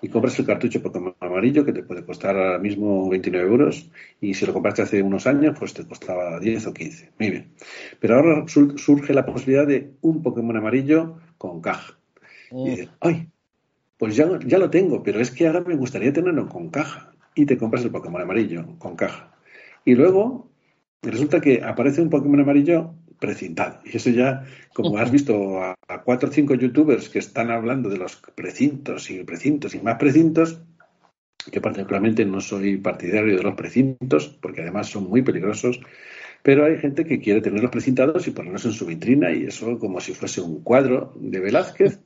y 0.00 0.08
compras 0.08 0.38
el 0.38 0.46
cartucho 0.46 0.82
Pokémon 0.82 1.14
amarillo 1.20 1.64
que 1.64 1.72
te 1.72 1.82
puede 1.82 2.04
costar 2.04 2.36
ahora 2.36 2.58
mismo 2.58 3.08
29 3.08 3.46
euros 3.48 3.90
y 4.20 4.34
si 4.34 4.46
lo 4.46 4.52
compraste 4.52 4.82
hace 4.82 5.02
unos 5.02 5.26
años 5.26 5.56
pues 5.58 5.74
te 5.74 5.86
costaba 5.86 6.38
10 6.38 6.66
o 6.66 6.74
15. 6.74 7.12
Muy 7.18 7.30
bien. 7.30 7.52
Pero 8.00 8.16
ahora 8.16 8.44
surge 8.46 9.12
la 9.12 9.26
posibilidad 9.26 9.66
de 9.66 9.92
un 10.00 10.22
Pokémon 10.22 10.56
amarillo 10.56 11.18
con 11.36 11.60
caja. 11.60 11.98
Y 12.50 12.70
dices, 12.70 12.88
ay, 13.00 13.28
pues 13.98 14.16
ya, 14.16 14.26
ya 14.46 14.58
lo 14.58 14.70
tengo, 14.70 15.02
pero 15.02 15.20
es 15.20 15.30
que 15.30 15.46
ahora 15.46 15.60
me 15.60 15.76
gustaría 15.76 16.12
tenerlo 16.12 16.48
con 16.48 16.70
caja. 16.70 17.12
Y 17.34 17.46
te 17.46 17.58
compras 17.58 17.84
el 17.84 17.90
Pokémon 17.90 18.22
amarillo 18.22 18.78
con 18.78 18.96
caja. 18.96 19.32
Y 19.84 19.94
luego 19.94 20.50
resulta 21.02 21.40
que 21.40 21.62
aparece 21.62 22.02
un 22.02 22.10
Pokémon 22.10 22.40
amarillo 22.40 22.94
precintado. 23.18 23.80
Y 23.84 23.96
eso 23.96 24.10
ya, 24.10 24.44
como 24.72 24.98
has 24.98 25.10
visto 25.10 25.62
a, 25.62 25.74
cuatro 26.04 26.28
o 26.28 26.32
cinco 26.32 26.54
youtubers 26.54 27.08
que 27.08 27.18
están 27.18 27.50
hablando 27.50 27.88
de 27.88 27.98
los 27.98 28.16
precintos 28.34 29.10
y 29.10 29.24
precintos 29.24 29.74
y 29.74 29.80
más 29.80 29.96
precintos, 29.96 30.62
que 31.50 31.60
particularmente 31.60 32.24
no 32.24 32.40
soy 32.40 32.76
partidario 32.78 33.36
de 33.36 33.42
los 33.42 33.54
precintos, 33.54 34.28
porque 34.28 34.62
además 34.62 34.88
son 34.88 35.08
muy 35.08 35.22
peligrosos, 35.22 35.80
pero 36.42 36.64
hay 36.64 36.78
gente 36.78 37.04
que 37.04 37.20
quiere 37.20 37.40
tenerlos 37.40 37.70
precintados 37.70 38.26
y 38.26 38.30
ponerlos 38.30 38.64
en 38.64 38.72
su 38.72 38.86
vitrina 38.86 39.32
y 39.32 39.44
eso 39.44 39.78
como 39.78 40.00
si 40.00 40.14
fuese 40.14 40.40
un 40.40 40.62
cuadro 40.62 41.14
de 41.16 41.40
Velázquez 41.40 42.00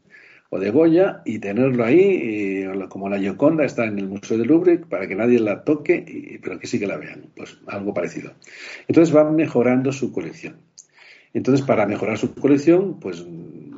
o 0.54 0.58
de 0.58 0.70
Goya 0.70 1.22
y 1.24 1.38
tenerlo 1.38 1.82
ahí, 1.82 2.66
como 2.90 3.08
la 3.08 3.18
Gioconda 3.18 3.64
está 3.64 3.86
en 3.86 3.98
el 3.98 4.06
Museo 4.06 4.36
del 4.36 4.48
Louvre, 4.48 4.78
para 4.78 5.08
que 5.08 5.14
nadie 5.14 5.40
la 5.40 5.64
toque, 5.64 6.38
pero 6.42 6.58
que 6.58 6.66
sí 6.66 6.78
que 6.78 6.86
la 6.86 6.98
vean, 6.98 7.30
pues 7.34 7.58
algo 7.66 7.94
parecido. 7.94 8.34
Entonces 8.86 9.14
van 9.14 9.34
mejorando 9.34 9.92
su 9.92 10.12
colección. 10.12 10.56
Entonces, 11.34 11.64
para 11.64 11.86
mejorar 11.86 12.18
su 12.18 12.34
colección, 12.34 13.00
pues 13.00 13.24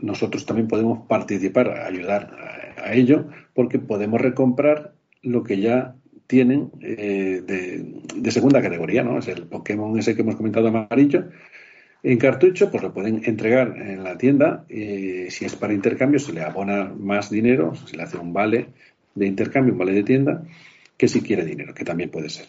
nosotros 0.00 0.44
también 0.44 0.68
podemos 0.68 1.06
participar, 1.06 1.70
ayudar 1.70 2.36
a, 2.76 2.92
ello, 2.92 3.28
porque 3.54 3.78
podemos 3.78 4.20
recomprar 4.20 4.92
lo 5.22 5.42
que 5.42 5.58
ya 5.58 5.94
tienen 6.26 6.70
eh, 6.82 7.42
de, 8.14 8.30
segunda 8.30 8.60
categoría, 8.60 9.02
¿no? 9.02 9.18
Es 9.18 9.28
el 9.28 9.44
Pokémon 9.44 9.98
ese 9.98 10.14
que 10.14 10.20
hemos 10.20 10.36
comentado 10.36 10.68
amarillo. 10.68 11.30
En 12.02 12.18
cartucho, 12.18 12.70
pues 12.70 12.82
lo 12.82 12.92
pueden 12.92 13.22
entregar 13.24 13.74
en 13.78 14.04
la 14.04 14.18
tienda. 14.18 14.66
y 14.68 15.30
si 15.30 15.46
es 15.46 15.56
para 15.56 15.72
intercambio, 15.72 16.18
se 16.18 16.34
le 16.34 16.42
abona 16.42 16.92
más 16.94 17.30
dinero, 17.30 17.74
se 17.74 17.96
le 17.96 18.02
hace 18.02 18.18
un 18.18 18.34
vale 18.34 18.66
de 19.14 19.26
intercambio, 19.26 19.72
un 19.72 19.78
vale 19.78 19.92
de 19.92 20.02
tienda, 20.02 20.42
que 20.98 21.08
si 21.08 21.22
quiere 21.22 21.44
dinero, 21.44 21.72
que 21.72 21.84
también 21.84 22.10
puede 22.10 22.28
ser. 22.28 22.46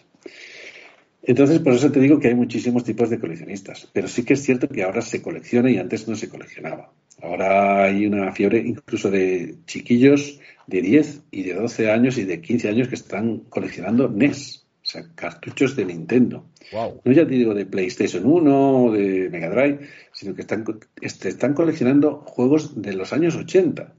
Entonces, 1.27 1.59
por 1.59 1.73
eso 1.73 1.91
te 1.91 1.99
digo 1.99 2.19
que 2.19 2.27
hay 2.27 2.35
muchísimos 2.35 2.83
tipos 2.83 3.09
de 3.09 3.19
coleccionistas, 3.19 3.89
pero 3.91 4.07
sí 4.07 4.23
que 4.23 4.33
es 4.33 4.43
cierto 4.43 4.69
que 4.69 4.83
ahora 4.83 5.01
se 5.01 5.23
colecciona 5.23 5.71
y 5.71 5.77
antes 5.77 6.07
no 6.07 6.15
se 6.15 6.29
coleccionaba. 6.29 6.91
Ahora 7.21 7.85
hay 7.85 8.05
una 8.05 8.31
fiebre 8.31 8.59
incluso 8.59 9.09
de 9.09 9.55
chiquillos 9.65 10.39
de 10.67 10.81
10 10.81 11.23
y 11.31 11.43
de 11.43 11.53
12 11.55 11.91
años 11.91 12.17
y 12.19 12.25
de 12.25 12.41
15 12.41 12.69
años 12.69 12.87
que 12.87 12.95
están 12.95 13.39
coleccionando 13.49 14.07
NES, 14.07 14.65
o 14.83 14.85
sea, 14.85 15.03
cartuchos 15.15 15.75
de 15.75 15.85
Nintendo. 15.85 16.45
No 16.71 17.11
ya 17.11 17.25
te 17.25 17.33
digo 17.33 17.55
de 17.55 17.65
PlayStation 17.65 18.23
1 18.25 18.83
o 18.83 18.91
de 18.91 19.29
Mega 19.29 19.49
Drive, 19.49 19.79
sino 20.11 20.35
que 20.35 20.41
están, 20.41 20.63
están 21.01 21.53
coleccionando 21.55 22.23
juegos 22.25 22.79
de 22.79 22.93
los 22.93 23.13
años 23.13 23.35
80. 23.35 23.95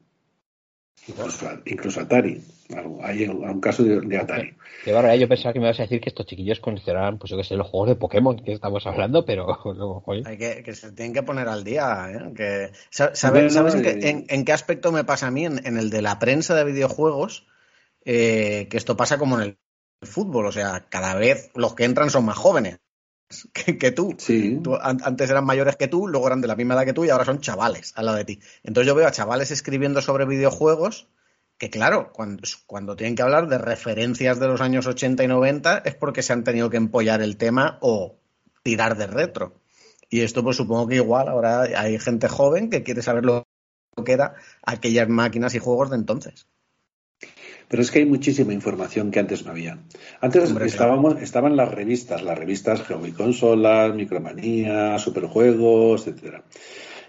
Incluso, 1.08 2.00
Atari. 2.00 2.42
Hay 3.02 3.28
un 3.28 3.60
caso 3.60 3.84
de, 3.84 4.18
Atari. 4.18 4.54
Qué 4.84 4.92
barbaridad, 4.92 5.20
yo 5.20 5.28
pensaba 5.28 5.52
que 5.52 5.60
me 5.60 5.66
ibas 5.66 5.78
a 5.78 5.82
decir 5.82 6.00
que 6.00 6.08
estos 6.08 6.26
chiquillos 6.26 6.58
consideraban, 6.58 7.18
pues 7.18 7.30
yo 7.30 7.36
que 7.36 7.44
sé, 7.44 7.54
los 7.54 7.68
juegos 7.68 7.90
de 7.90 7.94
Pokémon 7.96 8.36
que 8.36 8.52
estamos 8.52 8.86
hablando, 8.86 9.24
pero 9.24 9.46
Hay 10.24 10.36
que, 10.36 10.74
se 10.74 10.92
tienen 10.92 11.14
que 11.14 11.22
poner 11.22 11.48
al 11.48 11.62
día. 11.62 12.08
¿eh? 12.10 12.32
Que, 12.34 12.72
¿Sabes, 12.90 13.56
en, 13.56 14.44
qué, 14.44 14.52
aspecto 14.52 14.90
me 14.90 15.04
pasa 15.04 15.28
a 15.28 15.30
mí? 15.30 15.44
En, 15.44 15.76
el 15.76 15.90
de 15.90 16.02
la 16.02 16.18
prensa 16.18 16.54
de 16.54 16.64
videojuegos, 16.64 17.46
eh, 18.04 18.66
que 18.68 18.76
esto 18.76 18.96
pasa 18.96 19.18
como 19.18 19.40
en 19.40 19.56
el 20.02 20.06
fútbol. 20.06 20.46
O 20.46 20.52
sea, 20.52 20.86
cada 20.88 21.14
vez 21.14 21.50
los 21.54 21.74
que 21.74 21.84
entran 21.84 22.10
son 22.10 22.24
más 22.24 22.36
jóvenes 22.36 22.80
que, 23.52 23.90
tú. 23.90 24.14
Sí. 24.18 24.60
Antes 24.80 25.30
eran 25.30 25.44
mayores 25.44 25.76
que 25.76 25.88
tú, 25.88 26.06
luego 26.08 26.26
eran 26.26 26.40
de 26.40 26.48
la 26.48 26.56
misma 26.56 26.74
edad 26.74 26.84
que 26.84 26.92
tú 26.92 27.04
y 27.04 27.10
ahora 27.10 27.24
son 27.24 27.40
chavales 27.40 27.92
al 27.96 28.06
lado 28.06 28.18
de 28.18 28.24
ti. 28.24 28.40
Entonces 28.62 28.86
yo 28.86 28.94
veo 28.94 29.06
a 29.06 29.12
chavales 29.12 29.50
escribiendo 29.50 30.00
sobre 30.00 30.26
videojuegos 30.26 31.08
que, 31.58 31.70
claro, 31.70 32.12
cuando, 32.12 32.42
cuando 32.66 32.96
tienen 32.96 33.16
que 33.16 33.22
hablar 33.22 33.48
de 33.48 33.58
referencias 33.58 34.38
de 34.38 34.46
los 34.46 34.60
años 34.60 34.86
80 34.86 35.24
y 35.24 35.28
90 35.28 35.78
es 35.78 35.94
porque 35.94 36.22
se 36.22 36.32
han 36.32 36.44
tenido 36.44 36.70
que 36.70 36.76
empollar 36.76 37.22
el 37.22 37.36
tema 37.36 37.78
o 37.80 38.18
tirar 38.62 38.96
de 38.96 39.06
retro. 39.06 39.54
Y 40.08 40.20
esto 40.20 40.42
pues 40.42 40.56
supongo 40.56 40.86
que 40.86 40.96
igual 40.96 41.28
ahora 41.28 41.62
hay 41.62 41.98
gente 41.98 42.28
joven 42.28 42.70
que 42.70 42.82
quiere 42.82 43.02
saber 43.02 43.24
lo 43.24 43.46
que 44.04 44.12
eran 44.12 44.32
aquellas 44.62 45.08
máquinas 45.08 45.54
y 45.54 45.58
juegos 45.58 45.90
de 45.90 45.96
entonces. 45.96 46.46
Pero 47.68 47.82
es 47.82 47.90
que 47.90 47.98
hay 47.98 48.06
muchísima 48.06 48.52
información 48.52 49.10
que 49.10 49.18
antes 49.18 49.44
no 49.44 49.50
había. 49.50 49.78
Antes 50.20 50.50
estábamos, 50.50 51.20
estaban 51.20 51.56
las 51.56 51.70
revistas, 51.72 52.22
las 52.22 52.38
revistas 52.38 52.82
Hobby 52.82 53.12
Consolas, 53.12 53.94
Micromanía, 53.94 54.98
Superjuegos, 54.98 56.06
etcétera. 56.06 56.44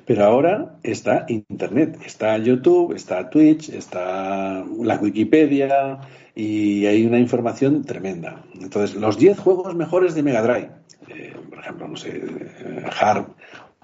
Pero 0.05 0.23
ahora 0.23 0.77
está 0.83 1.25
Internet, 1.27 1.99
está 2.05 2.37
YouTube, 2.37 2.93
está 2.93 3.29
Twitch, 3.29 3.69
está 3.69 4.63
la 4.81 4.95
Wikipedia 4.95 5.99
y 6.33 6.85
hay 6.85 7.05
una 7.05 7.19
información 7.19 7.83
tremenda. 7.83 8.41
Entonces, 8.53 8.95
los 8.95 9.17
10 9.17 9.37
juegos 9.37 9.75
mejores 9.75 10.15
de 10.15 10.23
Mega 10.23 10.41
Drive, 10.41 10.69
eh, 11.09 11.35
por 11.49 11.59
ejemplo, 11.59 11.87
no 11.89 11.97
sé, 11.97 12.21
eh, 12.23 12.85
Harp 12.99 13.29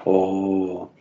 o 0.05 0.93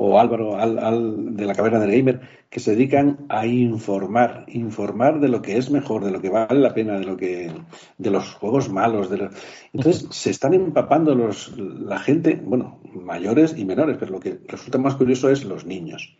o 0.00 0.20
Álvaro 0.20 0.56
al, 0.56 1.34
de 1.34 1.44
la 1.44 1.56
Caverna 1.56 1.80
del 1.80 1.90
Gamer, 1.90 2.20
que 2.48 2.60
se 2.60 2.70
dedican 2.70 3.26
a 3.28 3.46
informar, 3.46 4.44
informar 4.46 5.18
de 5.18 5.26
lo 5.26 5.42
que 5.42 5.58
es 5.58 5.72
mejor, 5.72 6.04
de 6.04 6.12
lo 6.12 6.20
que 6.20 6.30
vale 6.30 6.60
la 6.60 6.72
pena, 6.72 7.00
de 7.00 7.04
lo 7.04 7.16
que, 7.16 7.50
de 7.98 8.10
los 8.10 8.34
juegos 8.34 8.68
malos. 8.68 9.10
De 9.10 9.28
Entonces 9.72 10.06
se 10.10 10.30
están 10.30 10.54
empapando 10.54 11.16
los, 11.16 11.52
la 11.58 11.98
gente, 11.98 12.40
bueno, 12.40 12.78
mayores 12.94 13.56
y 13.58 13.64
menores, 13.64 13.96
pero 13.98 14.12
lo 14.12 14.20
que 14.20 14.38
resulta 14.46 14.78
más 14.78 14.94
curioso 14.94 15.30
es 15.30 15.44
los 15.44 15.66
niños. 15.66 16.16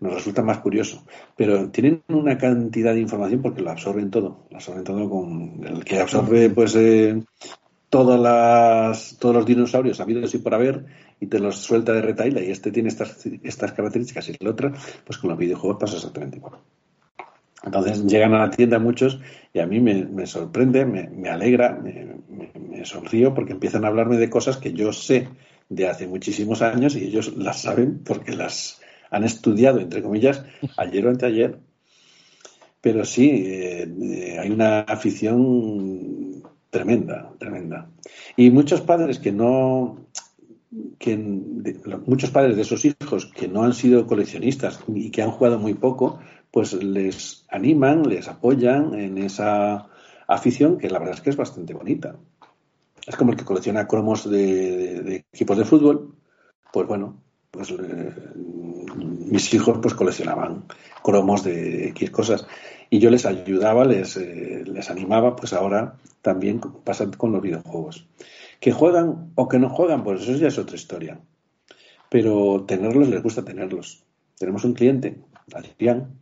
Nos 0.00 0.14
resulta 0.14 0.42
más 0.42 0.60
curioso, 0.60 1.04
pero 1.36 1.68
tienen 1.68 2.02
una 2.08 2.38
cantidad 2.38 2.94
de 2.94 3.00
información 3.00 3.42
porque 3.42 3.60
lo 3.60 3.70
absorben 3.70 4.10
todo, 4.10 4.46
lo 4.48 4.56
absorben 4.56 4.84
todo 4.84 5.10
con 5.10 5.60
el 5.66 5.84
que 5.84 6.00
absorbe, 6.00 6.48
pues. 6.48 6.74
Eh, 6.76 7.20
todas 7.90 8.20
las, 8.20 9.16
todos 9.18 9.34
los 9.34 9.46
dinosaurios 9.46 10.00
habidos 10.00 10.34
y 10.34 10.38
por 10.38 10.54
haber 10.54 10.84
y 11.20 11.26
te 11.26 11.38
los 11.38 11.56
suelta 11.56 11.92
de 11.92 12.02
retaila 12.02 12.42
y 12.42 12.50
este 12.50 12.70
tiene 12.70 12.88
estas, 12.88 13.26
estas 13.42 13.72
características 13.72 14.28
y 14.28 14.36
el 14.38 14.48
otro, 14.48 14.72
pues 15.04 15.18
con 15.18 15.30
los 15.30 15.38
videojuegos 15.38 15.80
pasa 15.80 15.96
exactamente 15.96 16.38
igual. 16.38 16.58
Entonces 17.64 18.04
llegan 18.06 18.34
a 18.34 18.38
la 18.38 18.50
tienda 18.50 18.78
muchos 18.78 19.20
y 19.52 19.58
a 19.58 19.66
mí 19.66 19.80
me, 19.80 20.26
sorprende, 20.26 20.86
me, 20.86 21.28
alegra, 21.28 21.74
me, 21.74 22.84
sonrío 22.84 23.34
porque 23.34 23.52
empiezan 23.52 23.84
a 23.84 23.88
hablarme 23.88 24.16
de 24.16 24.30
cosas 24.30 24.56
que 24.56 24.72
yo 24.72 24.92
sé 24.92 25.28
de 25.68 25.88
hace 25.88 26.06
muchísimos 26.06 26.62
años 26.62 26.94
y 26.94 27.04
ellos 27.04 27.36
las 27.36 27.62
saben 27.62 28.02
porque 28.04 28.34
las 28.34 28.80
han 29.10 29.24
estudiado, 29.24 29.80
entre 29.80 30.02
comillas, 30.02 30.44
ayer 30.76 31.06
o 31.06 31.10
anteayer. 31.10 31.58
Pero 32.80 33.04
sí, 33.04 33.44
eh, 33.44 34.38
hay 34.40 34.50
una 34.50 34.80
afición 34.80 36.42
tremenda, 36.70 37.32
tremenda. 37.38 37.90
Y 38.36 38.50
muchos 38.50 38.82
padres 38.82 39.18
que 39.18 39.32
no, 39.32 40.06
que 40.98 41.16
muchos 41.16 42.30
padres 42.30 42.56
de 42.56 42.62
esos 42.62 42.84
hijos 42.84 43.26
que 43.26 43.48
no 43.48 43.62
han 43.62 43.72
sido 43.72 44.06
coleccionistas 44.06 44.80
y 44.88 45.10
que 45.10 45.22
han 45.22 45.30
jugado 45.30 45.58
muy 45.58 45.74
poco, 45.74 46.20
pues 46.50 46.72
les 46.72 47.44
animan, 47.48 48.02
les 48.02 48.28
apoyan 48.28 48.94
en 48.94 49.18
esa 49.18 49.86
afición 50.26 50.78
que 50.78 50.90
la 50.90 50.98
verdad 50.98 51.14
es 51.14 51.20
que 51.22 51.30
es 51.30 51.36
bastante 51.36 51.74
bonita. 51.74 52.16
Es 53.06 53.16
como 53.16 53.32
el 53.32 53.38
que 53.38 53.44
colecciona 53.44 53.88
cromos 53.88 54.28
de, 54.28 55.24
equipos 55.32 55.56
de 55.56 55.64
fútbol, 55.64 56.14
pues 56.70 56.86
bueno, 56.86 57.16
pues 57.50 57.70
eh, 57.70 58.14
mis 58.96 59.54
hijos 59.54 59.78
pues 59.80 59.94
coleccionaban 59.94 60.64
cromos 61.02 61.42
de 61.44 61.88
X 61.88 62.10
cosas 62.10 62.46
y 62.90 62.98
yo 62.98 63.10
les 63.10 63.24
ayudaba, 63.24 63.86
les, 63.86 64.18
eh, 64.18 64.64
les 64.66 64.90
animaba, 64.90 65.34
pues 65.36 65.54
ahora 65.54 65.94
también 66.20 66.60
pasa 66.84 67.10
con 67.10 67.32
los 67.32 67.40
videojuegos. 67.40 68.06
Que 68.60 68.72
juegan 68.72 69.32
o 69.34 69.48
que 69.48 69.58
no 69.58 69.68
juegan, 69.68 70.02
pues 70.02 70.22
eso 70.22 70.32
ya 70.36 70.48
es 70.48 70.58
otra 70.58 70.76
historia. 70.76 71.20
Pero 72.10 72.64
tenerlos 72.66 73.08
les 73.08 73.22
gusta 73.22 73.44
tenerlos. 73.44 74.04
Tenemos 74.38 74.64
un 74.64 74.74
cliente, 74.74 75.20
Adrián, 75.54 76.18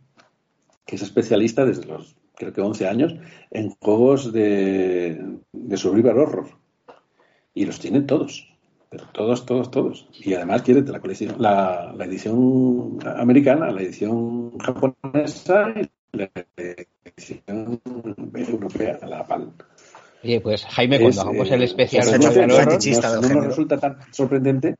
que 0.85 0.95
es 0.95 1.01
especialista 1.01 1.65
desde 1.65 1.85
los, 1.85 2.15
creo 2.35 2.53
que 2.53 2.61
11 2.61 2.87
años, 2.87 3.15
en 3.51 3.69
juegos 3.79 4.31
de, 4.33 5.37
de 5.51 5.77
Survivor 5.77 6.17
Horror. 6.17 6.49
Y 7.53 7.65
los 7.65 7.79
tiene 7.79 8.01
todos. 8.01 8.47
Pero 8.89 9.05
todos, 9.11 9.45
todos, 9.45 9.69
todos. 9.69 10.07
Y 10.13 10.33
además 10.33 10.61
quiere 10.61 10.81
la 10.81 10.99
colección, 10.99 11.35
la, 11.39 11.93
la 11.95 12.05
edición 12.05 12.99
americana, 13.17 13.71
la 13.71 13.81
edición 13.81 14.57
japonesa 14.59 15.73
y 15.75 16.17
la 16.17 16.29
edición 17.05 17.81
europea, 18.33 18.99
la 19.05 19.27
PAL. 19.27 19.51
Oye, 20.27 20.41
pues 20.41 20.65
Jaime, 20.65 20.99
cuando 20.99 21.21
hagamos 21.21 21.51
el 21.51 21.61
eh, 21.61 21.65
especial 21.65 22.05
no, 22.19 23.33
nos 23.33 23.45
resulta 23.45 23.79
tan 23.79 23.97
sorprendente. 24.11 24.75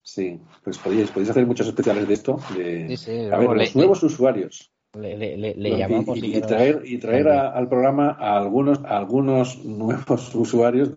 Sí, 0.00 0.40
pues 0.64 0.78
podéis, 0.78 1.10
podéis 1.10 1.28
hacer 1.28 1.46
muchos 1.46 1.66
especiales 1.66 2.08
de 2.08 2.14
esto. 2.14 2.40
De, 2.54 3.30
a 3.30 3.36
ver, 3.36 3.50
los 3.50 3.76
nuevos 3.76 4.02
usuarios. 4.02 4.72
Le, 5.00 5.78
llamamos 5.78 6.18
y, 6.18 6.40
traer, 6.40 6.82
y 6.84 6.98
traer 6.98 7.28
al 7.28 7.68
programa 7.68 8.16
a 8.18 8.36
algunos, 8.36 8.80
algunos 8.84 9.64
nuevos 9.64 10.34
usuarios 10.34 10.92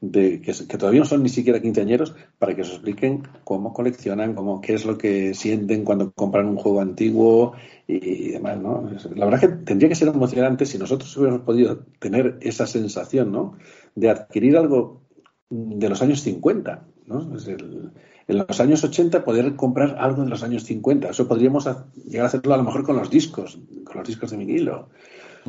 de, 0.00 0.40
que, 0.40 0.52
todavía 0.78 1.00
no 1.00 1.06
son 1.06 1.22
ni 1.22 1.28
siquiera 1.28 1.60
quinceañeros 1.60 2.14
para 2.38 2.54
que 2.54 2.62
os 2.62 2.70
expliquen 2.70 3.22
cómo 3.44 3.72
coleccionan, 3.72 4.34
cómo, 4.34 4.60
qué 4.60 4.74
es 4.74 4.84
lo 4.84 4.96
que 4.96 5.34
sienten 5.34 5.84
cuando 5.84 6.12
compran 6.12 6.46
un 6.46 6.56
juego 6.56 6.80
antiguo 6.80 7.54
y, 7.86 8.30
demás, 8.30 8.58
¿no? 8.58 8.90
La 9.14 9.26
verdad 9.26 9.44
es 9.44 9.50
que 9.50 9.64
tendría 9.64 9.88
que 9.88 9.94
ser 9.94 10.08
emocionante 10.08 10.66
si 10.66 10.78
nosotros 10.78 11.16
hubiéramos 11.16 11.42
podido 11.42 11.84
tener 11.98 12.38
esa 12.40 12.66
sensación, 12.66 13.32
¿no? 13.32 13.56
De 13.94 14.10
adquirir 14.10 14.56
algo 14.56 15.02
de 15.50 15.88
los 15.88 16.02
años 16.02 16.20
50, 16.22 16.86
¿no? 17.06 17.36
Es 17.36 17.46
el, 17.46 17.92
en 18.28 18.38
los 18.38 18.60
años 18.60 18.82
80 18.82 19.24
poder 19.24 19.54
comprar 19.54 19.96
algo 19.98 20.22
de 20.22 20.30
los 20.30 20.42
años 20.42 20.64
50. 20.64 21.10
Eso 21.10 21.28
podríamos 21.28 21.68
llegar 22.06 22.24
a 22.24 22.26
hacerlo 22.26 22.54
a 22.54 22.56
lo 22.56 22.64
mejor 22.64 22.84
con 22.84 22.96
los 22.96 23.10
discos, 23.10 23.58
con 23.84 23.98
los 23.98 24.06
discos 24.06 24.30
de 24.30 24.36
vinilo. 24.36 24.88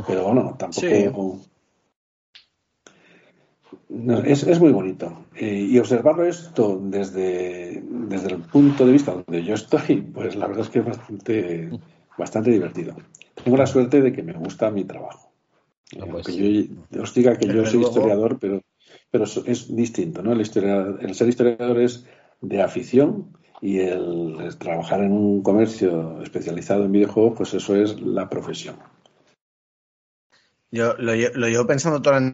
Pero 0.05 0.25
bueno, 0.25 0.55
tampoco. 0.59 1.39
es, 4.25 4.59
muy 4.59 4.71
bonito. 4.71 5.25
Eh, 5.35 5.67
y 5.71 5.79
observarlo 5.79 6.25
esto 6.25 6.79
desde, 6.83 7.81
desde 7.83 8.27
el 8.27 8.41
punto 8.41 8.85
de 8.85 8.91
vista 8.91 9.13
donde 9.13 9.43
yo 9.43 9.55
estoy, 9.55 10.01
pues 10.01 10.35
la 10.35 10.47
verdad 10.47 10.65
es 10.65 10.69
que 10.69 10.79
es 10.79 10.85
bastante, 10.85 11.69
bastante 12.15 12.51
divertido. 12.51 12.95
Tengo 13.43 13.57
la 13.57 13.65
suerte 13.65 14.01
de 14.01 14.13
que 14.13 14.21
me 14.21 14.33
gusta 14.33 14.69
mi 14.69 14.83
trabajo. 14.83 15.31
Ah, 15.99 16.05
pues 16.11 16.27
yo 16.27 17.01
os 17.01 17.13
diga 17.13 17.37
que 17.37 17.47
yo 17.47 17.65
soy 17.65 17.81
historiador, 17.81 18.37
pero, 18.39 18.61
pero 19.09 19.23
es 19.23 19.75
distinto, 19.75 20.21
¿no? 20.21 20.33
El, 20.33 20.41
el 20.41 21.15
ser 21.15 21.29
historiador 21.29 21.79
es 21.79 22.05
de 22.41 22.61
afición 22.61 23.37
y 23.61 23.79
el, 23.79 24.55
trabajar 24.59 25.01
en 25.01 25.11
un 25.11 25.41
comercio 25.41 26.21
especializado 26.21 26.85
en 26.85 26.91
videojuegos, 26.91 27.37
pues 27.37 27.53
eso 27.53 27.75
es 27.75 27.99
la 28.01 28.29
profesión. 28.29 28.77
Yo 30.69 30.95
lo, 30.97 31.15
llevo 31.15 31.65
pensando 31.65 32.01
toda 32.01 32.19
la 32.19 32.33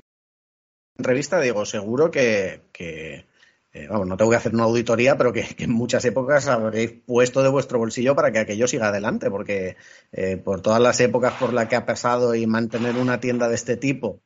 entrevista, 0.97 1.39
digo, 1.39 1.65
seguro 1.65 2.09
que, 2.11 2.63
eh, 2.79 3.87
vamos, 3.89 4.07
no 4.07 4.17
tengo 4.17 4.31
que 4.31 4.37
hacer 4.37 4.53
una 4.53 4.63
auditoría, 4.63 5.17
pero 5.17 5.31
que, 5.31 5.45
en 5.59 5.71
muchas 5.71 6.03
épocas 6.05 6.47
habréis 6.47 6.91
puesto 7.05 7.43
de 7.43 7.49
vuestro 7.49 7.79
bolsillo 7.79 8.15
para 8.15 8.31
que 8.31 8.39
aquello 8.39 8.67
siga 8.67 8.89
adelante, 8.89 9.29
porque 9.29 9.77
eh, 10.11 10.37
por 10.37 10.61
todas 10.61 10.81
las 10.81 10.99
épocas 10.99 11.33
por 11.33 11.53
las 11.53 11.67
que 11.67 11.75
ha 11.75 11.85
pasado 11.85 12.35
y 12.35 12.47
mantener 12.47 12.97
una 12.97 13.19
tienda 13.19 13.47
de 13.47 13.55
este 13.55 13.77
tipo 13.77 14.21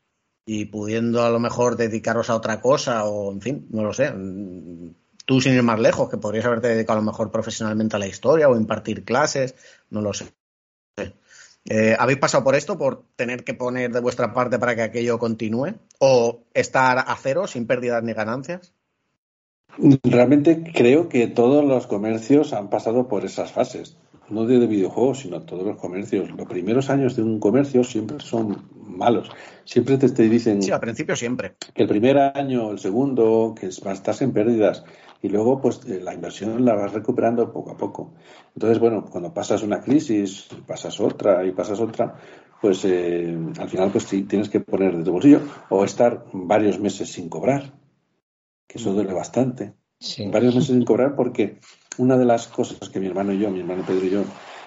y 0.46 0.66
pudiendo 0.66 1.26
a 1.26 1.30
lo 1.30 1.40
mejor 1.40 1.76
dedicaros 1.76 2.30
a 2.30 2.36
otra 2.36 2.62
cosa 2.62 3.04
o, 3.04 3.34
en 3.34 3.42
fin, 3.42 3.68
no 3.70 3.84
lo 3.84 3.94
sé, 3.94 4.14
tú 5.28 5.42
sin 5.42 5.54
ir 5.54 5.62
más 5.62 5.80
lejos, 5.80 6.10
que 6.10 6.18
podrías 6.18 6.46
haberte 6.46 6.70
dedicado 6.70 7.00
a 7.00 7.02
lo 7.02 7.12
mejor 7.12 7.32
profesionalmente 7.32 7.98
a 7.98 8.00
la 8.00 8.08
historia 8.08 8.48
o 8.48 8.56
impartir 8.56 9.04
clases, 9.04 9.56
no 9.90 10.02
lo 10.02 10.14
sé. 10.14 10.34
Eh, 11.70 11.98
¿Habéis 12.00 12.18
pasado 12.18 12.46
por 12.46 12.56
esto, 12.56 12.78
por 12.78 13.04
tener 13.18 13.44
que 13.44 13.54
poner 13.54 13.92
de 13.92 14.00
vuestra 14.00 14.34
parte 14.34 14.58
para 14.58 14.74
que 14.74 14.84
aquello 14.84 15.20
continúe? 15.20 15.74
¿O 16.00 16.44
estar 16.54 16.98
a 17.00 17.16
cero, 17.22 17.46
sin 17.46 17.68
pérdidas 17.68 18.02
ni 18.04 18.14
ganancias? 18.14 18.74
Realmente 20.02 20.64
creo 20.74 21.10
que 21.10 21.28
todos 21.28 21.66
los 21.66 21.88
comercios 21.88 22.54
han 22.54 22.70
pasado 22.70 23.10
por 23.10 23.26
esas 23.26 23.52
fases, 23.52 23.98
no 24.30 24.46
de 24.46 24.66
videojuegos, 24.66 25.20
sino 25.20 25.42
todos 25.42 25.66
los 25.66 25.76
comercios. 25.76 26.32
Los 26.32 26.48
primeros 26.48 26.90
años 26.90 27.18
de 27.18 27.24
un 27.24 27.42
comercio 27.42 27.84
siempre 27.84 28.22
son 28.22 28.70
malos. 28.72 29.30
Siempre 29.66 29.98
te, 29.98 30.08
te 30.08 30.30
dicen. 30.30 30.62
Sí, 30.62 30.72
al 30.72 30.80
principio 30.80 31.18
siempre. 31.18 31.56
Que 31.74 31.84
el 31.84 31.90
primer 31.90 32.18
año, 32.18 32.72
el 32.72 32.80
segundo, 32.80 33.54
que 33.60 33.68
estás 33.68 34.22
en 34.22 34.32
pérdidas 34.32 34.86
y 35.22 35.30
luego 35.30 35.60
pues 35.60 35.82
eh, 35.88 36.00
la 36.02 36.14
inversión 36.14 36.64
la 36.64 36.76
vas 36.76 36.94
recuperando 36.94 37.52
poco 37.52 37.72
a 37.72 37.78
poco. 37.78 38.14
Entonces, 38.54 38.80
bueno, 38.80 39.06
cuando 39.06 39.34
pasas 39.34 39.64
una 39.64 39.82
crisis, 39.82 40.48
pasas 40.66 41.00
otra 41.00 41.46
y 41.46 41.52
pasas 41.52 41.80
otra, 41.80 42.16
pues 42.62 42.86
eh, 42.86 43.38
al 43.60 43.70
final 43.70 43.92
pues 43.92 44.06
tienes 44.06 44.50
que 44.50 44.60
poner 44.60 44.96
de 44.98 45.04
tu 45.04 45.12
bolsillo 45.12 45.42
o 45.70 45.84
estar 45.84 46.26
varios 46.34 46.80
meses 46.80 47.12
sin 47.12 47.30
cobrar, 47.30 47.74
que 48.68 48.78
eso 48.78 48.94
duele 48.94 49.14
bastante. 49.14 49.74
Varios 50.32 50.54
meses 50.54 50.70
sin 50.70 50.86
cobrar 50.86 51.16
porque 51.16 51.60
una 51.98 52.18
de 52.18 52.26
las 52.26 52.48
cosas 52.48 52.90
que 52.90 53.00
mi 53.00 53.08
hermano 53.08 53.34
y 53.34 53.40
yo, 53.40 53.50
mi 53.50 53.62
hermano 53.62 53.84
Pedro 53.86 54.06
y 54.06 54.10
yo, 54.12 54.24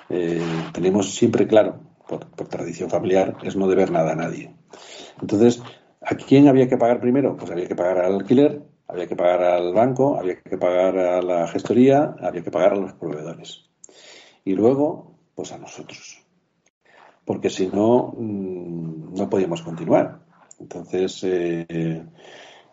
eh, 0.08 0.40
tenemos 0.72 1.14
siempre 1.14 1.46
claro, 1.46 1.80
por, 2.08 2.26
por, 2.26 2.48
tradición 2.48 2.90
familiar, 2.90 3.36
es 3.44 3.54
no 3.54 3.68
deber 3.68 3.92
nada 3.92 4.12
a 4.12 4.16
nadie. 4.16 4.52
Entonces, 5.20 5.62
¿a 6.00 6.16
quién 6.16 6.48
había 6.48 6.68
que 6.68 6.76
pagar 6.76 7.00
primero? 7.00 7.36
Pues 7.36 7.50
había 7.52 7.68
que 7.68 7.76
pagar 7.76 7.98
al 7.98 8.14
alquiler 8.14 8.69
había 8.90 9.06
que 9.06 9.16
pagar 9.16 9.42
al 9.42 9.72
banco, 9.72 10.18
había 10.18 10.40
que 10.40 10.58
pagar 10.58 10.98
a 10.98 11.22
la 11.22 11.48
gestoría, 11.48 12.16
había 12.20 12.42
que 12.42 12.50
pagar 12.50 12.72
a 12.72 12.76
los 12.76 12.92
proveedores. 12.94 13.64
Y 14.44 14.54
luego, 14.54 15.14
pues 15.34 15.52
a 15.52 15.58
nosotros. 15.58 16.20
Porque 17.24 17.50
si 17.50 17.68
no, 17.68 18.14
mm, 18.16 19.14
no 19.14 19.30
podíamos 19.30 19.62
continuar. 19.62 20.20
Entonces, 20.58 21.20
eh, 21.24 22.02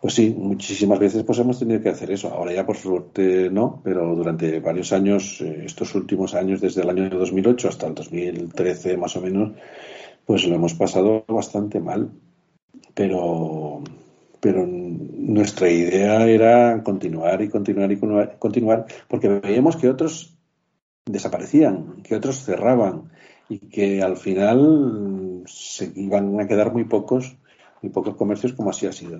pues 0.00 0.14
sí, 0.14 0.34
muchísimas 0.36 0.98
veces 0.98 1.24
pues 1.24 1.38
hemos 1.38 1.58
tenido 1.58 1.80
que 1.80 1.88
hacer 1.88 2.10
eso. 2.10 2.28
Ahora 2.28 2.52
ya 2.52 2.66
por 2.66 2.76
suerte 2.76 3.50
no, 3.50 3.80
pero 3.82 4.14
durante 4.14 4.60
varios 4.60 4.92
años, 4.92 5.40
eh, 5.40 5.62
estos 5.64 5.94
últimos 5.94 6.34
años, 6.34 6.60
desde 6.60 6.82
el 6.82 6.90
año 6.90 7.08
2008 7.10 7.68
hasta 7.68 7.86
el 7.86 7.94
2013 7.94 8.96
más 8.96 9.16
o 9.16 9.20
menos, 9.20 9.52
pues 10.24 10.46
lo 10.46 10.54
hemos 10.54 10.74
pasado 10.74 11.24
bastante 11.26 11.80
mal. 11.80 12.10
Pero 12.94 13.82
pero 14.40 14.66
nuestra 14.66 15.68
idea 15.68 16.26
era 16.26 16.82
continuar 16.82 17.42
y 17.42 17.48
continuar 17.48 17.90
y 17.92 17.98
continuar, 18.38 18.86
porque 19.08 19.28
veíamos 19.28 19.76
que 19.76 19.88
otros 19.88 20.36
desaparecían, 21.04 22.02
que 22.02 22.14
otros 22.14 22.44
cerraban 22.44 23.10
y 23.48 23.58
que 23.58 24.02
al 24.02 24.16
final 24.16 25.42
se 25.46 25.92
iban 25.96 26.38
a 26.40 26.46
quedar 26.46 26.72
muy 26.72 26.84
pocos, 26.84 27.36
muy 27.82 27.90
pocos 27.90 28.14
comercios 28.16 28.52
como 28.52 28.70
así 28.70 28.86
ha 28.86 28.92
sido. 28.92 29.18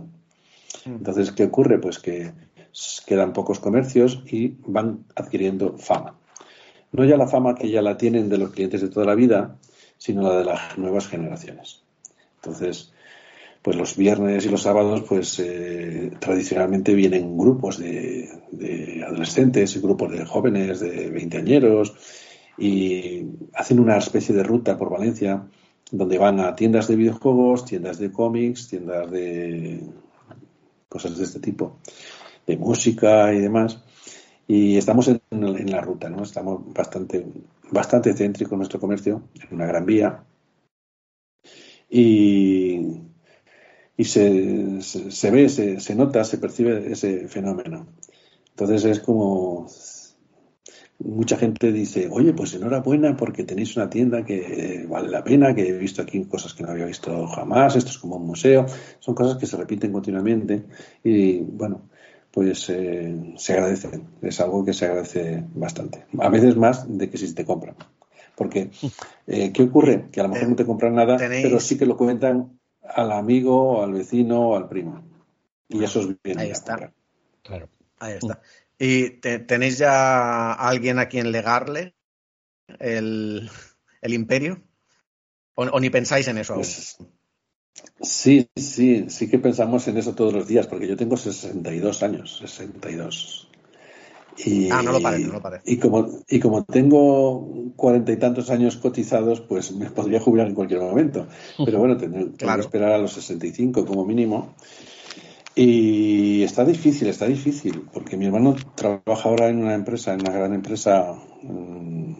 Mm. 0.84 0.96
Entonces, 0.96 1.32
¿qué 1.32 1.44
ocurre? 1.44 1.78
Pues 1.78 1.98
que 1.98 2.32
quedan 3.06 3.32
pocos 3.32 3.58
comercios 3.58 4.22
y 4.26 4.56
van 4.66 5.04
adquiriendo 5.16 5.78
fama. 5.78 6.14
No 6.92 7.04
ya 7.04 7.16
la 7.16 7.26
fama 7.26 7.54
que 7.54 7.70
ya 7.70 7.82
la 7.82 7.96
tienen 7.96 8.28
de 8.28 8.38
los 8.38 8.50
clientes 8.50 8.80
de 8.80 8.88
toda 8.88 9.06
la 9.06 9.14
vida, 9.14 9.56
sino 9.96 10.22
la 10.22 10.38
de 10.38 10.44
las 10.44 10.78
nuevas 10.78 11.08
generaciones. 11.08 11.82
Entonces, 12.36 12.92
pues 13.68 13.76
los 13.76 13.96
viernes 13.98 14.46
y 14.46 14.48
los 14.48 14.62
sábados, 14.62 15.02
pues 15.06 15.38
eh, 15.40 16.10
tradicionalmente 16.18 16.94
vienen 16.94 17.36
grupos 17.36 17.76
de, 17.76 18.26
adolescentes, 19.06 19.82
grupos 19.82 20.10
de 20.10 20.24
jóvenes, 20.24 20.80
de 20.80 21.10
veinteañeros, 21.10 21.94
y 22.56 23.26
hacen 23.52 23.78
una 23.78 23.98
especie 23.98 24.34
de 24.34 24.42
ruta 24.42 24.78
por 24.78 24.88
Valencia, 24.88 25.46
donde 25.90 26.16
van 26.16 26.40
a 26.40 26.56
tiendas 26.56 26.88
de 26.88 26.96
videojuegos, 26.96 27.66
tiendas 27.66 27.98
de 27.98 28.10
cómics, 28.10 28.68
tiendas 28.68 29.10
de 29.10 29.82
cosas 30.88 31.18
de 31.18 31.24
este 31.24 31.40
tipo, 31.40 31.76
de 32.46 32.56
música 32.56 33.34
y 33.34 33.40
demás. 33.40 33.84
Y 34.46 34.78
estamos 34.78 35.08
en, 35.08 35.20
en 35.30 35.70
la 35.70 35.82
ruta, 35.82 36.08
¿no? 36.08 36.22
Estamos 36.22 36.62
bastante, 36.72 37.26
bastante 37.70 38.14
céntrico 38.14 38.54
en 38.54 38.60
nuestro 38.60 38.80
comercio, 38.80 39.24
en 39.34 39.54
una 39.54 39.66
gran 39.66 39.84
vía. 39.84 40.24
Y 41.90 43.07
y 43.98 44.04
se, 44.04 44.80
se, 44.80 45.30
ve, 45.32 45.48
se, 45.48 45.80
se, 45.80 45.94
nota, 45.96 46.22
se 46.22 46.38
percibe 46.38 46.92
ese 46.92 47.26
fenómeno. 47.26 47.88
Entonces 48.50 48.84
es 48.84 49.00
como 49.00 49.66
mucha 51.00 51.36
gente 51.36 51.72
dice, 51.72 52.08
oye, 52.10 52.32
pues 52.32 52.54
enhorabuena 52.54 53.16
porque 53.16 53.42
tenéis 53.42 53.76
una 53.76 53.90
tienda 53.90 54.24
que 54.24 54.86
vale 54.88 55.08
la 55.08 55.24
pena, 55.24 55.52
que 55.52 55.68
he 55.68 55.72
visto 55.72 56.00
aquí 56.00 56.24
cosas 56.26 56.54
que 56.54 56.62
no 56.62 56.70
había 56.70 56.86
visto 56.86 57.26
jamás, 57.26 57.74
esto 57.74 57.90
es 57.90 57.98
como 57.98 58.16
un 58.16 58.26
museo, 58.26 58.66
son 59.00 59.16
cosas 59.16 59.36
que 59.36 59.46
se 59.46 59.56
repiten 59.56 59.92
continuamente 59.92 60.64
y 61.02 61.40
bueno, 61.40 61.88
pues 62.30 62.70
eh, 62.70 63.34
se 63.36 63.52
agradece, 63.52 64.00
es 64.22 64.40
algo 64.40 64.64
que 64.64 64.74
se 64.74 64.86
agradece 64.86 65.44
bastante, 65.54 66.06
a 66.18 66.28
veces 66.28 66.56
más 66.56 66.86
de 66.86 67.10
que 67.10 67.18
si 67.18 67.34
te 67.34 67.44
compran. 67.44 67.74
Porque, 68.36 68.70
eh, 69.26 69.52
¿qué 69.52 69.62
ocurre? 69.64 70.06
Que 70.12 70.20
a 70.20 70.22
lo 70.22 70.28
mejor 70.28 70.50
no 70.50 70.54
te 70.54 70.64
compran 70.64 70.94
nada, 70.94 71.16
pero 71.16 71.58
sí 71.58 71.76
que 71.76 71.86
lo 71.86 71.96
cuentan 71.96 72.60
al 72.94 73.12
amigo, 73.12 73.82
al 73.82 73.92
vecino 73.92 74.50
o 74.50 74.56
al 74.56 74.68
primo. 74.68 75.02
Y 75.68 75.84
eso 75.84 76.00
es 76.00 76.22
bien. 76.22 76.38
Ahí 76.38 76.50
está. 76.50 76.92
Claro. 77.42 77.68
Ahí 77.98 78.14
está. 78.14 78.40
¿Y 78.78 79.10
tenéis 79.20 79.78
ya 79.78 80.52
alguien 80.52 80.98
a 80.98 81.06
quien 81.06 81.32
legarle 81.32 81.94
el, 82.78 83.50
el 84.00 84.14
imperio? 84.14 84.62
¿O, 85.54 85.80
ni 85.80 85.90
pensáis 85.90 86.28
en 86.28 86.38
eso 86.38 86.54
pues, 86.54 86.96
Sí, 88.00 88.48
sí, 88.54 89.10
sí 89.10 89.28
que 89.28 89.38
pensamos 89.38 89.88
en 89.88 89.96
eso 89.96 90.14
todos 90.14 90.32
los 90.32 90.46
días, 90.46 90.68
porque 90.68 90.86
yo 90.86 90.96
tengo 90.96 91.16
62 91.16 92.02
años, 92.02 92.38
62. 92.38 93.47
Y, 94.44 94.70
ah, 94.70 94.82
no 94.82 94.92
lo 94.92 95.00
parece, 95.00 95.26
no 95.26 95.32
lo 95.34 95.42
parece. 95.42 95.70
Y 95.70 95.78
como, 95.78 96.08
y 96.28 96.38
como 96.38 96.64
tengo 96.64 97.72
cuarenta 97.76 98.12
y 98.12 98.16
tantos 98.16 98.50
años 98.50 98.76
cotizados, 98.76 99.40
pues 99.40 99.72
me 99.72 99.90
podría 99.90 100.20
jubilar 100.20 100.48
en 100.48 100.54
cualquier 100.54 100.80
momento. 100.80 101.26
Pero 101.64 101.78
bueno, 101.78 101.96
tendré, 101.96 102.30
que 102.32 102.60
esperar 102.60 102.92
a 102.92 102.98
los 102.98 103.12
65 103.12 103.84
como 103.84 104.04
mínimo. 104.04 104.54
Y 105.54 106.42
está 106.44 106.64
difícil, 106.64 107.08
está 107.08 107.26
difícil, 107.26 107.82
porque 107.92 108.16
mi 108.16 108.26
hermano 108.26 108.54
trabaja 108.76 109.28
ahora 109.28 109.48
en 109.48 109.58
una 109.58 109.74
empresa, 109.74 110.14
en 110.14 110.20
una 110.20 110.30
gran 110.30 110.54
empresa, 110.54 111.14
mm, 111.42 112.12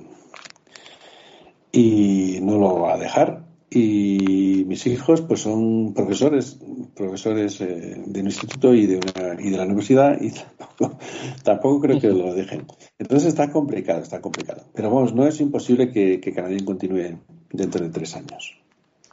y 1.71 2.39
no 2.43 2.59
lo 2.59 2.81
va 2.81 2.95
a 2.95 2.99
dejar. 2.99 3.48
Y 3.71 4.65
mis 4.67 4.87
hijos, 4.87 5.21
pues 5.21 5.41
son 5.43 5.93
profesores, 5.93 6.59
profesores 6.95 7.61
eh, 7.61 8.03
de 8.07 8.21
un 8.21 8.27
instituto 8.27 8.73
y 8.75 8.87
de, 8.87 8.97
una, 8.97 9.41
y 9.41 9.51
de 9.51 9.57
la 9.59 9.65
universidad, 9.65 10.19
y 10.21 10.31
tampoco, 10.59 10.99
tampoco 11.43 11.81
creo 11.81 12.01
que 12.01 12.09
lo 12.09 12.35
dejen. 12.35 12.67
Entonces 12.99 13.29
está 13.29 13.53
complicado, 13.53 14.01
está 14.01 14.21
complicado. 14.23 14.63
Pero 14.75 14.91
vamos, 14.91 15.15
no 15.15 15.27
es 15.27 15.41
imposible 15.41 15.91
que, 15.91 16.19
que 16.21 16.33
Canadá 16.33 16.57
continúe 16.65 17.19
dentro 17.53 17.85
de 17.85 17.91
tres 17.91 18.17
años. 18.17 18.57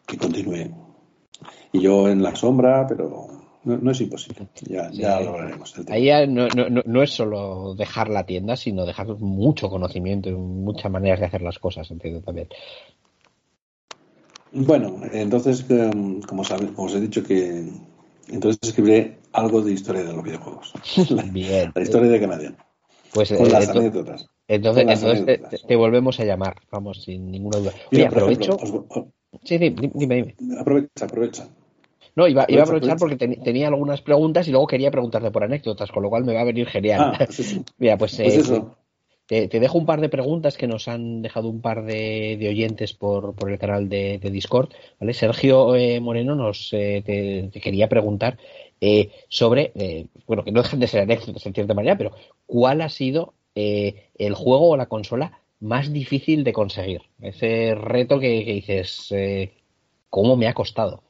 Que 0.05 0.17
continúe. 0.17 0.73
Y 1.73 1.81
yo 1.81 2.07
en 2.07 2.23
la 2.23 2.33
sombra, 2.35 2.87
pero 2.87 3.27
no, 3.65 3.91
es 3.91 3.99
imposible, 3.99 4.47
ya, 4.61 4.91
ya 4.91 5.19
lo 5.21 5.31
hablaremos. 5.31 5.73
Ahí 5.89 6.09
no, 6.27 6.47
no, 6.47 6.83
no, 6.85 7.03
es 7.03 7.11
solo 7.11 7.73
dejar 7.73 8.09
la 8.09 8.23
tienda, 8.23 8.55
sino 8.55 8.85
dejar 8.85 9.07
mucho 9.17 9.69
conocimiento 9.69 10.29
y 10.29 10.33
muchas 10.33 10.91
maneras 10.91 11.19
de 11.19 11.25
hacer 11.25 11.41
las 11.41 11.57
cosas, 11.57 11.89
entiendo 11.89 12.21
también. 12.21 12.47
Bueno, 14.57 15.01
entonces, 15.11 15.65
em, 15.69 16.21
como, 16.21 16.43
como 16.75 16.87
os 16.87 16.95
he 16.95 17.01
dicho 17.01 17.21
que 17.21 17.67
entonces 18.29 18.57
escribiré 18.63 19.17
algo 19.33 19.61
de 19.61 19.73
historia 19.73 20.03
de 20.03 20.13
los 20.13 20.23
videojuegos. 20.23 20.73
Bien. 21.31 21.73
la 21.75 21.81
historia 21.81 22.09
de 22.09 22.19
Canadian. 22.21 22.57
Pues, 23.13 23.33
con 23.33 23.51
las 23.51 23.67
anécdotas. 23.67 24.27
Entonces, 24.47 24.85
entonces 24.87 25.61
Te, 25.67 25.75
volvemos 25.75 26.19
a 26.21 26.25
llamar, 26.25 26.55
vamos, 26.71 27.03
sin 27.03 27.31
ninguna 27.31 27.57
duda. 27.57 27.73
Oye, 27.91 28.05
aprovecho. 28.05 28.57
Sí, 29.43 29.57
dime, 29.57 29.91
dime. 29.93 30.35
Aprovecha, 30.57 31.05
aprovecha. 31.05 31.47
No, 32.15 32.25
iba, 32.25 32.45
iba 32.47 32.61
a 32.61 32.63
aprovechar 32.63 32.97
porque 32.97 33.17
tenía 33.17 33.67
algunas 33.67 34.01
preguntas 34.01 34.47
y 34.47 34.51
luego 34.51 34.67
quería 34.67 34.89
preguntarte 34.89 35.31
por 35.31 35.43
anécdotas, 35.43 35.91
con 35.91 36.01
lo 36.01 36.09
cual 36.09 36.23
me 36.23 36.33
va 36.33 36.41
a 36.41 36.45
venir 36.45 36.67
genial. 36.67 37.01
Ah, 37.01 37.25
pues 37.25 37.59
Mira, 37.77 37.97
pues, 37.97 38.15
pues 38.15 38.49
eh, 38.49 38.63
te, 39.25 39.47
dejo 39.47 39.77
un 39.77 39.85
par 39.85 40.01
de 40.01 40.09
preguntas 40.09 40.57
que 40.57 40.67
nos 40.67 40.87
han 40.87 41.21
dejado 41.21 41.49
un 41.49 41.61
par 41.61 41.83
de, 41.85 42.45
oyentes 42.47 42.93
por, 42.93 43.35
por, 43.35 43.51
el 43.51 43.57
canal 43.57 43.89
de, 43.89 44.19
Discord. 44.19 44.69
¿vale? 44.99 45.13
Sergio 45.13 45.75
eh, 45.75 45.99
Moreno 45.99 46.35
nos 46.35 46.69
eh, 46.73 47.01
te, 47.51 47.59
quería 47.59 47.89
preguntar 47.89 48.37
sobre, 49.29 49.73
bueno, 50.27 50.43
que 50.43 50.51
no 50.51 50.61
dejan 50.61 50.79
de 50.79 50.87
ser 50.87 51.01
anécdotas 51.01 51.43
en 51.45 51.53
cierta 51.55 51.73
manera, 51.73 51.97
pero 51.97 52.11
¿cuál 52.45 52.81
ha 52.81 52.89
sido 52.89 53.33
el 53.55 54.35
juego 54.35 54.69
o 54.69 54.77
la 54.77 54.85
consola 54.85 55.39
más 55.59 55.91
difícil 55.91 56.43
de 56.43 56.53
conseguir? 56.53 57.01
Ese 57.19 57.73
reto 57.73 58.19
que, 58.19 58.45
que 58.45 58.53
dices, 58.53 59.11
¿cómo 60.11 60.35
me 60.35 60.47
ha 60.47 60.53
costado? 60.53 61.04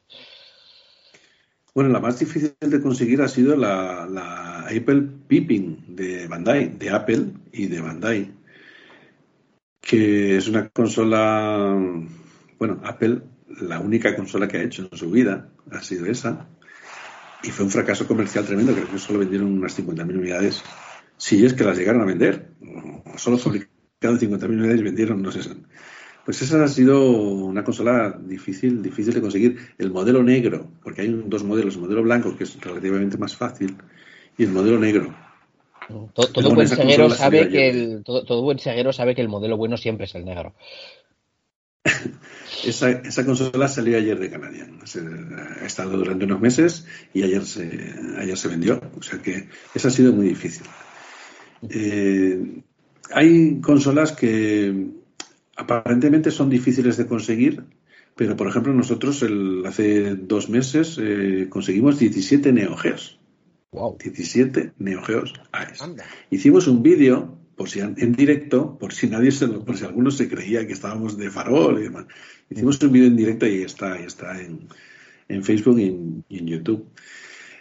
Bueno, 1.76 1.90
la 1.90 2.00
más 2.00 2.18
difícil 2.18 2.56
de 2.58 2.80
conseguir 2.80 3.22
ha 3.22 3.28
sido 3.28 3.58
la, 3.58 4.62
Apple 4.62 5.10
Pippin 5.28 5.84
de 5.90 6.26
Bandai, 6.26 6.70
de 6.70 6.90
Apple 6.90 7.34
y 7.52 7.68
de 7.68 7.82
Bandai, 7.82 8.32
que 9.82 10.38
es 10.38 10.48
una 10.48 10.70
consola, 10.70 11.76
bueno, 12.58 12.80
Apple, 12.82 13.24
la 13.60 13.82
única 13.82 14.16
consola 14.16 14.48
que 14.48 14.56
ha 14.56 14.64
hecho 14.64 14.88
en 14.90 14.98
su 14.98 15.12
vida 15.12 15.50
ha 15.70 15.82
sido 15.82 16.06
esa, 16.06 16.48
y 17.44 17.52
fue 17.52 17.66
un 17.66 17.72
fracaso 17.72 18.08
comercial 18.08 18.46
tremendo, 18.46 18.74
creo 18.74 18.90
que 18.90 18.98
solo 18.98 19.20
vendieron 19.20 19.52
unas 19.52 19.78
50.000 19.78 20.18
unidades, 20.18 20.64
si 21.18 21.46
es 21.46 21.54
que 21.54 21.66
las 21.66 21.78
llegaron 21.78 22.04
a 22.04 22.06
vender, 22.06 22.52
solo 23.18 23.38
fabricaron 23.38 24.18
50.000 24.18 24.46
unidades 24.46 24.80
y 24.80 24.84
vendieron, 24.84 25.22
no 25.22 25.30
sé, 25.30 25.42
pues 26.26 26.42
esa 26.42 26.64
ha 26.64 26.68
sido 26.68 27.08
una 27.12 27.64
consola 27.64 28.20
difícil, 28.20 28.82
difícil 28.82 29.14
de 29.14 29.22
conseguir. 29.22 29.58
El 29.78 29.92
modelo 29.92 30.24
negro, 30.24 30.68
porque 30.84 31.02
hay 31.02 31.24
dos 31.28 31.44
modelos, 31.44 31.76
el 31.76 31.82
modelo 31.82 32.02
blanco, 32.02 32.36
que 32.36 32.46
es 32.46 32.60
relativamente 32.60 33.18
más 33.18 33.36
fácil, 33.36 33.78
y 34.36 34.44
el 34.44 34.50
modelo 34.50 34.80
negro. 34.80 35.16
Todo, 36.14 36.56
buen 36.56 36.68
seguero 36.68 37.12
sabe 37.12 37.48
que 37.50 37.70
el, 37.70 38.04
todo, 38.04 38.42
buen 38.42 38.58
sabe 38.58 39.14
que 39.14 39.22
el 39.22 39.30
modelo 39.30 39.56
bueno 39.56 39.78
siempre 39.78 40.06
es 40.06 40.16
el 40.16 40.26
negro. 40.26 40.56
esa, 42.66 42.90
esa, 42.90 43.24
consola 43.24 43.68
salió 43.68 43.96
ayer 43.96 44.18
de 44.18 44.32
Canadian. 44.32 44.80
ha 45.62 45.66
estado 45.66 45.96
durante 45.96 46.26
unos 46.26 46.42
meses 46.42 46.88
y 47.14 47.22
ayer 47.22 47.46
se, 47.46 47.94
ayer 48.18 48.36
se 48.36 48.48
vendió. 48.48 48.82
O 48.98 49.04
sea 49.04 49.22
que 49.22 49.48
esa 49.76 49.90
ha 49.90 49.92
sido 49.92 50.12
muy 50.12 50.30
difícil. 50.30 50.66
Eh, 51.70 52.64
hay 53.12 53.62
consolas 53.62 54.12
que 54.12 55.05
aparentemente 55.56 56.32
son 56.32 56.50
difíciles 56.50 56.98
de 56.98 57.08
conseguir, 57.08 57.64
pero 58.16 58.36
por 58.36 58.48
ejemplo 58.48 58.74
nosotros 58.74 59.22
el, 59.24 59.64
hace 59.66 60.16
dos 60.16 60.50
meses 60.50 60.98
eh, 61.02 61.48
conseguimos 61.50 62.00
17 62.00 62.52
Neo 62.52 62.76
Geos. 62.78 63.20
Wow. 63.72 63.98
17 64.02 64.72
Neo 64.78 65.04
Geos 65.04 65.34
Hicimos 66.30 66.68
un 66.68 66.82
vídeo 66.82 67.38
por 67.56 67.70
si 67.70 67.80
en 67.80 68.14
directo, 68.14 68.78
por 68.78 68.94
si 68.94 69.08
nadie 69.08 69.32
se 69.32 69.48
por 69.48 69.78
si 69.78 69.86
alguno 69.86 70.12
se 70.12 70.30
creía 70.30 70.68
que 70.68 70.74
estábamos 70.74 71.18
de 71.18 71.30
farol 71.30 71.80
y 71.80 71.84
demás. 71.84 72.06
Hicimos 72.50 72.82
un 72.82 72.92
vídeo 72.92 73.08
en 73.08 73.16
directo 73.16 73.48
y 73.48 73.62
está, 73.62 74.00
y 74.00 74.04
está 74.04 74.42
en, 74.42 74.68
en 75.28 75.44
Facebook 75.44 75.80
y 75.80 75.86
en, 76.38 76.48
YouTube. 76.48 76.86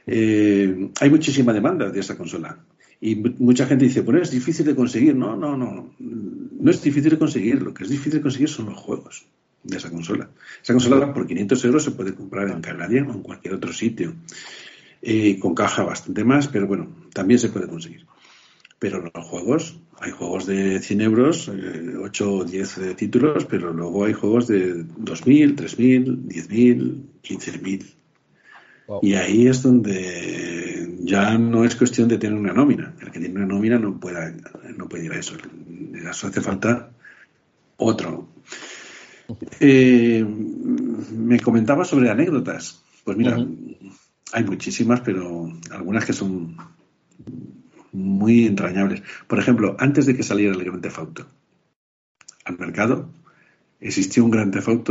Eh, 0.07 0.91
hay 1.01 1.11
muchísima 1.11 1.53
demanda 1.53 1.91
de 1.91 2.01
esa 2.01 2.17
consola. 2.17 2.59
Y 3.01 3.17
mucha 3.17 3.67
gente 3.67 3.85
dice, 3.85 4.01
bueno, 4.01 4.23
es 4.23 4.31
difícil 4.31 4.67
de 4.67 4.75
conseguir. 4.75 5.15
No, 5.15 5.37
no, 5.37 5.57
no. 5.57 5.95
No 5.99 6.71
es 6.71 6.83
difícil 6.83 7.11
de 7.11 7.19
conseguir. 7.19 7.63
Lo 7.63 7.75
que 7.75 7.85
es 7.85 7.91
difícil 7.91 8.15
de 8.15 8.23
conseguir 8.23 8.49
son 8.49 8.67
los 8.67 8.79
juegos 8.79 9.27
de 9.63 9.77
esa 9.77 9.91
consola. 9.91 10.31
Esa 10.63 10.73
consola 10.73 11.13
por 11.13 11.27
500 11.27 11.65
euros 11.65 11.85
se 11.85 11.91
puede 11.91 12.15
comprar 12.15 12.49
en 12.51 12.61
Canadian 12.61 13.11
o 13.11 13.15
en 13.15 13.23
cualquier 13.23 13.55
otro 13.55 13.73
sitio. 13.73 14.15
Eh, 15.03 15.39
con 15.39 15.55
caja 15.55 15.83
bastante 15.83 16.25
más, 16.25 16.49
pero 16.49 16.67
bueno, 16.67 16.89
también 17.13 17.39
se 17.39 17.51
puede 17.51 17.69
conseguir. 17.69 18.07
Pero 18.79 19.03
los 19.03 19.25
juegos, 19.27 19.79
hay 20.01 20.11
juegos 20.11 20.47
de 20.47 20.81
100 20.81 21.01
euros, 21.01 21.51
8 21.51 22.33
o 22.33 22.45
10 22.45 22.97
títulos, 22.97 23.45
pero 23.45 23.73
luego 23.73 24.05
hay 24.05 24.13
juegos 24.13 24.47
de 24.47 24.77
2.000, 24.77 25.57
3.000, 25.57 26.27
10.000, 26.27 27.03
15.000. 27.23 27.85
Y 29.03 29.15
ahí 29.15 29.47
es 29.47 29.63
donde 29.63 30.74
ya 31.05 31.37
no 31.37 31.65
es 31.65 31.77
cuestión 31.77 32.09
de 32.09 32.19
tener 32.19 32.39
una 32.39 32.53
nómina. 32.53 32.95
El 33.01 33.11
que 33.11 33.21
tiene 33.21 33.37
una 33.37 33.47
nómina 33.47 33.79
no 33.79 34.01
puede, 34.01 34.37
no 34.77 34.89
puede 34.89 35.05
ir 35.05 35.13
a 35.13 35.19
eso. 35.19 35.37
Eso 35.95 36.27
hace 36.27 36.41
falta 36.41 36.91
otro. 37.77 38.29
Eh, 39.61 40.25
me 40.25 41.41
comentaba 41.41 41.85
sobre 41.85 42.11
anécdotas. 42.11 42.83
Pues 43.05 43.19
mira, 43.19 43.37
hay 44.33 44.45
muchísimas, 44.45 45.01
pero 45.03 45.53
algunas 45.71 46.07
que 46.07 46.15
son 46.15 46.57
muy 47.93 48.47
entrañables. 48.47 49.03
Por 49.27 49.39
ejemplo, 49.39 49.77
antes 49.79 50.07
de 50.07 50.17
que 50.17 50.23
saliera 50.23 50.55
el 50.55 50.65
Gran 50.65 50.81
Theft 50.81 51.21
al 52.47 52.59
mercado, 52.59 53.11
existió 53.81 54.25
un 54.25 54.31
Gran 54.31 54.51
Theft 54.51 54.89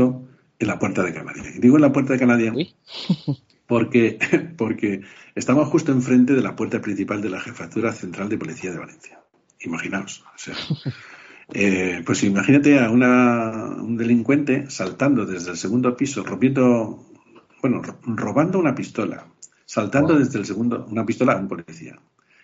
en 0.60 0.68
la 0.68 0.78
puerta 0.78 1.02
de 1.02 1.14
Canadá. 1.14 1.42
Digo 1.58 1.78
en 1.78 1.82
la 1.82 1.92
puerta 1.92 2.14
de 2.14 2.20
Canadá 2.20 2.54
porque, 3.74 4.20
porque 4.56 5.02
estamos 5.34 5.68
justo 5.68 5.92
enfrente 5.92 6.34
de 6.34 6.44
la 6.44 6.56
puerta 6.56 6.80
principal 6.80 7.24
de 7.24 7.32
la 7.32 7.42
Jefatura 7.42 7.92
Central 7.92 8.30
de 8.30 8.38
Policía 8.38 8.72
de 8.72 8.78
Valencia. 8.78 9.20
Imaginaos. 9.62 10.24
O 10.36 10.38
sea, 10.38 10.54
eh, 11.56 12.04
pues 12.06 12.24
imagínate 12.24 12.80
a 12.80 12.92
una, 12.92 13.70
un 13.82 13.98
delincuente 13.98 14.70
saltando 14.70 15.26
desde 15.26 15.50
el 15.50 15.58
segundo 15.58 15.98
piso, 15.98 16.24
rompiendo 16.24 17.04
bueno, 17.64 17.82
robando 18.06 18.60
una 18.60 18.76
pistola, 18.76 19.26
saltando 19.66 20.20
desde 20.20 20.38
el 20.38 20.46
segundo, 20.46 20.86
una 20.92 21.04
pistola 21.04 21.34
a 21.34 21.38
un 21.38 21.48
policía, 21.48 21.98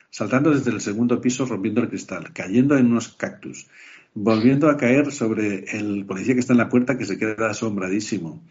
saltando 0.10 0.50
desde 0.50 0.72
el 0.72 0.82
segundo 0.82 1.22
piso, 1.22 1.46
rompiendo 1.46 1.82
el 1.82 1.90
cristal, 1.90 2.34
cayendo 2.34 2.76
en 2.76 2.88
unos 2.88 3.10
cactus, 3.10 3.68
volviendo 4.14 4.69
a 4.69 4.77
caer 4.77 5.11
sobre 5.11 5.65
el 5.77 6.06
policía 6.06 6.34
que 6.34 6.40
está 6.40 6.53
en 6.53 6.60
la 6.60 6.69
puerta 6.69 6.98
que 6.98 7.06
se 7.06 7.18
queda 7.18 7.49
asombradísimo, 7.49 8.44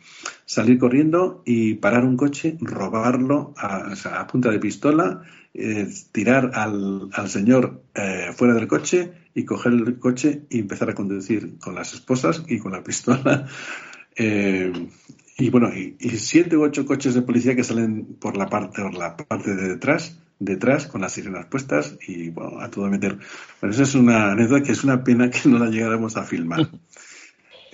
salir 0.46 0.78
corriendo 0.78 1.42
y 1.44 1.74
parar 1.74 2.04
un 2.04 2.16
coche, 2.16 2.56
robarlo 2.60 3.54
a, 3.56 4.26
punta 4.26 4.50
de 4.50 4.58
pistola, 4.58 5.22
eh, 5.54 5.88
tirar 6.12 6.52
al, 6.54 7.10
señor 7.28 7.82
eh, 7.94 8.32
fuera 8.34 8.54
del 8.54 8.68
coche 8.68 9.12
y 9.34 9.44
coger 9.44 9.72
el 9.72 9.98
coche 9.98 10.42
y 10.48 10.60
empezar 10.60 10.90
a 10.90 10.94
conducir 10.94 11.58
con 11.58 11.74
las 11.74 11.94
esposas 11.94 12.44
y 12.48 12.58
con 12.58 12.72
la 12.72 12.82
pistola. 12.82 13.46
Eh, 14.20 14.72
y 15.38 15.50
bueno, 15.50 15.70
y, 15.72 15.94
siete 16.18 16.56
u 16.56 16.64
ocho 16.64 16.84
coches 16.84 17.14
de 17.14 17.22
policía 17.22 17.54
que 17.54 17.62
salen 17.62 18.16
por 18.18 18.36
la 18.36 18.48
parte, 18.48 18.82
por 18.82 18.94
la 18.94 19.16
parte 19.16 19.54
de 19.54 19.68
detrás 19.68 20.18
detrás 20.38 20.86
con 20.86 21.00
las 21.00 21.12
sirenas 21.12 21.46
puestas 21.46 21.96
y 22.06 22.30
bueno, 22.30 22.60
a 22.60 22.70
todo 22.70 22.86
meter. 22.86 23.18
Bueno, 23.60 23.74
esa 23.74 23.82
es 23.82 23.94
una 23.94 24.32
anécdota 24.32 24.62
que 24.62 24.72
es 24.72 24.84
una 24.84 25.02
pena 25.02 25.30
que 25.30 25.48
no 25.48 25.58
la 25.58 25.70
llegáramos 25.70 26.16
a 26.16 26.24
filmar. 26.24 26.68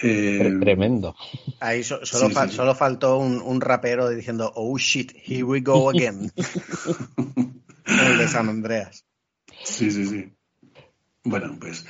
Eh, 0.07 0.53
tremendo. 0.61 1.15
Ahí 1.61 1.83
solo, 1.83 2.05
solo 2.05 2.75
faltó 2.75 3.17
un, 3.17 3.61
rapero 3.61 4.11
diciendo, 4.11 4.53
oh 4.55 4.77
shit, 4.77 5.13
here 5.25 5.45
we 5.45 5.61
go 5.61 5.89
again. 5.89 6.31
el 7.87 8.19
de 8.19 8.29
San 8.29 8.49
Andreas. 8.49 9.07
Sí, 9.63 9.91
sí, 9.91 10.05
sí. 10.05 10.33
Bueno, 11.23 11.57
pues. 11.59 11.87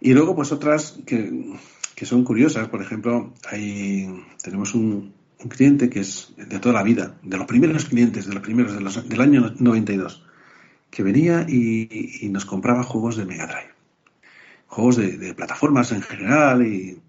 Y 0.00 0.12
luego, 0.12 0.36
pues 0.36 0.52
otras 0.52 0.98
que, 1.04 1.56
que 1.96 2.06
son 2.06 2.22
curiosas. 2.22 2.68
Por 2.68 2.80
ejemplo, 2.80 3.34
hay, 3.50 4.24
tenemos 4.40 4.74
un, 4.74 5.14
un 5.42 5.48
cliente 5.48 5.88
que 5.88 6.00
es 6.00 6.32
de 6.36 6.58
toda 6.58 6.74
la 6.74 6.82
vida, 6.82 7.14
de 7.22 7.36
los 7.36 7.46
primeros 7.46 7.84
clientes, 7.84 8.26
de 8.26 8.34
los 8.34 8.42
primeros 8.42 8.74
del 9.08 9.20
año 9.20 9.54
92, 9.58 10.24
que 10.90 11.02
venía 11.02 11.46
y, 11.48 12.28
nos 12.30 12.44
compraba 12.44 12.82
juegos 12.82 13.16
de 13.16 13.24
Mega 13.24 13.46
Drive, 13.46 13.72
juegos 14.66 14.96
de, 14.96 15.34
plataformas 15.34 15.92
en 15.92 16.02
general 16.02 16.66
y, 16.66 17.00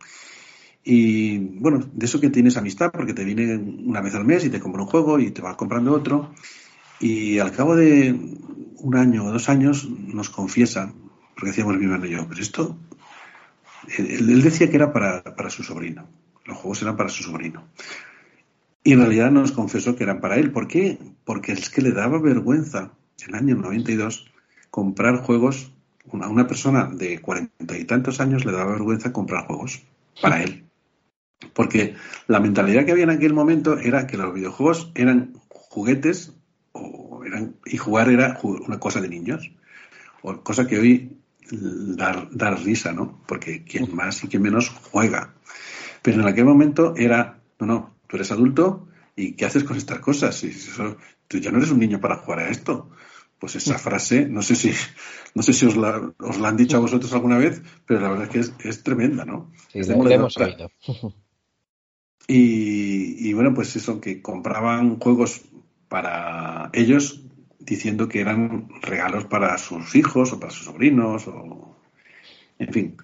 y, 0.83 1.37
bueno, 1.37 1.79
de 1.91 2.05
eso 2.05 2.21
que 2.21 2.29
tienes 2.29 2.57
amistad 2.57 2.91
porque 2.91 3.13
te 3.13 3.23
viene 3.23 3.55
una 3.55 4.01
vez 4.01 4.13
al 4.15 4.25
mes 4.25 4.45
y 4.45 4.49
te 4.49 4.59
compra 4.59 4.83
un 4.83 4.87
juego 4.87 5.19
y 5.19 5.31
te 5.31 5.41
va 5.41 5.57
comprando 5.57 5.93
otro. 5.93 6.33
Y 6.99 7.39
al 7.39 7.51
cabo 7.51 7.75
de 7.75 8.11
un 8.11 8.95
año 8.95 9.25
o 9.25 9.31
dos 9.31 9.49
años 9.49 9.89
nos 9.89 10.29
confiesa, 10.29 10.93
porque 11.33 11.51
decíamos 11.51 11.77
mi 11.77 11.85
hermano 11.85 12.05
y 12.05 12.11
yo, 12.11 12.27
pero 12.27 12.41
esto, 12.41 12.77
él, 13.97 14.29
él 14.29 14.41
decía 14.41 14.69
que 14.69 14.75
era 14.75 14.91
para, 14.91 15.23
para 15.23 15.49
su 15.49 15.63
sobrino, 15.63 16.05
los 16.45 16.57
juegos 16.57 16.81
eran 16.81 16.97
para 16.97 17.09
su 17.09 17.23
sobrino. 17.23 17.63
Y 18.83 18.93
en 18.93 18.99
realidad 18.99 19.31
nos 19.31 19.51
confesó 19.51 19.95
que 19.95 20.03
eran 20.03 20.21
para 20.21 20.37
él. 20.37 20.51
¿Por 20.51 20.67
qué? 20.67 20.97
Porque 21.25 21.51
es 21.51 21.69
que 21.69 21.81
le 21.81 21.91
daba 21.91 22.19
vergüenza 22.19 22.91
en 23.21 23.29
el 23.29 23.35
año 23.35 23.55
92 23.55 24.31
comprar 24.69 25.17
juegos. 25.17 25.71
A 26.11 26.27
una 26.27 26.47
persona 26.47 26.89
de 26.91 27.19
cuarenta 27.21 27.77
y 27.77 27.83
tantos 27.85 28.19
años 28.19 28.43
le 28.43 28.51
daba 28.51 28.71
vergüenza 28.71 29.13
comprar 29.13 29.45
juegos 29.45 29.83
para 30.21 30.41
él. 30.41 30.65
Porque 31.53 31.95
la 32.27 32.39
mentalidad 32.39 32.85
que 32.85 32.91
había 32.91 33.03
en 33.03 33.11
aquel 33.11 33.33
momento 33.33 33.77
era 33.77 34.07
que 34.07 34.17
los 34.17 34.33
videojuegos 34.33 34.91
eran 34.95 35.33
juguetes 35.49 36.33
o 36.71 37.23
eran, 37.25 37.55
y 37.65 37.77
jugar 37.77 38.09
era 38.09 38.39
una 38.41 38.79
cosa 38.79 39.01
de 39.01 39.09
niños. 39.09 39.51
O 40.21 40.41
cosa 40.41 40.67
que 40.67 40.79
hoy 40.79 41.19
da, 41.51 42.51
risa, 42.55 42.91
¿no? 42.91 43.21
Porque 43.27 43.63
quien 43.63 43.93
más 43.95 44.23
y 44.23 44.27
quien 44.27 44.41
menos 44.41 44.69
juega. 44.69 45.33
Pero 46.01 46.21
en 46.21 46.27
aquel 46.27 46.45
momento 46.45 46.93
era, 46.95 47.39
no, 47.59 47.65
no, 47.65 47.95
tú 48.09 48.17
eres 48.17 48.31
adulto 48.31 48.87
y 49.15 49.33
¿qué 49.33 49.45
haces 49.45 49.63
con 49.63 49.77
estas 49.77 49.99
cosas? 49.99 50.43
Y 50.43 50.51
tú 51.27 51.37
ya 51.37 51.51
no 51.51 51.59
eres 51.59 51.71
un 51.71 51.79
niño 51.79 52.01
para 52.01 52.17
jugar 52.17 52.39
a 52.39 52.49
esto. 52.49 52.89
Pues 53.37 53.55
esa 53.55 53.77
frase, 53.77 54.27
no 54.27 54.41
sé 54.41 54.55
si, 54.55 54.73
no 55.35 55.43
sé 55.43 55.53
si 55.53 55.65
os 55.65 55.77
la, 55.77 56.11
os 56.19 56.39
la 56.39 56.49
han 56.49 56.57
dicho 56.57 56.75
a 56.75 56.81
vosotros 56.81 57.13
alguna 57.13 57.37
vez, 57.37 57.61
pero 57.85 58.01
la 58.01 58.09
verdad 58.09 58.35
es 58.35 58.49
que 58.49 58.67
es, 58.67 58.83
tremenda, 58.83 59.23
¿no? 59.23 59.51
Sí, 59.71 59.79
lo 59.83 60.09
hemos 60.09 60.35
oído. 60.37 60.69
Y, 62.27 63.33
bueno, 63.33 63.53
pues 63.53 63.75
eso, 63.75 64.01
que 64.01 64.21
compraban 64.21 64.99
juegos 64.99 65.41
para 65.87 66.69
ellos 66.73 67.23
diciendo 67.59 68.09
que 68.09 68.19
eran 68.19 68.67
regalos 68.81 69.25
para 69.25 69.57
sus 69.57 69.95
hijos 69.95 70.33
o 70.33 70.39
para 70.39 70.51
sus 70.51 70.65
sobrinos 70.65 71.27
o 71.27 71.77
en 72.57 72.73
fin 72.73 72.97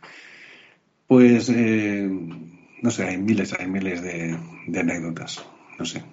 pues 1.07 1.49
eh, 1.49 2.09
no 2.81 2.91
sé, 2.91 3.03
hay 3.05 3.17
miles, 3.17 3.53
hay 3.53 3.67
miles 3.67 4.01
de, 4.01 4.37
anécdotas. 4.79 5.43
No 5.79 5.85
sé. 5.85 6.03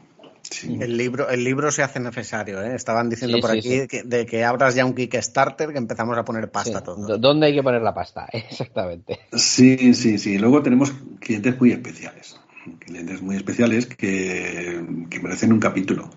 El, 0.65 0.97
libro, 0.97 1.29
el 1.29 1.45
libro 1.45 1.71
se 1.71 1.83
hace 1.83 2.01
necesario, 2.01 2.63
¿eh? 2.63 2.75
Estaban 2.75 3.09
diciendo 3.09 3.39
por 3.41 3.53
aquí 3.53 3.87
de 4.05 4.27
que 4.27 4.45
abras 4.45 4.75
ya 4.75 4.85
un 4.85 4.95
Kickstarter 4.95 5.73
que 5.73 5.79
empezamos 5.79 6.19
a 6.19 6.25
poner 6.25 6.51
pasta 6.51 6.83
todo. 6.83 7.17
¿Dónde 7.17 7.47
hay 7.47 7.55
que 7.55 7.63
poner 7.63 7.81
la 7.81 7.95
pasta? 7.95 8.29
Exactamente. 8.33 9.21
Sí, 9.33 9.95
sí, 9.95 10.19
sí. 10.19 10.39
Luego 10.39 10.63
tenemos 10.63 10.93
clientes 11.21 11.59
muy 11.59 11.73
especiales. 11.73 12.41
Clientes 12.79 13.23
muy 13.23 13.37
especiales 13.37 13.87
que, 13.87 14.85
merecen 15.23 15.53
un 15.53 15.61
capítulo. 15.61 16.11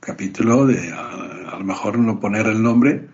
capítulo 0.00 0.66
de 0.66 0.92
a, 0.92 1.56
lo 1.58 1.64
mejor 1.64 1.98
no 1.98 2.20
poner 2.20 2.46
el 2.46 2.62
nombre, 2.62 3.08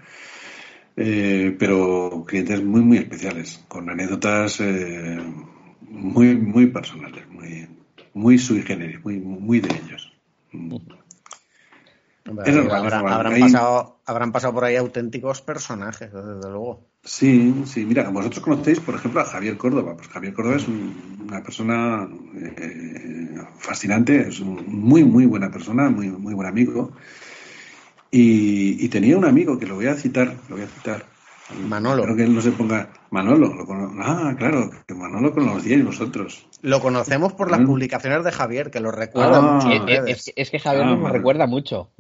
eh, 0.96 1.56
pero 1.58 2.24
clientes 2.26 2.62
muy, 2.62 2.82
muy 2.82 2.98
especiales, 2.98 3.64
con 3.68 3.88
anécdotas 3.88 4.60
eh, 4.60 5.18
muy, 5.92 6.36
muy 6.36 6.66
personales, 6.66 7.28
muy, 7.28 7.68
muy 8.14 8.38
sui 8.38 8.62
generis, 8.62 9.02
muy, 9.04 9.18
muy 9.18 9.60
de 9.60 9.68
ellos. 9.68 10.12
habrán, 12.26 13.40
pasado, 13.40 14.00
habrán 14.06 14.32
pasado 14.32 14.54
por 14.54 14.64
ahí 14.64 14.76
auténticos 14.76 15.42
personajes, 15.42 16.12
desde 16.12 16.50
luego. 16.50 16.88
Sí, 17.04 17.62
sí, 17.66 17.84
mira, 17.84 18.08
vosotros 18.08 18.42
conocéis, 18.42 18.80
por 18.80 18.94
ejemplo, 18.94 19.20
a 19.20 19.24
Javier 19.24 19.56
Córdoba. 19.56 19.96
Pues 19.96 20.08
Javier 20.08 20.32
Córdoba 20.32 20.56
es 20.56 20.66
una 20.68 21.42
persona 21.42 22.08
eh, 22.36 23.36
fascinante, 23.58 24.28
es 24.28 24.40
un 24.40 24.64
muy, 24.66 25.04
muy 25.04 25.26
buena 25.26 25.50
persona, 25.50 25.90
muy, 25.90 26.08
muy 26.08 26.34
buen 26.34 26.48
amigo. 26.48 26.92
Y, 28.10 28.84
y, 28.84 28.88
tenía 28.88 29.16
un 29.16 29.24
amigo 29.24 29.58
que 29.58 29.66
lo 29.66 29.74
voy 29.74 29.86
a 29.86 29.94
citar, 29.94 30.36
lo 30.50 30.56
voy 30.56 30.66
a 30.66 30.68
citar, 30.68 31.06
Manolo. 31.68 32.02
Creo 32.04 32.16
que 32.16 32.24
él 32.24 32.34
no 32.34 32.40
se 32.40 32.52
ponga. 32.52 32.90
Manolo. 33.10 33.52
Ah, 34.00 34.34
claro, 34.38 34.70
que 34.86 34.94
Manolo 34.94 35.32
conocíais 35.34 35.84
vosotros. 35.84 36.46
Lo 36.62 36.80
conocemos 36.80 37.34
por 37.34 37.50
las 37.50 37.60
publicaciones 37.60 38.24
de 38.24 38.32
Javier, 38.32 38.70
que 38.70 38.80
lo 38.80 38.90
recuerda 38.90 39.38
ah. 39.38 39.60
mucho. 39.62 39.86
Es, 39.86 40.50
que 40.50 40.58
Javier 40.58 40.84
ah, 40.86 40.96
nos 40.96 41.12
recuerda 41.12 41.46
mucho. 41.46 41.90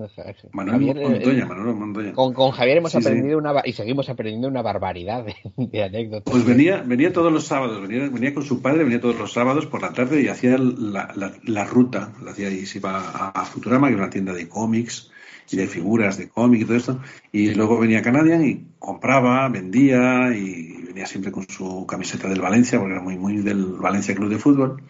Javier, 0.54 0.96
Montoya, 0.96 1.44
Manolo 1.44 1.74
Montoya. 1.74 2.12
Con, 2.12 2.32
con 2.32 2.52
Javier 2.52 2.78
hemos 2.78 2.94
aprendido 2.94 3.36
una 3.36 3.52
y 3.64 3.74
seguimos 3.74 4.08
aprendiendo 4.08 4.48
una 4.48 4.62
barbaridad 4.62 5.26
de, 5.56 5.82
anécdotas. 5.82 6.32
Pues 6.32 6.46
venía, 6.46 6.82
venía 6.82 7.12
todos 7.12 7.30
los 7.30 7.44
sábados, 7.44 7.82
venía, 7.82 8.08
venía 8.08 8.32
con 8.32 8.44
su 8.44 8.62
padre, 8.62 8.84
venía 8.84 9.00
todos 9.00 9.18
los 9.18 9.32
sábados 9.32 9.66
por 9.66 9.82
la 9.82 9.92
tarde 9.92 10.22
y 10.22 10.28
hacía 10.28 10.56
la, 10.58 11.12
la, 11.44 11.64
ruta, 11.64 12.12
la 12.24 12.30
hacía 12.30 12.48
y 12.48 12.64
se 12.64 12.78
iba 12.78 12.98
a 12.98 13.44
Futurama, 13.44 13.88
que 13.88 13.94
era 13.94 14.04
una 14.04 14.10
tienda 14.10 14.32
de 14.32 14.48
cómics 14.48 15.11
y 15.50 15.56
de 15.56 15.66
figuras 15.66 16.16
de 16.16 16.28
cómic 16.28 16.62
y 16.62 16.64
todo 16.64 16.76
esto. 16.76 17.00
Y 17.32 17.54
luego 17.54 17.78
venía 17.78 18.02
Canadian 18.02 18.44
y 18.44 18.66
compraba, 18.78 19.48
vendía 19.48 20.34
y 20.34 20.82
venía 20.84 21.06
siempre 21.06 21.32
con 21.32 21.48
su 21.48 21.86
camiseta 21.86 22.28
del 22.28 22.40
Valencia, 22.40 22.78
porque 22.78 22.94
era 22.94 23.02
muy, 23.02 23.16
muy 23.16 23.38
del 23.38 23.64
Valencia 23.76 24.14
Club 24.14 24.30
de 24.30 24.38
Fútbol. 24.38 24.82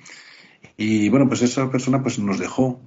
Y 0.77 1.09
bueno, 1.09 1.29
pues 1.29 1.43
esa 1.43 1.71
persona 1.71 2.03
pues 2.03 2.19
nos 2.19 2.39
dejó, 2.39 2.81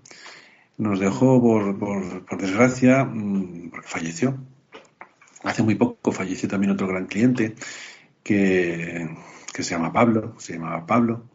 nos 0.77 0.99
dejó 0.99 1.41
por, 1.41 1.77
por, 1.77 2.37
desgracia, 2.37 3.05
mm, 3.05 3.69
porque 3.69 3.87
falleció. 3.87 4.37
Hace 5.43 5.63
muy 5.63 5.75
poco 5.75 6.11
falleció 6.11 6.49
también 6.49 6.71
otro 6.71 6.87
gran 6.87 7.05
cliente 7.05 7.55
que, 8.23 9.09
que 9.53 9.63
se 9.63 9.75
llama 9.75 9.93
Pablo, 9.93 10.35
se 10.39 10.53
llamaba 10.53 10.85
Pablo. 10.85 11.25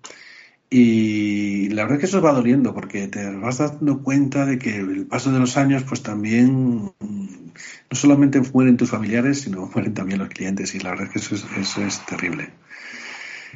Y 0.72 1.68
la 1.70 1.82
verdad 1.82 1.96
es 1.96 2.00
que 2.00 2.06
eso 2.06 2.22
va 2.22 2.32
doliendo 2.32 2.72
porque 2.72 3.08
te 3.08 3.28
vas 3.34 3.58
dando 3.58 4.02
cuenta 4.04 4.46
de 4.46 4.56
que 4.56 4.76
el 4.76 5.04
paso 5.06 5.32
de 5.32 5.40
los 5.40 5.56
años, 5.56 5.82
pues 5.82 6.02
también 6.02 6.92
no 7.00 7.96
solamente 7.96 8.40
mueren 8.40 8.76
tus 8.76 8.90
familiares, 8.90 9.40
sino 9.40 9.66
mueren 9.74 9.94
también 9.94 10.20
los 10.20 10.28
clientes. 10.28 10.74
Y 10.76 10.78
la 10.78 10.90
verdad 10.90 11.06
es 11.06 11.12
que 11.12 11.18
eso 11.18 11.34
es, 11.34 11.44
eso 11.58 11.82
es 11.82 12.06
terrible. 12.06 12.50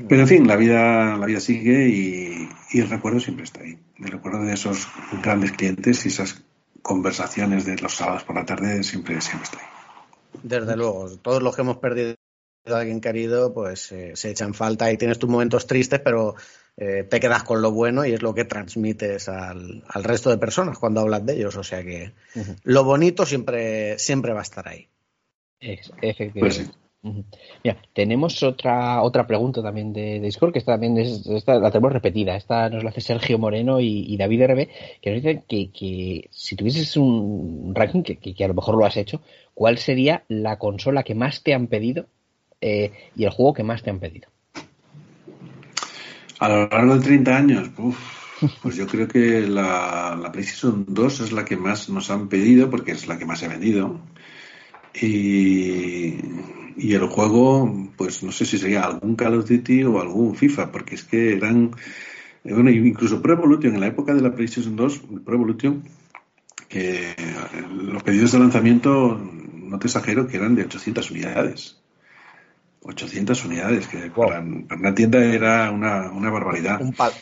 Pero 0.09 0.23
en 0.23 0.29
fin, 0.29 0.49
la 0.49 0.57
vida, 0.57 1.17
la 1.17 1.27
vida 1.27 1.39
sigue 1.39 1.89
y, 1.89 2.49
el 2.73 2.91
recuerdo 2.91 3.21
siempre 3.21 3.45
está 3.45 3.63
ahí. 3.63 3.79
El 4.01 4.09
recuerdo 4.09 4.43
de 4.43 4.53
esos 4.53 4.89
grandes 5.23 5.53
clientes 5.53 6.05
y 6.05 6.09
esas 6.09 6.43
conversaciones 6.83 7.65
de 7.65 7.77
los 7.77 7.95
sábados 7.95 8.25
por 8.25 8.35
la 8.35 8.45
tarde 8.45 8.83
siempre, 8.83 9.21
siempre 9.21 9.45
está 9.45 9.59
ahí. 9.59 10.41
Desde 10.43 10.77
luego, 10.77 11.17
todos 11.19 11.43
los 11.45 11.55
que 11.55 11.63
hemos 11.63 11.77
perdido 11.77 12.17
a 12.67 12.79
alguien 12.79 13.01
querido, 13.01 13.55
pues 13.55 13.93
eh, 13.93 14.13
se 14.17 14.31
echan 14.31 14.53
falta 14.53 14.91
y 14.91 14.97
tienes 14.97 15.21
tus 15.21 15.31
momentos 15.31 15.69
tristes, 15.69 16.01
pero 16.01 16.35
eh, 16.77 17.05
te 17.09 17.21
quedas 17.21 17.45
con 17.45 17.63
lo 17.63 17.71
bueno 17.71 18.05
y 18.05 18.13
es 18.13 18.23
lo 18.23 18.35
que 18.35 18.45
transmites 18.45 19.29
al, 19.29 19.83
resto 20.03 20.31
de 20.31 20.39
personas 20.39 20.79
cuando 20.79 21.01
hablas 21.01 21.25
de 21.25 21.35
ellos. 21.35 21.57
O 21.57 21.63
sea 21.63 21.83
que 21.83 22.13
lo 22.63 22.85
bonito 22.85 23.27
siempre, 23.27 23.99
siempre 23.99 24.33
va 24.33 24.41
a 24.41 24.45
estar 24.45 24.69
ahí. 24.69 24.89
efectivamente. 25.61 26.41
Pues 26.41 26.71
Mira, 27.63 27.77
tenemos 27.93 28.43
otra 28.43 29.03
otra 29.03 29.27
pregunta 29.27 29.63
también 29.63 29.93
de, 29.93 30.21
Discord, 30.21 30.53
que 30.53 30.59
esta 30.59 30.73
también 30.73 30.97
es, 30.97 31.27
esta 31.27 31.59
la 31.59 31.71
tenemos 31.71 31.93
repetida. 31.93 32.35
Esta 32.35 32.71
nos 32.71 32.83
la 32.83 32.91
hace 32.91 33.03
Sergio 33.03 33.39
Moreno 33.39 33.79
y, 33.81 34.17
David 34.17 34.47
RB, 34.47 34.69
que 35.03 35.11
nos 35.11 35.23
dicen 35.23 35.45
que, 35.47 36.29
si 36.31 36.57
tuvieses 36.57 36.97
un 36.97 37.75
ranking, 37.75 38.03
que, 38.03 38.45
a 38.45 38.49
lo 38.49 38.55
mejor 38.55 38.77
lo 38.77 38.87
has 38.87 38.97
hecho, 38.97 39.21
¿cuál 39.53 39.77
sería 39.77 40.25
la 40.29 40.59
consola 40.59 41.03
que 41.03 41.15
más 41.15 41.43
te 41.43 41.53
han 41.53 41.67
pedido 41.67 42.07
eh, 42.63 42.93
y 43.15 43.25
el 43.25 43.31
juego 43.31 43.53
que 43.53 43.65
más 43.65 43.83
te 43.83 43.91
han 43.91 44.01
pedido? 44.01 44.29
A 46.45 46.49
lo 46.51 46.69
largo 46.69 46.99
de 46.99 47.01
30 47.01 47.37
años, 47.39 47.71
pues 48.63 48.77
yo 48.77 48.87
creo 48.87 49.09
que 49.09 49.47
la, 49.49 50.15
la 50.21 50.31
PlayStation 50.31 50.85
2 50.87 51.21
es 51.21 51.33
la 51.33 51.43
que 51.43 51.57
más 51.57 51.89
nos 51.89 52.11
han 52.11 52.29
pedido 52.29 52.69
porque 52.69 52.93
es 52.93 53.09
la 53.09 53.17
que 53.17 53.25
más 53.25 53.43
he 53.43 53.49
vendido. 53.49 53.99
Y, 54.93 56.17
el 56.77 57.07
juego, 57.07 57.89
pues 57.97 58.23
no 58.23 58.31
sé 58.31 58.45
si 58.45 58.59
sería 58.59 58.83
algún 58.83 59.17
Call 59.17 59.39
of 59.39 59.49
Duty 59.49 59.85
o 59.85 59.99
algún 60.03 60.35
FIFA, 60.35 60.71
porque 60.71 60.97
es 60.97 61.05
que 61.05 61.33
eran, 61.33 61.71
bueno, 62.45 62.69
incluso 62.69 63.23
Pro 63.23 63.33
Evolution, 63.33 63.73
en 63.73 63.81
la 63.81 63.87
época 63.87 64.13
de 64.13 64.21
la 64.21 64.35
PlayStation 64.35 64.77
2, 64.77 65.01
Pro 65.25 65.37
Evolution, 65.37 65.83
que 66.69 67.15
los 67.73 68.03
pedidos 68.03 68.33
de 68.33 68.41
lanzamiento, 68.41 69.19
no 69.55 69.79
te 69.79 69.87
exagero, 69.87 70.27
que 70.27 70.37
eran 70.37 70.55
de 70.57 70.65
800 70.65 71.11
unidades. 71.11 71.84
800 72.85 73.45
unidades, 73.47 73.89
que 73.89 74.11
para, 74.11 74.41
una 74.41 74.95
tienda 74.95 75.25
era 75.25 75.71
una, 75.71 76.11
una 76.11 76.31
barbaridad. 76.31 76.81
Un, 76.81 76.93
pal, 76.93 77.13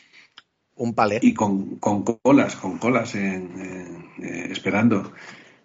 un 0.77 0.93
palet. 0.93 1.23
Y 1.23 1.33
con, 1.33 1.77
con 1.77 2.03
colas, 2.03 2.57
con 2.57 2.79
colas 2.79 3.15
en, 3.15 4.11
eh, 4.21 4.49
esperando. 4.51 5.13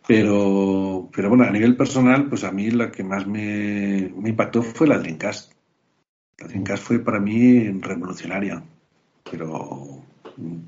Pero, 0.07 1.09
pero 1.13 1.29
bueno, 1.29 1.43
a 1.43 1.49
nivel 1.49 1.75
personal, 1.75 2.29
pues 2.29 2.43
a 2.43 2.51
mí 2.51 2.69
la 2.71 2.91
que 2.91 3.03
más 3.03 3.27
me, 3.27 3.97
impactó 4.23 4.61
fue 4.61 4.87
la 4.87 4.99
Dreamcast. 4.99 5.51
La 6.37 6.47
Dreamcast 6.47 6.83
fue 6.83 6.99
para 6.99 7.19
mí 7.19 7.67
revolucionaria, 7.81 8.63
pero 9.29 10.03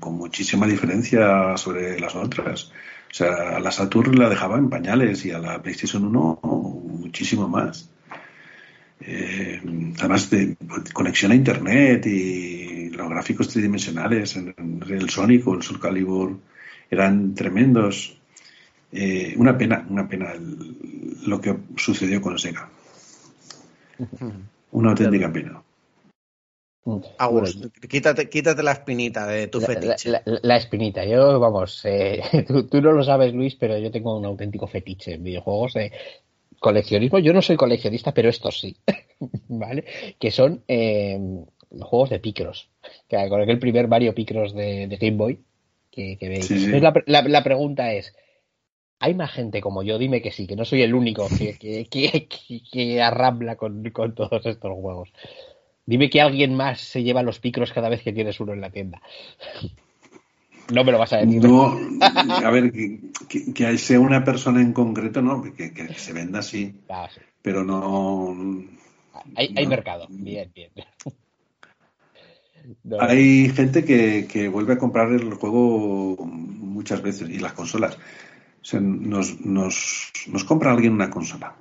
con 0.00 0.14
muchísima 0.14 0.66
diferencia 0.66 1.56
sobre 1.56 1.98
las 2.00 2.16
otras. 2.16 2.72
O 3.10 3.14
sea, 3.14 3.56
a 3.56 3.60
la 3.60 3.70
Saturn 3.70 4.18
la 4.18 4.28
dejaba 4.28 4.58
en 4.58 4.68
pañales 4.68 5.24
y 5.24 5.30
a 5.30 5.38
la 5.38 5.62
PlayStation 5.62 6.04
1 6.04 6.40
muchísimo 6.42 7.48
más. 7.48 7.88
Eh, 9.00 9.60
además 9.98 10.28
de 10.30 10.56
conexión 10.92 11.32
a 11.32 11.34
Internet 11.34 12.06
y 12.06 12.90
los 12.90 13.08
gráficos 13.08 13.48
tridimensionales 13.48 14.36
en, 14.36 14.54
el 14.88 15.08
Sonic 15.08 15.46
o 15.48 15.54
el 15.54 15.62
Soul 15.62 15.80
Calibur 15.80 16.38
eran 16.90 17.34
tremendos. 17.34 18.18
Eh, 18.92 19.34
una 19.36 19.56
pena, 19.56 19.86
una 19.88 20.08
pena 20.08 20.34
lo 21.26 21.40
que 21.40 21.56
sucedió 21.76 22.20
con 22.20 22.38
Sega. 22.38 22.68
Una 24.72 24.90
auténtica 24.90 25.32
pena. 25.32 25.62
quítate, 27.88 28.28
quítate 28.28 28.62
la 28.62 28.72
espinita 28.72 29.26
de 29.26 29.48
tu 29.48 29.60
fetiche. 29.60 30.22
La, 30.24 30.56
espinita, 30.56 31.04
yo, 31.04 31.40
vamos, 31.40 31.82
eh, 31.84 32.22
tú, 32.70 32.80
no 32.80 32.92
lo 32.92 33.02
sabes, 33.02 33.34
Luis, 33.34 33.56
pero 33.56 33.76
yo 33.78 33.90
tengo 33.90 34.16
un 34.16 34.24
auténtico 34.24 34.68
fetiche 34.68 35.14
en 35.14 35.24
videojuegos 35.24 35.74
de 35.74 35.92
coleccionismo. 36.60 37.18
Yo 37.18 37.32
no 37.32 37.42
soy 37.42 37.56
coleccionista, 37.56 38.14
pero 38.14 38.28
estos 38.28 38.60
sí, 38.60 38.76
¿vale? 39.48 39.84
Que 40.20 40.30
son 40.30 40.62
eh, 40.68 41.18
los 41.72 41.88
juegos 41.88 42.10
de 42.10 42.20
Picross. 42.20 42.68
Que 43.08 43.28
con 43.28 43.40
el 43.40 43.58
primer 43.58 43.88
Mario 43.88 44.14
Picross 44.14 44.54
de, 44.54 44.86
Game 45.00 45.16
Boy 45.16 45.40
que, 45.90 46.16
veis. 46.20 46.48
la 47.06 47.42
pregunta 47.42 47.92
es, 47.92 48.14
hay 49.00 49.14
más 49.14 49.32
gente 49.32 49.62
como 49.62 49.82
yo, 49.82 49.98
dime 49.98 50.20
que 50.20 50.30
sí, 50.30 50.46
que 50.46 50.56
no 50.56 50.66
soy 50.66 50.82
el 50.82 50.94
único 50.94 51.26
que, 51.28 51.56
que, 51.58 52.28
que, 52.70 53.02
arrambla 53.02 53.56
con, 53.56 53.82
todos 54.14 54.44
estos 54.44 54.72
juegos. 54.74 55.10
Dime 55.86 56.10
que 56.10 56.20
alguien 56.20 56.54
más 56.54 56.80
se 56.82 57.02
lleva 57.02 57.22
los 57.22 57.40
picros 57.40 57.72
cada 57.72 57.88
vez 57.88 58.02
que 58.02 58.12
tienes 58.12 58.38
uno 58.40 58.52
en 58.52 58.60
la 58.60 58.70
tienda. 58.70 59.00
No 60.72 60.84
me 60.84 60.92
lo 60.92 60.98
vas 60.98 61.12
a 61.12 61.18
decir. 61.18 61.42
No, 61.42 61.76
a 62.00 62.50
ver, 62.50 62.72
que, 62.72 63.78
sea 63.78 64.00
una 64.00 64.24
persona 64.24 64.60
en 64.60 64.72
concreto, 64.72 65.22
no, 65.22 65.42
que, 65.42 65.94
se 65.96 66.12
venda 66.12 66.40
así. 66.40 66.74
Ah, 66.88 67.08
pero 67.42 67.64
no. 67.64 68.36
Hay, 69.36 69.66
mercado, 69.66 70.06
bien, 70.08 70.50
bien. 70.54 70.70
Hay 73.00 73.50
gente 73.50 73.84
que 73.84 74.48
vuelve 74.48 74.74
a 74.74 74.78
comprar 74.78 75.10
el 75.12 75.34
juego 75.34 76.16
muchas 76.24 77.02
veces 77.02 77.28
y 77.28 77.38
las 77.38 77.52
consolas 77.52 77.98
nos, 78.80 79.40
nos, 79.40 80.12
nos 80.26 80.44
compra 80.44 80.72
alguien 80.72 80.92
una 80.92 81.10
consola, 81.10 81.54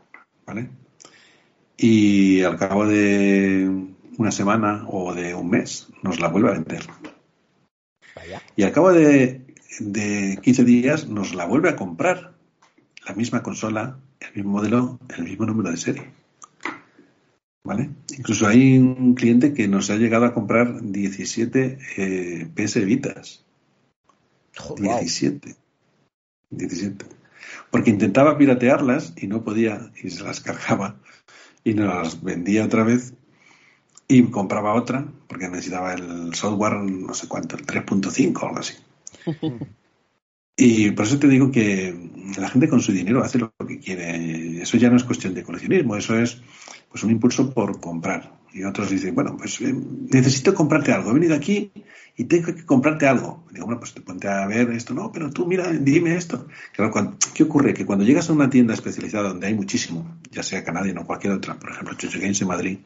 ¿vale? 0.46 0.70
Y 1.78 2.42
al 2.42 2.58
cabo 2.58 2.86
de 2.86 3.88
una 4.18 4.32
semana 4.32 4.86
o 4.88 5.14
de 5.14 5.34
un 5.34 5.50
mes 5.50 5.88
nos 6.04 6.20
la 6.20 6.28
vuelve 6.28 6.50
a 6.50 6.54
vender. 6.54 6.82
Y 8.56 8.64
al 8.64 8.72
cabo 8.72 8.92
de, 8.94 9.46
de 9.80 10.40
15 10.42 10.64
días 10.64 11.08
nos 11.08 11.34
la 11.34 11.46
vuelve 11.46 11.70
a 11.70 11.76
comprar. 11.76 12.34
La 13.08 13.16
misma 13.16 13.42
consola, 13.42 13.98
el 14.20 14.36
mismo 14.36 14.52
modelo, 14.52 15.00
el 15.18 15.24
mismo 15.24 15.46
número 15.46 15.72
de 15.72 15.78
serie. 15.78 16.12
¿Vale? 17.64 17.90
Incluso 18.18 18.48
hay 18.48 18.78
un 18.78 19.16
cliente 19.16 19.54
que 19.54 19.68
nos 19.68 19.90
ha 19.90 19.96
llegado 19.96 20.26
a 20.26 20.34
comprar 20.34 20.82
17 20.82 21.78
eh, 21.98 22.48
PS 22.56 22.86
Vitas. 22.86 23.46
17. 24.78 25.56
17. 26.50 27.06
Porque 27.72 27.90
intentaba 27.90 28.38
piratearlas 28.38 29.14
y 29.18 29.28
no 29.28 29.44
podía 29.44 29.92
y 30.02 30.10
se 30.10 30.24
las 30.24 30.42
cargaba 30.42 31.00
y 31.64 31.74
nos 31.74 31.94
las 31.94 32.24
vendía 32.24 32.66
otra 32.66 32.84
vez 32.84 33.14
y 34.10 34.24
compraba 34.24 34.74
otra 34.74 35.06
porque 35.28 35.48
necesitaba 35.48 35.94
el 35.94 36.34
software 36.34 36.74
no 36.82 37.14
sé 37.14 37.28
cuánto, 37.30 37.56
el 37.56 37.66
3.5 37.66 38.42
o 38.42 38.48
algo 38.48 38.60
así. 38.60 38.74
Y 40.62 40.92
por 40.92 41.06
eso 41.06 41.18
te 41.18 41.30
digo 41.30 41.54
que 41.54 41.96
la 42.38 42.50
gente 42.50 42.68
con 42.68 42.82
su 42.82 42.92
dinero 42.92 43.24
hace 43.24 43.40
lo 43.40 43.54
que 43.66 43.80
quiere. 43.80 44.62
Eso 44.62 44.76
ya 44.76 44.90
no 44.90 44.98
es 44.98 45.06
cuestión 45.06 45.34
de 45.34 45.44
coleccionismo, 45.44 45.96
eso 45.96 46.20
es 46.20 46.42
pues 46.92 47.02
un 47.06 47.12
impulso 47.12 47.54
por 47.54 47.80
comprar. 47.80 48.34
Y 48.52 48.64
otros 48.64 48.90
dicen, 48.90 49.16
bueno, 49.16 49.38
pues 49.38 49.62
eh, 49.62 49.74
necesito 49.74 50.54
comprarte 50.54 50.92
algo. 50.92 51.12
He 51.12 51.14
venido 51.14 51.34
aquí 51.34 51.72
y 52.18 52.26
tengo 52.26 52.54
que 52.54 52.66
comprarte 52.66 53.08
algo. 53.08 53.46
digo, 53.54 53.68
bueno, 53.68 53.80
pues 53.80 53.94
te 53.94 54.02
ponte 54.02 54.28
a 54.28 54.46
ver 54.48 54.70
esto. 54.72 54.94
No, 54.94 55.14
pero 55.14 55.30
tú 55.30 55.46
mira, 55.46 55.72
dime 55.72 56.18
esto. 56.18 56.46
Claro, 56.74 57.16
¿qué 57.34 57.44
ocurre? 57.44 57.74
Que 57.74 57.86
cuando 57.86 58.04
llegas 58.04 58.30
a 58.30 58.34
una 58.34 58.50
tienda 58.50 58.74
especializada 58.74 59.30
donde 59.30 59.48
hay 59.48 59.54
muchísimo, 59.54 60.20
ya 60.30 60.44
sea 60.44 60.66
Canadian 60.66 60.98
o 60.98 61.06
cualquier 61.06 61.32
otra, 61.32 61.58
por 61.58 61.72
ejemplo, 61.72 61.96
Chucho 61.96 62.20
Games 62.20 62.42
en 62.42 62.48
Madrid, 62.50 62.80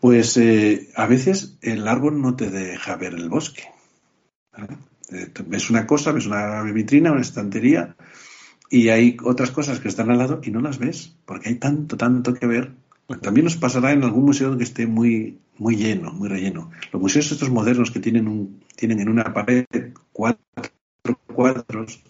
pues 0.00 0.36
eh, 0.36 0.88
a 0.94 1.06
veces 1.06 1.58
el 1.62 1.86
árbol 1.88 2.20
no 2.20 2.36
te 2.36 2.50
deja 2.50 2.96
ver 2.96 3.14
el 3.14 3.28
bosque. 3.28 3.64
Eh, 5.10 5.32
ves 5.46 5.70
una 5.70 5.86
cosa, 5.86 6.12
ves 6.12 6.26
una 6.26 6.62
vitrina, 6.62 7.12
una 7.12 7.22
estantería, 7.22 7.96
y 8.70 8.90
hay 8.90 9.16
otras 9.24 9.50
cosas 9.50 9.80
que 9.80 9.88
están 9.88 10.10
al 10.10 10.18
lado 10.18 10.40
y 10.42 10.50
no 10.50 10.60
las 10.60 10.78
ves, 10.78 11.16
porque 11.24 11.48
hay 11.48 11.54
tanto, 11.56 11.96
tanto 11.96 12.34
que 12.34 12.46
ver 12.46 12.72
también 13.16 13.44
nos 13.44 13.56
pasará 13.56 13.92
en 13.92 14.04
algún 14.04 14.26
museo 14.26 14.56
que 14.58 14.64
esté 14.64 14.86
muy, 14.86 15.38
muy 15.56 15.76
lleno, 15.76 16.12
muy 16.12 16.28
relleno. 16.28 16.70
Los 16.92 17.00
museos 17.00 17.32
estos 17.32 17.48
modernos 17.48 17.90
que 17.90 18.00
tienen, 18.00 18.28
un, 18.28 18.62
tienen 18.76 19.00
en 19.00 19.08
una 19.08 19.32
pared 19.32 19.64
cuatro 20.12 20.38
cuadros, 21.34 22.02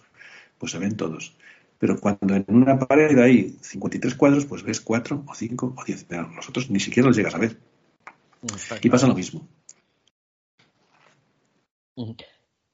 pues 0.57 0.71
se 0.73 0.77
ven 0.77 0.97
todos. 0.97 1.37
Pero 1.77 1.97
cuando 1.97 2.35
en 2.35 2.45
una 2.49 2.77
pared 2.77 3.17
hay 3.17 3.57
53 3.61 4.15
cuadros, 4.15 4.45
pues 4.45 4.63
ves 4.63 4.81
cuatro 4.81 5.23
o 5.25 5.33
cinco 5.33 5.73
o 5.77 5.85
diez. 5.85 6.05
Nosotros 6.09 6.69
ni 6.69 6.81
siquiera 6.81 7.07
los 7.07 7.15
llegas 7.15 7.35
a 7.35 7.39
ver. 7.39 7.57
Y 8.81 8.89
pasa 8.89 9.07
lo 9.07 9.15
mismo. 9.15 9.47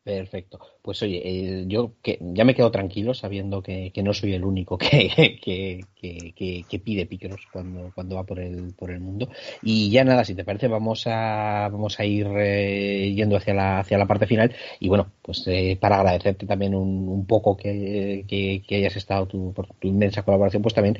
Perfecto. 0.04 0.75
Pues 0.86 1.02
oye, 1.02 1.20
eh, 1.26 1.64
yo 1.66 1.94
que 2.04 2.20
ya 2.22 2.46
me 2.46 2.54
quedo 2.54 2.70
tranquilo 2.70 3.16
sabiendo 3.16 3.64
que, 3.64 3.92
no 4.04 4.14
soy 4.14 4.36
el 4.36 4.46
único 4.46 4.78
que, 4.78 5.40
que, 5.42 6.80
pide 6.80 7.08
picros 7.08 7.42
cuando, 7.52 7.92
cuando 7.96 8.18
va 8.18 8.24
por 8.24 8.40
el, 8.40 8.72
por 8.76 8.92
el 8.92 9.00
mundo. 9.00 9.28
Y 9.64 9.90
ya 9.90 10.04
nada, 10.04 10.24
si 10.24 10.36
te 10.36 10.44
parece, 10.44 10.68
vamos 10.68 11.08
a, 11.08 11.70
vamos 11.72 12.00
a 12.00 12.06
ir 12.06 12.28
eh, 12.38 13.12
yendo 13.16 13.36
hacia 13.36 13.56
la, 13.56 13.80
hacia 13.80 13.98
la 13.98 14.06
parte 14.06 14.28
final. 14.28 14.54
Y 14.80 14.88
bueno, 14.88 15.12
pues 15.24 15.44
eh, 15.48 15.76
para 15.82 15.96
agradecerte 15.96 16.46
también 16.46 16.76
un, 16.76 17.10
un 17.10 17.26
poco 17.26 17.58
que, 17.58 18.24
hayas 18.70 18.96
estado 18.96 19.26
tu, 19.26 19.54
por 19.54 19.66
tu 19.80 19.88
inmensa 19.88 20.22
colaboración, 20.22 20.62
pues 20.62 20.76
también 20.76 21.00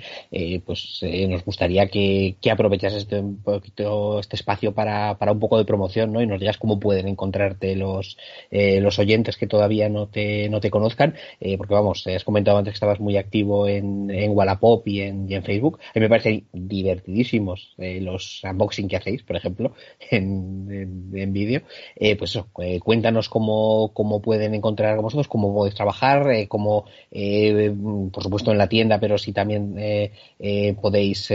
pues 0.66 1.02
nos 1.30 1.46
gustaría 1.46 1.88
que, 1.90 2.38
que 2.42 2.50
aprovechases 2.50 3.04
este, 3.04 3.20
un 3.20 3.38
poquito 3.44 4.20
este 4.20 4.36
espacio 4.36 4.74
para, 4.74 5.20
para 5.20 5.32
un 5.32 5.40
poco 5.40 5.60
de 5.60 5.66
promoción, 5.66 6.12
¿no? 6.12 6.24
Y 6.24 6.26
nos 6.26 6.40
digas 6.40 6.58
cómo 6.58 6.80
pueden 6.80 7.08
encontrarte 7.08 7.76
los, 7.76 8.18
los 8.50 8.98
oyentes 8.98 9.38
que 9.38 9.46
todavía 9.46 9.75
no 9.90 10.08
te, 10.08 10.50
no 10.50 10.60
te 10.60 10.70
conozcan, 10.70 11.16
eh, 11.40 11.58
porque 11.58 11.74
vamos, 11.74 12.06
has 12.08 12.24
comentado 12.24 12.58
antes 12.58 12.72
que 12.72 12.76
estabas 12.76 13.00
muy 13.00 13.18
activo 13.18 13.68
en, 13.68 14.10
en 14.10 14.32
Wallapop 14.32 14.88
y 14.88 15.02
en, 15.02 15.30
y 15.30 15.36
en 15.36 15.44
Facebook. 15.44 15.80
A 15.82 16.00
mí 16.00 16.02
me 16.02 16.10
parecen 16.10 16.48
divertidísimos 16.52 17.74
eh, 17.78 18.00
los 18.02 18.42
unboxing 18.44 18.88
que 18.88 18.98
hacéis, 18.98 19.24
por 19.24 19.36
ejemplo, 19.36 19.74
en, 20.12 21.12
en, 21.14 21.34
vídeo. 21.34 21.62
Eh, 21.96 22.16
pues 22.16 22.38
cuéntanos 22.84 23.30
cómo, 23.30 23.92
cómo 23.94 24.22
pueden 24.22 24.54
encontrar 24.54 24.96
con 24.96 25.04
vosotros, 25.04 25.28
cómo 25.28 25.54
podéis 25.54 25.76
trabajar, 25.76 26.48
cómo, 26.48 26.86
por 28.12 28.24
supuesto, 28.24 28.52
en 28.52 28.58
la 28.58 28.70
tienda, 28.70 29.00
pero 29.00 29.18
si 29.18 29.34
también 29.34 29.76
podéis 30.82 31.28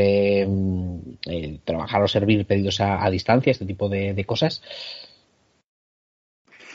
trabajar 1.64 2.02
o 2.02 2.08
servir 2.08 2.46
pedidos 2.46 2.80
a, 2.80 3.04
a 3.04 3.10
distancia, 3.10 3.50
este 3.50 3.66
tipo 3.66 3.88
de, 3.88 4.14
de 4.14 4.24
cosas. 4.24 4.62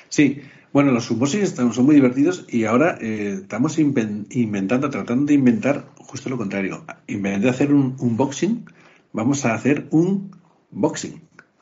Sí, 0.10 0.42
bueno, 0.76 0.92
los 0.92 1.10
unboxings 1.10 1.56
son 1.56 1.86
muy 1.86 1.96
divertidos 1.96 2.46
y 2.50 2.66
ahora 2.66 2.98
eh, 3.00 3.40
estamos 3.44 3.80
inventando, 3.80 4.90
tratando 4.90 5.28
de 5.28 5.36
inventar 5.36 5.86
justo 5.96 6.30
lo 6.30 6.38
contrario. 6.38 6.84
En 7.08 7.22
vez 7.22 7.42
de 7.42 7.50
hacer 7.50 7.74
un 7.74 7.96
unboxing, 7.98 8.66
vamos 9.14 9.46
a 9.46 9.54
hacer 9.54 9.88
un 9.92 10.36
boxing. 10.72 11.22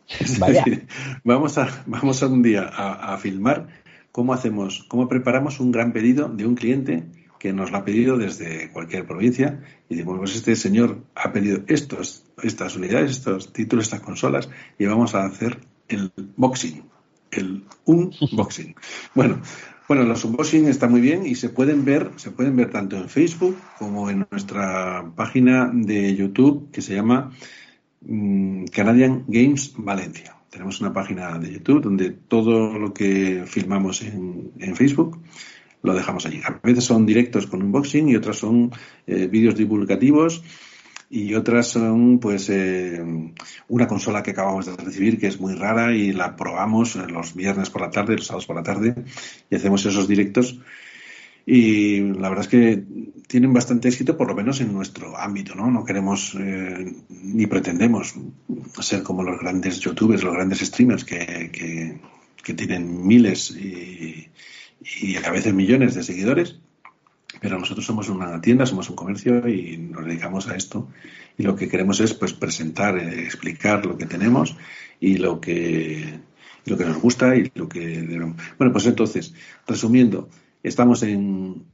vamos 1.23 1.59
a, 1.59 1.83
vamos 1.85 2.23
a 2.23 2.25
un 2.25 2.41
día 2.41 2.63
a, 2.63 3.15
filmar 3.19 3.67
cómo 4.11 4.33
hacemos, 4.33 4.83
cómo 4.87 5.07
preparamos 5.07 5.59
un 5.59 5.71
gran 5.71 5.93
pedido 5.93 6.27
de 6.27 6.47
un 6.47 6.55
cliente 6.55 7.03
que 7.37 7.53
nos 7.53 7.69
lo 7.69 7.77
ha 7.77 7.85
pedido 7.85 8.17
desde 8.17 8.71
cualquier 8.71 9.05
provincia 9.05 9.61
y 9.89 9.93
decimos, 9.93 10.17
pues 10.17 10.35
este 10.35 10.55
señor 10.55 11.03
ha 11.13 11.31
pedido 11.31 11.59
estos, 11.67 12.25
estas 12.41 12.75
unidades, 12.75 13.11
estos 13.11 13.53
títulos, 13.53 13.85
estas 13.85 14.01
consolas 14.01 14.49
y 14.79 14.87
vamos 14.87 15.13
a 15.13 15.23
hacer 15.23 15.59
el 15.87 16.11
boxing 16.35 16.92
el 17.37 17.63
unboxing. 17.85 18.75
Bueno, 19.15 19.41
bueno, 19.87 20.03
los 20.03 20.23
unboxing 20.23 20.67
están 20.67 20.91
muy 20.91 21.01
bien 21.01 21.25
y 21.25 21.35
se 21.35 21.49
pueden 21.49 21.83
ver, 21.83 22.11
se 22.15 22.31
pueden 22.31 22.55
ver 22.55 22.71
tanto 22.71 22.95
en 22.97 23.09
Facebook 23.09 23.57
como 23.77 24.09
en 24.09 24.25
nuestra 24.31 25.11
página 25.15 25.69
de 25.73 26.15
YouTube 26.15 26.71
que 26.71 26.81
se 26.81 26.95
llama 26.95 27.31
mm, 28.01 28.65
Canadian 28.65 29.25
Games 29.27 29.73
Valencia. 29.77 30.37
Tenemos 30.49 30.79
una 30.81 30.93
página 30.93 31.37
de 31.39 31.51
YouTube 31.51 31.81
donde 31.81 32.11
todo 32.11 32.77
lo 32.77 32.93
que 32.93 33.43
filmamos 33.45 34.03
en, 34.03 34.51
Facebook 34.75 35.19
lo 35.81 35.93
dejamos 35.93 36.25
allí. 36.25 36.41
A 36.45 36.59
veces 36.63 36.85
son 36.85 37.05
directos 37.05 37.47
con 37.47 37.61
unboxing 37.63 38.07
y 38.07 38.15
otras 38.15 38.37
son 38.37 38.71
eh, 39.05 39.27
vídeos 39.27 39.55
divulgativos 39.55 40.43
y 41.15 41.35
otras 41.35 41.67
son 41.67 42.17
pues 42.17 42.49
eh, 42.49 42.99
una 43.67 43.87
consola 43.87 44.23
que 44.23 44.31
acabamos 44.31 44.65
de 44.65 44.75
recibir 44.75 45.19
que 45.19 45.27
es 45.27 45.39
muy 45.39 45.53
rara 45.53 45.95
y 45.95 46.11
la 46.11 46.35
probamos 46.35 46.95
los 46.95 47.35
viernes 47.35 47.69
por 47.69 47.83
la 47.83 47.91
tarde, 47.91 48.15
los 48.15 48.25
sábados 48.25 48.47
por 48.47 48.55
la 48.55 48.63
tarde 48.63 48.95
y 49.47 49.55
hacemos 49.55 49.85
esos 49.85 50.07
directos 50.07 50.59
y 51.45 51.99
la 51.99 52.29
verdad 52.29 52.45
es 52.45 52.47
que 52.47 52.83
tienen 53.27 53.53
bastante 53.53 53.89
éxito 53.89 54.17
por 54.17 54.27
lo 54.27 54.33
menos 54.33 54.59
en 54.61 54.73
nuestro 54.73 55.15
ámbito, 55.15 55.53
¿no? 55.53 55.69
No 55.69 55.85
queremos 55.85 56.35
eh, 56.39 56.91
ni 57.09 57.45
pretendemos 57.45 58.15
ser 58.81 59.03
como 59.03 59.21
los 59.21 59.39
grandes 59.39 59.79
youtubers, 59.81 60.23
los 60.23 60.33
grandes 60.33 60.61
streamers 60.61 61.05
que, 61.05 61.51
que, 62.43 62.53
tienen 62.55 63.05
miles 63.05 63.51
y, 63.51 64.29
y 64.99 65.15
a 65.17 65.29
veces 65.29 65.53
millones 65.53 65.93
de 65.93 66.01
seguidores 66.01 66.59
pero 67.43 67.59
nosotros 67.59 67.85
somos 67.85 68.07
una 68.07 68.39
tienda, 68.39 68.65
somos 68.65 68.89
un 68.89 68.95
comercio 68.95 69.45
y 69.49 69.75
nos 69.77 70.05
dedicamos 70.05 70.47
a 70.47 70.55
esto. 70.55 70.87
Y 71.37 71.43
lo 71.43 71.57
que 71.57 71.67
queremos 71.67 71.99
es 71.99 72.13
pues 72.13 72.31
presentar, 72.31 72.97
eh, 72.97 73.25
explicar 73.25 73.85
lo 73.85 73.97
que 73.97 74.05
tenemos 74.05 74.55
y 75.01 75.17
lo 75.17 75.41
que, 75.41 76.21
lo 76.63 76.77
que 76.77 76.85
nos 76.85 77.01
gusta 77.01 77.35
y 77.35 77.51
lo 77.53 77.67
que 77.67 78.01
Bueno, 78.57 78.71
pues 78.71 78.85
entonces, 78.85 79.33
resumiendo, 79.67 80.29
estamos 80.63 81.03
en, 81.03 81.65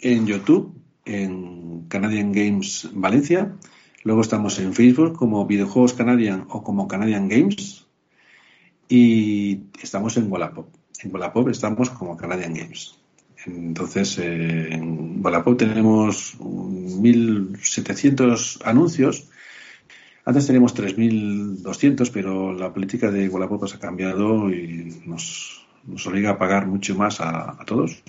en 0.00 0.26
YouTube, 0.26 0.74
en 1.04 1.84
Canadian 1.86 2.32
Games 2.32 2.88
Valencia, 2.92 3.54
luego 4.02 4.20
estamos 4.20 4.58
en 4.58 4.74
Facebook 4.74 5.16
como 5.16 5.46
Videojuegos 5.46 5.94
Canadian 5.94 6.46
o 6.48 6.64
como 6.64 6.88
Canadian 6.88 7.28
Games 7.28 7.86
y 8.88 9.60
estamos 9.80 10.16
en 10.16 10.32
Wallapop. 10.32 10.74
En 11.04 11.14
Wallapop 11.14 11.50
estamos 11.50 11.88
como 11.90 12.16
Canadian 12.16 12.54
Games. 12.54 13.03
Entonces, 13.46 14.18
eh, 14.18 14.74
en 14.74 15.24
Wallapop 15.24 15.56
tenemos 15.56 16.36
1.700 16.38 18.60
anuncios. 18.64 19.30
Antes 20.24 20.46
teníamos 20.46 20.74
3.200, 20.74 22.10
pero 22.12 22.52
la 22.54 22.72
política 22.72 23.10
de 23.10 23.28
Wallapop 23.28 23.64
ha 23.64 23.78
cambiado 23.78 24.50
y 24.50 25.02
nos, 25.04 25.66
obliga 26.06 26.30
a 26.30 26.38
pagar 26.38 26.66
mucho 26.66 26.94
más 26.94 27.20
a, 27.20 27.58
todos 27.66 28.02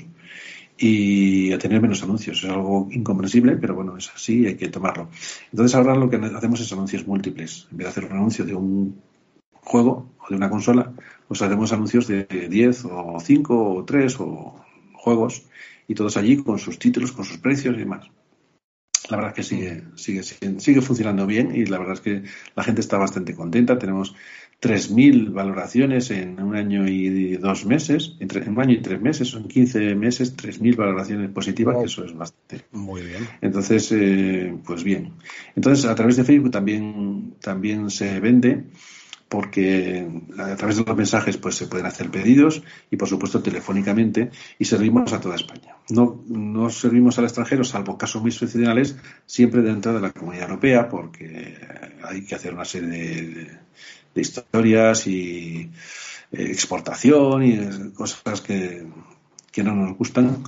y 0.77 1.51
a 1.51 1.57
tener 1.57 1.81
menos 1.81 2.01
anuncios. 2.03 2.41
Es 2.43 2.49
algo 2.49 2.87
incomprensible, 2.91 3.57
pero 3.57 3.75
bueno, 3.75 3.97
es 3.97 4.09
así 4.15 4.45
hay 4.45 4.55
que 4.55 4.69
tomarlo. 4.69 5.09
Entonces 5.51 5.75
ahora 5.75 5.93
lo 5.95 6.09
que 6.09 6.15
hacemos 6.15 6.61
es 6.61 6.71
anuncios 6.71 7.05
múltiples. 7.05 7.67
En 7.71 7.77
vez 7.77 7.87
de 7.87 7.91
hacer 7.91 8.05
un 8.05 8.13
anuncio 8.13 8.45
de 8.45 8.55
un 8.55 9.01
juego 9.51 10.13
o 10.19 10.29
de 10.29 10.37
una 10.37 10.49
consola, 10.49 10.93
pues 11.27 11.41
hacemos 11.41 11.73
anuncios 11.73 12.07
de 12.07 12.23
10 12.49 12.85
o 12.85 13.17
5 13.19 13.73
o 13.73 13.83
3 13.83 14.19
o 14.21 14.64
juegos 15.05 15.43
y 15.87 15.93
todos 15.93 16.17
allí 16.17 16.37
con 16.37 16.57
sus 16.57 16.79
títulos, 16.79 17.11
con 17.11 17.25
sus 17.25 17.37
precios 17.37 17.75
y 17.75 17.79
demás. 17.79 18.09
La 19.09 19.17
verdad 19.17 19.33
es 19.33 19.35
que 19.35 19.43
sigue, 19.43 19.83
sigue, 19.93 20.23
sigue, 20.23 20.81
funcionando 20.81 21.27
bien 21.27 21.55
y 21.55 21.65
la 21.67 21.77
verdad 21.77 21.93
es 21.93 22.01
que 22.01 22.23
la 22.55 22.63
gente 22.63 22.81
está 22.81 22.97
bastante 22.97 23.35
contenta. 23.35 23.77
Tenemos 23.77 24.15
3.000 24.59 25.31
valoraciones 25.31 26.09
en 26.09 26.41
un 26.41 26.55
año 26.55 26.87
y 26.87 27.37
dos 27.37 27.67
meses, 27.67 28.15
entre 28.19 28.49
un 28.49 28.59
año 28.59 28.73
y 28.73 28.81
tres 28.81 28.99
meses, 28.99 29.27
son 29.27 29.47
15 29.47 29.93
meses, 29.93 30.35
3.000 30.35 30.75
valoraciones 30.75 31.29
positivas, 31.29 31.77
que 31.77 31.85
eso 31.85 32.03
es 32.03 32.15
bastante. 32.15 32.65
Muy 32.71 33.03
bien. 33.03 33.27
Entonces, 33.41 33.91
eh, 33.91 34.57
pues 34.65 34.83
bien. 34.83 35.13
Entonces, 35.55 35.85
a 35.85 35.93
través 35.93 36.15
de 36.17 36.23
Facebook 36.23 36.49
también, 36.49 37.35
también 37.41 37.91
se 37.91 38.19
vende 38.19 38.63
porque 39.35 40.07
a 40.37 40.55
través 40.55 40.77
de 40.77 40.85
los 40.85 40.95
mensajes 40.95 41.35
pues 41.35 41.55
se 41.55 41.67
pueden 41.67 41.85
hacer 41.85 42.09
pedidos 42.09 42.63
y 42.89 42.95
por 42.95 43.09
supuesto 43.09 43.43
telefónicamente 43.43 44.31
y 44.57 44.63
servimos 44.63 45.11
a 45.11 45.19
toda 45.19 45.35
España. 45.35 45.75
No, 45.89 46.23
no 46.29 46.69
servimos 46.69 47.19
al 47.19 47.25
extranjero, 47.25 47.65
salvo 47.65 47.97
casos 47.97 48.21
muy 48.21 48.31
excepcionales, 48.31 48.95
siempre 49.25 49.61
dentro 49.61 49.93
de 49.93 49.99
la 49.99 50.11
Comunidad 50.11 50.47
Europea 50.47 50.87
porque 50.87 51.53
hay 52.01 52.25
que 52.25 52.33
hacer 52.33 52.53
una 52.53 52.63
serie 52.63 53.59
de, 54.13 54.21
historias 54.21 55.05
y 55.05 55.69
eh, 56.31 56.51
exportación 56.51 57.43
y 57.43 57.91
cosas 57.91 58.39
que, 58.39 58.87
no 59.57 59.75
nos 59.75 59.97
gustan. 59.97 60.43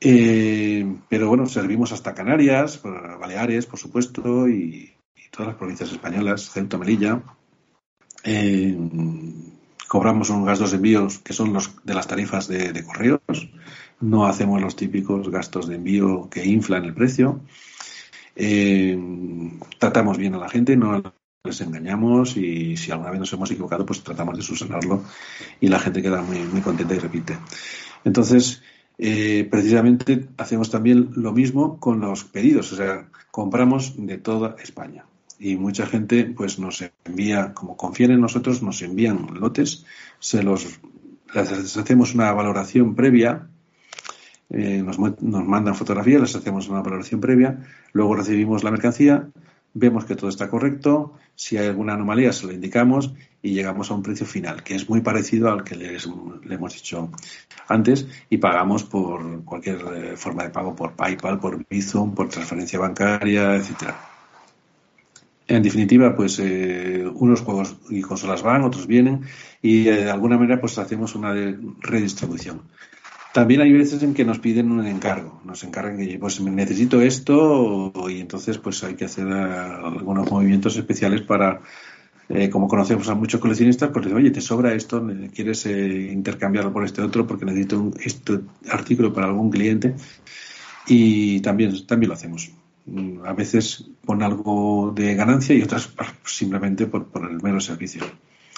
Eh, 0.00 0.96
pero 1.10 1.28
bueno, 1.28 1.44
servimos 1.44 1.92
hasta 1.92 2.14
Canarias, 2.14 2.80
Baleares, 2.82 3.66
por 3.66 3.78
supuesto, 3.78 4.48
y, 4.48 4.94
y 5.14 5.28
todas 5.30 5.48
las 5.48 5.56
provincias 5.56 5.92
españolas, 5.92 6.48
Ceuta, 6.50 6.78
Melilla, 6.78 7.20
cobramos 9.88 10.30
unos 10.30 10.46
gastos 10.46 10.70
de 10.70 10.76
envíos 10.76 11.18
que 11.18 11.32
son 11.32 11.52
los 11.52 11.84
de 11.84 11.94
las 11.94 12.06
tarifas 12.06 12.46
de, 12.46 12.84
correos. 12.84 13.48
No 14.00 14.26
hacemos 14.26 14.60
los 14.60 14.76
típicos 14.76 15.28
gastos 15.30 15.66
de 15.66 15.76
envío 15.76 16.28
que 16.30 16.44
inflan 16.44 16.84
el 16.84 16.94
precio. 16.94 17.40
Eh, 18.36 18.96
tratamos 19.78 20.16
bien 20.18 20.34
a 20.34 20.38
la 20.38 20.48
gente, 20.48 20.76
no 20.76 21.02
les 21.42 21.60
engañamos 21.60 22.36
y 22.36 22.76
si 22.76 22.92
alguna 22.92 23.10
vez 23.10 23.20
nos 23.20 23.32
hemos 23.32 23.50
equivocado, 23.50 23.86
pues 23.86 24.02
tratamos 24.02 24.36
de 24.36 24.42
subsanarlo 24.42 25.02
y 25.60 25.68
la 25.68 25.80
gente 25.80 26.02
queda 26.02 26.22
muy, 26.22 26.38
muy 26.38 26.60
contenta 26.60 26.94
y 26.94 26.98
repite. 26.98 27.38
Entonces, 28.04 28.62
eh, 28.98 29.48
precisamente 29.50 30.28
hacemos 30.36 30.70
también 30.70 31.10
lo 31.16 31.32
mismo 31.32 31.80
con 31.80 32.00
los 32.00 32.24
pedidos, 32.24 32.72
o 32.72 32.76
sea, 32.76 33.08
compramos 33.30 33.94
de 33.96 34.18
toda 34.18 34.56
España 34.62 35.04
y 35.38 35.56
mucha 35.56 35.86
gente 35.86 36.24
pues 36.24 36.58
nos 36.58 36.84
envía, 37.04 37.54
como 37.54 37.76
confían 37.76 38.10
en 38.10 38.20
nosotros, 38.20 38.62
nos 38.62 38.82
envían 38.82 39.28
lotes, 39.38 39.84
se 40.18 40.42
los 40.42 40.80
les 41.34 41.76
hacemos 41.76 42.14
una 42.14 42.32
valoración 42.32 42.94
previa, 42.94 43.48
eh, 44.50 44.82
nos, 44.82 44.98
nos 44.98 45.44
mandan 45.44 45.74
fotografías, 45.74 46.20
les 46.20 46.36
hacemos 46.36 46.68
una 46.68 46.80
valoración 46.80 47.20
previa, 47.20 47.66
luego 47.92 48.14
recibimos 48.16 48.64
la 48.64 48.70
mercancía, 48.70 49.28
vemos 49.74 50.04
que 50.06 50.16
todo 50.16 50.30
está 50.30 50.48
correcto, 50.48 51.14
si 51.34 51.56
hay 51.58 51.66
alguna 51.66 51.94
anomalía 51.94 52.32
se 52.32 52.46
lo 52.46 52.52
indicamos 52.52 53.12
y 53.42 53.52
llegamos 53.52 53.90
a 53.90 53.94
un 53.94 54.02
precio 54.02 54.26
final, 54.26 54.62
que 54.62 54.74
es 54.74 54.88
muy 54.88 55.02
parecido 55.02 55.50
al 55.50 55.64
que 55.64 55.76
les, 55.76 56.08
le 56.44 56.54
hemos 56.54 56.74
dicho 56.74 57.10
antes 57.68 58.08
y 58.30 58.38
pagamos 58.38 58.84
por 58.84 59.44
cualquier 59.44 59.76
eh, 59.94 60.16
forma 60.16 60.44
de 60.44 60.50
pago, 60.50 60.74
por 60.74 60.94
PayPal, 60.94 61.38
por 61.38 61.64
Bizum, 61.68 62.14
por 62.14 62.28
transferencia 62.28 62.78
bancaria, 62.78 63.54
etcétera. 63.54 64.17
En 65.48 65.62
definitiva, 65.62 66.14
pues 66.14 66.38
eh, 66.38 67.04
unos 67.14 67.40
juegos 67.40 67.76
y 67.88 68.02
consolas 68.02 68.42
van, 68.42 68.62
otros 68.62 68.86
vienen 68.86 69.22
y 69.62 69.88
eh, 69.88 70.04
de 70.04 70.10
alguna 70.10 70.36
manera 70.36 70.60
pues 70.60 70.78
hacemos 70.78 71.14
una 71.14 71.34
redistribución. 71.80 72.62
También 73.32 73.60
hay 73.60 73.72
veces 73.72 74.02
en 74.02 74.14
que 74.14 74.24
nos 74.24 74.38
piden 74.38 74.72
un 74.72 74.86
encargo, 74.86 75.40
nos 75.44 75.62
encargan 75.62 75.98
que 75.98 76.18
pues 76.18 76.40
necesito 76.40 77.00
esto 77.00 77.92
y 78.08 78.20
entonces 78.20 78.58
pues 78.58 78.82
hay 78.84 78.94
que 78.94 79.04
hacer 79.04 79.26
eh, 79.28 79.32
algunos 79.32 80.30
movimientos 80.30 80.76
especiales 80.76 81.22
para 81.22 81.60
eh, 82.30 82.50
como 82.50 82.68
conocemos 82.68 83.08
a 83.08 83.14
muchos 83.14 83.40
coleccionistas, 83.40 83.90
pues 83.90 84.06
oye, 84.06 84.30
te 84.30 84.40
sobra 84.40 84.74
esto, 84.74 85.06
quieres 85.34 85.64
eh, 85.66 86.10
intercambiarlo 86.12 86.72
por 86.72 86.84
este 86.84 87.00
otro 87.00 87.26
porque 87.26 87.44
necesito 87.44 87.80
un 87.80 87.94
este 88.02 88.40
artículo 88.70 89.12
para 89.12 89.28
algún 89.28 89.50
cliente 89.50 89.94
y 90.86 91.40
también, 91.40 91.86
también 91.86 92.08
lo 92.08 92.14
hacemos. 92.14 92.50
Mm, 92.90 93.26
a 93.26 93.34
veces 93.34 93.84
con 94.06 94.22
algo 94.22 94.92
de 94.94 95.14
ganancia 95.14 95.54
y 95.54 95.60
otras 95.60 95.90
simplemente 96.24 96.86
por, 96.86 97.06
el 97.22 97.42
mero 97.42 97.60
servicio. 97.60 98.02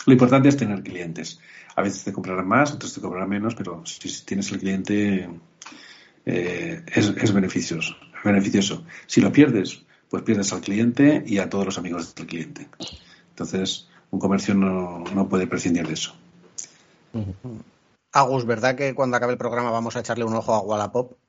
Lo 0.07 0.13
importante 0.13 0.49
es 0.49 0.57
tener 0.57 0.83
clientes. 0.85 1.41
A 1.75 1.83
veces 1.83 2.05
te 2.05 2.13
comprarán 2.13 2.47
más, 2.47 2.73
otros 2.73 2.95
te 2.95 3.01
comprarán 3.01 3.29
menos, 3.29 3.57
pero 3.57 3.85
si 3.85 4.25
tienes 4.25 4.51
el 4.53 4.61
cliente 4.61 5.29
eh, 6.25 6.83
es, 6.87 7.33
beneficioso, 7.33 7.97
beneficioso. 8.25 8.85
Si 9.07 9.21
lo 9.21 9.33
pierdes, 9.33 9.83
pues 10.09 10.23
pierdes 10.23 10.53
al 10.53 10.61
cliente 10.61 11.25
y 11.27 11.39
a 11.39 11.51
todos 11.51 11.67
los 11.67 11.79
amigos 11.79 12.15
del 12.15 12.27
cliente. 12.27 12.69
Entonces, 13.31 13.89
un 14.13 14.21
comercio 14.21 14.55
no, 14.55 15.03
no 15.13 15.29
puede 15.29 15.49
prescindir 15.49 15.89
de 15.89 15.95
eso. 15.95 16.15
Agus, 18.13 18.47
¿verdad 18.47 18.77
que 18.77 18.95
cuando 18.95 19.17
acabe 19.17 19.33
el 19.33 19.39
programa 19.39 19.73
vamos 19.73 19.97
a 19.97 20.01
echarle 20.01 20.25
un 20.25 20.35
ojo 20.35 20.55
a 20.55 20.61
Wallapop? 20.61 21.20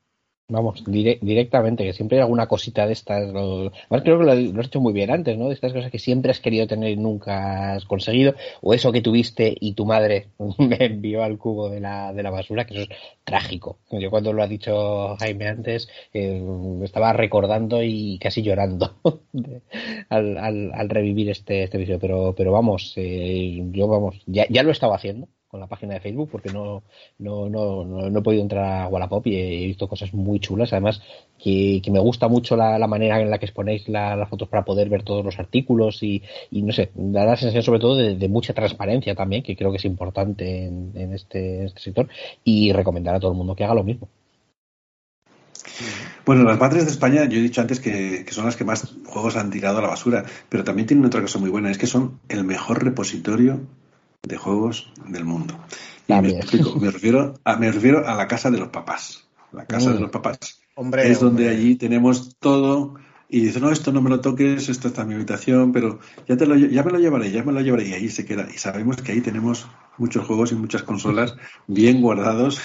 Vamos, 0.51 0.83
directamente, 0.85 1.85
que 1.85 1.93
siempre 1.93 2.17
hay 2.17 2.23
alguna 2.23 2.47
cosita 2.47 2.85
de 2.85 2.91
estas. 2.91 3.31
Lo, 3.31 3.71
creo 4.03 4.19
que 4.19 4.25
lo, 4.25 4.59
has 4.59 4.67
hecho 4.67 4.81
muy 4.81 4.91
bien 4.91 5.09
antes, 5.09 5.37
¿no? 5.37 5.47
De 5.47 5.53
estas 5.53 5.71
cosas 5.71 5.89
que 5.89 5.97
siempre 5.97 6.31
has 6.31 6.41
querido 6.41 6.67
tener 6.67 6.89
y 6.91 6.97
nunca 6.97 7.73
has 7.73 7.85
conseguido. 7.85 8.35
O 8.61 8.73
eso 8.73 8.91
que 8.91 9.01
tuviste 9.01 9.55
y 9.57 9.73
tu 9.73 9.85
madre 9.85 10.27
me 10.57 10.75
envió 10.85 11.23
al 11.23 11.37
cubo 11.37 11.69
de 11.69 11.79
la, 11.79 12.11
de 12.11 12.21
la 12.21 12.31
basura, 12.31 12.65
que 12.65 12.73
eso 12.73 12.83
es 12.83 12.89
trágico. 13.23 13.79
Yo 13.91 14.09
cuando 14.09 14.33
lo 14.33 14.43
ha 14.43 14.47
dicho 14.47 15.15
Jaime 15.19 15.47
antes, 15.47 15.87
eh, 16.13 16.43
estaba 16.83 17.13
recordando 17.13 17.81
y 17.81 18.19
casi 18.19 18.41
llorando 18.41 18.95
al, 20.09 20.37
al, 20.37 20.71
al, 20.73 20.89
revivir 20.89 21.29
este, 21.29 21.63
este 21.63 21.77
vídeo. 21.77 21.97
Pero, 21.97 22.35
pero 22.35 22.51
vamos, 22.51 22.91
eh, 22.97 23.61
yo 23.71 23.87
vamos, 23.87 24.21
ya, 24.25 24.45
ya 24.49 24.63
lo 24.63 24.71
estaba 24.71 24.97
haciendo 24.97 25.29
con 25.51 25.59
la 25.59 25.67
página 25.67 25.95
de 25.95 25.99
Facebook 25.99 26.29
porque 26.31 26.49
no, 26.49 26.81
no, 27.19 27.49
no, 27.49 27.83
no, 27.83 28.19
he 28.19 28.21
podido 28.21 28.41
entrar 28.41 28.83
a 28.83 28.87
Wallapop 28.87 29.27
y 29.27 29.35
he, 29.35 29.65
visto 29.67 29.89
cosas 29.89 30.13
muy 30.13 30.39
chulas. 30.39 30.71
Además, 30.71 31.01
que, 31.37 31.81
me 31.91 31.99
gusta 31.99 32.29
mucho 32.29 32.55
la, 32.55 32.87
manera 32.87 33.19
en 33.19 33.29
la 33.29 33.37
que 33.37 33.47
exponéis 33.47 33.89
las 33.89 34.29
fotos 34.29 34.47
para 34.47 34.63
poder 34.63 34.87
ver 34.87 35.03
todos 35.03 35.25
los 35.25 35.37
artículos 35.37 36.01
y, 36.03 36.23
y 36.51 36.61
no 36.61 36.71
sé, 36.71 36.91
da 36.95 37.25
la 37.25 37.35
sensación 37.35 37.63
sobre 37.63 37.81
todo 37.81 37.97
de, 37.97 38.29
mucha 38.29 38.53
transparencia 38.53 39.13
también, 39.13 39.43
que 39.43 39.57
creo 39.57 39.71
que 39.71 39.77
es 39.77 39.83
importante 39.83 40.67
en, 40.67 41.13
este, 41.13 41.65
este 41.65 41.81
sector 41.81 42.07
y 42.45 42.71
recomendar 42.71 43.15
a 43.15 43.19
todo 43.19 43.31
el 43.31 43.37
mundo 43.37 43.53
que 43.53 43.65
haga 43.65 43.75
lo 43.75 43.83
mismo. 43.83 44.07
Bueno, 46.25 46.43
las 46.43 46.59
madres 46.59 46.85
de 46.85 46.91
España, 46.91 47.25
yo 47.25 47.39
he 47.39 47.41
dicho 47.41 47.59
antes 47.59 47.81
que, 47.81 48.23
que, 48.25 48.31
son 48.31 48.45
las 48.45 48.55
que 48.55 48.63
más 48.63 48.95
juegos 49.05 49.35
han 49.35 49.51
tirado 49.51 49.79
a 49.79 49.81
la 49.81 49.89
basura, 49.89 50.23
pero 50.47 50.63
también 50.63 50.87
tienen 50.87 51.05
otra 51.05 51.21
cosa 51.21 51.39
muy 51.39 51.49
buena, 51.49 51.69
es 51.69 51.77
que 51.77 51.87
son 51.87 52.21
el 52.29 52.45
mejor 52.45 52.83
repositorio 52.83 53.59
de 54.23 54.37
juegos 54.37 54.91
del 55.07 55.25
mundo. 55.25 55.55
Y 56.07 56.13
me, 56.13 56.29
explico, 56.29 56.75
me, 56.79 56.91
refiero 56.91 57.39
a, 57.43 57.55
me 57.55 57.71
refiero 57.71 58.07
a 58.07 58.15
la 58.15 58.27
casa 58.27 58.51
de 58.51 58.59
los 58.59 58.69
papás. 58.69 59.27
La 59.51 59.65
casa 59.65 59.91
de 59.91 59.97
mm. 59.97 60.01
los 60.01 60.11
papás. 60.11 60.61
Hombre, 60.75 61.09
es 61.09 61.19
donde 61.19 61.49
allí 61.49 61.75
tenemos 61.75 62.37
todo 62.39 62.95
y 63.27 63.41
dice, 63.41 63.59
no, 63.59 63.71
esto 63.71 63.91
no 63.91 64.01
me 64.01 64.09
lo 64.09 64.21
toques, 64.21 64.69
esto 64.69 64.89
está 64.89 65.03
en 65.03 65.09
mi 65.09 65.15
habitación, 65.15 65.71
pero 65.71 65.99
ya, 66.27 66.37
te 66.37 66.45
lo, 66.45 66.55
ya 66.55 66.83
me 66.83 66.91
lo 66.91 66.99
llevaré, 66.99 67.31
ya 67.31 67.43
me 67.43 67.51
lo 67.51 67.61
llevaré 67.61 67.87
y 67.87 67.93
ahí 67.93 68.09
se 68.09 68.25
queda. 68.25 68.47
Y 68.53 68.57
sabemos 68.57 68.97
que 68.97 69.11
ahí 69.11 69.21
tenemos 69.21 69.67
muchos 69.97 70.25
juegos 70.25 70.51
y 70.51 70.55
muchas 70.55 70.83
consolas 70.83 71.35
bien 71.67 72.01
guardados 72.01 72.61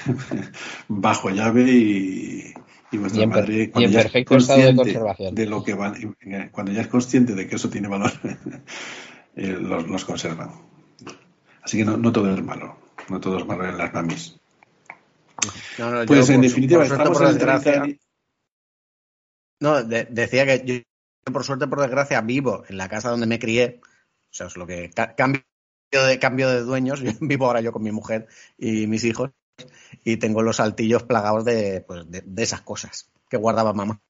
bajo 0.88 1.30
llave 1.30 1.70
y, 1.70 2.54
y 2.90 2.98
vuestra 2.98 3.26
madre 3.26 3.70
cuando 3.70 3.90
ya 3.90 4.00
es 4.02 4.24
consciente 4.24 5.00
de, 5.32 5.46
lo 5.46 5.62
que 5.62 5.74
van, 5.74 6.16
cuando 6.52 6.72
ya 6.72 6.82
es 6.82 6.88
consciente 6.88 7.34
de 7.34 7.46
que 7.46 7.56
eso 7.56 7.70
tiene 7.70 7.88
valor, 7.88 8.12
eh, 9.36 9.56
los, 9.60 9.88
los 9.88 10.04
conservan. 10.04 10.50
Así 11.66 11.78
que 11.78 11.84
no, 11.84 11.96
no 11.96 12.12
todo 12.12 12.32
es 12.32 12.40
malo, 12.44 12.78
no 13.08 13.18
todo 13.18 13.38
es 13.38 13.44
malo 13.44 13.68
en 13.68 13.76
las 13.76 13.92
mamis. 13.92 14.38
pues 16.06 16.30
en 16.30 16.40
definitiva, 16.40 16.84
estamos 16.84 17.18
por 17.18 17.26
desgracia. 17.26 17.84
No, 19.60 19.82
decía 19.82 20.46
que 20.46 20.62
yo, 20.64 21.32
por 21.32 21.42
suerte, 21.42 21.66
por 21.66 21.80
desgracia, 21.80 22.20
vivo 22.20 22.62
en 22.68 22.76
la 22.76 22.88
casa 22.88 23.10
donde 23.10 23.26
me 23.26 23.40
crié. 23.40 23.80
O 23.82 24.30
sea, 24.30 24.46
es 24.46 24.56
lo 24.56 24.64
que 24.64 24.90
cambio 25.16 25.42
de 25.90 26.20
cambio 26.20 26.48
de 26.50 26.60
dueños. 26.60 27.02
vivo 27.20 27.46
ahora 27.46 27.60
yo 27.60 27.72
con 27.72 27.82
mi 27.82 27.90
mujer 27.90 28.28
y 28.56 28.86
mis 28.86 29.02
hijos 29.02 29.32
y 30.04 30.18
tengo 30.18 30.42
los 30.42 30.60
altillos 30.60 31.02
plagados 31.02 31.44
de, 31.44 31.80
pues, 31.80 32.08
de, 32.08 32.22
de 32.24 32.42
esas 32.44 32.60
cosas 32.60 33.10
que 33.28 33.38
guardaba 33.38 33.72
mamá. 33.72 34.00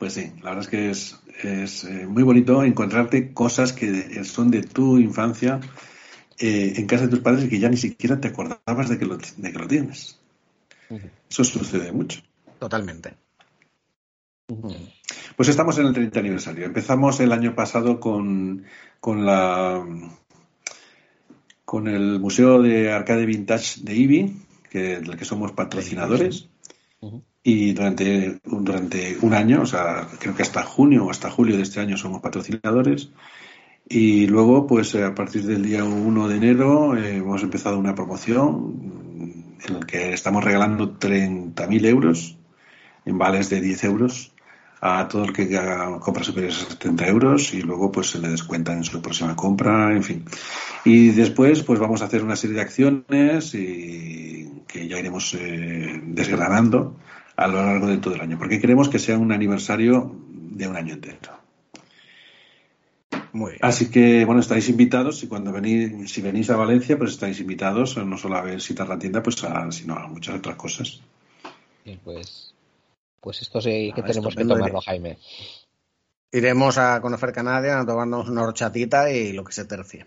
Pues 0.00 0.14
sí, 0.14 0.32
la 0.42 0.54
verdad 0.54 0.60
es 0.60 0.68
que 0.68 0.90
es, 0.90 1.20
es 1.44 1.84
eh, 1.84 2.06
muy 2.06 2.22
bonito 2.22 2.64
encontrarte 2.64 3.34
cosas 3.34 3.74
que 3.74 4.24
son 4.24 4.50
de 4.50 4.62
tu 4.62 4.96
infancia 4.96 5.60
eh, 6.38 6.72
en 6.76 6.86
casa 6.86 7.04
de 7.04 7.10
tus 7.10 7.18
padres 7.20 7.44
y 7.44 7.50
que 7.50 7.58
ya 7.58 7.68
ni 7.68 7.76
siquiera 7.76 8.18
te 8.18 8.28
acordabas 8.28 8.88
de 8.88 8.98
que 8.98 9.04
lo, 9.04 9.18
de 9.18 9.52
que 9.52 9.58
lo 9.58 9.68
tienes. 9.68 10.18
Eso 11.28 11.44
sucede 11.44 11.92
mucho. 11.92 12.22
Totalmente. 12.58 13.12
Pues 15.36 15.50
estamos 15.50 15.76
en 15.76 15.88
el 15.88 15.92
30 15.92 16.18
aniversario. 16.18 16.64
Empezamos 16.64 17.20
el 17.20 17.30
año 17.30 17.54
pasado 17.54 18.00
con, 18.00 18.64
con 19.00 19.26
la 19.26 19.84
con 21.66 21.88
el 21.88 22.18
Museo 22.20 22.62
de 22.62 22.90
Arcade 22.90 23.26
Vintage 23.26 23.82
de 23.82 23.94
IBI, 23.94 24.36
que, 24.70 25.00
del 25.00 25.18
que 25.18 25.26
somos 25.26 25.52
patrocinadores 25.52 26.48
y 27.42 27.72
durante, 27.72 28.40
durante 28.44 29.16
un 29.22 29.34
año, 29.34 29.62
o 29.62 29.66
sea, 29.66 30.06
creo 30.18 30.34
que 30.34 30.42
hasta 30.42 30.62
junio 30.62 31.06
o 31.06 31.10
hasta 31.10 31.30
julio 31.30 31.56
de 31.56 31.62
este 31.62 31.80
año 31.80 31.96
somos 31.96 32.20
patrocinadores. 32.20 33.10
Y 33.88 34.26
luego, 34.26 34.66
pues 34.66 34.94
a 34.94 35.14
partir 35.14 35.44
del 35.44 35.64
día 35.64 35.84
1 35.84 36.28
de 36.28 36.36
enero 36.36 36.96
eh, 36.96 37.16
hemos 37.16 37.42
empezado 37.42 37.78
una 37.78 37.94
promoción 37.94 39.56
en 39.66 39.80
la 39.80 39.86
que 39.86 40.12
estamos 40.12 40.44
regalando 40.44 40.98
30.000 40.98 41.86
euros 41.86 42.38
en 43.04 43.18
vales 43.18 43.50
de 43.50 43.60
10 43.60 43.84
euros 43.84 44.32
a 44.82 45.08
todo 45.08 45.24
el 45.24 45.32
que 45.32 45.58
haga 45.58 45.98
compras 45.98 46.26
superiores 46.26 46.62
a 46.62 46.70
70 46.70 47.06
euros 47.08 47.52
y 47.52 47.60
luego 47.60 47.92
pues 47.92 48.10
se 48.10 48.18
le 48.18 48.28
descuenta 48.28 48.72
en 48.72 48.84
su 48.84 49.02
próxima 49.02 49.36
compra, 49.36 49.92
en 49.94 50.02
fin. 50.02 50.24
Y 50.84 51.10
después 51.10 51.62
pues 51.62 51.78
vamos 51.78 52.00
a 52.00 52.06
hacer 52.06 52.22
una 52.22 52.36
serie 52.36 52.56
de 52.56 52.62
acciones 52.62 53.54
y 53.54 54.62
que 54.66 54.88
ya 54.88 54.98
iremos 54.98 55.34
eh, 55.34 56.00
desgranando 56.04 56.96
a 57.40 57.48
lo 57.48 57.64
largo 57.64 57.86
de 57.86 57.96
todo 57.96 58.14
el 58.16 58.20
año, 58.20 58.38
porque 58.38 58.60
queremos 58.60 58.90
que 58.90 58.98
sea 58.98 59.16
un 59.16 59.32
aniversario 59.32 60.14
de 60.28 60.68
un 60.68 60.76
año 60.76 60.92
entero. 60.92 61.40
Muy 63.32 63.52
bien. 63.52 63.60
Así 63.62 63.90
que, 63.90 64.26
bueno, 64.26 64.42
estáis 64.42 64.68
invitados 64.68 65.22
y 65.22 65.26
cuando 65.26 65.50
venís, 65.50 66.12
si 66.12 66.20
venís 66.20 66.50
a 66.50 66.56
Valencia, 66.56 66.98
pues 66.98 67.12
estáis 67.12 67.40
invitados 67.40 67.96
no 67.96 68.18
solo 68.18 68.36
a 68.36 68.42
visitar 68.42 68.86
la 68.86 68.98
tienda, 68.98 69.22
pues 69.22 69.36
sino 69.70 69.94
a 69.94 70.06
muchas 70.06 70.36
otras 70.36 70.56
cosas. 70.56 71.00
pues, 72.04 72.54
pues 73.22 73.40
esto 73.40 73.62
sí 73.62 73.90
que 73.94 74.02
tenemos 74.02 74.36
que 74.36 74.44
tomarlo, 74.44 74.82
Jaime. 74.82 75.16
Iremos 76.32 76.76
a 76.76 77.00
conocer 77.00 77.32
Canadá, 77.32 77.80
a 77.80 77.86
tomarnos 77.86 78.28
una 78.28 78.42
horchatita 78.42 79.10
y 79.10 79.32
lo 79.32 79.44
que 79.44 79.52
se 79.52 79.64
tercie. 79.64 80.04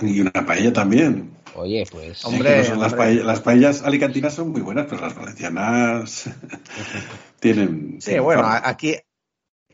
Y 0.00 0.22
una 0.22 0.32
paella 0.46 0.72
también. 0.72 1.32
Oye, 1.54 1.84
pues. 1.90 2.24
Hombre, 2.24 2.68
Las, 2.76 3.40
paellas, 3.40 3.82
alicantinas 3.82 4.34
son 4.34 4.50
muy 4.50 4.60
buenas, 4.60 4.86
pero 4.88 5.00
las 5.02 5.14
valencianas 5.14 6.30
tienen. 7.40 7.98
Sí, 8.00 8.18
bueno, 8.18 8.42
aquí, 8.44 8.96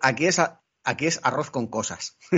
aquí, 0.01 0.27
es, 0.27 0.41
aquí 0.85 1.07
es 1.07 1.21
arroz 1.23 1.51
con 1.51 1.67
cosas. 1.67 2.17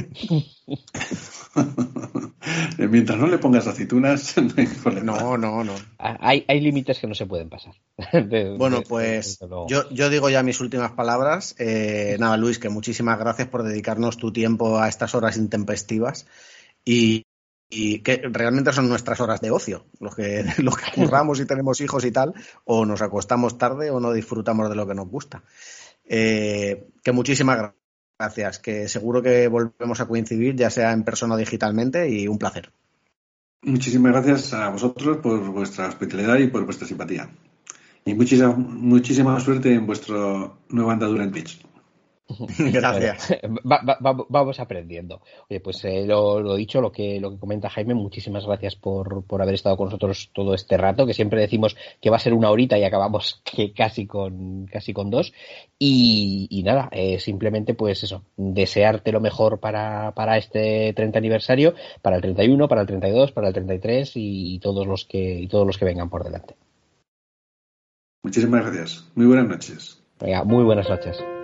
Mientras 2.78 3.18
no 3.18 3.26
le 3.26 3.38
pongas 3.38 3.66
aceitunas, 3.66 4.36
no 5.02 5.36
No, 5.36 5.64
no, 5.64 5.74
ah, 5.98 6.16
Hay, 6.20 6.44
hay 6.46 6.60
límites 6.60 6.98
que 6.98 7.06
no 7.06 7.14
se 7.14 7.26
pueden 7.26 7.48
pasar. 7.48 7.74
bueno, 8.56 8.82
pues 8.82 9.38
yo, 9.68 9.88
yo, 9.90 10.10
digo 10.10 10.30
ya 10.30 10.42
mis 10.42 10.60
últimas 10.60 10.92
palabras. 10.92 11.54
Eh, 11.58 12.16
nada, 12.18 12.36
Luis, 12.36 12.58
que 12.58 12.68
muchísimas 12.68 13.18
gracias 13.18 13.48
por 13.48 13.62
dedicarnos 13.62 14.16
tu 14.16 14.32
tiempo 14.32 14.78
a 14.78 14.88
estas 14.88 15.14
horas 15.14 15.36
intempestivas. 15.36 16.26
Y, 16.84 17.25
y 17.68 18.01
que 18.01 18.22
realmente 18.30 18.72
son 18.72 18.88
nuestras 18.88 19.20
horas 19.20 19.40
de 19.40 19.51
ocio, 19.51 19.86
los 20.01 20.14
que, 20.14 20.44
los 20.59 20.76
que 20.76 20.93
curramos 20.94 21.40
y 21.40 21.47
tenemos 21.47 21.80
hijos 21.80 22.05
y 22.05 22.12
tal, 22.12 22.34
o 22.64 22.86
nos 22.86 23.02
acostamos 23.02 23.59
tarde 23.59 23.90
o 23.90 24.01
no 24.01 24.12
disfrutamos 24.12 24.68
de 24.68 24.76
lo 24.76 24.86
que 24.86 24.94
nos 24.94 25.09
gusta. 25.09 25.43
Eh, 26.05 26.88
que 27.02 27.12
muchísimas 27.12 27.72
gracias, 28.18 28.59
que 28.59 28.88
seguro 28.88 29.22
que 29.22 29.48
volvemos 29.48 30.01
a 30.01 30.06
coincidir, 30.06 30.55
ya 30.56 30.70
sea 30.70 30.93
en 30.93 31.05
persona 31.05 31.34
o 31.34 31.38
digitalmente, 31.38 32.09
y 32.09 32.28
un 32.28 32.38
placer. 32.38 32.70
Muchísimas 33.62 34.12
gracias 34.12 34.52
a 34.55 34.68
vosotros 34.68 35.18
por 35.18 35.40
vuestra 35.51 35.88
hospitalidad 35.88 36.38
y 36.38 36.47
por 36.47 36.64
vuestra 36.64 36.86
simpatía. 36.86 37.28
Y 38.05 38.14
muchísima, 38.14 38.52
muchísima 38.55 39.40
suerte 39.40 39.74
en 39.74 39.86
vuestra 39.86 40.52
nueva 40.68 40.93
andadura 40.93 41.24
en 41.24 41.32
Twitch. 41.32 41.66
Gracias. 42.58 43.38
vamos 43.62 44.60
aprendiendo. 44.60 45.20
Oye, 45.48 45.60
pues 45.60 45.84
eh, 45.84 46.04
lo, 46.06 46.54
dicho, 46.56 46.80
lo 46.80 46.90
que, 46.90 47.20
lo 47.20 47.30
que 47.30 47.38
comenta 47.38 47.70
Jaime, 47.70 47.94
muchísimas 47.94 48.46
gracias 48.46 48.74
por, 48.76 49.24
por, 49.24 49.42
haber 49.42 49.54
estado 49.54 49.76
con 49.76 49.86
nosotros 49.86 50.30
todo 50.34 50.54
este 50.54 50.76
rato, 50.76 51.06
que 51.06 51.14
siempre 51.14 51.40
decimos 51.40 51.76
que 52.00 52.10
va 52.10 52.16
a 52.16 52.20
ser 52.20 52.34
una 52.34 52.50
horita 52.50 52.78
y 52.78 52.84
acabamos 52.84 53.42
que 53.44 53.72
casi 53.72 54.06
con, 54.06 54.66
casi 54.66 54.92
con 54.92 55.10
dos. 55.10 55.32
Y, 55.78 56.62
nada, 56.64 56.88
eh, 56.90 57.20
simplemente 57.20 57.74
pues 57.74 58.02
eso, 58.02 58.24
desearte 58.36 59.12
lo 59.12 59.20
mejor 59.20 59.60
para, 59.60 60.12
para 60.12 60.36
este 60.36 60.92
30 60.94 61.18
aniversario, 61.18 61.74
para 62.02 62.16
el 62.16 62.22
31, 62.22 62.66
para 62.66 62.80
el 62.80 62.86
32, 62.86 63.32
para 63.32 63.48
el 63.48 63.54
33 63.54 64.12
y, 64.14 64.58
todos 64.58 64.86
los 64.86 65.04
que, 65.04 65.40
y 65.40 65.46
todos 65.46 65.66
los 65.66 65.78
que 65.78 65.84
vengan 65.84 66.10
por 66.10 66.24
delante. 66.24 66.56
Muchísimas 68.24 68.64
gracias. 68.64 69.06
Muy 69.14 69.26
buenas 69.26 69.46
noches. 69.46 70.02
muy 70.44 70.64
buenas 70.64 70.88
noches. 70.88 71.35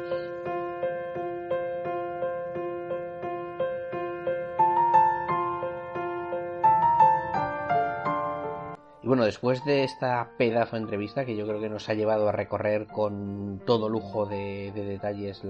Después 9.33 9.65
de 9.65 9.83
esta 9.83 10.29
pedazo 10.37 10.77
de 10.77 10.83
entrevista 10.83 11.25
que 11.25 11.35
yo 11.35 11.47
creo 11.47 11.59
que 11.59 11.71
nos 11.71 11.89
ha 11.89 11.95
llevado 11.95 12.29
a 12.29 12.33
recorrer 12.33 12.87
con 12.87 13.63
todo 13.65 13.89
lujo 13.89 14.27
de, 14.27 14.73
detalles 14.75 15.41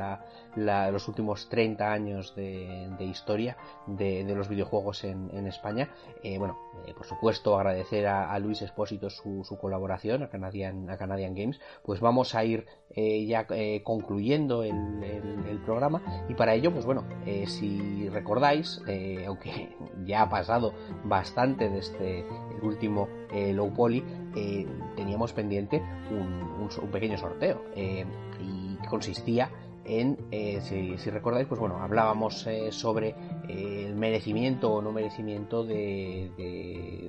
los 0.54 1.08
últimos 1.08 1.48
30 1.48 1.92
años 1.92 2.32
de, 2.36 2.94
historia 3.00 3.56
de, 3.88 4.22
los 4.36 4.48
videojuegos 4.48 5.02
en, 5.02 5.48
España, 5.48 5.88
eh, 6.22 6.38
bueno, 6.38 6.60
eh, 6.86 6.94
por 6.94 7.06
supuesto 7.06 7.58
agradecer 7.58 8.06
a, 8.06 8.38
Luis 8.38 8.62
Espósito 8.62 9.10
su, 9.10 9.58
colaboración 9.60 10.22
a 10.22 10.28
Canadian, 10.28 10.88
a 10.88 10.96
Canadian 10.96 11.34
Games, 11.34 11.60
pues 11.82 11.98
vamos 11.98 12.36
a 12.36 12.44
ir 12.44 12.66
eh, 12.94 13.24
ya 13.26 13.46
concluyendo 13.82 14.62
el, 14.62 14.74
programa. 15.64 16.02
Y 16.28 16.34
para 16.34 16.54
ello, 16.54 16.72
pues 16.72 16.84
bueno, 16.84 17.04
si 17.46 18.08
recordáis, 18.08 18.82
aunque 19.26 19.76
ya 20.04 20.22
ha 20.22 20.28
pasado 20.28 20.72
bastante 21.04 21.68
desde 21.68 22.20
el 22.20 22.64
último 22.64 23.08
Low 23.32 23.72
Poly, 23.72 24.02
eh, 24.34 24.66
teníamos 24.96 25.32
pendiente 25.32 25.82
un, 26.10 26.68
pequeño 26.90 27.18
sorteo 27.18 27.62
eh, 27.74 28.04
y 28.40 28.76
consistía 28.86 29.50
en, 29.84 30.16
eh, 30.30 30.60
si, 30.62 31.10
recordáis, 31.10 31.46
pues 31.46 31.60
bueno, 31.60 31.82
hablábamos 31.82 32.46
sobre 32.70 33.14
el 33.48 33.94
merecimiento 33.94 34.72
o 34.72 34.80
no 34.80 34.92
merecimiento 34.92 35.64
de, 35.64 36.30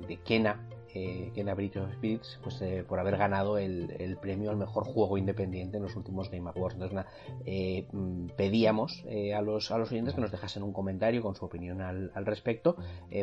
de 0.06 0.18
Kena 0.24 0.68
eh, 0.94 1.32
en 1.34 1.54
Bridge 1.56 1.76
of 1.76 1.92
Spirits 1.92 2.38
pues, 2.42 2.62
eh, 2.62 2.84
por 2.86 3.00
haber 3.00 3.16
ganado 3.16 3.58
el, 3.58 4.16
premio 4.20 4.50
al 4.50 4.56
mejor 4.56 4.84
juego 4.84 5.18
independiente 5.18 5.76
en 5.76 5.82
los 5.82 5.96
últimos 5.96 6.30
Game 6.30 6.48
Awards. 6.48 6.74
Entonces, 6.74 7.04
eh, 7.44 7.88
mm, 7.90 8.28
pedíamos 8.36 9.04
a, 9.34 9.42
los, 9.42 9.72
a 9.72 9.78
los 9.78 9.90
oyentes 9.90 10.14
que 10.14 10.20
nos 10.20 10.30
dejasen 10.30 10.62
un 10.62 10.72
comentario 10.72 11.20
con 11.20 11.34
su 11.34 11.44
opinión 11.44 11.80
al, 11.80 12.10
respecto 12.24 12.76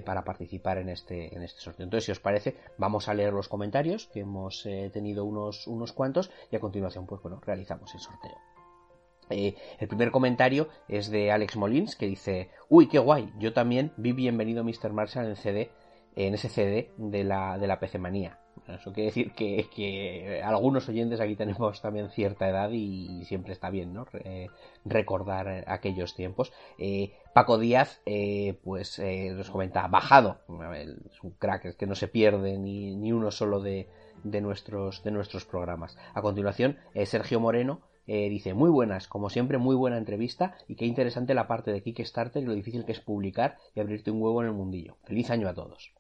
para 0.05 0.23
participar 0.23 0.77
en 0.77 0.89
este, 0.89 1.33
en 1.35 1.43
este 1.43 1.61
sorteo. 1.61 1.85
Entonces, 1.85 2.05
si 2.05 2.11
os 2.11 2.19
parece, 2.19 2.57
vamos 2.77 3.07
a 3.07 3.13
leer 3.13 3.33
los 3.33 3.47
comentarios, 3.47 4.07
que 4.07 4.19
hemos 4.21 4.67
tenido 4.91 5.25
unos, 5.25 5.67
unos 5.67 5.93
cuantos, 5.93 6.29
y 6.51 6.55
a 6.55 6.59
continuación, 6.59 7.05
pues 7.05 7.21
bueno, 7.21 7.41
realizamos 7.45 7.93
el 7.93 8.01
sorteo. 8.01 8.37
el 9.29 9.87
primer 9.87 10.11
comentario 10.11 10.67
es 10.87 11.09
de 11.09 11.31
Alex 11.31 11.55
Molins 11.55 11.95
que 11.95 12.07
dice, 12.07 12.49
uy, 12.69 12.87
qué 12.87 12.99
guay, 12.99 13.31
yo 13.39 13.53
también 13.53 13.93
vi 13.97 14.11
bienvenido 14.11 14.63
Mr. 14.63 14.91
Marshall 14.91 15.27
en 15.27 15.35
CD 15.35 15.71
en 16.15 16.33
ese 16.33 16.49
CD 16.49 16.91
de 16.97 17.23
la, 17.23 17.57
de 17.57 17.67
la 17.67 17.79
PC 17.79 17.99
Manía. 17.99 18.41
Eso 18.67 18.93
quiere 18.93 19.07
decir 19.07 19.31
que, 19.33 20.41
algunos 20.43 20.87
oyentes 20.87 21.19
aquí 21.19 21.35
tenemos 21.35 21.81
también 21.81 22.09
cierta 22.09 22.47
edad 22.47 22.69
y 22.71 23.23
siempre 23.25 23.53
está 23.53 23.69
bien, 23.69 23.93
¿no? 23.93 24.05
recordar 24.85 25.65
aquellos 25.67 26.15
tiempos. 26.15 26.53
Eh, 26.77 27.13
Paco 27.33 27.57
Díaz, 27.57 28.01
eh, 28.05 28.59
pues 28.63 28.99
eh, 28.99 29.31
nos 29.35 29.49
comenta, 29.49 29.87
bajado. 29.87 30.39
Es 30.75 31.23
un 31.23 31.31
crack, 31.31 31.65
es 31.65 31.75
que 31.75 31.87
no 31.87 31.95
se 31.95 32.07
pierde 32.07 32.57
ni, 32.57 32.95
ni 32.95 33.11
uno 33.11 33.31
solo 33.31 33.61
de, 33.61 33.89
de, 34.23 34.41
nuestros, 34.41 35.03
de 35.03 35.11
nuestros 35.11 35.45
programas. 35.45 35.97
A 36.13 36.21
continuación, 36.21 36.77
Sergio 37.05 37.39
Moreno 37.39 37.81
dice, 38.05 38.53
muy 38.53 38.69
buenas, 38.69 39.07
como 39.07 39.29
siempre, 39.29 39.57
muy 39.57 39.75
buena 39.75 39.97
entrevista 39.97 40.57
y 40.67 40.75
qué 40.75 40.85
interesante 40.85 41.33
la 41.33 41.47
parte 41.47 41.71
de 41.71 41.81
Kickstarter 41.81 42.43
y 42.43 42.45
lo 42.45 42.53
difícil 42.53 42.83
que 42.83 42.91
es 42.91 42.99
publicar 42.99 43.57
y 43.73 43.79
abrirte 43.79 44.11
un 44.11 44.21
huevo 44.21 44.41
en 44.41 44.47
el 44.47 44.53
mundillo. 44.53 44.97
Feliz 45.05 45.29
año 45.29 45.47
a 45.47 45.53
todos. 45.53 45.93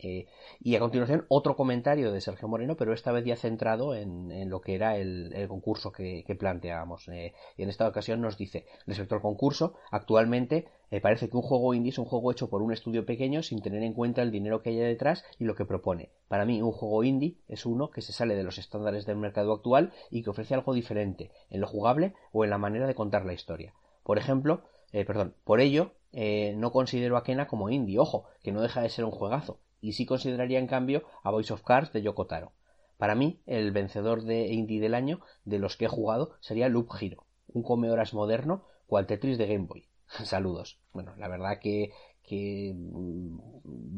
Eh, 0.00 0.26
y 0.60 0.76
a 0.76 0.78
continuación 0.78 1.26
otro 1.28 1.56
comentario 1.56 2.12
de 2.12 2.20
Sergio 2.20 2.46
Moreno, 2.46 2.76
pero 2.76 2.92
esta 2.92 3.10
vez 3.10 3.24
ya 3.24 3.36
centrado 3.36 3.94
en, 3.94 4.48
lo 4.48 4.60
que 4.60 4.74
era 4.74 4.96
el, 4.96 5.46
concurso 5.48 5.90
que, 5.90 6.36
planteábamos. 6.38 7.08
Eh, 7.08 7.34
y 7.56 7.62
en 7.62 7.68
esta 7.68 7.88
ocasión 7.88 8.20
nos 8.20 8.38
dice, 8.38 8.66
respecto 8.86 9.16
al 9.16 9.20
concurso, 9.20 9.74
actualmente 9.90 10.68
eh, 10.90 11.00
parece 11.00 11.28
que 11.28 11.36
un 11.36 11.42
juego 11.42 11.74
indie 11.74 11.90
es 11.90 11.98
un 11.98 12.04
juego 12.04 12.30
hecho 12.30 12.48
por 12.48 12.62
un 12.62 12.72
estudio 12.72 13.04
pequeño 13.04 13.42
sin 13.42 13.60
tener 13.60 13.82
en 13.82 13.92
cuenta 13.92 14.22
el 14.22 14.30
dinero 14.30 14.62
que 14.62 14.70
hay 14.70 14.76
detrás 14.76 15.24
y 15.38 15.44
lo 15.44 15.56
que 15.56 15.64
propone. 15.64 16.10
Para 16.28 16.44
mí, 16.44 16.62
un 16.62 16.72
juego 16.72 17.02
indie 17.02 17.36
es 17.48 17.66
uno 17.66 17.90
que 17.90 18.02
se 18.02 18.12
sale 18.12 18.36
de 18.36 18.44
los 18.44 18.58
estándares 18.58 19.04
del 19.04 19.16
mercado 19.16 19.52
actual 19.52 19.92
y 20.10 20.22
que 20.22 20.30
ofrece 20.30 20.54
algo 20.54 20.74
diferente 20.74 21.32
en 21.50 21.60
lo 21.60 21.66
jugable 21.66 22.14
o 22.32 22.44
en 22.44 22.50
la 22.50 22.58
manera 22.58 22.86
de 22.86 22.94
contar 22.94 23.24
la 23.24 23.32
historia. 23.32 23.74
Por 24.04 24.18
ejemplo, 24.18 24.62
perdón, 24.92 25.34
por 25.44 25.60
ello, 25.60 25.92
no 26.12 26.72
considero 26.72 27.16
a 27.16 27.24
Kena 27.24 27.46
como 27.46 27.68
indie, 27.68 27.98
ojo, 27.98 28.24
que 28.42 28.52
no 28.52 28.62
deja 28.62 28.80
de 28.80 28.88
ser 28.88 29.04
un 29.04 29.10
juegazo, 29.10 29.58
y 29.80 29.92
sí 29.92 30.06
consideraría 30.06 30.58
en 30.58 30.66
cambio 30.66 31.04
a 31.22 31.30
Voice 31.30 31.52
of 31.52 31.62
Cards 31.62 31.92
de 31.92 32.02
Yoko 32.02 32.26
Taro. 32.26 32.52
Para 32.96 33.14
mí, 33.14 33.40
el 33.46 33.70
vencedor 33.70 34.24
de 34.24 34.48
indie 34.48 34.80
del 34.80 34.94
año 34.94 35.20
de 35.44 35.58
los 35.58 35.76
que 35.76 35.84
he 35.84 35.88
jugado 35.88 36.32
sería 36.40 36.68
Loop 36.68 36.90
Hero, 37.00 37.26
un 37.46 37.62
come 37.62 37.90
horas 37.90 38.12
moderno 38.12 38.64
cual 38.86 39.06
Tetris 39.06 39.38
de 39.38 39.46
Game 39.46 39.66
Boy. 39.66 39.88
Saludos. 40.24 40.80
Bueno, 40.92 41.14
la 41.16 41.28
verdad 41.28 41.60
que, 41.60 41.92
que 42.22 42.74
mm, 42.74 43.38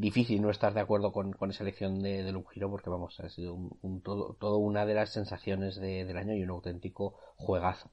difícil 0.01 0.43
no 0.43 0.51
estar 0.51 0.74
de 0.74 0.81
acuerdo 0.81 1.12
con, 1.12 1.35
esa 1.51 1.62
elección 1.62 2.02
de, 2.02 2.31
Loop 2.31 2.48
Hero 2.55 2.70
porque 2.70 2.90
vamos, 2.90 3.19
ha 3.20 3.31
sido 3.31 3.55
un, 3.55 4.02
todo, 4.02 4.59
una 4.59 4.85
de 4.85 4.94
las 4.94 5.11
sensaciones 5.11 5.81
del 5.81 6.16
año 6.16 6.35
y 6.35 6.43
un 6.43 6.51
auténtico 6.51 7.16
juegazo. 7.36 7.90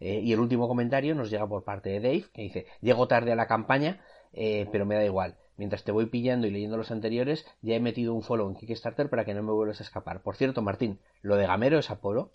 Eh, 0.00 0.20
y 0.20 0.32
el 0.32 0.40
último 0.40 0.66
comentario 0.66 1.14
nos 1.14 1.30
llega 1.30 1.46
por 1.46 1.62
parte 1.62 1.90
de 1.90 2.00
Dave 2.00 2.24
que 2.32 2.42
dice, 2.42 2.66
llego 2.80 3.06
tarde 3.06 3.32
a 3.32 3.36
la 3.36 3.46
campaña, 3.46 4.04
eh, 4.32 4.66
pero 4.72 4.84
me 4.84 4.96
da 4.96 5.04
igual. 5.04 5.38
Mientras 5.56 5.84
te 5.84 5.92
voy 5.92 6.06
pillando 6.06 6.46
y 6.46 6.50
leyendo 6.50 6.76
los 6.76 6.90
anteriores, 6.90 7.46
ya 7.62 7.74
he 7.76 7.80
metido 7.80 8.14
un 8.14 8.22
follow 8.22 8.48
en 8.48 8.56
Kickstarter 8.56 9.08
para 9.08 9.24
que 9.24 9.34
no 9.34 9.42
me 9.42 9.52
vuelvas 9.52 9.80
a 9.80 9.84
escapar. 9.84 10.22
Por 10.22 10.36
cierto, 10.36 10.62
Martín, 10.62 10.98
lo 11.22 11.36
de 11.36 11.46
Gamero 11.46 11.78
es 11.78 11.90
Apolo, 11.90 12.30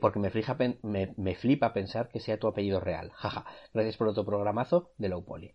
porque 0.00 0.18
me, 0.18 1.14
me, 1.16 1.34
flipa 1.34 1.72
pensar 1.72 2.08
que 2.08 2.20
sea 2.20 2.38
tu 2.38 2.46
apellido 2.46 2.80
real. 2.80 3.10
Jaja, 3.14 3.46
gracias 3.72 3.96
por 3.96 4.08
otro 4.08 4.24
programazo 4.24 4.90
de 4.98 5.08
Low 5.08 5.24
Poly. 5.24 5.54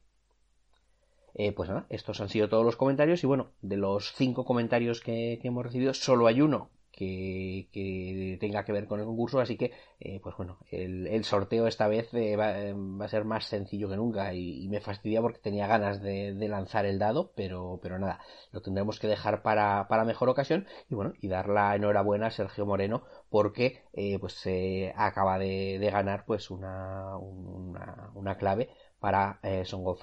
Eh, 1.36 1.52
pues 1.52 1.70
nada, 1.70 1.86
estos 1.90 2.20
han 2.22 2.30
sido 2.30 2.50
todos 2.50 2.66
los 2.66 2.76
comentarios 2.76 3.24
y 3.24 3.28
bueno, 3.28 3.52
de 3.62 3.78
los 3.78 4.14
cinco 4.14 4.46
comentarios 4.46 5.00
que 5.00 5.40
hemos 5.44 5.64
recibido, 5.64 5.94
solo 5.94 6.26
hay 6.26 6.42
uno 6.42 6.72
que, 7.00 8.38
tenga 8.40 8.66
que 8.66 8.74
ver 8.74 8.88
con 8.88 9.00
el 9.00 9.06
concurso, 9.06 9.40
así 9.40 9.56
que, 9.58 9.72
eh, 10.00 10.20
pues 10.22 10.36
bueno, 10.36 10.58
el, 10.70 11.24
sorteo 11.24 11.68
esta 11.68 11.88
vez 11.88 12.14
eh, 12.14 12.36
va, 12.36 13.06
a 13.06 13.08
ser 13.08 13.24
más 13.26 13.46
sencillo 13.46 13.90
que 13.90 13.96
nunca 13.96 14.34
y, 14.34 14.68
me 14.70 14.82
fastidia 14.82 15.22
porque 15.22 15.40
tenía 15.40 15.68
ganas 15.68 16.02
de, 16.02 16.34
lanzar 16.50 16.86
el 16.86 17.00
dado, 17.00 17.32
pero, 17.36 17.80
pero 17.82 18.00
nada, 18.00 18.20
lo 18.52 18.62
tendremos 18.62 19.00
que 19.00 19.08
dejar 19.08 19.42
para, 19.42 19.88
mejor 20.06 20.30
ocasión 20.30 20.68
y 20.90 20.96
bueno, 20.96 21.14
y 21.22 21.28
dar 21.28 21.48
la 21.50 21.76
enhorabuena 21.76 22.28
a 22.28 22.32
Sergio 22.32 22.66
Moreno 22.66 23.04
porque 23.30 23.84
eh, 23.94 24.18
pues 24.20 24.34
se 24.34 24.94
acaba 24.96 25.40
de, 25.40 25.78
ganar 25.92 26.26
pues 26.26 26.52
una, 26.52 27.18
una, 27.18 28.38
clave 28.38 28.70
para 29.00 29.40
Son 29.64 29.82
of 29.86 30.02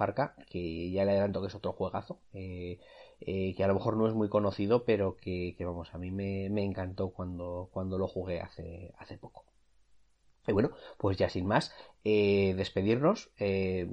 que 0.48 0.90
ya 0.90 1.04
le 1.04 1.12
adelanto 1.12 1.40
que 1.40 1.48
es 1.48 1.54
otro 1.54 1.72
juegazo. 1.72 2.20
Eh, 2.32 2.78
que 3.18 3.64
a 3.64 3.66
lo 3.66 3.74
mejor 3.74 3.96
no 3.96 4.06
es 4.06 4.14
muy 4.14 4.28
conocido, 4.28 4.84
pero 4.84 5.16
que, 5.16 5.56
vamos, 5.60 5.94
a 5.94 5.98
mí 5.98 6.10
me, 6.10 6.46
encantó 6.64 7.10
cuando, 7.10 7.68
cuando 7.72 7.98
lo 7.98 8.08
jugué 8.08 8.40
hace, 8.40 8.92
hace 8.98 9.18
poco. 9.18 9.44
Y 10.46 10.52
bueno, 10.52 10.70
pues 10.96 11.16
ya 11.16 11.28
sin 11.28 11.46
más, 11.46 11.74
eh, 12.04 12.54
despedirnos 12.56 13.30
eh, 13.38 13.88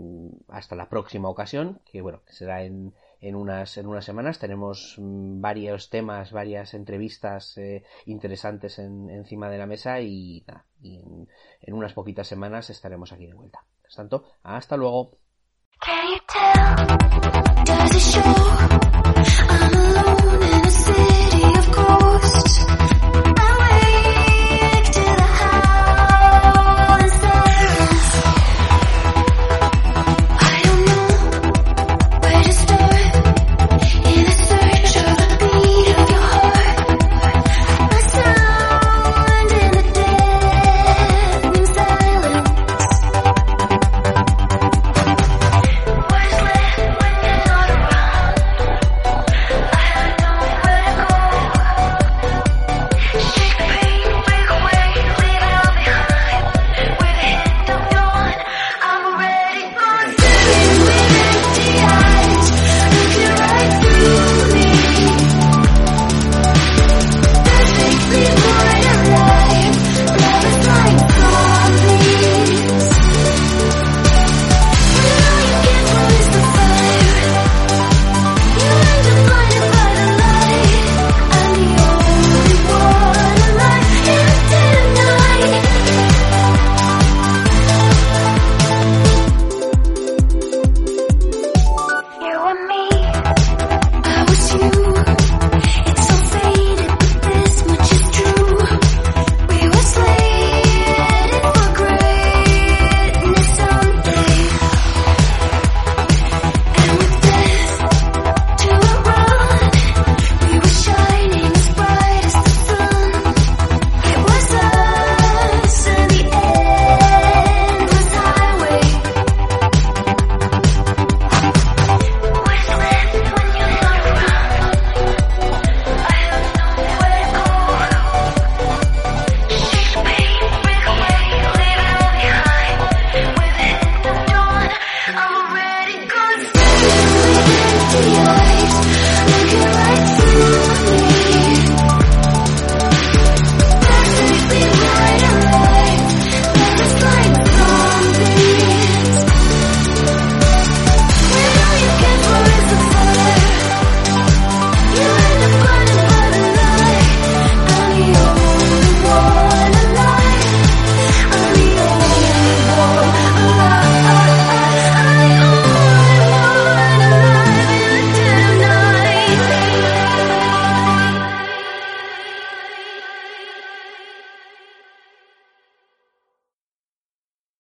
hasta 0.48 0.76
la 0.76 0.88
próxima 0.88 1.30
ocasión, 1.30 1.82
que 1.86 2.02
bueno, 2.02 2.22
será 2.28 2.64
en, 2.64 2.94
en, 3.22 3.36
unas, 3.36 3.78
en 3.78 3.88
unas 3.88 4.06
semanas. 4.06 4.38
Tenemos 4.38 4.96
mm, 4.98 5.42
varios 5.42 5.90
temas, 5.90 6.32
varias 6.32 6.74
entrevistas 6.76 7.60
interesantes 8.06 8.78
encima 8.80 9.50
de 9.50 9.58
la 9.58 9.66
mesa 9.66 10.00
y, 10.02 10.44
nada, 10.48 10.66
en, 10.84 11.74
unas 11.74 11.94
poquitas 11.94 12.28
semanas 12.28 12.70
estaremos 12.70 13.12
aquí 13.12 13.26
de 13.26 13.34
vuelta. 13.34 13.66
Tanto, 13.96 14.24
hasta 14.44 14.76
luego. 14.76 15.18
I'm 19.26 19.74
alone 19.74 20.44
in 20.44 20.66
a 20.66 20.72
city 20.72 21.44
of 21.44 21.72
ghosts. 21.72 22.03